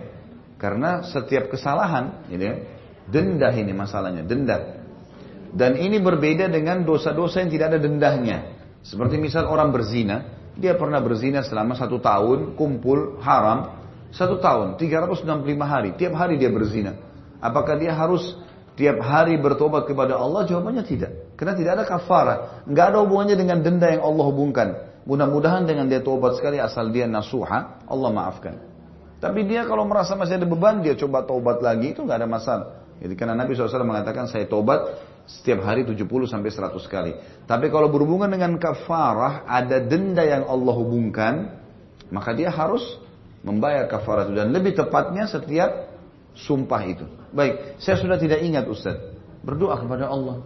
Karena 0.58 1.06
setiap 1.06 1.54
kesalahan, 1.54 2.26
gitu 2.26 2.42
ya, 2.42 2.54
Denda 3.08 3.48
ini 3.56 3.72
masalahnya, 3.72 4.20
denda. 4.20 4.84
Dan 5.48 5.80
ini 5.80 5.96
berbeda 5.96 6.44
dengan 6.52 6.84
dosa-dosa 6.84 7.40
yang 7.40 7.48
tidak 7.48 7.66
ada 7.72 7.78
dendahnya. 7.80 8.38
Seperti 8.84 9.16
misal 9.16 9.48
orang 9.48 9.72
berzina, 9.72 10.28
dia 10.52 10.76
pernah 10.76 11.00
berzina 11.00 11.40
selama 11.40 11.72
satu 11.72 12.04
tahun, 12.04 12.52
kumpul, 12.52 13.16
haram, 13.24 13.80
satu 14.12 14.36
tahun, 14.44 14.76
365 14.76 15.24
hari, 15.64 15.96
tiap 15.96 16.20
hari 16.20 16.36
dia 16.36 16.52
berzina. 16.52 17.00
Apakah 17.40 17.80
dia 17.80 17.96
harus 17.96 18.36
tiap 18.78 19.02
hari 19.02 19.34
bertobat 19.42 19.90
kepada 19.90 20.14
Allah? 20.14 20.46
Jawabannya 20.46 20.86
tidak. 20.86 21.34
Karena 21.34 21.58
tidak 21.58 21.72
ada 21.82 21.84
kafara. 21.84 22.34
Nggak 22.70 22.86
ada 22.94 22.98
hubungannya 23.02 23.34
dengan 23.34 23.58
denda 23.60 23.90
yang 23.90 24.06
Allah 24.06 24.24
hubungkan. 24.30 24.68
Mudah-mudahan 25.02 25.66
dengan 25.66 25.90
dia 25.90 25.98
tobat 25.98 26.38
sekali 26.38 26.62
asal 26.62 26.94
dia 26.94 27.10
nasuha, 27.10 27.82
Allah 27.90 28.10
maafkan. 28.14 28.60
Tapi 29.18 29.42
dia 29.50 29.66
kalau 29.66 29.82
merasa 29.82 30.14
masih 30.14 30.38
ada 30.38 30.46
beban, 30.46 30.78
dia 30.78 30.94
coba 30.94 31.26
tobat 31.26 31.58
lagi, 31.58 31.90
itu 31.90 32.06
nggak 32.06 32.18
ada 32.22 32.28
masalah. 32.30 32.66
Jadi 33.02 33.14
karena 33.18 33.34
Nabi 33.34 33.54
SAW 33.54 33.82
mengatakan 33.82 34.30
saya 34.30 34.46
tobat 34.46 34.94
setiap 35.26 35.64
hari 35.64 35.82
70 35.88 36.04
sampai 36.28 36.50
100 36.50 36.76
kali. 36.86 37.12
Tapi 37.48 37.66
kalau 37.72 37.90
berhubungan 37.90 38.30
dengan 38.30 38.54
kafarah 38.60 39.48
ada 39.48 39.82
denda 39.82 40.22
yang 40.22 40.46
Allah 40.46 40.74
hubungkan, 40.76 41.34
maka 42.12 42.36
dia 42.36 42.52
harus 42.52 42.84
membayar 43.40 43.88
kafarah 43.88 44.28
itu 44.28 44.34
dan 44.34 44.50
lebih 44.50 44.74
tepatnya 44.74 45.30
setiap 45.30 45.87
sumpah 46.46 46.82
itu. 46.86 47.04
Baik, 47.34 47.80
saya 47.82 47.98
sudah 47.98 48.16
tidak 48.20 48.38
ingat 48.44 48.64
Ustaz. 48.70 48.94
Berdoa 49.42 49.78
kepada 49.80 50.06
Allah. 50.06 50.44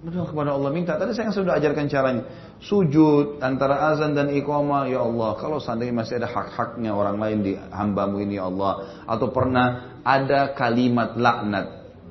Berdoa 0.00 0.26
kepada 0.32 0.56
Allah 0.56 0.70
minta. 0.72 0.96
Tadi 0.96 1.12
saya 1.12 1.28
sudah 1.28 1.60
ajarkan 1.60 1.86
caranya. 1.92 2.22
Sujud 2.60 3.40
antara 3.44 3.92
azan 3.92 4.16
dan 4.16 4.32
iqamah. 4.32 4.88
Ya 4.88 5.04
Allah, 5.04 5.36
kalau 5.36 5.60
seandainya 5.60 6.00
masih 6.00 6.20
ada 6.20 6.28
hak-haknya 6.28 6.96
orang 6.96 7.20
lain 7.20 7.38
di 7.44 7.52
hambamu 7.56 8.16
ini 8.24 8.40
ya 8.40 8.48
Allah. 8.48 9.04
Atau 9.04 9.28
pernah 9.28 10.00
ada 10.00 10.56
kalimat 10.56 11.16
laknat. 11.20 11.66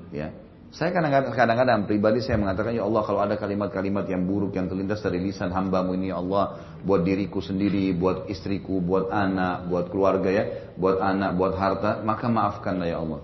Ya, 0.10 0.34
saya 0.70 0.94
kadang-kadang 0.94 1.90
pribadi 1.90 2.22
saya 2.22 2.38
mengatakan 2.38 2.78
ya 2.78 2.86
Allah 2.86 3.02
kalau 3.02 3.26
ada 3.26 3.34
kalimat-kalimat 3.42 4.06
yang 4.06 4.22
buruk 4.30 4.54
yang 4.54 4.70
terlintas 4.70 5.02
dari 5.02 5.18
lisan 5.18 5.50
hambamu 5.50 5.98
ini 5.98 6.14
ya 6.14 6.22
Allah 6.22 6.78
buat 6.86 7.02
diriku 7.02 7.42
sendiri, 7.42 7.90
buat 7.98 8.30
istriku, 8.30 8.78
buat 8.78 9.10
anak, 9.10 9.66
buat 9.66 9.90
keluarga 9.90 10.30
ya, 10.30 10.44
buat 10.78 11.02
anak, 11.02 11.34
buat 11.42 11.58
harta, 11.58 12.06
maka 12.06 12.30
maafkanlah 12.30 12.86
ya 12.86 13.02
Allah. 13.02 13.22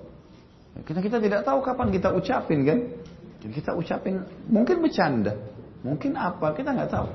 Kita 0.90 1.00
kita 1.06 1.22
tidak 1.22 1.46
tahu 1.46 1.62
kapan 1.62 1.88
kita 1.94 2.10
ucapin 2.18 2.60
kan? 2.66 2.80
Kita 3.46 3.78
ucapin 3.78 4.26
mungkin 4.50 4.82
bercanda, 4.82 5.38
mungkin 5.86 6.18
apa 6.18 6.50
kita 6.58 6.74
nggak 6.74 6.90
tahu. 6.90 7.08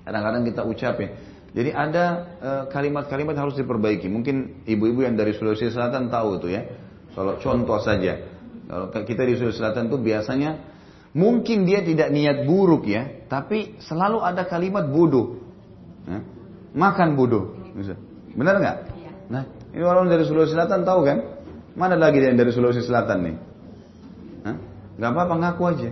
Kadang-kadang 0.00 0.42
kita 0.48 0.62
ucapin. 0.64 1.12
Jadi 1.52 1.70
ada 1.76 2.04
eh, 2.40 2.62
kalimat-kalimat 2.72 3.36
uh, 3.36 3.40
harus 3.44 3.56
diperbaiki. 3.56 4.08
Mungkin 4.08 4.64
ibu-ibu 4.64 5.04
yang 5.04 5.16
dari 5.16 5.36
Sulawesi 5.36 5.72
Selatan 5.72 6.08
tahu 6.08 6.40
itu 6.40 6.52
ya. 6.52 6.64
Kalau 7.16 7.40
contoh 7.40 7.80
saja, 7.80 8.35
kalau 8.66 8.90
kita 8.90 9.22
di 9.22 9.38
Sulawesi 9.38 9.62
Selatan 9.62 9.86
tuh 9.86 10.02
biasanya 10.02 10.58
mungkin 11.14 11.64
dia 11.64 11.86
tidak 11.86 12.10
niat 12.10 12.44
buruk 12.44 12.86
ya, 12.90 13.26
tapi 13.30 13.78
selalu 13.82 14.22
ada 14.22 14.46
kalimat 14.46 14.90
bodoh. 14.90 15.38
Ya? 16.06 16.20
Makan 16.76 17.14
bodoh. 17.14 17.56
Benar 18.36 18.54
nggak? 18.60 18.76
Iya. 18.92 19.10
Nah, 19.32 19.42
ini 19.72 19.82
orang 19.86 20.10
dari 20.10 20.26
Sulawesi 20.26 20.54
Selatan 20.54 20.82
tahu 20.82 21.00
kan? 21.06 21.18
Mana 21.76 21.94
lagi 21.94 22.18
yang 22.18 22.36
dari 22.36 22.50
Sulawesi 22.50 22.82
Selatan 22.82 23.18
nih? 23.22 23.36
Hah? 24.44 24.56
Gak 24.96 25.10
apa-apa 25.12 25.34
ngaku 25.40 25.62
aja. 25.68 25.90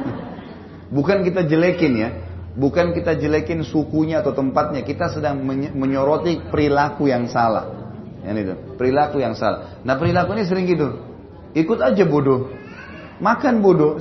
Bukan 0.96 1.22
kita 1.22 1.46
jelekin 1.46 1.92
ya, 1.96 2.10
Bukan 2.50 2.90
kita 2.90 3.14
jelekin 3.14 3.62
sukunya 3.62 4.26
atau 4.26 4.34
tempatnya, 4.34 4.82
kita 4.82 5.14
sedang 5.14 5.38
menyoroti 5.78 6.42
perilaku 6.50 7.06
yang 7.06 7.30
salah. 7.30 7.94
Yang 8.26 8.36
itu, 8.42 8.54
perilaku 8.74 9.22
yang 9.22 9.38
salah. 9.38 9.80
Nah 9.86 9.94
perilaku 9.94 10.34
ini 10.34 10.44
sering 10.44 10.66
gitu. 10.66 11.09
Ikut 11.54 11.78
aja 11.82 12.04
bodoh. 12.06 12.50
Makan 13.18 13.60
bodoh. 13.60 13.98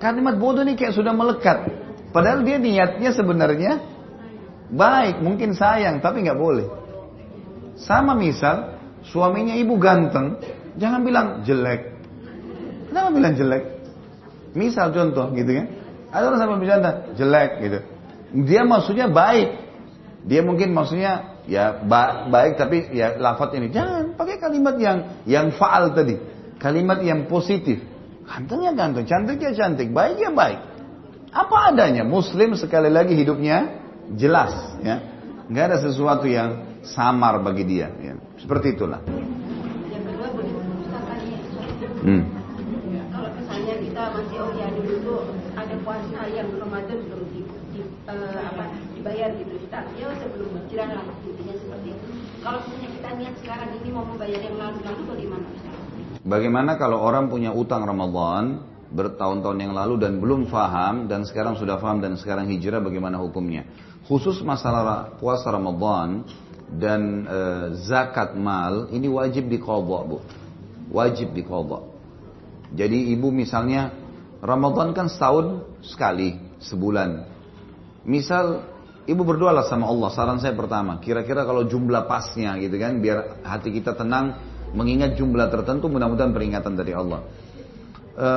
Kalimat 0.00 0.36
bodoh 0.40 0.64
ini 0.66 0.74
kayak 0.74 0.96
sudah 0.96 1.12
melekat. 1.14 1.68
Padahal 2.12 2.44
dia 2.44 2.60
niatnya 2.60 3.10
sebenarnya 3.16 3.80
baik, 4.72 5.20
mungkin 5.20 5.56
sayang, 5.56 6.00
tapi 6.04 6.24
nggak 6.24 6.36
boleh. 6.36 6.68
Sama 7.80 8.12
misal, 8.12 8.76
suaminya 9.04 9.56
ibu 9.56 9.80
ganteng, 9.80 10.36
jangan 10.76 11.00
bilang 11.04 11.26
jelek. 11.44 11.92
Kenapa 12.88 13.08
bilang 13.16 13.34
jelek? 13.36 13.64
Misal 14.52 14.92
contoh 14.92 15.32
gitu 15.32 15.48
kan. 15.56 15.66
Ada 16.12 16.24
orang 16.28 16.40
sampai 16.44 16.58
bercanda, 16.60 16.90
jelek 17.16 17.50
gitu. 17.64 17.78
Dia 18.44 18.68
maksudnya 18.68 19.08
baik. 19.08 19.48
Dia 20.28 20.44
mungkin 20.44 20.76
maksudnya 20.76 21.40
ya 21.48 21.82
ba 21.82 22.30
baik 22.30 22.54
tapi 22.54 22.94
ya 22.94 23.18
lafaz 23.18 23.50
ini 23.58 23.74
jangan 23.74 24.14
pakai 24.14 24.38
kalimat 24.38 24.76
yang 24.78 25.24
yang 25.24 25.50
faal 25.56 25.90
tadi. 25.96 26.20
Kalimat 26.62 27.02
yang 27.02 27.26
positif. 27.26 27.82
Ganteng 28.22 28.62
ganteng, 28.78 29.02
cantik 29.02 29.42
ya 29.42 29.50
cantik, 29.50 29.90
baiknya 29.90 30.30
baik. 30.30 30.62
Apa 31.34 31.74
adanya, 31.74 32.06
muslim 32.06 32.54
sekali 32.54 32.86
lagi 32.86 33.18
hidupnya 33.18 33.82
jelas. 34.14 34.54
ya 34.78 35.02
Nggak 35.50 35.64
ada 35.74 35.78
sesuatu 35.82 36.30
yang 36.30 36.78
samar 36.86 37.42
bagi 37.42 37.66
dia. 37.66 37.90
Ya. 37.98 38.14
Seperti 38.38 38.78
itulah. 38.78 39.02
Ya, 39.02 39.98
hmm. 42.06 42.22
Kalau 43.10 43.28
misalnya 43.34 43.74
kita 43.82 44.02
masih 44.14 44.38
oh 44.38 44.50
ya 44.54 44.70
dulu 44.70 44.94
tuh 45.02 45.20
ada 45.58 45.74
puasa 45.82 46.20
yang 46.30 46.46
Ramadan 46.62 46.98
belum 47.10 47.26
di, 47.34 47.42
di 47.74 47.80
uh, 48.06 48.38
apa 48.54 48.70
dibayar 48.94 49.34
gitu 49.34 49.54
kita 49.66 49.78
ya 49.98 50.14
sebelum 50.14 50.48
berjalan 50.54 50.94
lah 50.94 51.04
intinya 51.26 51.54
seperti 51.58 51.88
itu. 51.90 52.06
Kalau 52.38 52.58
misalnya 52.70 52.88
kita 52.94 53.08
niat 53.18 53.34
sekarang 53.42 53.70
ini 53.82 53.88
mau 53.90 54.06
membayar 54.06 54.40
yang 54.40 54.56
lalu 54.58 54.78
lalu 54.86 55.02
bagaimana? 55.10 55.46
Ustaz? 55.58 55.81
Bagaimana 56.22 56.78
kalau 56.78 57.02
orang 57.02 57.26
punya 57.26 57.50
utang 57.50 57.82
Ramadan 57.82 58.62
bertahun-tahun 58.94 59.58
yang 59.58 59.74
lalu 59.74 59.98
dan 59.98 60.22
belum 60.22 60.46
faham 60.46 61.10
dan 61.10 61.26
sekarang 61.26 61.58
sudah 61.58 61.82
faham 61.82 61.98
dan 61.98 62.14
sekarang 62.14 62.46
hijrah 62.46 62.78
bagaimana 62.78 63.18
hukumnya? 63.18 63.66
Khusus 64.06 64.38
masalah 64.46 65.18
puasa 65.18 65.50
Ramadan 65.50 66.22
dan 66.70 67.26
e, 67.26 67.38
zakat 67.82 68.38
mal 68.38 68.86
ini 68.94 69.10
wajib 69.10 69.50
diqadha, 69.50 69.98
Bu. 70.06 70.22
Wajib 70.94 71.34
diqadha. 71.34 71.90
Jadi 72.72 73.12
ibu 73.12 73.34
misalnya 73.34 73.90
Ramadan 74.38 74.94
kan 74.94 75.10
setahun 75.10 75.66
sekali, 75.82 76.38
sebulan. 76.62 77.26
Misal 78.06 78.62
ibu 79.10 79.22
berdoalah 79.26 79.66
sama 79.66 79.90
Allah. 79.90 80.10
Saran 80.14 80.38
saya 80.38 80.54
pertama, 80.54 81.02
kira-kira 81.02 81.42
kalau 81.42 81.66
jumlah 81.66 82.06
pasnya 82.06 82.54
gitu 82.62 82.78
kan, 82.78 82.98
biar 82.98 83.42
hati 83.46 83.70
kita 83.70 83.94
tenang, 83.94 84.51
mengingat 84.72 85.16
jumlah 85.16 85.48
tertentu, 85.52 85.88
mudah-mudahan 85.88 86.32
peringatan 86.32 86.74
dari 86.76 86.92
Allah. 86.96 87.20
E, 88.12 88.28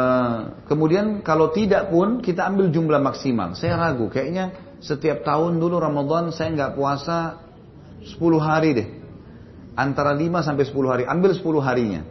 kemudian 0.68 1.20
kalau 1.24 1.52
tidak 1.52 1.92
pun 1.92 2.24
kita 2.24 2.48
ambil 2.48 2.72
jumlah 2.72 3.00
maksimal. 3.00 3.56
Saya 3.56 3.80
ragu, 3.80 4.08
kayaknya 4.12 4.56
setiap 4.84 5.24
tahun 5.24 5.58
dulu 5.60 5.80
Ramadan 5.80 6.32
saya 6.36 6.52
nggak 6.54 6.72
puasa 6.76 7.40
10 8.04 8.20
hari 8.38 8.70
deh. 8.76 8.88
Antara 9.76 10.16
5 10.16 10.46
sampai 10.46 10.64
10 10.64 10.92
hari. 10.92 11.04
Ambil 11.04 11.36
10 11.36 11.60
harinya. 11.60 12.02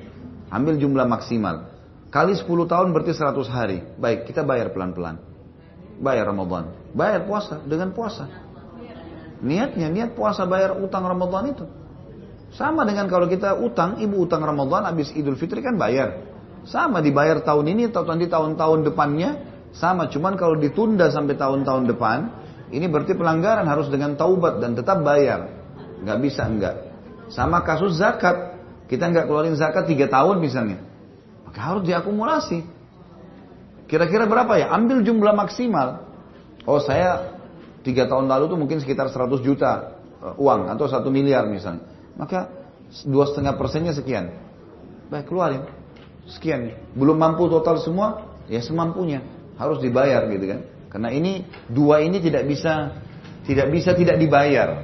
Ambil 0.53 0.77
jumlah 0.77 1.07
maksimal. 1.09 1.73
Kali 2.13 2.37
10 2.37 2.45
tahun 2.47 2.93
berarti 2.93 3.13
100 3.17 3.49
hari. 3.49 3.79
Baik, 3.97 4.29
kita 4.29 4.45
bayar 4.45 4.71
pelan-pelan. 4.75 5.19
Bayar 5.99 6.29
Ramadan. 6.29 6.75
Bayar 6.93 7.25
puasa 7.25 7.63
dengan 7.65 7.95
puasa. 7.97 8.29
Niatnya, 9.45 9.91
niat 9.93 10.17
puasa 10.17 10.49
bayar 10.49 10.79
utang 10.79 11.05
Ramadan 11.05 11.53
itu. 11.53 11.67
Sama 12.55 12.87
dengan 12.87 13.11
kalau 13.11 13.27
kita 13.27 13.59
utang, 13.59 13.99
ibu 13.99 14.23
utang 14.23 14.47
Ramadan 14.47 14.87
habis 14.87 15.11
Idul 15.13 15.35
Fitri 15.35 15.59
kan 15.59 15.75
bayar. 15.75 16.23
Sama 16.65 17.03
dibayar 17.03 17.43
tahun 17.43 17.67
ini 17.75 17.91
atau 17.91 18.07
nanti 18.07 18.31
tahun-tahun 18.31 18.87
depannya 18.89 19.31
sama. 19.75 20.09
Cuman 20.09 20.39
kalau 20.39 20.57
ditunda 20.57 21.11
sampai 21.11 21.35
tahun-tahun 21.35 21.91
depan, 21.91 22.19
ini 22.71 22.87
berarti 22.87 23.13
pelanggaran 23.19 23.67
harus 23.67 23.91
dengan 23.91 24.15
taubat 24.15 24.63
dan 24.63 24.79
tetap 24.79 25.03
bayar. 25.03 25.51
Nggak 26.01 26.19
bisa 26.23 26.47
enggak. 26.47 26.77
Sama 27.29 27.61
kasus 27.67 27.99
zakat. 27.99 28.57
Kita 28.87 29.11
nggak 29.11 29.27
keluarin 29.27 29.59
zakat 29.59 29.91
tiga 29.91 30.07
tahun 30.07 30.39
misalnya 30.45 30.95
maka 31.55 31.71
harus 31.71 31.87
diakumulasi. 31.87 32.67
Kira-kira 33.87 34.27
berapa 34.27 34.59
ya? 34.59 34.75
Ambil 34.75 35.07
jumlah 35.07 35.39
maksimal. 35.39 36.03
Oh 36.67 36.83
saya 36.83 37.39
tiga 37.87 38.11
tahun 38.11 38.27
lalu 38.27 38.51
tuh 38.51 38.59
mungkin 38.59 38.83
sekitar 38.83 39.07
100 39.07 39.39
juta 39.39 40.03
uh, 40.19 40.35
uang 40.35 40.67
atau 40.67 40.91
satu 40.91 41.15
miliar 41.15 41.47
misalnya. 41.47 41.94
Maka 42.15 42.51
dua 43.07 43.27
setengah 43.31 43.55
persennya 43.59 43.93
sekian. 43.95 44.31
Baik 45.11 45.29
keluarin 45.31 45.67
sekian. 46.29 46.73
Belum 46.97 47.17
mampu 47.19 47.49
total 47.51 47.81
semua, 47.81 48.39
ya 48.49 48.61
semampunya 48.65 49.21
harus 49.61 49.81
dibayar 49.81 50.25
gitu 50.31 50.47
kan. 50.49 50.61
Karena 50.89 51.11
ini 51.11 51.43
dua 51.67 52.01
ini 52.01 52.23
tidak 52.23 52.47
bisa 52.47 53.03
tidak 53.45 53.69
bisa 53.75 53.93
tidak 53.93 54.17
dibayar. 54.17 54.83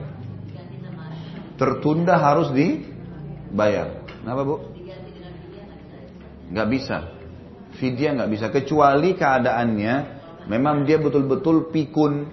Tertunda 1.57 2.17
harus 2.17 2.51
dibayar. 2.53 4.05
Kenapa 4.21 4.43
bu? 4.45 4.57
nggak 6.51 6.69
bisa. 6.69 6.97
Fidyah 7.79 8.19
nggak 8.19 8.31
bisa 8.35 8.47
kecuali 8.51 9.15
keadaannya 9.15 9.95
memang 10.51 10.83
dia 10.83 10.99
betul-betul 10.99 11.71
pikun 11.71 12.27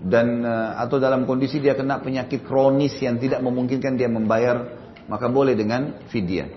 dan 0.00 0.40
eh, 0.40 0.70
atau 0.80 0.96
dalam 0.96 1.28
kondisi 1.28 1.60
dia 1.60 1.76
kena 1.76 2.00
penyakit 2.00 2.40
kronis 2.48 2.96
yang 3.04 3.20
tidak 3.20 3.44
memungkinkan 3.44 4.00
dia 4.00 4.08
membayar 4.08 4.80
maka 5.10 5.26
boleh 5.28 5.52
dengan 5.58 6.06
fidyah. 6.08 6.48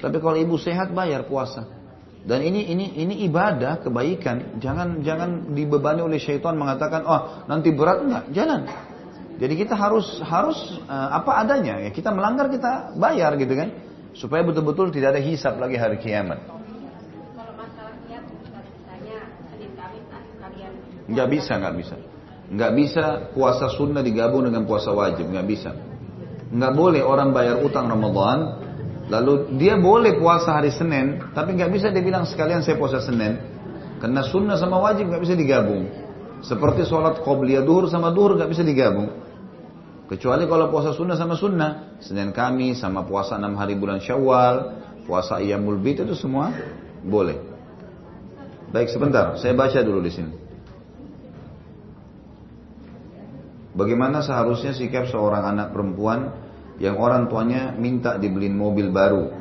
Tapi 0.00 0.16
kalau 0.22 0.38
ibu 0.38 0.56
sehat 0.56 0.94
bayar 0.96 1.28
puasa. 1.28 1.66
Dan 2.20 2.44
ini 2.44 2.68
ini 2.68 3.00
ini 3.00 3.24
ibadah 3.28 3.80
kebaikan. 3.80 4.60
Jangan 4.60 5.00
jangan 5.04 5.52
dibebani 5.56 6.04
oleh 6.04 6.20
syaitan 6.20 6.56
mengatakan 6.56 7.04
oh 7.04 7.44
nanti 7.48 7.72
berat 7.72 8.04
enggak. 8.04 8.24
Jangan. 8.32 8.60
Jadi 9.40 9.54
kita 9.56 9.72
harus 9.72 10.20
harus 10.20 10.56
uh, 10.84 11.16
apa 11.16 11.40
adanya 11.40 11.80
ya 11.80 11.90
kita 11.92 12.12
melanggar 12.12 12.52
kita 12.52 12.96
bayar 12.96 13.36
gitu 13.40 13.56
kan. 13.56 13.72
Supaya 14.12 14.44
betul-betul 14.44 14.92
tidak 14.92 15.16
ada 15.16 15.20
hisap 15.20 15.56
lagi 15.56 15.76
hari 15.80 15.96
kiamat. 16.00 16.44
Nggak 21.10 21.28
bisa, 21.34 21.52
nggak 21.58 21.74
bisa. 21.74 21.96
Nggak 22.50 22.70
bisa 22.74 23.04
puasa 23.30 23.70
sunnah 23.70 24.02
digabung 24.02 24.42
dengan 24.42 24.66
puasa 24.66 24.90
wajib, 24.90 25.30
nggak 25.30 25.46
bisa. 25.46 25.70
Nggak 26.50 26.72
boleh 26.74 27.02
orang 27.06 27.30
bayar 27.30 27.62
utang 27.62 27.86
Ramadan, 27.86 28.58
lalu 29.06 29.54
dia 29.54 29.78
boleh 29.78 30.18
puasa 30.18 30.58
hari 30.58 30.74
Senin, 30.74 31.30
tapi 31.30 31.54
nggak 31.54 31.70
bisa 31.70 31.94
dia 31.94 32.02
bilang 32.02 32.26
sekalian 32.26 32.66
saya 32.66 32.74
puasa 32.74 32.98
Senin. 32.98 33.38
Karena 34.02 34.26
sunnah 34.26 34.58
sama 34.58 34.82
wajib 34.82 35.06
nggak 35.14 35.22
bisa 35.22 35.38
digabung. 35.38 35.86
Seperti 36.42 36.88
sholat 36.88 37.22
qobliyah 37.22 37.62
duhur 37.62 37.86
sama 37.86 38.10
duhur 38.10 38.34
nggak 38.34 38.50
bisa 38.50 38.66
digabung. 38.66 39.14
Kecuali 40.10 40.42
kalau 40.50 40.74
puasa 40.74 40.90
sunnah 40.90 41.14
sama 41.14 41.38
sunnah. 41.38 42.02
Senin 42.02 42.34
kami 42.34 42.74
sama 42.74 43.06
puasa 43.06 43.38
enam 43.38 43.54
hari 43.54 43.78
bulan 43.78 44.02
syawal. 44.02 44.82
Puasa 45.06 45.38
iyamul 45.38 45.78
bid 45.78 46.02
itu 46.02 46.18
semua 46.18 46.50
boleh. 47.06 47.38
Baik 48.74 48.90
sebentar, 48.90 49.38
saya 49.38 49.54
baca 49.54 49.78
dulu 49.86 50.02
di 50.02 50.10
sini. 50.10 50.49
Bagaimana 53.80 54.20
seharusnya 54.20 54.76
sikap 54.76 55.08
seorang 55.08 55.40
anak 55.56 55.72
perempuan 55.72 56.36
yang 56.76 57.00
orang 57.00 57.32
tuanya 57.32 57.72
minta 57.72 58.20
dibeliin 58.20 58.52
mobil 58.52 58.92
baru, 58.92 59.32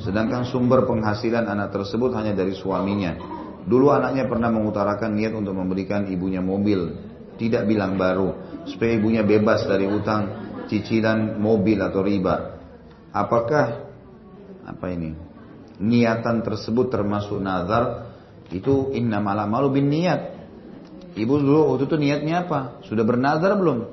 sedangkan 0.00 0.48
sumber 0.48 0.88
penghasilan 0.88 1.44
anak 1.44 1.76
tersebut 1.76 2.16
hanya 2.16 2.32
dari 2.32 2.56
suaminya. 2.56 3.20
Dulu 3.68 3.92
anaknya 3.92 4.32
pernah 4.32 4.48
mengutarakan 4.48 5.12
niat 5.12 5.36
untuk 5.36 5.52
memberikan 5.52 6.08
ibunya 6.08 6.40
mobil, 6.40 6.88
tidak 7.36 7.68
bilang 7.68 8.00
baru 8.00 8.32
supaya 8.64 8.96
ibunya 8.96 9.20
bebas 9.28 9.68
dari 9.68 9.84
utang 9.84 10.40
cicilan 10.72 11.36
mobil 11.36 11.76
atau 11.84 12.00
riba. 12.00 12.36
Apakah 13.12 13.92
apa 14.64 14.86
ini? 14.88 15.12
Niatan 15.84 16.40
tersebut 16.40 16.88
termasuk 16.88 17.36
nazar 17.44 18.08
itu 18.48 18.88
inna 18.96 19.20
malam 19.20 19.52
malu 19.52 19.68
bin 19.68 19.92
niat. 19.92 20.31
Ibu 21.12 21.34
dulu 21.40 21.76
waktu 21.76 21.84
itu 21.88 21.96
niatnya 22.00 22.48
apa? 22.48 22.80
Sudah 22.88 23.04
bernazar 23.04 23.52
belum? 23.58 23.84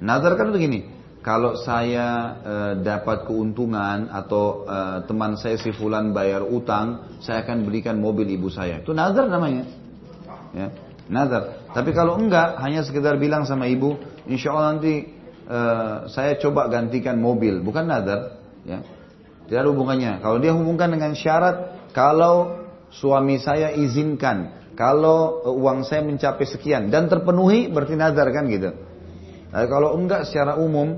Nazar 0.00 0.36
kan 0.36 0.52
begini, 0.52 0.88
kalau 1.20 1.56
saya 1.60 2.36
e, 2.40 2.54
dapat 2.80 3.28
keuntungan 3.28 4.08
atau 4.12 4.64
e, 4.64 4.78
teman 5.04 5.36
saya 5.36 5.56
si 5.60 5.72
fulan 5.72 6.12
bayar 6.12 6.44
utang, 6.44 7.16
saya 7.20 7.44
akan 7.44 7.64
belikan 7.64 8.00
mobil 8.00 8.28
ibu 8.28 8.48
saya. 8.52 8.80
Itu 8.80 8.92
nazar 8.92 9.28
namanya. 9.28 9.64
Ya 10.52 10.68
nazar. 11.10 11.66
Tapi 11.74 11.90
kalau 11.90 12.16
enggak, 12.16 12.62
hanya 12.62 12.86
sekedar 12.86 13.18
bilang 13.18 13.42
sama 13.44 13.66
ibu, 13.66 13.98
insya 14.30 14.54
Allah 14.54 14.78
nanti 14.78 15.10
uh, 15.50 16.06
saya 16.06 16.38
coba 16.38 16.70
gantikan 16.70 17.18
mobil, 17.18 17.60
bukan 17.60 17.90
nazar, 17.90 18.38
ya. 18.62 18.80
Tidak 19.50 19.58
ada 19.58 19.68
hubungannya. 19.74 20.22
Kalau 20.22 20.38
dia 20.38 20.54
hubungkan 20.54 20.94
dengan 20.94 21.10
syarat, 21.18 21.90
kalau 21.90 22.62
suami 22.94 23.42
saya 23.42 23.74
izinkan, 23.74 24.59
kalau 24.80 25.44
uang 25.60 25.84
saya 25.84 26.00
mencapai 26.00 26.48
sekian 26.48 26.88
dan 26.88 27.04
terpenuhi, 27.12 27.68
berarti 27.68 28.00
nazar 28.00 28.32
kan 28.32 28.48
gitu. 28.48 28.72
Nah, 29.52 29.68
kalau 29.68 29.92
enggak 29.92 30.24
secara 30.24 30.56
umum, 30.56 30.96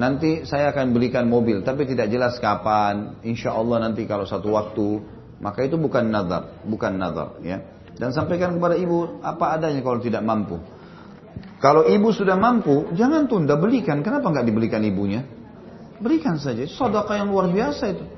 nanti 0.00 0.48
saya 0.48 0.72
akan 0.72 0.96
belikan 0.96 1.28
mobil, 1.28 1.60
tapi 1.60 1.84
tidak 1.84 2.08
jelas 2.08 2.40
kapan. 2.40 3.20
Insya 3.28 3.52
Allah 3.52 3.84
nanti 3.84 4.08
kalau 4.08 4.24
satu 4.24 4.56
waktu, 4.56 5.04
maka 5.44 5.60
itu 5.60 5.76
bukan 5.76 6.08
nazar, 6.08 6.64
bukan 6.64 6.96
nazar, 6.96 7.36
ya. 7.44 7.60
Dan 8.00 8.16
sampaikan 8.16 8.56
kepada 8.56 8.80
ibu 8.80 9.20
apa 9.20 9.60
adanya 9.60 9.84
kalau 9.84 10.00
tidak 10.00 10.24
mampu. 10.24 10.56
Kalau 11.60 11.84
ibu 11.84 12.08
sudah 12.08 12.40
mampu, 12.40 12.96
jangan 12.96 13.28
tunda, 13.28 13.60
belikan. 13.60 14.00
Kenapa 14.00 14.32
nggak 14.32 14.46
dibelikan 14.48 14.80
ibunya? 14.88 15.20
Berikan 16.00 16.40
saja, 16.40 16.64
sodaka 16.64 17.20
yang 17.20 17.28
luar 17.28 17.52
biasa 17.52 17.84
itu. 17.92 18.08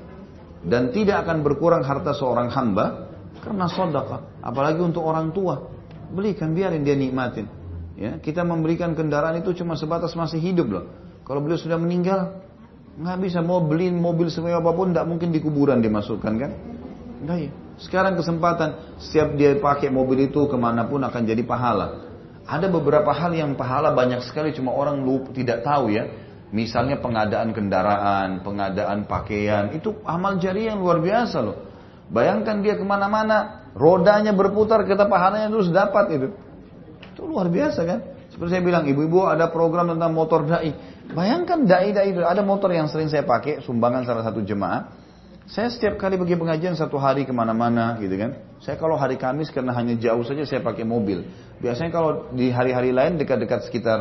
Dan 0.63 0.95
tidak 0.95 1.27
akan 1.27 1.43
berkurang 1.43 1.83
harta 1.83 2.15
seorang 2.15 2.47
hamba 2.47 3.10
karena 3.41 3.65
sodaka. 3.67 4.39
Apalagi 4.39 4.79
untuk 4.79 5.01
orang 5.03 5.33
tua. 5.33 5.59
Belikan, 6.13 6.53
biarin 6.53 6.85
dia 6.85 6.93
nikmatin. 6.93 7.49
Ya, 7.97 8.17
kita 8.17 8.45
memberikan 8.45 8.93
kendaraan 8.95 9.41
itu 9.41 9.51
cuma 9.57 9.75
sebatas 9.75 10.13
masih 10.15 10.39
hidup 10.39 10.67
loh. 10.69 10.85
Kalau 11.25 11.43
beliau 11.43 11.59
sudah 11.59 11.77
meninggal, 11.77 12.41
nggak 12.97 13.17
bisa 13.21 13.39
mau 13.43 13.61
beliin 13.61 13.97
mobil 13.97 14.27
semua 14.29 14.57
apa 14.57 14.71
pun, 14.73 14.91
tidak 14.91 15.05
mungkin 15.05 15.29
di 15.29 15.39
kuburan 15.39 15.79
dimasukkan 15.79 16.33
kan? 16.37 16.51
Enggak 17.21 17.37
ya. 17.47 17.51
Sekarang 17.81 18.13
kesempatan, 18.13 18.97
setiap 19.01 19.33
dia 19.37 19.57
pakai 19.57 19.89
mobil 19.89 20.29
itu 20.29 20.45
ke 20.45 20.57
mana 20.57 20.85
pun 20.85 21.01
akan 21.01 21.21
jadi 21.25 21.41
pahala. 21.41 22.09
Ada 22.45 22.69
beberapa 22.69 23.09
hal 23.13 23.33
yang 23.33 23.57
pahala 23.57 23.93
banyak 23.93 24.21
sekali 24.25 24.53
cuma 24.53 24.73
orang 24.73 25.01
lupa, 25.01 25.33
tidak 25.33 25.65
tahu 25.65 25.93
ya. 25.93 26.09
Misalnya 26.51 26.99
pengadaan 26.99 27.55
kendaraan, 27.55 28.43
pengadaan 28.43 29.07
pakaian, 29.07 29.71
itu 29.71 29.95
amal 30.03 30.35
jari 30.35 30.67
yang 30.67 30.83
luar 30.83 30.99
biasa 30.99 31.37
loh. 31.39 31.70
Bayangkan 32.11 32.59
dia 32.59 32.75
ke 32.75 32.83
mana-mana, 32.83 33.71
rodanya 33.71 34.35
berputar, 34.35 34.83
kita 34.83 35.07
pahalanya 35.07 35.47
terus 35.47 35.71
dapat 35.71 36.05
itu. 36.11 36.27
Itu 37.15 37.23
luar 37.23 37.47
biasa 37.47 37.87
kan. 37.87 37.99
Seperti 38.27 38.59
saya 38.59 38.63
bilang, 38.63 38.83
ibu-ibu 38.83 39.27
ada 39.27 39.47
program 39.47 39.95
tentang 39.95 40.11
motor 40.11 40.43
dai. 40.43 40.75
Bayangkan 41.11 41.63
dai-dai 41.63 42.11
itu, 42.11 42.19
ada 42.23 42.43
motor 42.43 42.71
yang 42.71 42.91
sering 42.91 43.07
saya 43.07 43.23
pakai, 43.23 43.63
sumbangan 43.63 44.03
salah 44.03 44.23
satu 44.27 44.43
jemaah. 44.43 45.01
Saya 45.51 45.67
setiap 45.67 45.99
kali 45.99 46.15
pergi 46.15 46.39
pengajian 46.39 46.79
satu 46.79 46.95
hari 46.95 47.27
ke 47.27 47.33
mana-mana 47.35 47.99
gitu 47.99 48.15
kan. 48.15 48.39
Saya 48.63 48.79
kalau 48.79 48.95
hari 48.95 49.19
Kamis 49.19 49.51
karena 49.51 49.75
hanya 49.75 49.99
jauh 49.99 50.23
saja 50.23 50.47
saya 50.47 50.63
pakai 50.63 50.87
mobil. 50.87 51.27
Biasanya 51.59 51.91
kalau 51.91 52.31
di 52.31 52.47
hari-hari 52.53 52.95
lain 52.95 53.19
dekat-dekat 53.19 53.67
sekitar 53.67 53.99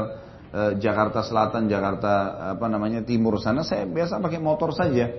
eh, 0.54 0.72
Jakarta 0.78 1.26
Selatan, 1.26 1.66
Jakarta 1.66 2.38
apa 2.54 2.66
namanya 2.70 3.02
Timur 3.02 3.40
sana 3.42 3.66
saya 3.66 3.82
biasa 3.82 4.22
pakai 4.22 4.38
motor 4.38 4.70
saja. 4.70 5.10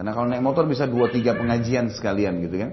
Karena 0.00 0.16
kalau 0.16 0.32
naik 0.32 0.40
motor 0.40 0.64
bisa 0.64 0.88
dua 0.88 1.12
tiga 1.12 1.36
pengajian 1.36 1.92
sekalian 1.92 2.40
gitu 2.40 2.56
kan. 2.56 2.72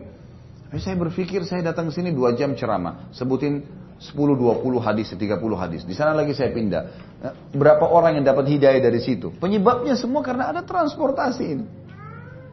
Tapi 0.72 0.80
saya 0.80 0.96
berpikir 0.96 1.44
saya 1.44 1.60
datang 1.60 1.92
sini 1.92 2.16
dua 2.16 2.32
jam 2.40 2.56
ceramah, 2.56 3.12
sebutin 3.12 3.68
10-20 4.00 4.64
hadis, 4.80 5.12
30 5.12 5.36
hadis. 5.60 5.84
Di 5.84 5.92
sana 5.92 6.16
lagi 6.16 6.32
saya 6.32 6.56
pindah. 6.56 6.82
Eh, 7.20 7.34
berapa 7.52 7.84
orang 7.84 8.16
yang 8.16 8.32
dapat 8.32 8.48
hidayah 8.48 8.80
dari 8.80 9.04
situ? 9.04 9.36
Penyebabnya 9.44 10.00
semua 10.00 10.24
karena 10.24 10.56
ada 10.56 10.64
transportasi 10.64 11.44
ini. 11.44 11.68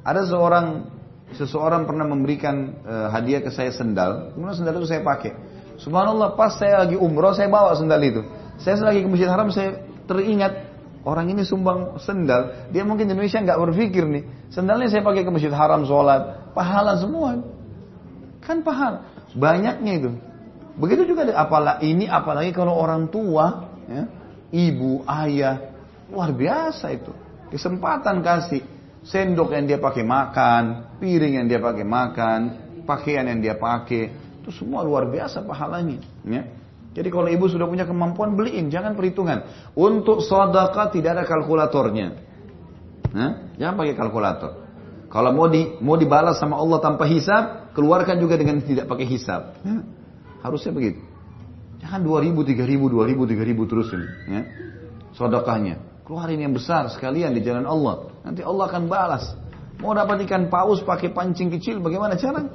Ada 0.02 0.26
seorang 0.26 0.90
seseorang 1.38 1.86
pernah 1.86 2.10
memberikan 2.10 2.74
uh, 2.82 3.08
hadiah 3.14 3.46
ke 3.46 3.54
saya 3.54 3.70
sendal, 3.70 4.34
kemudian 4.34 4.58
sendal 4.58 4.74
itu 4.82 4.90
saya 4.90 5.06
pakai. 5.06 5.38
Subhanallah, 5.78 6.34
pas 6.34 6.58
saya 6.58 6.82
lagi 6.82 6.98
umroh 6.98 7.30
saya 7.30 7.46
bawa 7.46 7.78
sendal 7.78 8.02
itu. 8.02 8.26
Saya 8.58 8.82
lagi 8.82 9.06
ke 9.06 9.08
Masjid 9.08 9.30
Haram 9.30 9.54
saya 9.54 9.86
teringat 10.10 10.63
orang 11.04 11.30
ini 11.30 11.44
sumbang 11.44 12.00
sendal, 12.00 12.68
dia 12.72 12.82
mungkin 12.82 13.06
di 13.08 13.12
Indonesia 13.12 13.40
nggak 13.40 13.60
berpikir 13.60 14.04
nih, 14.08 14.24
sendalnya 14.50 14.88
saya 14.88 15.04
pakai 15.04 15.22
ke 15.22 15.30
Masjid 15.30 15.52
Haram 15.52 15.84
sholat, 15.84 16.52
pahala 16.56 16.96
semua. 16.96 17.40
Kan 18.44 18.60
pahala. 18.60 19.08
Banyaknya 19.32 19.92
itu. 20.00 20.10
Begitu 20.74 21.14
juga 21.14 21.28
apalagi 21.32 21.86
ini 21.86 22.04
apalagi 22.10 22.50
kalau 22.50 22.74
orang 22.74 23.08
tua, 23.08 23.70
ya, 23.86 24.04
ibu, 24.50 25.06
ayah, 25.06 25.72
luar 26.10 26.34
biasa 26.34 26.90
itu. 26.92 27.12
Kesempatan 27.52 28.24
kasih. 28.24 28.62
Sendok 29.04 29.52
yang 29.52 29.68
dia 29.68 29.76
pakai 29.76 30.00
makan, 30.00 30.96
piring 30.96 31.36
yang 31.36 31.46
dia 31.46 31.60
pakai 31.60 31.84
makan, 31.84 32.40
pakaian 32.88 33.28
yang 33.28 33.44
dia 33.44 33.52
pakai, 33.52 34.08
itu 34.40 34.48
semua 34.48 34.80
luar 34.80 35.04
biasa 35.08 35.44
pahalanya. 35.44 36.00
Ya. 36.24 36.48
Jadi 36.94 37.08
kalau 37.10 37.26
ibu 37.26 37.50
sudah 37.50 37.66
punya 37.66 37.82
kemampuan 37.82 38.38
beliin, 38.38 38.70
jangan 38.70 38.94
perhitungan. 38.94 39.50
Untuk 39.74 40.22
sedekah 40.22 40.94
tidak 40.94 41.10
ada 41.18 41.24
kalkulatornya. 41.26 42.08
Nah, 43.10 43.30
jangan 43.58 43.74
pakai 43.82 43.94
kalkulator. 43.98 44.52
Kalau 45.10 45.30
mau 45.34 45.46
di 45.50 45.74
mau 45.82 45.98
dibalas 45.98 46.38
sama 46.38 46.58
Allah 46.58 46.78
tanpa 46.78 47.06
hisab, 47.06 47.74
keluarkan 47.74 48.18
juga 48.22 48.38
dengan 48.38 48.62
tidak 48.62 48.86
pakai 48.86 49.06
hisab. 49.10 49.58
Ya. 49.62 49.82
Harusnya 50.42 50.70
begitu. 50.70 51.02
Jangan 51.82 52.02
2000, 52.02 52.30
3000, 52.46 52.78
2000, 52.90 53.26
3000 53.26 53.70
terus 53.70 53.88
ini. 53.94 54.08
Ya. 54.30 54.42
Sodakahnya. 55.18 55.82
Keluarin 56.06 56.42
yang 56.42 56.54
besar 56.54 56.90
sekalian 56.90 57.34
di 57.34 57.42
jalan 57.42 57.66
Allah. 57.66 58.10
Nanti 58.22 58.42
Allah 58.42 58.70
akan 58.70 58.82
balas. 58.86 59.24
Mau 59.82 59.94
dapat 59.94 60.22
ikan 60.30 60.46
paus 60.46 60.82
pakai 60.86 61.10
pancing 61.10 61.50
kecil, 61.58 61.82
bagaimana 61.82 62.14
cara? 62.14 62.46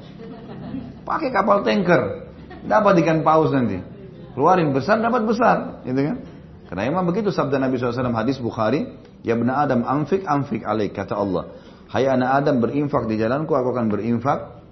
Pakai 1.04 1.30
kapal 1.32 1.64
tanker. 1.68 2.32
Dapat 2.64 3.04
ikan 3.04 3.20
paus 3.24 3.52
nanti. 3.52 3.99
Keluarin 4.40 4.72
besar, 4.72 5.04
dapat 5.04 5.28
besar. 5.28 5.84
Gitu 5.84 6.00
kan? 6.00 6.24
Karena 6.72 6.88
emang 6.88 7.04
begitu 7.04 7.28
sabda 7.28 7.60
Nabi 7.60 7.76
SAW 7.76 8.16
hadis 8.16 8.40
Bukhari. 8.40 8.88
Ya 9.20 9.36
benar 9.36 9.68
Adam 9.68 9.84
amfik 9.84 10.24
amfik 10.24 10.64
alaik 10.64 10.96
kata 10.96 11.12
Allah. 11.12 11.52
Hai 11.92 12.08
anak 12.08 12.40
Adam 12.40 12.64
berinfak 12.64 13.04
di 13.12 13.20
jalanku, 13.20 13.52
aku 13.52 13.76
akan 13.76 13.92
berinfak 13.92 14.64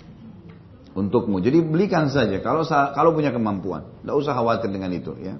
untukmu. 0.95 1.43
Jadi 1.43 1.67
belikan 1.67 2.07
saja 2.07 2.39
kalau 2.39 2.63
kalau 2.95 3.11
punya 3.11 3.35
kemampuan. 3.35 3.83
Tidak 3.99 4.15
usah 4.15 4.39
khawatir 4.39 4.71
dengan 4.71 4.95
itu 4.95 5.11
ya. 5.19 5.35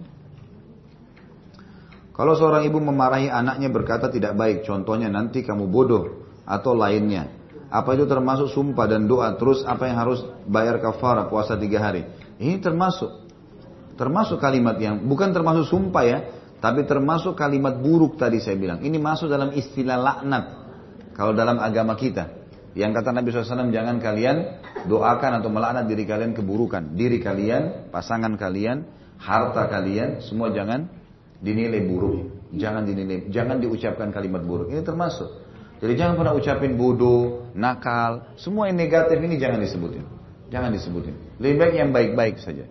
Kalau 2.11 2.35
seorang 2.35 2.67
ibu 2.67 2.83
memarahi 2.83 3.31
anaknya 3.31 3.71
berkata 3.71 4.11
tidak 4.11 4.35
baik, 4.35 4.67
contohnya 4.67 5.07
nanti 5.07 5.39
kamu 5.39 5.71
bodoh 5.71 6.27
atau 6.43 6.75
lainnya. 6.75 7.31
Apa 7.71 7.95
itu 7.95 8.03
termasuk 8.03 8.51
sumpah 8.51 8.91
dan 8.91 9.07
doa? 9.07 9.39
Terus 9.39 9.63
apa 9.63 9.87
yang 9.87 10.03
harus 10.03 10.19
bayar 10.43 10.83
kafara 10.83 11.31
puasa 11.31 11.55
tiga 11.55 11.79
hari? 11.79 12.03
Ini 12.43 12.59
termasuk. 12.59 13.26
Termasuk 13.97 14.37
kalimat 14.37 14.77
yang 14.77 15.03
bukan 15.09 15.33
termasuk 15.33 15.73
sumpah 15.73 16.03
ya, 16.05 16.19
tapi 16.61 16.85
termasuk 16.85 17.33
kalimat 17.33 17.77
buruk 17.81 18.17
tadi 18.17 18.37
saya 18.37 18.57
bilang. 18.57 18.81
Ini 18.85 18.97
masuk 19.01 19.29
dalam 19.29 19.53
istilah 19.57 19.97
laknat. 19.97 20.45
Kalau 21.17 21.33
dalam 21.33 21.57
agama 21.57 21.97
kita. 21.97 22.45
Yang 22.77 23.01
kata 23.01 23.09
Nabi 23.09 23.33
SAW, 23.33 23.73
jangan 23.73 23.97
kalian 23.97 24.61
doakan 24.85 25.41
atau 25.41 25.49
melaknat 25.49 25.89
diri 25.89 26.05
kalian 26.05 26.37
keburukan. 26.37 26.93
Diri 26.93 27.17
kalian, 27.17 27.89
pasangan 27.89 28.37
kalian, 28.37 28.85
harta 29.17 29.65
kalian, 29.65 30.21
semua 30.21 30.53
jangan 30.53 30.85
dinilai 31.41 31.81
buruk. 31.89 32.53
Jangan 32.53 32.85
dinilai, 32.85 33.33
jangan 33.33 33.57
diucapkan 33.57 34.13
kalimat 34.13 34.45
buruk. 34.45 34.69
Ini 34.69 34.85
termasuk. 34.85 35.49
Jadi 35.81 35.93
jangan 35.97 36.21
pernah 36.21 36.33
ucapin 36.37 36.77
bodoh, 36.77 37.49
nakal, 37.57 38.33
semua 38.37 38.69
yang 38.69 38.77
negatif 38.77 39.17
ini 39.21 39.41
jangan 39.41 39.61
disebutin. 39.61 40.05
Jangan 40.53 40.69
disebutin. 40.73 41.15
Lebih 41.41 41.55
baik 41.57 41.73
yang 41.81 41.89
baik-baik 41.93 42.35
saja. 42.41 42.65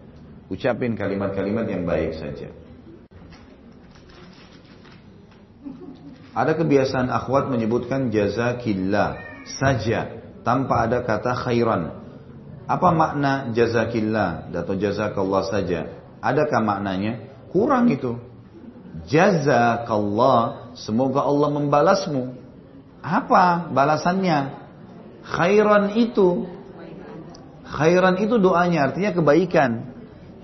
Ucapin 0.47 0.95
kalimat-kalimat 0.95 1.67
yang 1.67 1.83
baik 1.83 2.15
saja. 2.15 2.55
Ada 6.37 6.53
kebiasaan 6.53 7.09
akhwat 7.09 7.49
menyebutkan 7.49 8.13
jazakillah 8.13 9.19
saja 9.59 10.21
tanpa 10.45 10.85
ada 10.85 11.01
kata 11.03 11.33
khairan. 11.33 11.97
Apa 12.69 12.93
makna 12.93 13.51
jazakillah 13.57 14.53
atau 14.53 14.75
jazakallah 14.77 15.49
saja? 15.49 15.97
Adakah 16.21 16.61
maknanya? 16.63 17.27
Kurang 17.51 17.89
itu. 17.89 18.21
Jazakallah, 19.09 20.75
semoga 20.77 21.25
Allah 21.25 21.51
membalasmu. 21.57 22.37
Apa 23.01 23.73
balasannya? 23.73 24.61
Khairan 25.25 25.97
itu. 25.97 26.47
Khairan 27.67 28.21
itu 28.21 28.39
doanya, 28.39 28.93
artinya 28.93 29.11
kebaikan. 29.17 29.96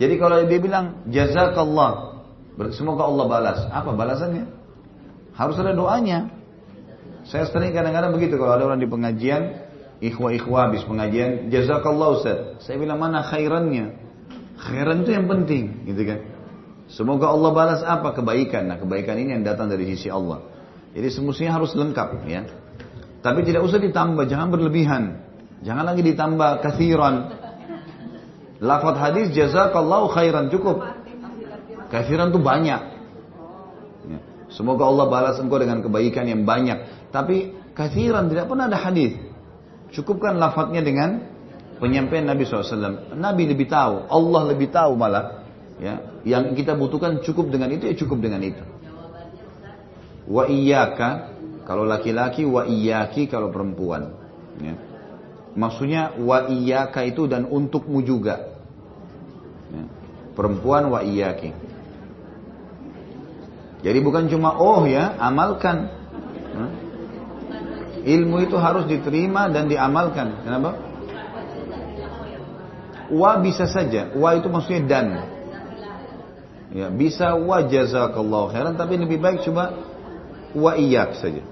Jadi 0.03 0.19
kalau 0.19 0.43
dia 0.51 0.59
bilang 0.59 1.07
jazakallah, 1.07 2.19
semoga 2.75 3.07
Allah 3.07 3.25
balas. 3.31 3.59
Apa 3.71 3.95
balasannya? 3.95 4.51
Harus 5.39 5.55
ada 5.63 5.79
doanya. 5.79 6.27
Saya 7.23 7.47
sering 7.47 7.71
kadang-kadang 7.71 8.11
begitu 8.11 8.35
kalau 8.35 8.59
ada 8.59 8.67
orang 8.67 8.83
di 8.83 8.91
pengajian, 8.91 9.63
ikhwah-ikhwah 10.03 10.75
habis 10.75 10.83
pengajian, 10.83 11.55
jazakallah 11.55 12.19
Ustaz. 12.19 12.67
Saya 12.67 12.83
bilang 12.83 12.99
mana 12.99 13.23
khairannya? 13.23 13.95
Khairan 14.59 15.07
itu 15.07 15.15
yang 15.15 15.31
penting, 15.31 15.87
gitu 15.87 16.03
kan? 16.03 16.19
Semoga 16.91 17.31
Allah 17.31 17.51
balas 17.55 17.81
apa 17.87 18.11
kebaikan. 18.11 18.75
Nah 18.75 18.83
kebaikan 18.83 19.15
ini 19.23 19.39
yang 19.39 19.47
datang 19.47 19.71
dari 19.71 19.87
sisi 19.87 20.11
Allah. 20.11 20.43
Jadi 20.99 21.09
semestinya 21.15 21.63
harus 21.63 21.79
lengkap 21.79 22.27
ya. 22.27 22.43
Tapi 23.23 23.47
tidak 23.47 23.63
usah 23.63 23.79
ditambah, 23.79 24.27
jangan 24.27 24.51
berlebihan. 24.51 25.23
Jangan 25.63 25.87
lagi 25.87 26.03
ditambah 26.03 26.59
kathiran. 26.59 27.15
Lafaz 28.63 28.95
hadis 28.95 29.35
jazakallahu 29.35 30.15
khairan 30.15 30.47
cukup. 30.47 30.87
Kathiran 31.91 32.31
itu 32.31 32.39
banyak. 32.39 32.81
Ya. 34.07 34.19
Semoga 34.55 34.87
Allah 34.87 35.11
balas 35.11 35.37
engkau 35.43 35.59
dengan 35.59 35.83
kebaikan 35.83 36.31
yang 36.31 36.47
banyak. 36.47 37.11
Tapi 37.11 37.53
kathiran 37.75 38.31
tidak 38.31 38.47
pernah 38.47 38.71
ada 38.71 38.79
hadis. 38.79 39.19
Cukupkan 39.91 40.39
lafadznya 40.39 40.81
dengan 40.81 41.27
penyampaian 41.83 42.23
Nabi 42.23 42.47
SAW. 42.47 43.19
Nabi 43.19 43.51
lebih 43.51 43.67
tahu, 43.67 44.07
Allah 44.07 44.43
lebih 44.55 44.71
tahu 44.71 44.95
malah. 44.95 45.43
Ya, 45.83 46.23
yang 46.23 46.55
kita 46.55 46.79
butuhkan 46.79 47.19
cukup 47.27 47.51
dengan 47.51 47.67
itu 47.75 47.91
ya 47.91 47.95
cukup 47.99 48.23
dengan 48.23 48.39
itu. 48.47 48.63
Wa 50.31 50.47
iyyaka 50.47 51.35
kalau 51.67 51.83
laki-laki 51.83 52.47
wa 52.47 52.63
iyyaki 52.63 53.27
kalau 53.27 53.51
perempuan. 53.51 54.15
Ya. 54.63 54.79
Maksudnya 55.59 56.15
wa 56.23 56.47
iyyaka 56.47 57.03
itu 57.05 57.27
dan 57.27 57.51
untukmu 57.51 58.01
juga. 58.07 58.52
Perempuan 60.33 60.89
wa 60.89 61.05
iyyaki. 61.05 61.53
Jadi 63.83 63.99
bukan 63.99 64.31
cuma 64.31 64.57
oh 64.57 64.87
ya, 64.87 65.19
amalkan. 65.19 65.91
Ilmu 68.03 68.43
itu 68.43 68.59
harus 68.59 68.91
diterima 68.91 69.47
dan 69.51 69.71
diamalkan. 69.71 70.43
Kenapa? 70.43 70.75
Wa 73.15 73.39
bisa 73.39 73.71
saja. 73.71 74.11
Wa 74.19 74.35
itu 74.35 74.51
maksudnya 74.51 74.83
dan. 74.87 75.07
Ya, 76.73 76.89
bisa 76.89 77.37
wa 77.37 77.63
jazakallahu 77.69 78.49
khairan 78.51 78.75
tapi 78.81 78.97
lebih 78.97 79.21
baik 79.21 79.45
coba 79.45 79.77
wa 80.57 80.73
iyyak 80.73 81.21
saja. 81.21 81.45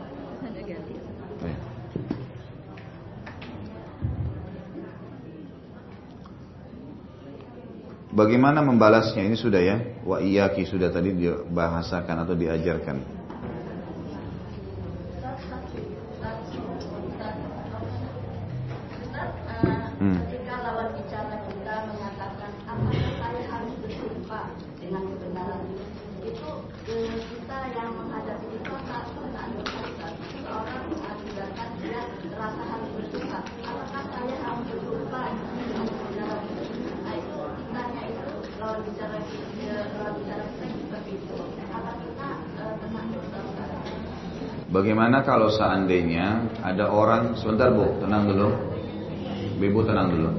Bagaimana 8.10 8.58
membalasnya? 8.66 9.22
Ini 9.22 9.36
sudah 9.38 9.62
ya. 9.62 9.76
Wa 10.02 10.18
iyyaki 10.18 10.66
sudah 10.66 10.90
tadi 10.90 11.14
dibahasakan 11.14 12.26
atau 12.26 12.34
diajarkan. 12.34 13.19
Bagaimana 44.70 45.26
kalau 45.26 45.50
seandainya 45.50 46.46
ada 46.62 46.94
orang, 46.94 47.34
sebentar 47.34 47.74
bu, 47.74 47.98
tenang 47.98 48.30
dulu. 48.30 48.48
Ibu 49.58 49.80
tenang 49.82 50.08
dulu. 50.14 50.30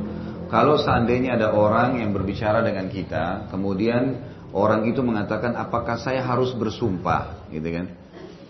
Kalau 0.47 0.79
seandainya 0.79 1.35
ada 1.35 1.51
orang 1.51 1.99
yang 1.99 2.15
berbicara 2.15 2.63
dengan 2.63 2.87
kita, 2.87 3.51
kemudian 3.51 4.23
orang 4.55 4.87
itu 4.87 5.03
mengatakan 5.03 5.59
apakah 5.59 5.99
saya 5.99 6.23
harus 6.23 6.55
bersumpah, 6.55 7.47
gitu 7.51 7.67
kan? 7.75 7.91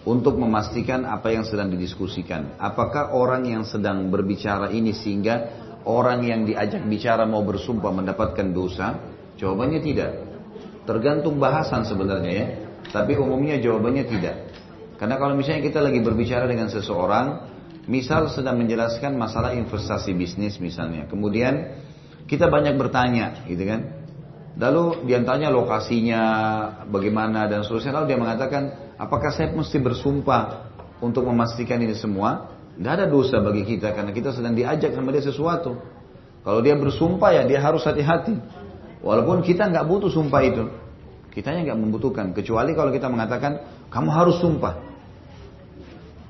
Untuk 0.06 0.38
memastikan 0.38 1.02
apa 1.06 1.34
yang 1.34 1.46
sedang 1.50 1.74
didiskusikan. 1.74 2.62
Apakah 2.62 3.14
orang 3.18 3.50
yang 3.50 3.66
sedang 3.66 4.10
berbicara 4.14 4.70
ini 4.70 4.94
sehingga 4.94 5.50
orang 5.86 6.26
yang 6.26 6.42
diajak 6.46 6.86
bicara 6.86 7.26
mau 7.26 7.42
bersumpah 7.42 7.90
mendapatkan 7.90 8.54
dosa? 8.54 9.02
Jawabannya 9.38 9.82
tidak. 9.82 10.12
Tergantung 10.86 11.42
bahasan 11.42 11.86
sebenarnya 11.86 12.32
ya. 12.34 12.46
Tapi 12.90 13.14
umumnya 13.18 13.62
jawabannya 13.62 14.06
tidak. 14.10 14.51
Karena 15.02 15.18
kalau 15.18 15.34
misalnya 15.34 15.66
kita 15.66 15.82
lagi 15.82 15.98
berbicara 15.98 16.46
dengan 16.46 16.70
seseorang, 16.70 17.50
misal 17.90 18.30
sedang 18.30 18.62
menjelaskan 18.62 19.18
masalah 19.18 19.58
investasi 19.58 20.14
bisnis 20.14 20.62
misalnya, 20.62 21.10
kemudian 21.10 21.74
kita 22.30 22.46
banyak 22.46 22.78
bertanya, 22.78 23.42
gitu 23.50 23.66
kan? 23.66 23.98
Lalu 24.62 25.10
di 25.10 25.18
antaranya 25.18 25.50
lokasinya, 25.50 26.22
bagaimana 26.86 27.50
dan 27.50 27.66
seterusnya. 27.66 27.98
Lalu 27.98 28.14
dia 28.14 28.20
mengatakan, 28.22 28.94
apakah 29.02 29.34
saya 29.34 29.50
mesti 29.50 29.82
bersumpah 29.82 30.70
untuk 31.02 31.26
memastikan 31.26 31.82
ini 31.82 31.98
semua? 31.98 32.54
Tidak 32.78 32.94
ada 32.94 33.10
dosa 33.10 33.42
bagi 33.42 33.66
kita 33.66 33.98
karena 33.98 34.14
kita 34.14 34.30
sedang 34.38 34.54
diajak 34.54 34.94
sama 34.94 35.10
dia 35.10 35.26
sesuatu. 35.26 35.82
Kalau 36.46 36.62
dia 36.62 36.78
bersumpah 36.78 37.42
ya 37.42 37.44
dia 37.50 37.58
harus 37.58 37.82
hati-hati. 37.90 38.38
Walaupun 39.02 39.42
kita 39.42 39.66
nggak 39.66 39.86
butuh 39.90 40.14
sumpah 40.14 40.42
itu, 40.46 40.70
kitanya 41.34 41.74
nggak 41.74 41.80
membutuhkan. 41.82 42.38
Kecuali 42.38 42.78
kalau 42.78 42.94
kita 42.94 43.10
mengatakan 43.10 43.66
kamu 43.90 44.10
harus 44.14 44.38
sumpah. 44.38 44.91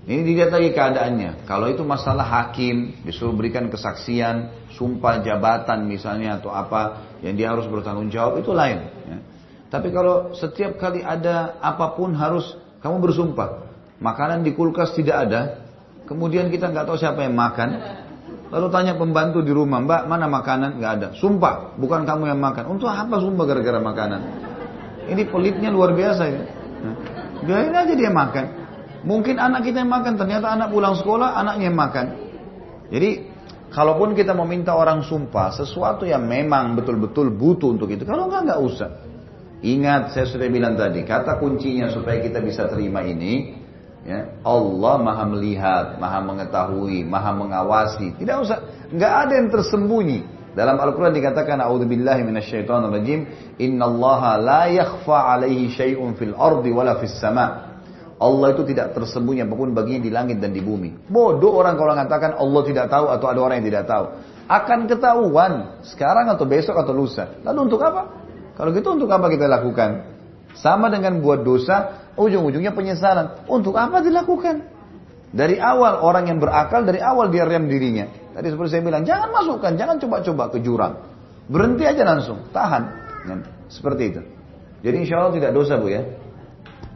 Ini 0.01 0.25
dilihat 0.25 0.49
lagi 0.49 0.73
keadaannya. 0.73 1.45
Kalau 1.45 1.69
itu 1.69 1.85
masalah 1.85 2.25
hakim, 2.25 3.05
disuruh 3.05 3.37
berikan 3.37 3.69
kesaksian, 3.69 4.65
sumpah 4.73 5.21
jabatan 5.21 5.85
misalnya 5.85 6.41
atau 6.41 6.49
apa 6.49 7.05
yang 7.21 7.37
dia 7.37 7.53
harus 7.53 7.69
bertanggung 7.69 8.09
jawab 8.09 8.41
itu 8.41 8.49
lain. 8.49 8.81
Ya. 9.05 9.17
Tapi 9.69 9.93
kalau 9.93 10.33
setiap 10.33 10.81
kali 10.81 11.05
ada 11.05 11.61
apa 11.61 11.93
pun 11.93 12.17
harus 12.17 12.57
kamu 12.81 12.97
bersumpah. 12.97 13.69
Makanan 14.01 14.41
di 14.41 14.57
kulkas 14.57 14.97
tidak 14.97 15.29
ada, 15.29 15.41
kemudian 16.09 16.49
kita 16.49 16.73
nggak 16.73 16.89
tahu 16.89 16.97
siapa 16.97 17.21
yang 17.21 17.37
makan. 17.37 18.01
Lalu 18.51 18.67
tanya 18.73 18.97
pembantu 18.97 19.45
di 19.45 19.53
rumah, 19.53 19.79
Mbak 19.85 20.01
mana 20.09 20.25
makanan? 20.27 20.81
Nggak 20.81 20.91
ada. 20.97 21.07
Sumpah, 21.13 21.77
bukan 21.77 22.03
kamu 22.09 22.33
yang 22.33 22.41
makan. 22.41 22.73
Untuk 22.73 22.89
apa 22.89 23.21
sumpah 23.21 23.45
gara-gara 23.45 23.77
makanan? 23.77 24.21
Ini 25.13 25.29
pelitnya 25.29 25.69
luar 25.69 25.93
biasa 25.93 26.23
ya. 26.25 26.41
Biarin 27.45 27.77
aja 27.77 27.93
dia 27.93 28.11
makan. 28.11 28.60
Mungkin 29.01 29.41
anak 29.41 29.65
kita 29.65 29.81
yang 29.81 29.89
makan, 29.89 30.13
ternyata 30.13 30.53
anak 30.53 30.69
pulang 30.69 30.93
sekolah, 30.93 31.33
anaknya 31.33 31.73
yang 31.73 31.77
makan. 31.77 32.05
Jadi, 32.93 33.09
kalaupun 33.73 34.13
kita 34.13 34.37
mau 34.37 34.45
minta 34.45 34.77
orang 34.77 35.01
sumpah, 35.01 35.49
sesuatu 35.57 36.05
yang 36.05 36.21
memang 36.21 36.77
betul-betul 36.77 37.33
butuh 37.33 37.73
untuk 37.73 37.89
itu, 37.89 38.05
kalau 38.05 38.29
enggak, 38.29 38.45
enggak 38.45 38.61
usah. 38.61 38.89
Ingat, 39.61 40.13
saya 40.13 40.25
sudah 40.29 40.45
bilang 40.53 40.77
tadi, 40.77 41.01
kata 41.01 41.41
kuncinya 41.41 41.89
supaya 41.89 42.21
kita 42.21 42.45
bisa 42.45 42.69
terima 42.69 43.01
ini, 43.01 43.57
ya, 44.05 44.37
Allah 44.45 44.95
maha 45.01 45.25
melihat, 45.25 45.97
maha 45.97 46.21
mengetahui, 46.21 47.01
maha 47.01 47.31
mengawasi. 47.33 48.21
Tidak 48.21 48.37
usah, 48.37 48.89
enggak 48.93 49.13
ada 49.25 49.33
yang 49.33 49.49
tersembunyi. 49.49 50.41
Dalam 50.51 50.77
Al-Quran 50.77 51.15
dikatakan, 51.15 51.57
A'udzubillahi 51.63 52.21
minasyaitonirrajim, 52.27 53.19
Inna 53.65 53.87
allaha 53.87 54.35
la 54.37 54.63
yakhfa 54.67 55.17
alaihi 55.31 55.73
syai'un 55.73 56.13
fil 56.19 56.35
ardi 56.37 56.69
wala 56.69 56.99
fis 56.99 57.15
sama' 57.17 57.70
Allah 58.21 58.53
itu 58.53 58.61
tidak 58.69 58.93
tersembunyi 58.93 59.41
apa 59.49 59.55
pun 59.57 59.73
baginya 59.73 60.05
di 60.05 60.13
langit 60.13 60.37
dan 60.37 60.53
di 60.53 60.61
bumi. 60.61 61.09
Bodoh 61.09 61.57
orang 61.57 61.73
kalau 61.73 61.97
mengatakan 61.97 62.37
Allah 62.37 62.61
tidak 62.69 62.85
tahu 62.93 63.09
atau 63.09 63.25
ada 63.25 63.39
orang 63.41 63.55
yang 63.65 63.67
tidak 63.73 63.89
tahu. 63.89 64.05
Akan 64.45 64.85
ketahuan 64.85 65.81
sekarang 65.81 66.29
atau 66.29 66.45
besok 66.45 66.77
atau 66.77 66.93
lusa. 66.93 67.41
Lalu 67.41 67.65
untuk 67.65 67.81
apa? 67.81 68.13
Kalau 68.53 68.69
gitu 68.77 68.93
untuk 68.93 69.09
apa 69.09 69.25
kita 69.25 69.49
lakukan? 69.49 70.05
Sama 70.53 70.93
dengan 70.93 71.17
buat 71.17 71.41
dosa, 71.41 72.11
ujung-ujungnya 72.13 72.77
penyesalan. 72.77 73.49
Untuk 73.49 73.73
apa 73.73 74.05
dilakukan? 74.05 74.69
Dari 75.31 75.57
awal 75.57 76.03
orang 76.03 76.29
yang 76.29 76.37
berakal, 76.37 76.85
dari 76.85 77.01
awal 77.01 77.31
dia 77.33 77.47
rem 77.47 77.65
dirinya. 77.65 78.05
Tadi 78.37 78.51
seperti 78.51 78.77
saya 78.77 78.83
bilang, 78.83 79.07
jangan 79.07 79.31
masukkan, 79.33 79.73
jangan 79.79 79.97
coba-coba 79.97 80.51
ke 80.53 80.59
jurang. 80.61 80.99
Berhenti 81.49 81.87
aja 81.87 82.03
langsung, 82.05 82.45
tahan. 82.53 82.83
Seperti 83.71 84.03
itu. 84.13 84.21
Jadi 84.83 84.95
insya 85.07 85.23
Allah 85.23 85.33
tidak 85.33 85.51
dosa 85.55 85.79
bu 85.79 85.87
ya. 85.89 86.03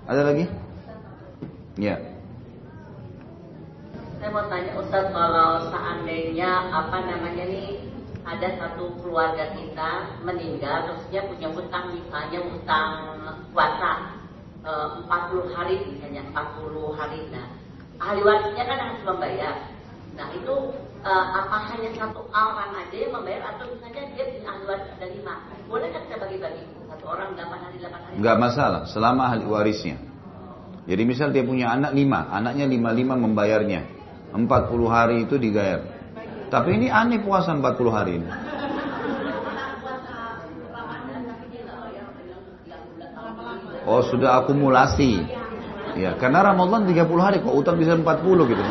Ada 0.06 0.22
lagi? 0.22 0.65
Ya. 1.76 2.00
Saya 4.24 4.32
mau 4.32 4.48
tanya 4.48 4.80
Ustaz 4.80 5.12
kalau 5.12 5.68
seandainya 5.68 6.72
apa 6.72 7.04
namanya 7.04 7.44
nih 7.52 7.84
ada 8.24 8.48
satu 8.58 8.96
keluarga 9.04 9.52
kita 9.54 10.24
meninggal 10.24 10.88
terus 10.88 11.04
dia 11.12 11.22
punya 11.28 11.52
hutang 11.52 11.92
misalnya 11.94 12.40
hutang 12.48 12.90
puasa 13.52 13.92
e, 14.64 14.72
40 15.04 15.52
hari 15.52 15.76
misalnya 15.84 16.24
40 16.32 16.96
hari. 16.96 17.20
Nah 17.36 17.46
ahli 18.00 18.24
warisnya 18.24 18.64
kan 18.64 18.80
harus 18.80 19.02
membayar. 19.04 19.56
Nah 20.16 20.32
itu 20.32 20.56
e, 21.04 21.12
apa 21.12 21.58
hanya 21.76 21.92
satu 21.92 22.24
orang 22.32 22.72
aja 22.72 22.96
yang 22.96 23.14
membayar 23.20 23.52
atau 23.52 23.68
misalnya 23.68 24.16
dia 24.16 24.26
punya 24.32 24.48
ahli 24.48 24.64
waris 24.64 24.88
ada 24.96 25.08
lima? 25.12 25.36
Boleh 25.68 25.92
kan 25.92 26.02
kita 26.08 26.18
bagi-bagi? 26.24 26.64
Satu 26.88 27.04
orang 27.04 27.36
8 27.36 27.52
hari 27.52 27.78
8 27.84 27.92
hari? 27.92 28.16
Enggak 28.16 28.38
masalah 28.40 28.88
selama 28.88 29.28
ahli 29.28 29.44
warisnya 29.44 30.15
jadi 30.86 31.02
misal 31.02 31.34
dia 31.34 31.42
punya 31.42 31.74
anak 31.74 31.98
lima, 31.98 32.30
anaknya 32.30 32.70
lima 32.70 32.94
lima 32.94 33.18
membayarnya. 33.18 33.98
empat 34.36 34.68
puluh 34.68 34.92
hari 34.92 35.26
itu 35.26 35.40
digayar. 35.40 35.82
Tapi 36.52 36.78
ini 36.78 36.88
aneh 36.92 37.24
puasa 37.26 37.56
empat 37.58 37.74
puluh 37.74 37.90
hari 37.90 38.22
ini. 38.22 38.30
Oh 43.86 44.02
sudah 44.06 44.42
akumulasi. 44.42 45.26
Ya, 45.96 46.12
karena 46.20 46.44
Ramadan 46.44 46.84
30 46.84 47.08
hari 47.24 47.40
kok 47.40 47.56
utang 47.56 47.80
bisa 47.80 47.96
40 47.96 48.52
gitu. 48.52 48.64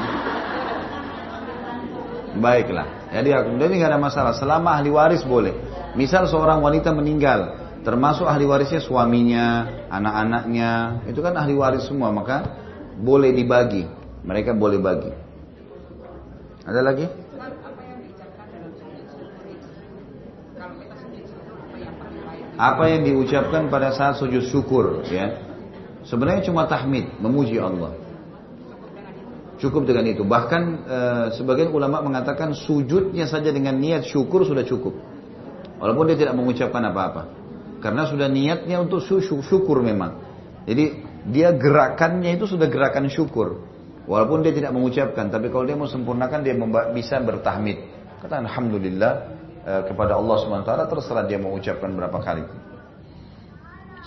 Baiklah. 2.37 3.09
Jadi 3.15 3.33
jadi 3.33 3.73
nggak 3.81 3.91
ada 3.95 4.01
masalah. 4.03 4.37
Selama 4.37 4.77
ahli 4.77 4.93
waris 4.93 5.25
boleh. 5.25 5.57
Misal 5.97 6.29
seorang 6.29 6.61
wanita 6.61 6.93
meninggal, 6.93 7.64
Termasuk 7.85 8.25
ahli 8.25 8.49
warisnya 8.49 8.81
suaminya, 8.81 9.69
anak-anaknya, 9.93 11.05
itu 11.05 11.21
kan 11.21 11.37
ahli 11.37 11.53
waris 11.53 11.85
semua, 11.85 12.09
maka 12.09 12.57
boleh 12.97 13.37
dibagi. 13.37 13.85
Mereka 14.25 14.57
boleh 14.57 14.81
bagi. 14.81 15.13
Ada 16.65 16.81
lagi? 16.81 17.07
Apa 22.57 22.85
yang 22.89 23.05
diucapkan 23.05 23.69
pada 23.69 23.93
saat 23.93 24.17
sujud 24.17 24.49
syukur, 24.49 25.05
ya? 25.13 25.45
Sebenarnya 26.09 26.49
cuma 26.49 26.65
tahmid, 26.65 27.21
memuji 27.21 27.61
Allah. 27.61 27.93
Cukup 29.61 29.85
dengan 29.85 30.09
itu. 30.09 30.25
Bahkan 30.25 30.63
e, 30.85 30.99
sebagian 31.37 31.69
ulama 31.69 32.01
mengatakan 32.01 32.57
sujudnya 32.57 33.29
saja 33.29 33.53
dengan 33.53 33.77
niat 33.77 34.09
syukur 34.09 34.45
sudah 34.49 34.65
cukup. 34.65 34.97
Walaupun 35.81 36.09
dia 36.09 36.17
tidak 36.17 36.37
mengucapkan 36.37 36.81
apa-apa. 36.89 37.44
Karena 37.85 38.09
sudah 38.09 38.33
niatnya 38.33 38.81
untuk 38.81 39.05
syukur 39.05 39.85
memang. 39.85 40.17
Jadi 40.65 41.05
dia 41.29 41.53
gerakannya 41.53 42.33
itu 42.33 42.49
sudah 42.49 42.65
gerakan 42.73 43.13
syukur. 43.13 43.61
Walaupun 44.09 44.41
dia 44.41 44.57
tidak 44.57 44.73
mengucapkan, 44.73 45.29
tapi 45.29 45.53
kalau 45.53 45.69
dia 45.69 45.77
mau 45.77 45.85
sempurnakan 45.85 46.41
dia 46.41 46.57
bisa 46.97 47.21
bertahmid. 47.21 47.85
Kata 48.25 48.41
Alhamdulillah 48.41 49.13
eh, 49.69 49.83
kepada 49.85 50.17
Allah 50.17 50.37
SWT 50.41 50.73
terserah 50.89 51.29
dia 51.29 51.37
mau 51.37 51.53
ucapkan 51.53 51.93
berapa 51.93 52.17
kali. 52.25 52.45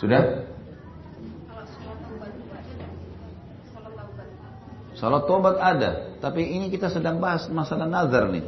Sudah? 0.01 0.49
Salat 4.97 5.29
tobat 5.29 5.61
ada, 5.61 6.17
tapi 6.17 6.49
ini 6.49 6.73
kita 6.73 6.89
sedang 6.89 7.21
bahas 7.21 7.45
masalah 7.53 7.85
nazar 7.85 8.33
nih. 8.33 8.41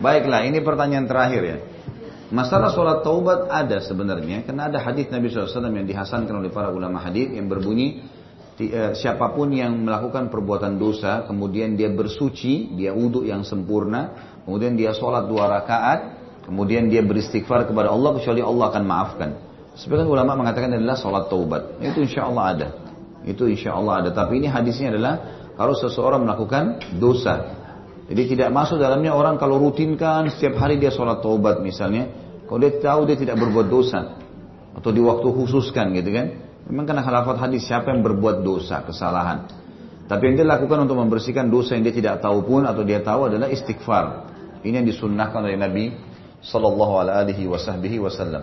Baiklah, 0.00 0.48
ini 0.48 0.64
pertanyaan 0.64 1.04
terakhir 1.04 1.42
ya. 1.44 1.58
Masalah 2.26 2.74
sholat 2.74 3.06
taubat 3.06 3.46
ada 3.46 3.78
sebenarnya 3.78 4.42
karena 4.42 4.66
ada 4.66 4.82
hadis 4.82 5.06
Nabi 5.14 5.30
SAW 5.30 5.70
yang 5.70 5.86
dihasankan 5.86 6.34
oleh 6.42 6.50
para 6.50 6.74
ulama 6.74 6.98
hadis 6.98 7.30
yang 7.30 7.46
berbunyi 7.46 8.02
eh, 8.58 8.98
siapa 8.98 9.30
pun 9.30 9.54
yang 9.54 9.86
melakukan 9.86 10.26
perbuatan 10.26 10.74
dosa 10.74 11.22
kemudian 11.30 11.78
dia 11.78 11.86
bersuci 11.86 12.74
dia 12.74 12.90
wudhu 12.90 13.22
yang 13.22 13.46
sempurna 13.46 14.34
kemudian 14.42 14.74
dia 14.74 14.90
sholat 14.90 15.30
dua 15.30 15.46
rakaat 15.46 16.00
kemudian 16.46 16.86
dia 16.86 17.02
beristighfar 17.02 17.66
kepada 17.66 17.90
Allah 17.90 18.14
kecuali 18.14 18.42
Allah 18.42 18.64
akan 18.70 18.84
maafkan. 18.86 19.30
Sebagian 19.76 20.08
ulama 20.08 20.38
mengatakan 20.38 20.72
adalah 20.72 20.96
sholat 20.96 21.28
taubat. 21.28 21.82
Itu 21.84 22.00
insya 22.00 22.30
Allah 22.30 22.44
ada. 22.54 22.68
Itu 23.26 23.44
insya 23.50 23.76
Allah 23.76 24.06
ada. 24.06 24.10
Tapi 24.14 24.40
ini 24.40 24.48
hadisnya 24.48 24.94
adalah 24.94 25.14
kalau 25.58 25.74
seseorang 25.76 26.24
melakukan 26.24 26.80
dosa 26.96 27.55
jadi 28.06 28.22
tidak 28.30 28.48
masuk 28.54 28.78
dalamnya 28.78 29.10
orang 29.10 29.34
kalau 29.34 29.58
rutinkan 29.58 30.30
setiap 30.30 30.62
hari 30.62 30.78
dia 30.78 30.94
sholat 30.94 31.18
taubat 31.18 31.58
misalnya. 31.58 32.06
Kalau 32.46 32.62
dia 32.62 32.78
tahu 32.78 33.00
dia 33.10 33.18
tidak 33.18 33.34
berbuat 33.42 33.66
dosa. 33.66 34.14
Atau 34.78 34.94
di 34.94 35.02
waktu 35.02 35.26
khususkan 35.26 35.90
gitu 35.90 36.14
kan. 36.14 36.26
Memang 36.70 36.86
karena 36.86 37.02
halafat 37.02 37.42
hadis 37.42 37.66
siapa 37.66 37.90
yang 37.90 38.06
berbuat 38.06 38.46
dosa, 38.46 38.82
kesalahan. 38.86 39.50
Tapi 40.06 40.22
yang 40.22 40.34
dia 40.38 40.46
lakukan 40.46 40.86
untuk 40.86 41.02
membersihkan 41.02 41.50
dosa 41.50 41.74
yang 41.74 41.82
dia 41.82 41.94
tidak 41.94 42.22
tahu 42.22 42.46
pun 42.46 42.62
atau 42.62 42.86
dia 42.86 43.02
tahu 43.02 43.26
adalah 43.26 43.50
istighfar. 43.50 44.30
Ini 44.62 44.82
yang 44.82 44.86
disunnahkan 44.86 45.42
oleh 45.42 45.58
Nabi 45.58 45.84
Sallallahu 46.46 46.94
Alaihi 47.02 47.50
Wasallam. 47.50 48.42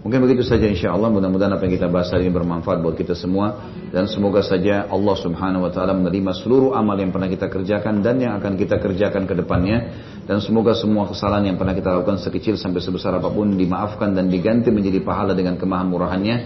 Mungkin 0.00 0.16
begitu 0.24 0.40
saja 0.40 0.64
insya 0.64 0.96
Allah. 0.96 1.12
Mudah-mudahan 1.12 1.52
apa 1.52 1.68
yang 1.68 1.76
kita 1.76 1.92
bahas 1.92 2.08
hari 2.08 2.24
ini 2.24 2.32
bermanfaat 2.32 2.80
buat 2.80 2.96
kita 2.96 3.12
semua. 3.12 3.68
Dan 3.92 4.08
semoga 4.08 4.40
saja 4.40 4.88
Allah 4.88 5.16
subhanahu 5.20 5.68
wa 5.68 5.70
ta'ala 5.72 5.92
menerima 5.92 6.40
seluruh 6.40 6.72
amal 6.72 6.96
yang 6.96 7.12
pernah 7.12 7.28
kita 7.28 7.52
kerjakan 7.52 8.00
dan 8.00 8.16
yang 8.16 8.32
akan 8.40 8.56
kita 8.56 8.80
kerjakan 8.80 9.28
ke 9.28 9.34
depannya. 9.36 9.92
Dan 10.24 10.40
semoga 10.40 10.72
semua 10.72 11.04
kesalahan 11.04 11.52
yang 11.52 11.56
pernah 11.60 11.76
kita 11.76 12.00
lakukan 12.00 12.16
sekecil 12.16 12.56
sampai 12.56 12.80
sebesar 12.80 13.20
apa 13.20 13.28
pun 13.28 13.52
dimaafkan 13.52 14.16
dan 14.16 14.32
diganti 14.32 14.72
menjadi 14.72 15.04
pahala 15.04 15.36
dengan 15.36 15.60
kemahamurahannya. 15.60 16.36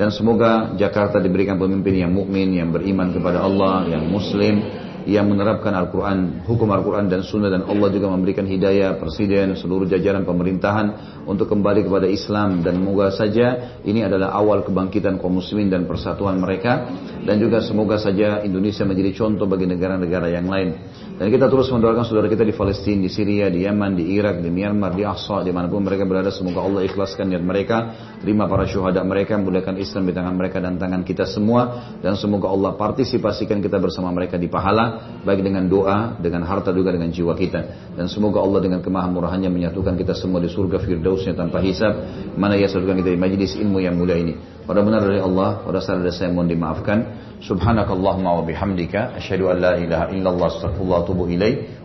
Dan 0.00 0.08
semoga 0.08 0.72
Jakarta 0.80 1.20
diberikan 1.20 1.60
pemimpin 1.60 2.08
yang 2.08 2.12
mukmin, 2.14 2.56
yang 2.56 2.72
beriman 2.72 3.12
kepada 3.12 3.44
Allah, 3.44 3.84
yang 3.84 4.08
muslim, 4.08 4.64
yang 5.04 5.28
menerapkan 5.28 5.72
Al-Quran, 5.76 6.44
hukum 6.48 6.68
Al-Quran 6.72 7.12
dan 7.12 7.20
Sunnah 7.20 7.52
dan 7.52 7.64
Allah 7.68 7.88
juga 7.92 8.08
memberikan 8.08 8.48
hidayah 8.48 8.96
presiden, 8.96 9.52
seluruh 9.56 9.84
jajaran 9.84 10.24
pemerintahan 10.24 10.86
untuk 11.28 11.48
kembali 11.52 11.84
kepada 11.84 12.08
Islam 12.08 12.64
dan 12.64 12.80
semoga 12.80 13.12
saja 13.12 13.46
ini 13.84 14.04
adalah 14.04 14.32
awal 14.32 14.64
kebangkitan 14.64 15.20
kaum 15.20 15.40
muslimin 15.40 15.68
dan 15.68 15.84
persatuan 15.84 16.40
mereka 16.40 16.88
dan 17.24 17.36
juga 17.36 17.60
semoga 17.60 18.00
saja 18.00 18.40
Indonesia 18.44 18.84
menjadi 18.88 19.12
contoh 19.24 19.44
bagi 19.44 19.68
negara-negara 19.68 20.32
yang 20.32 20.48
lain. 20.48 20.68
Dan 21.14 21.30
kita 21.30 21.46
terus 21.46 21.70
mendoakan 21.70 22.02
saudara 22.02 22.26
kita 22.26 22.42
di 22.42 22.50
Palestina, 22.50 23.06
di 23.06 23.10
Syria, 23.10 23.46
di 23.46 23.62
Yaman, 23.62 23.94
di 23.94 24.18
Irak, 24.18 24.42
di 24.42 24.50
Myanmar, 24.50 24.98
di 24.98 25.06
Aqsa, 25.06 25.46
di 25.46 25.54
mana 25.54 25.70
pun 25.70 25.86
mereka 25.86 26.02
berada. 26.02 26.34
Semoga 26.34 26.66
Allah 26.66 26.82
ikhlaskan 26.82 27.30
niat 27.30 27.44
mereka, 27.46 27.94
terima 28.18 28.50
para 28.50 28.66
syuhada 28.66 28.98
mereka, 29.06 29.38
mudahkan 29.38 29.78
Islam 29.78 30.10
di 30.10 30.12
tangan 30.12 30.34
mereka 30.34 30.58
dan 30.58 30.74
tangan 30.74 31.06
kita 31.06 31.22
semua. 31.30 31.94
Dan 32.02 32.18
semoga 32.18 32.50
Allah 32.50 32.74
partisipasikan 32.74 33.62
kita 33.62 33.78
bersama 33.78 34.10
mereka 34.10 34.42
di 34.42 34.50
pahala, 34.50 35.22
baik 35.22 35.46
dengan 35.46 35.70
doa, 35.70 36.18
dengan 36.18 36.42
harta 36.50 36.74
juga 36.74 36.90
dengan 36.90 37.14
jiwa 37.14 37.38
kita. 37.38 37.94
Dan 37.94 38.10
semoga 38.10 38.42
Allah 38.42 38.58
dengan 38.66 38.82
kemahamurahannya 38.82 39.54
menyatukan 39.54 39.94
kita 39.94 40.18
semua 40.18 40.42
di 40.42 40.50
surga 40.50 40.82
firdausnya 40.82 41.38
tanpa 41.38 41.62
hisab. 41.62 41.94
Mana 42.34 42.58
ia 42.58 42.66
satukan 42.66 42.98
kita 42.98 43.14
di 43.14 43.20
majlis 43.22 43.54
ilmu 43.54 43.78
yang 43.78 43.94
mulia 43.94 44.18
ini. 44.18 44.34
Pada 44.64 44.80
benar 44.80 45.04
dari 45.04 45.20
Allah, 45.20 45.60
pada 45.60 45.84
saat 45.84 46.00
ada 46.00 46.08
saya 46.08 46.32
mohon 46.32 46.48
dimaafkan. 46.48 46.98
Subhanakallahumma 47.44 48.40
wa 48.40 48.42
bihamdika 48.48 49.12
asyhadu 49.20 49.52
an 49.52 49.60
la 49.60 49.72
ilaha 49.76 50.08
illallah 50.08 50.48
astaghfirullah 50.48 50.98
wa 51.00 51.04
atubu. 51.04 51.24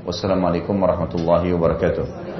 Wassalamualaikum 0.08 0.80
warahmatullahi 0.80 1.52
wabarakatuh. 1.52 2.39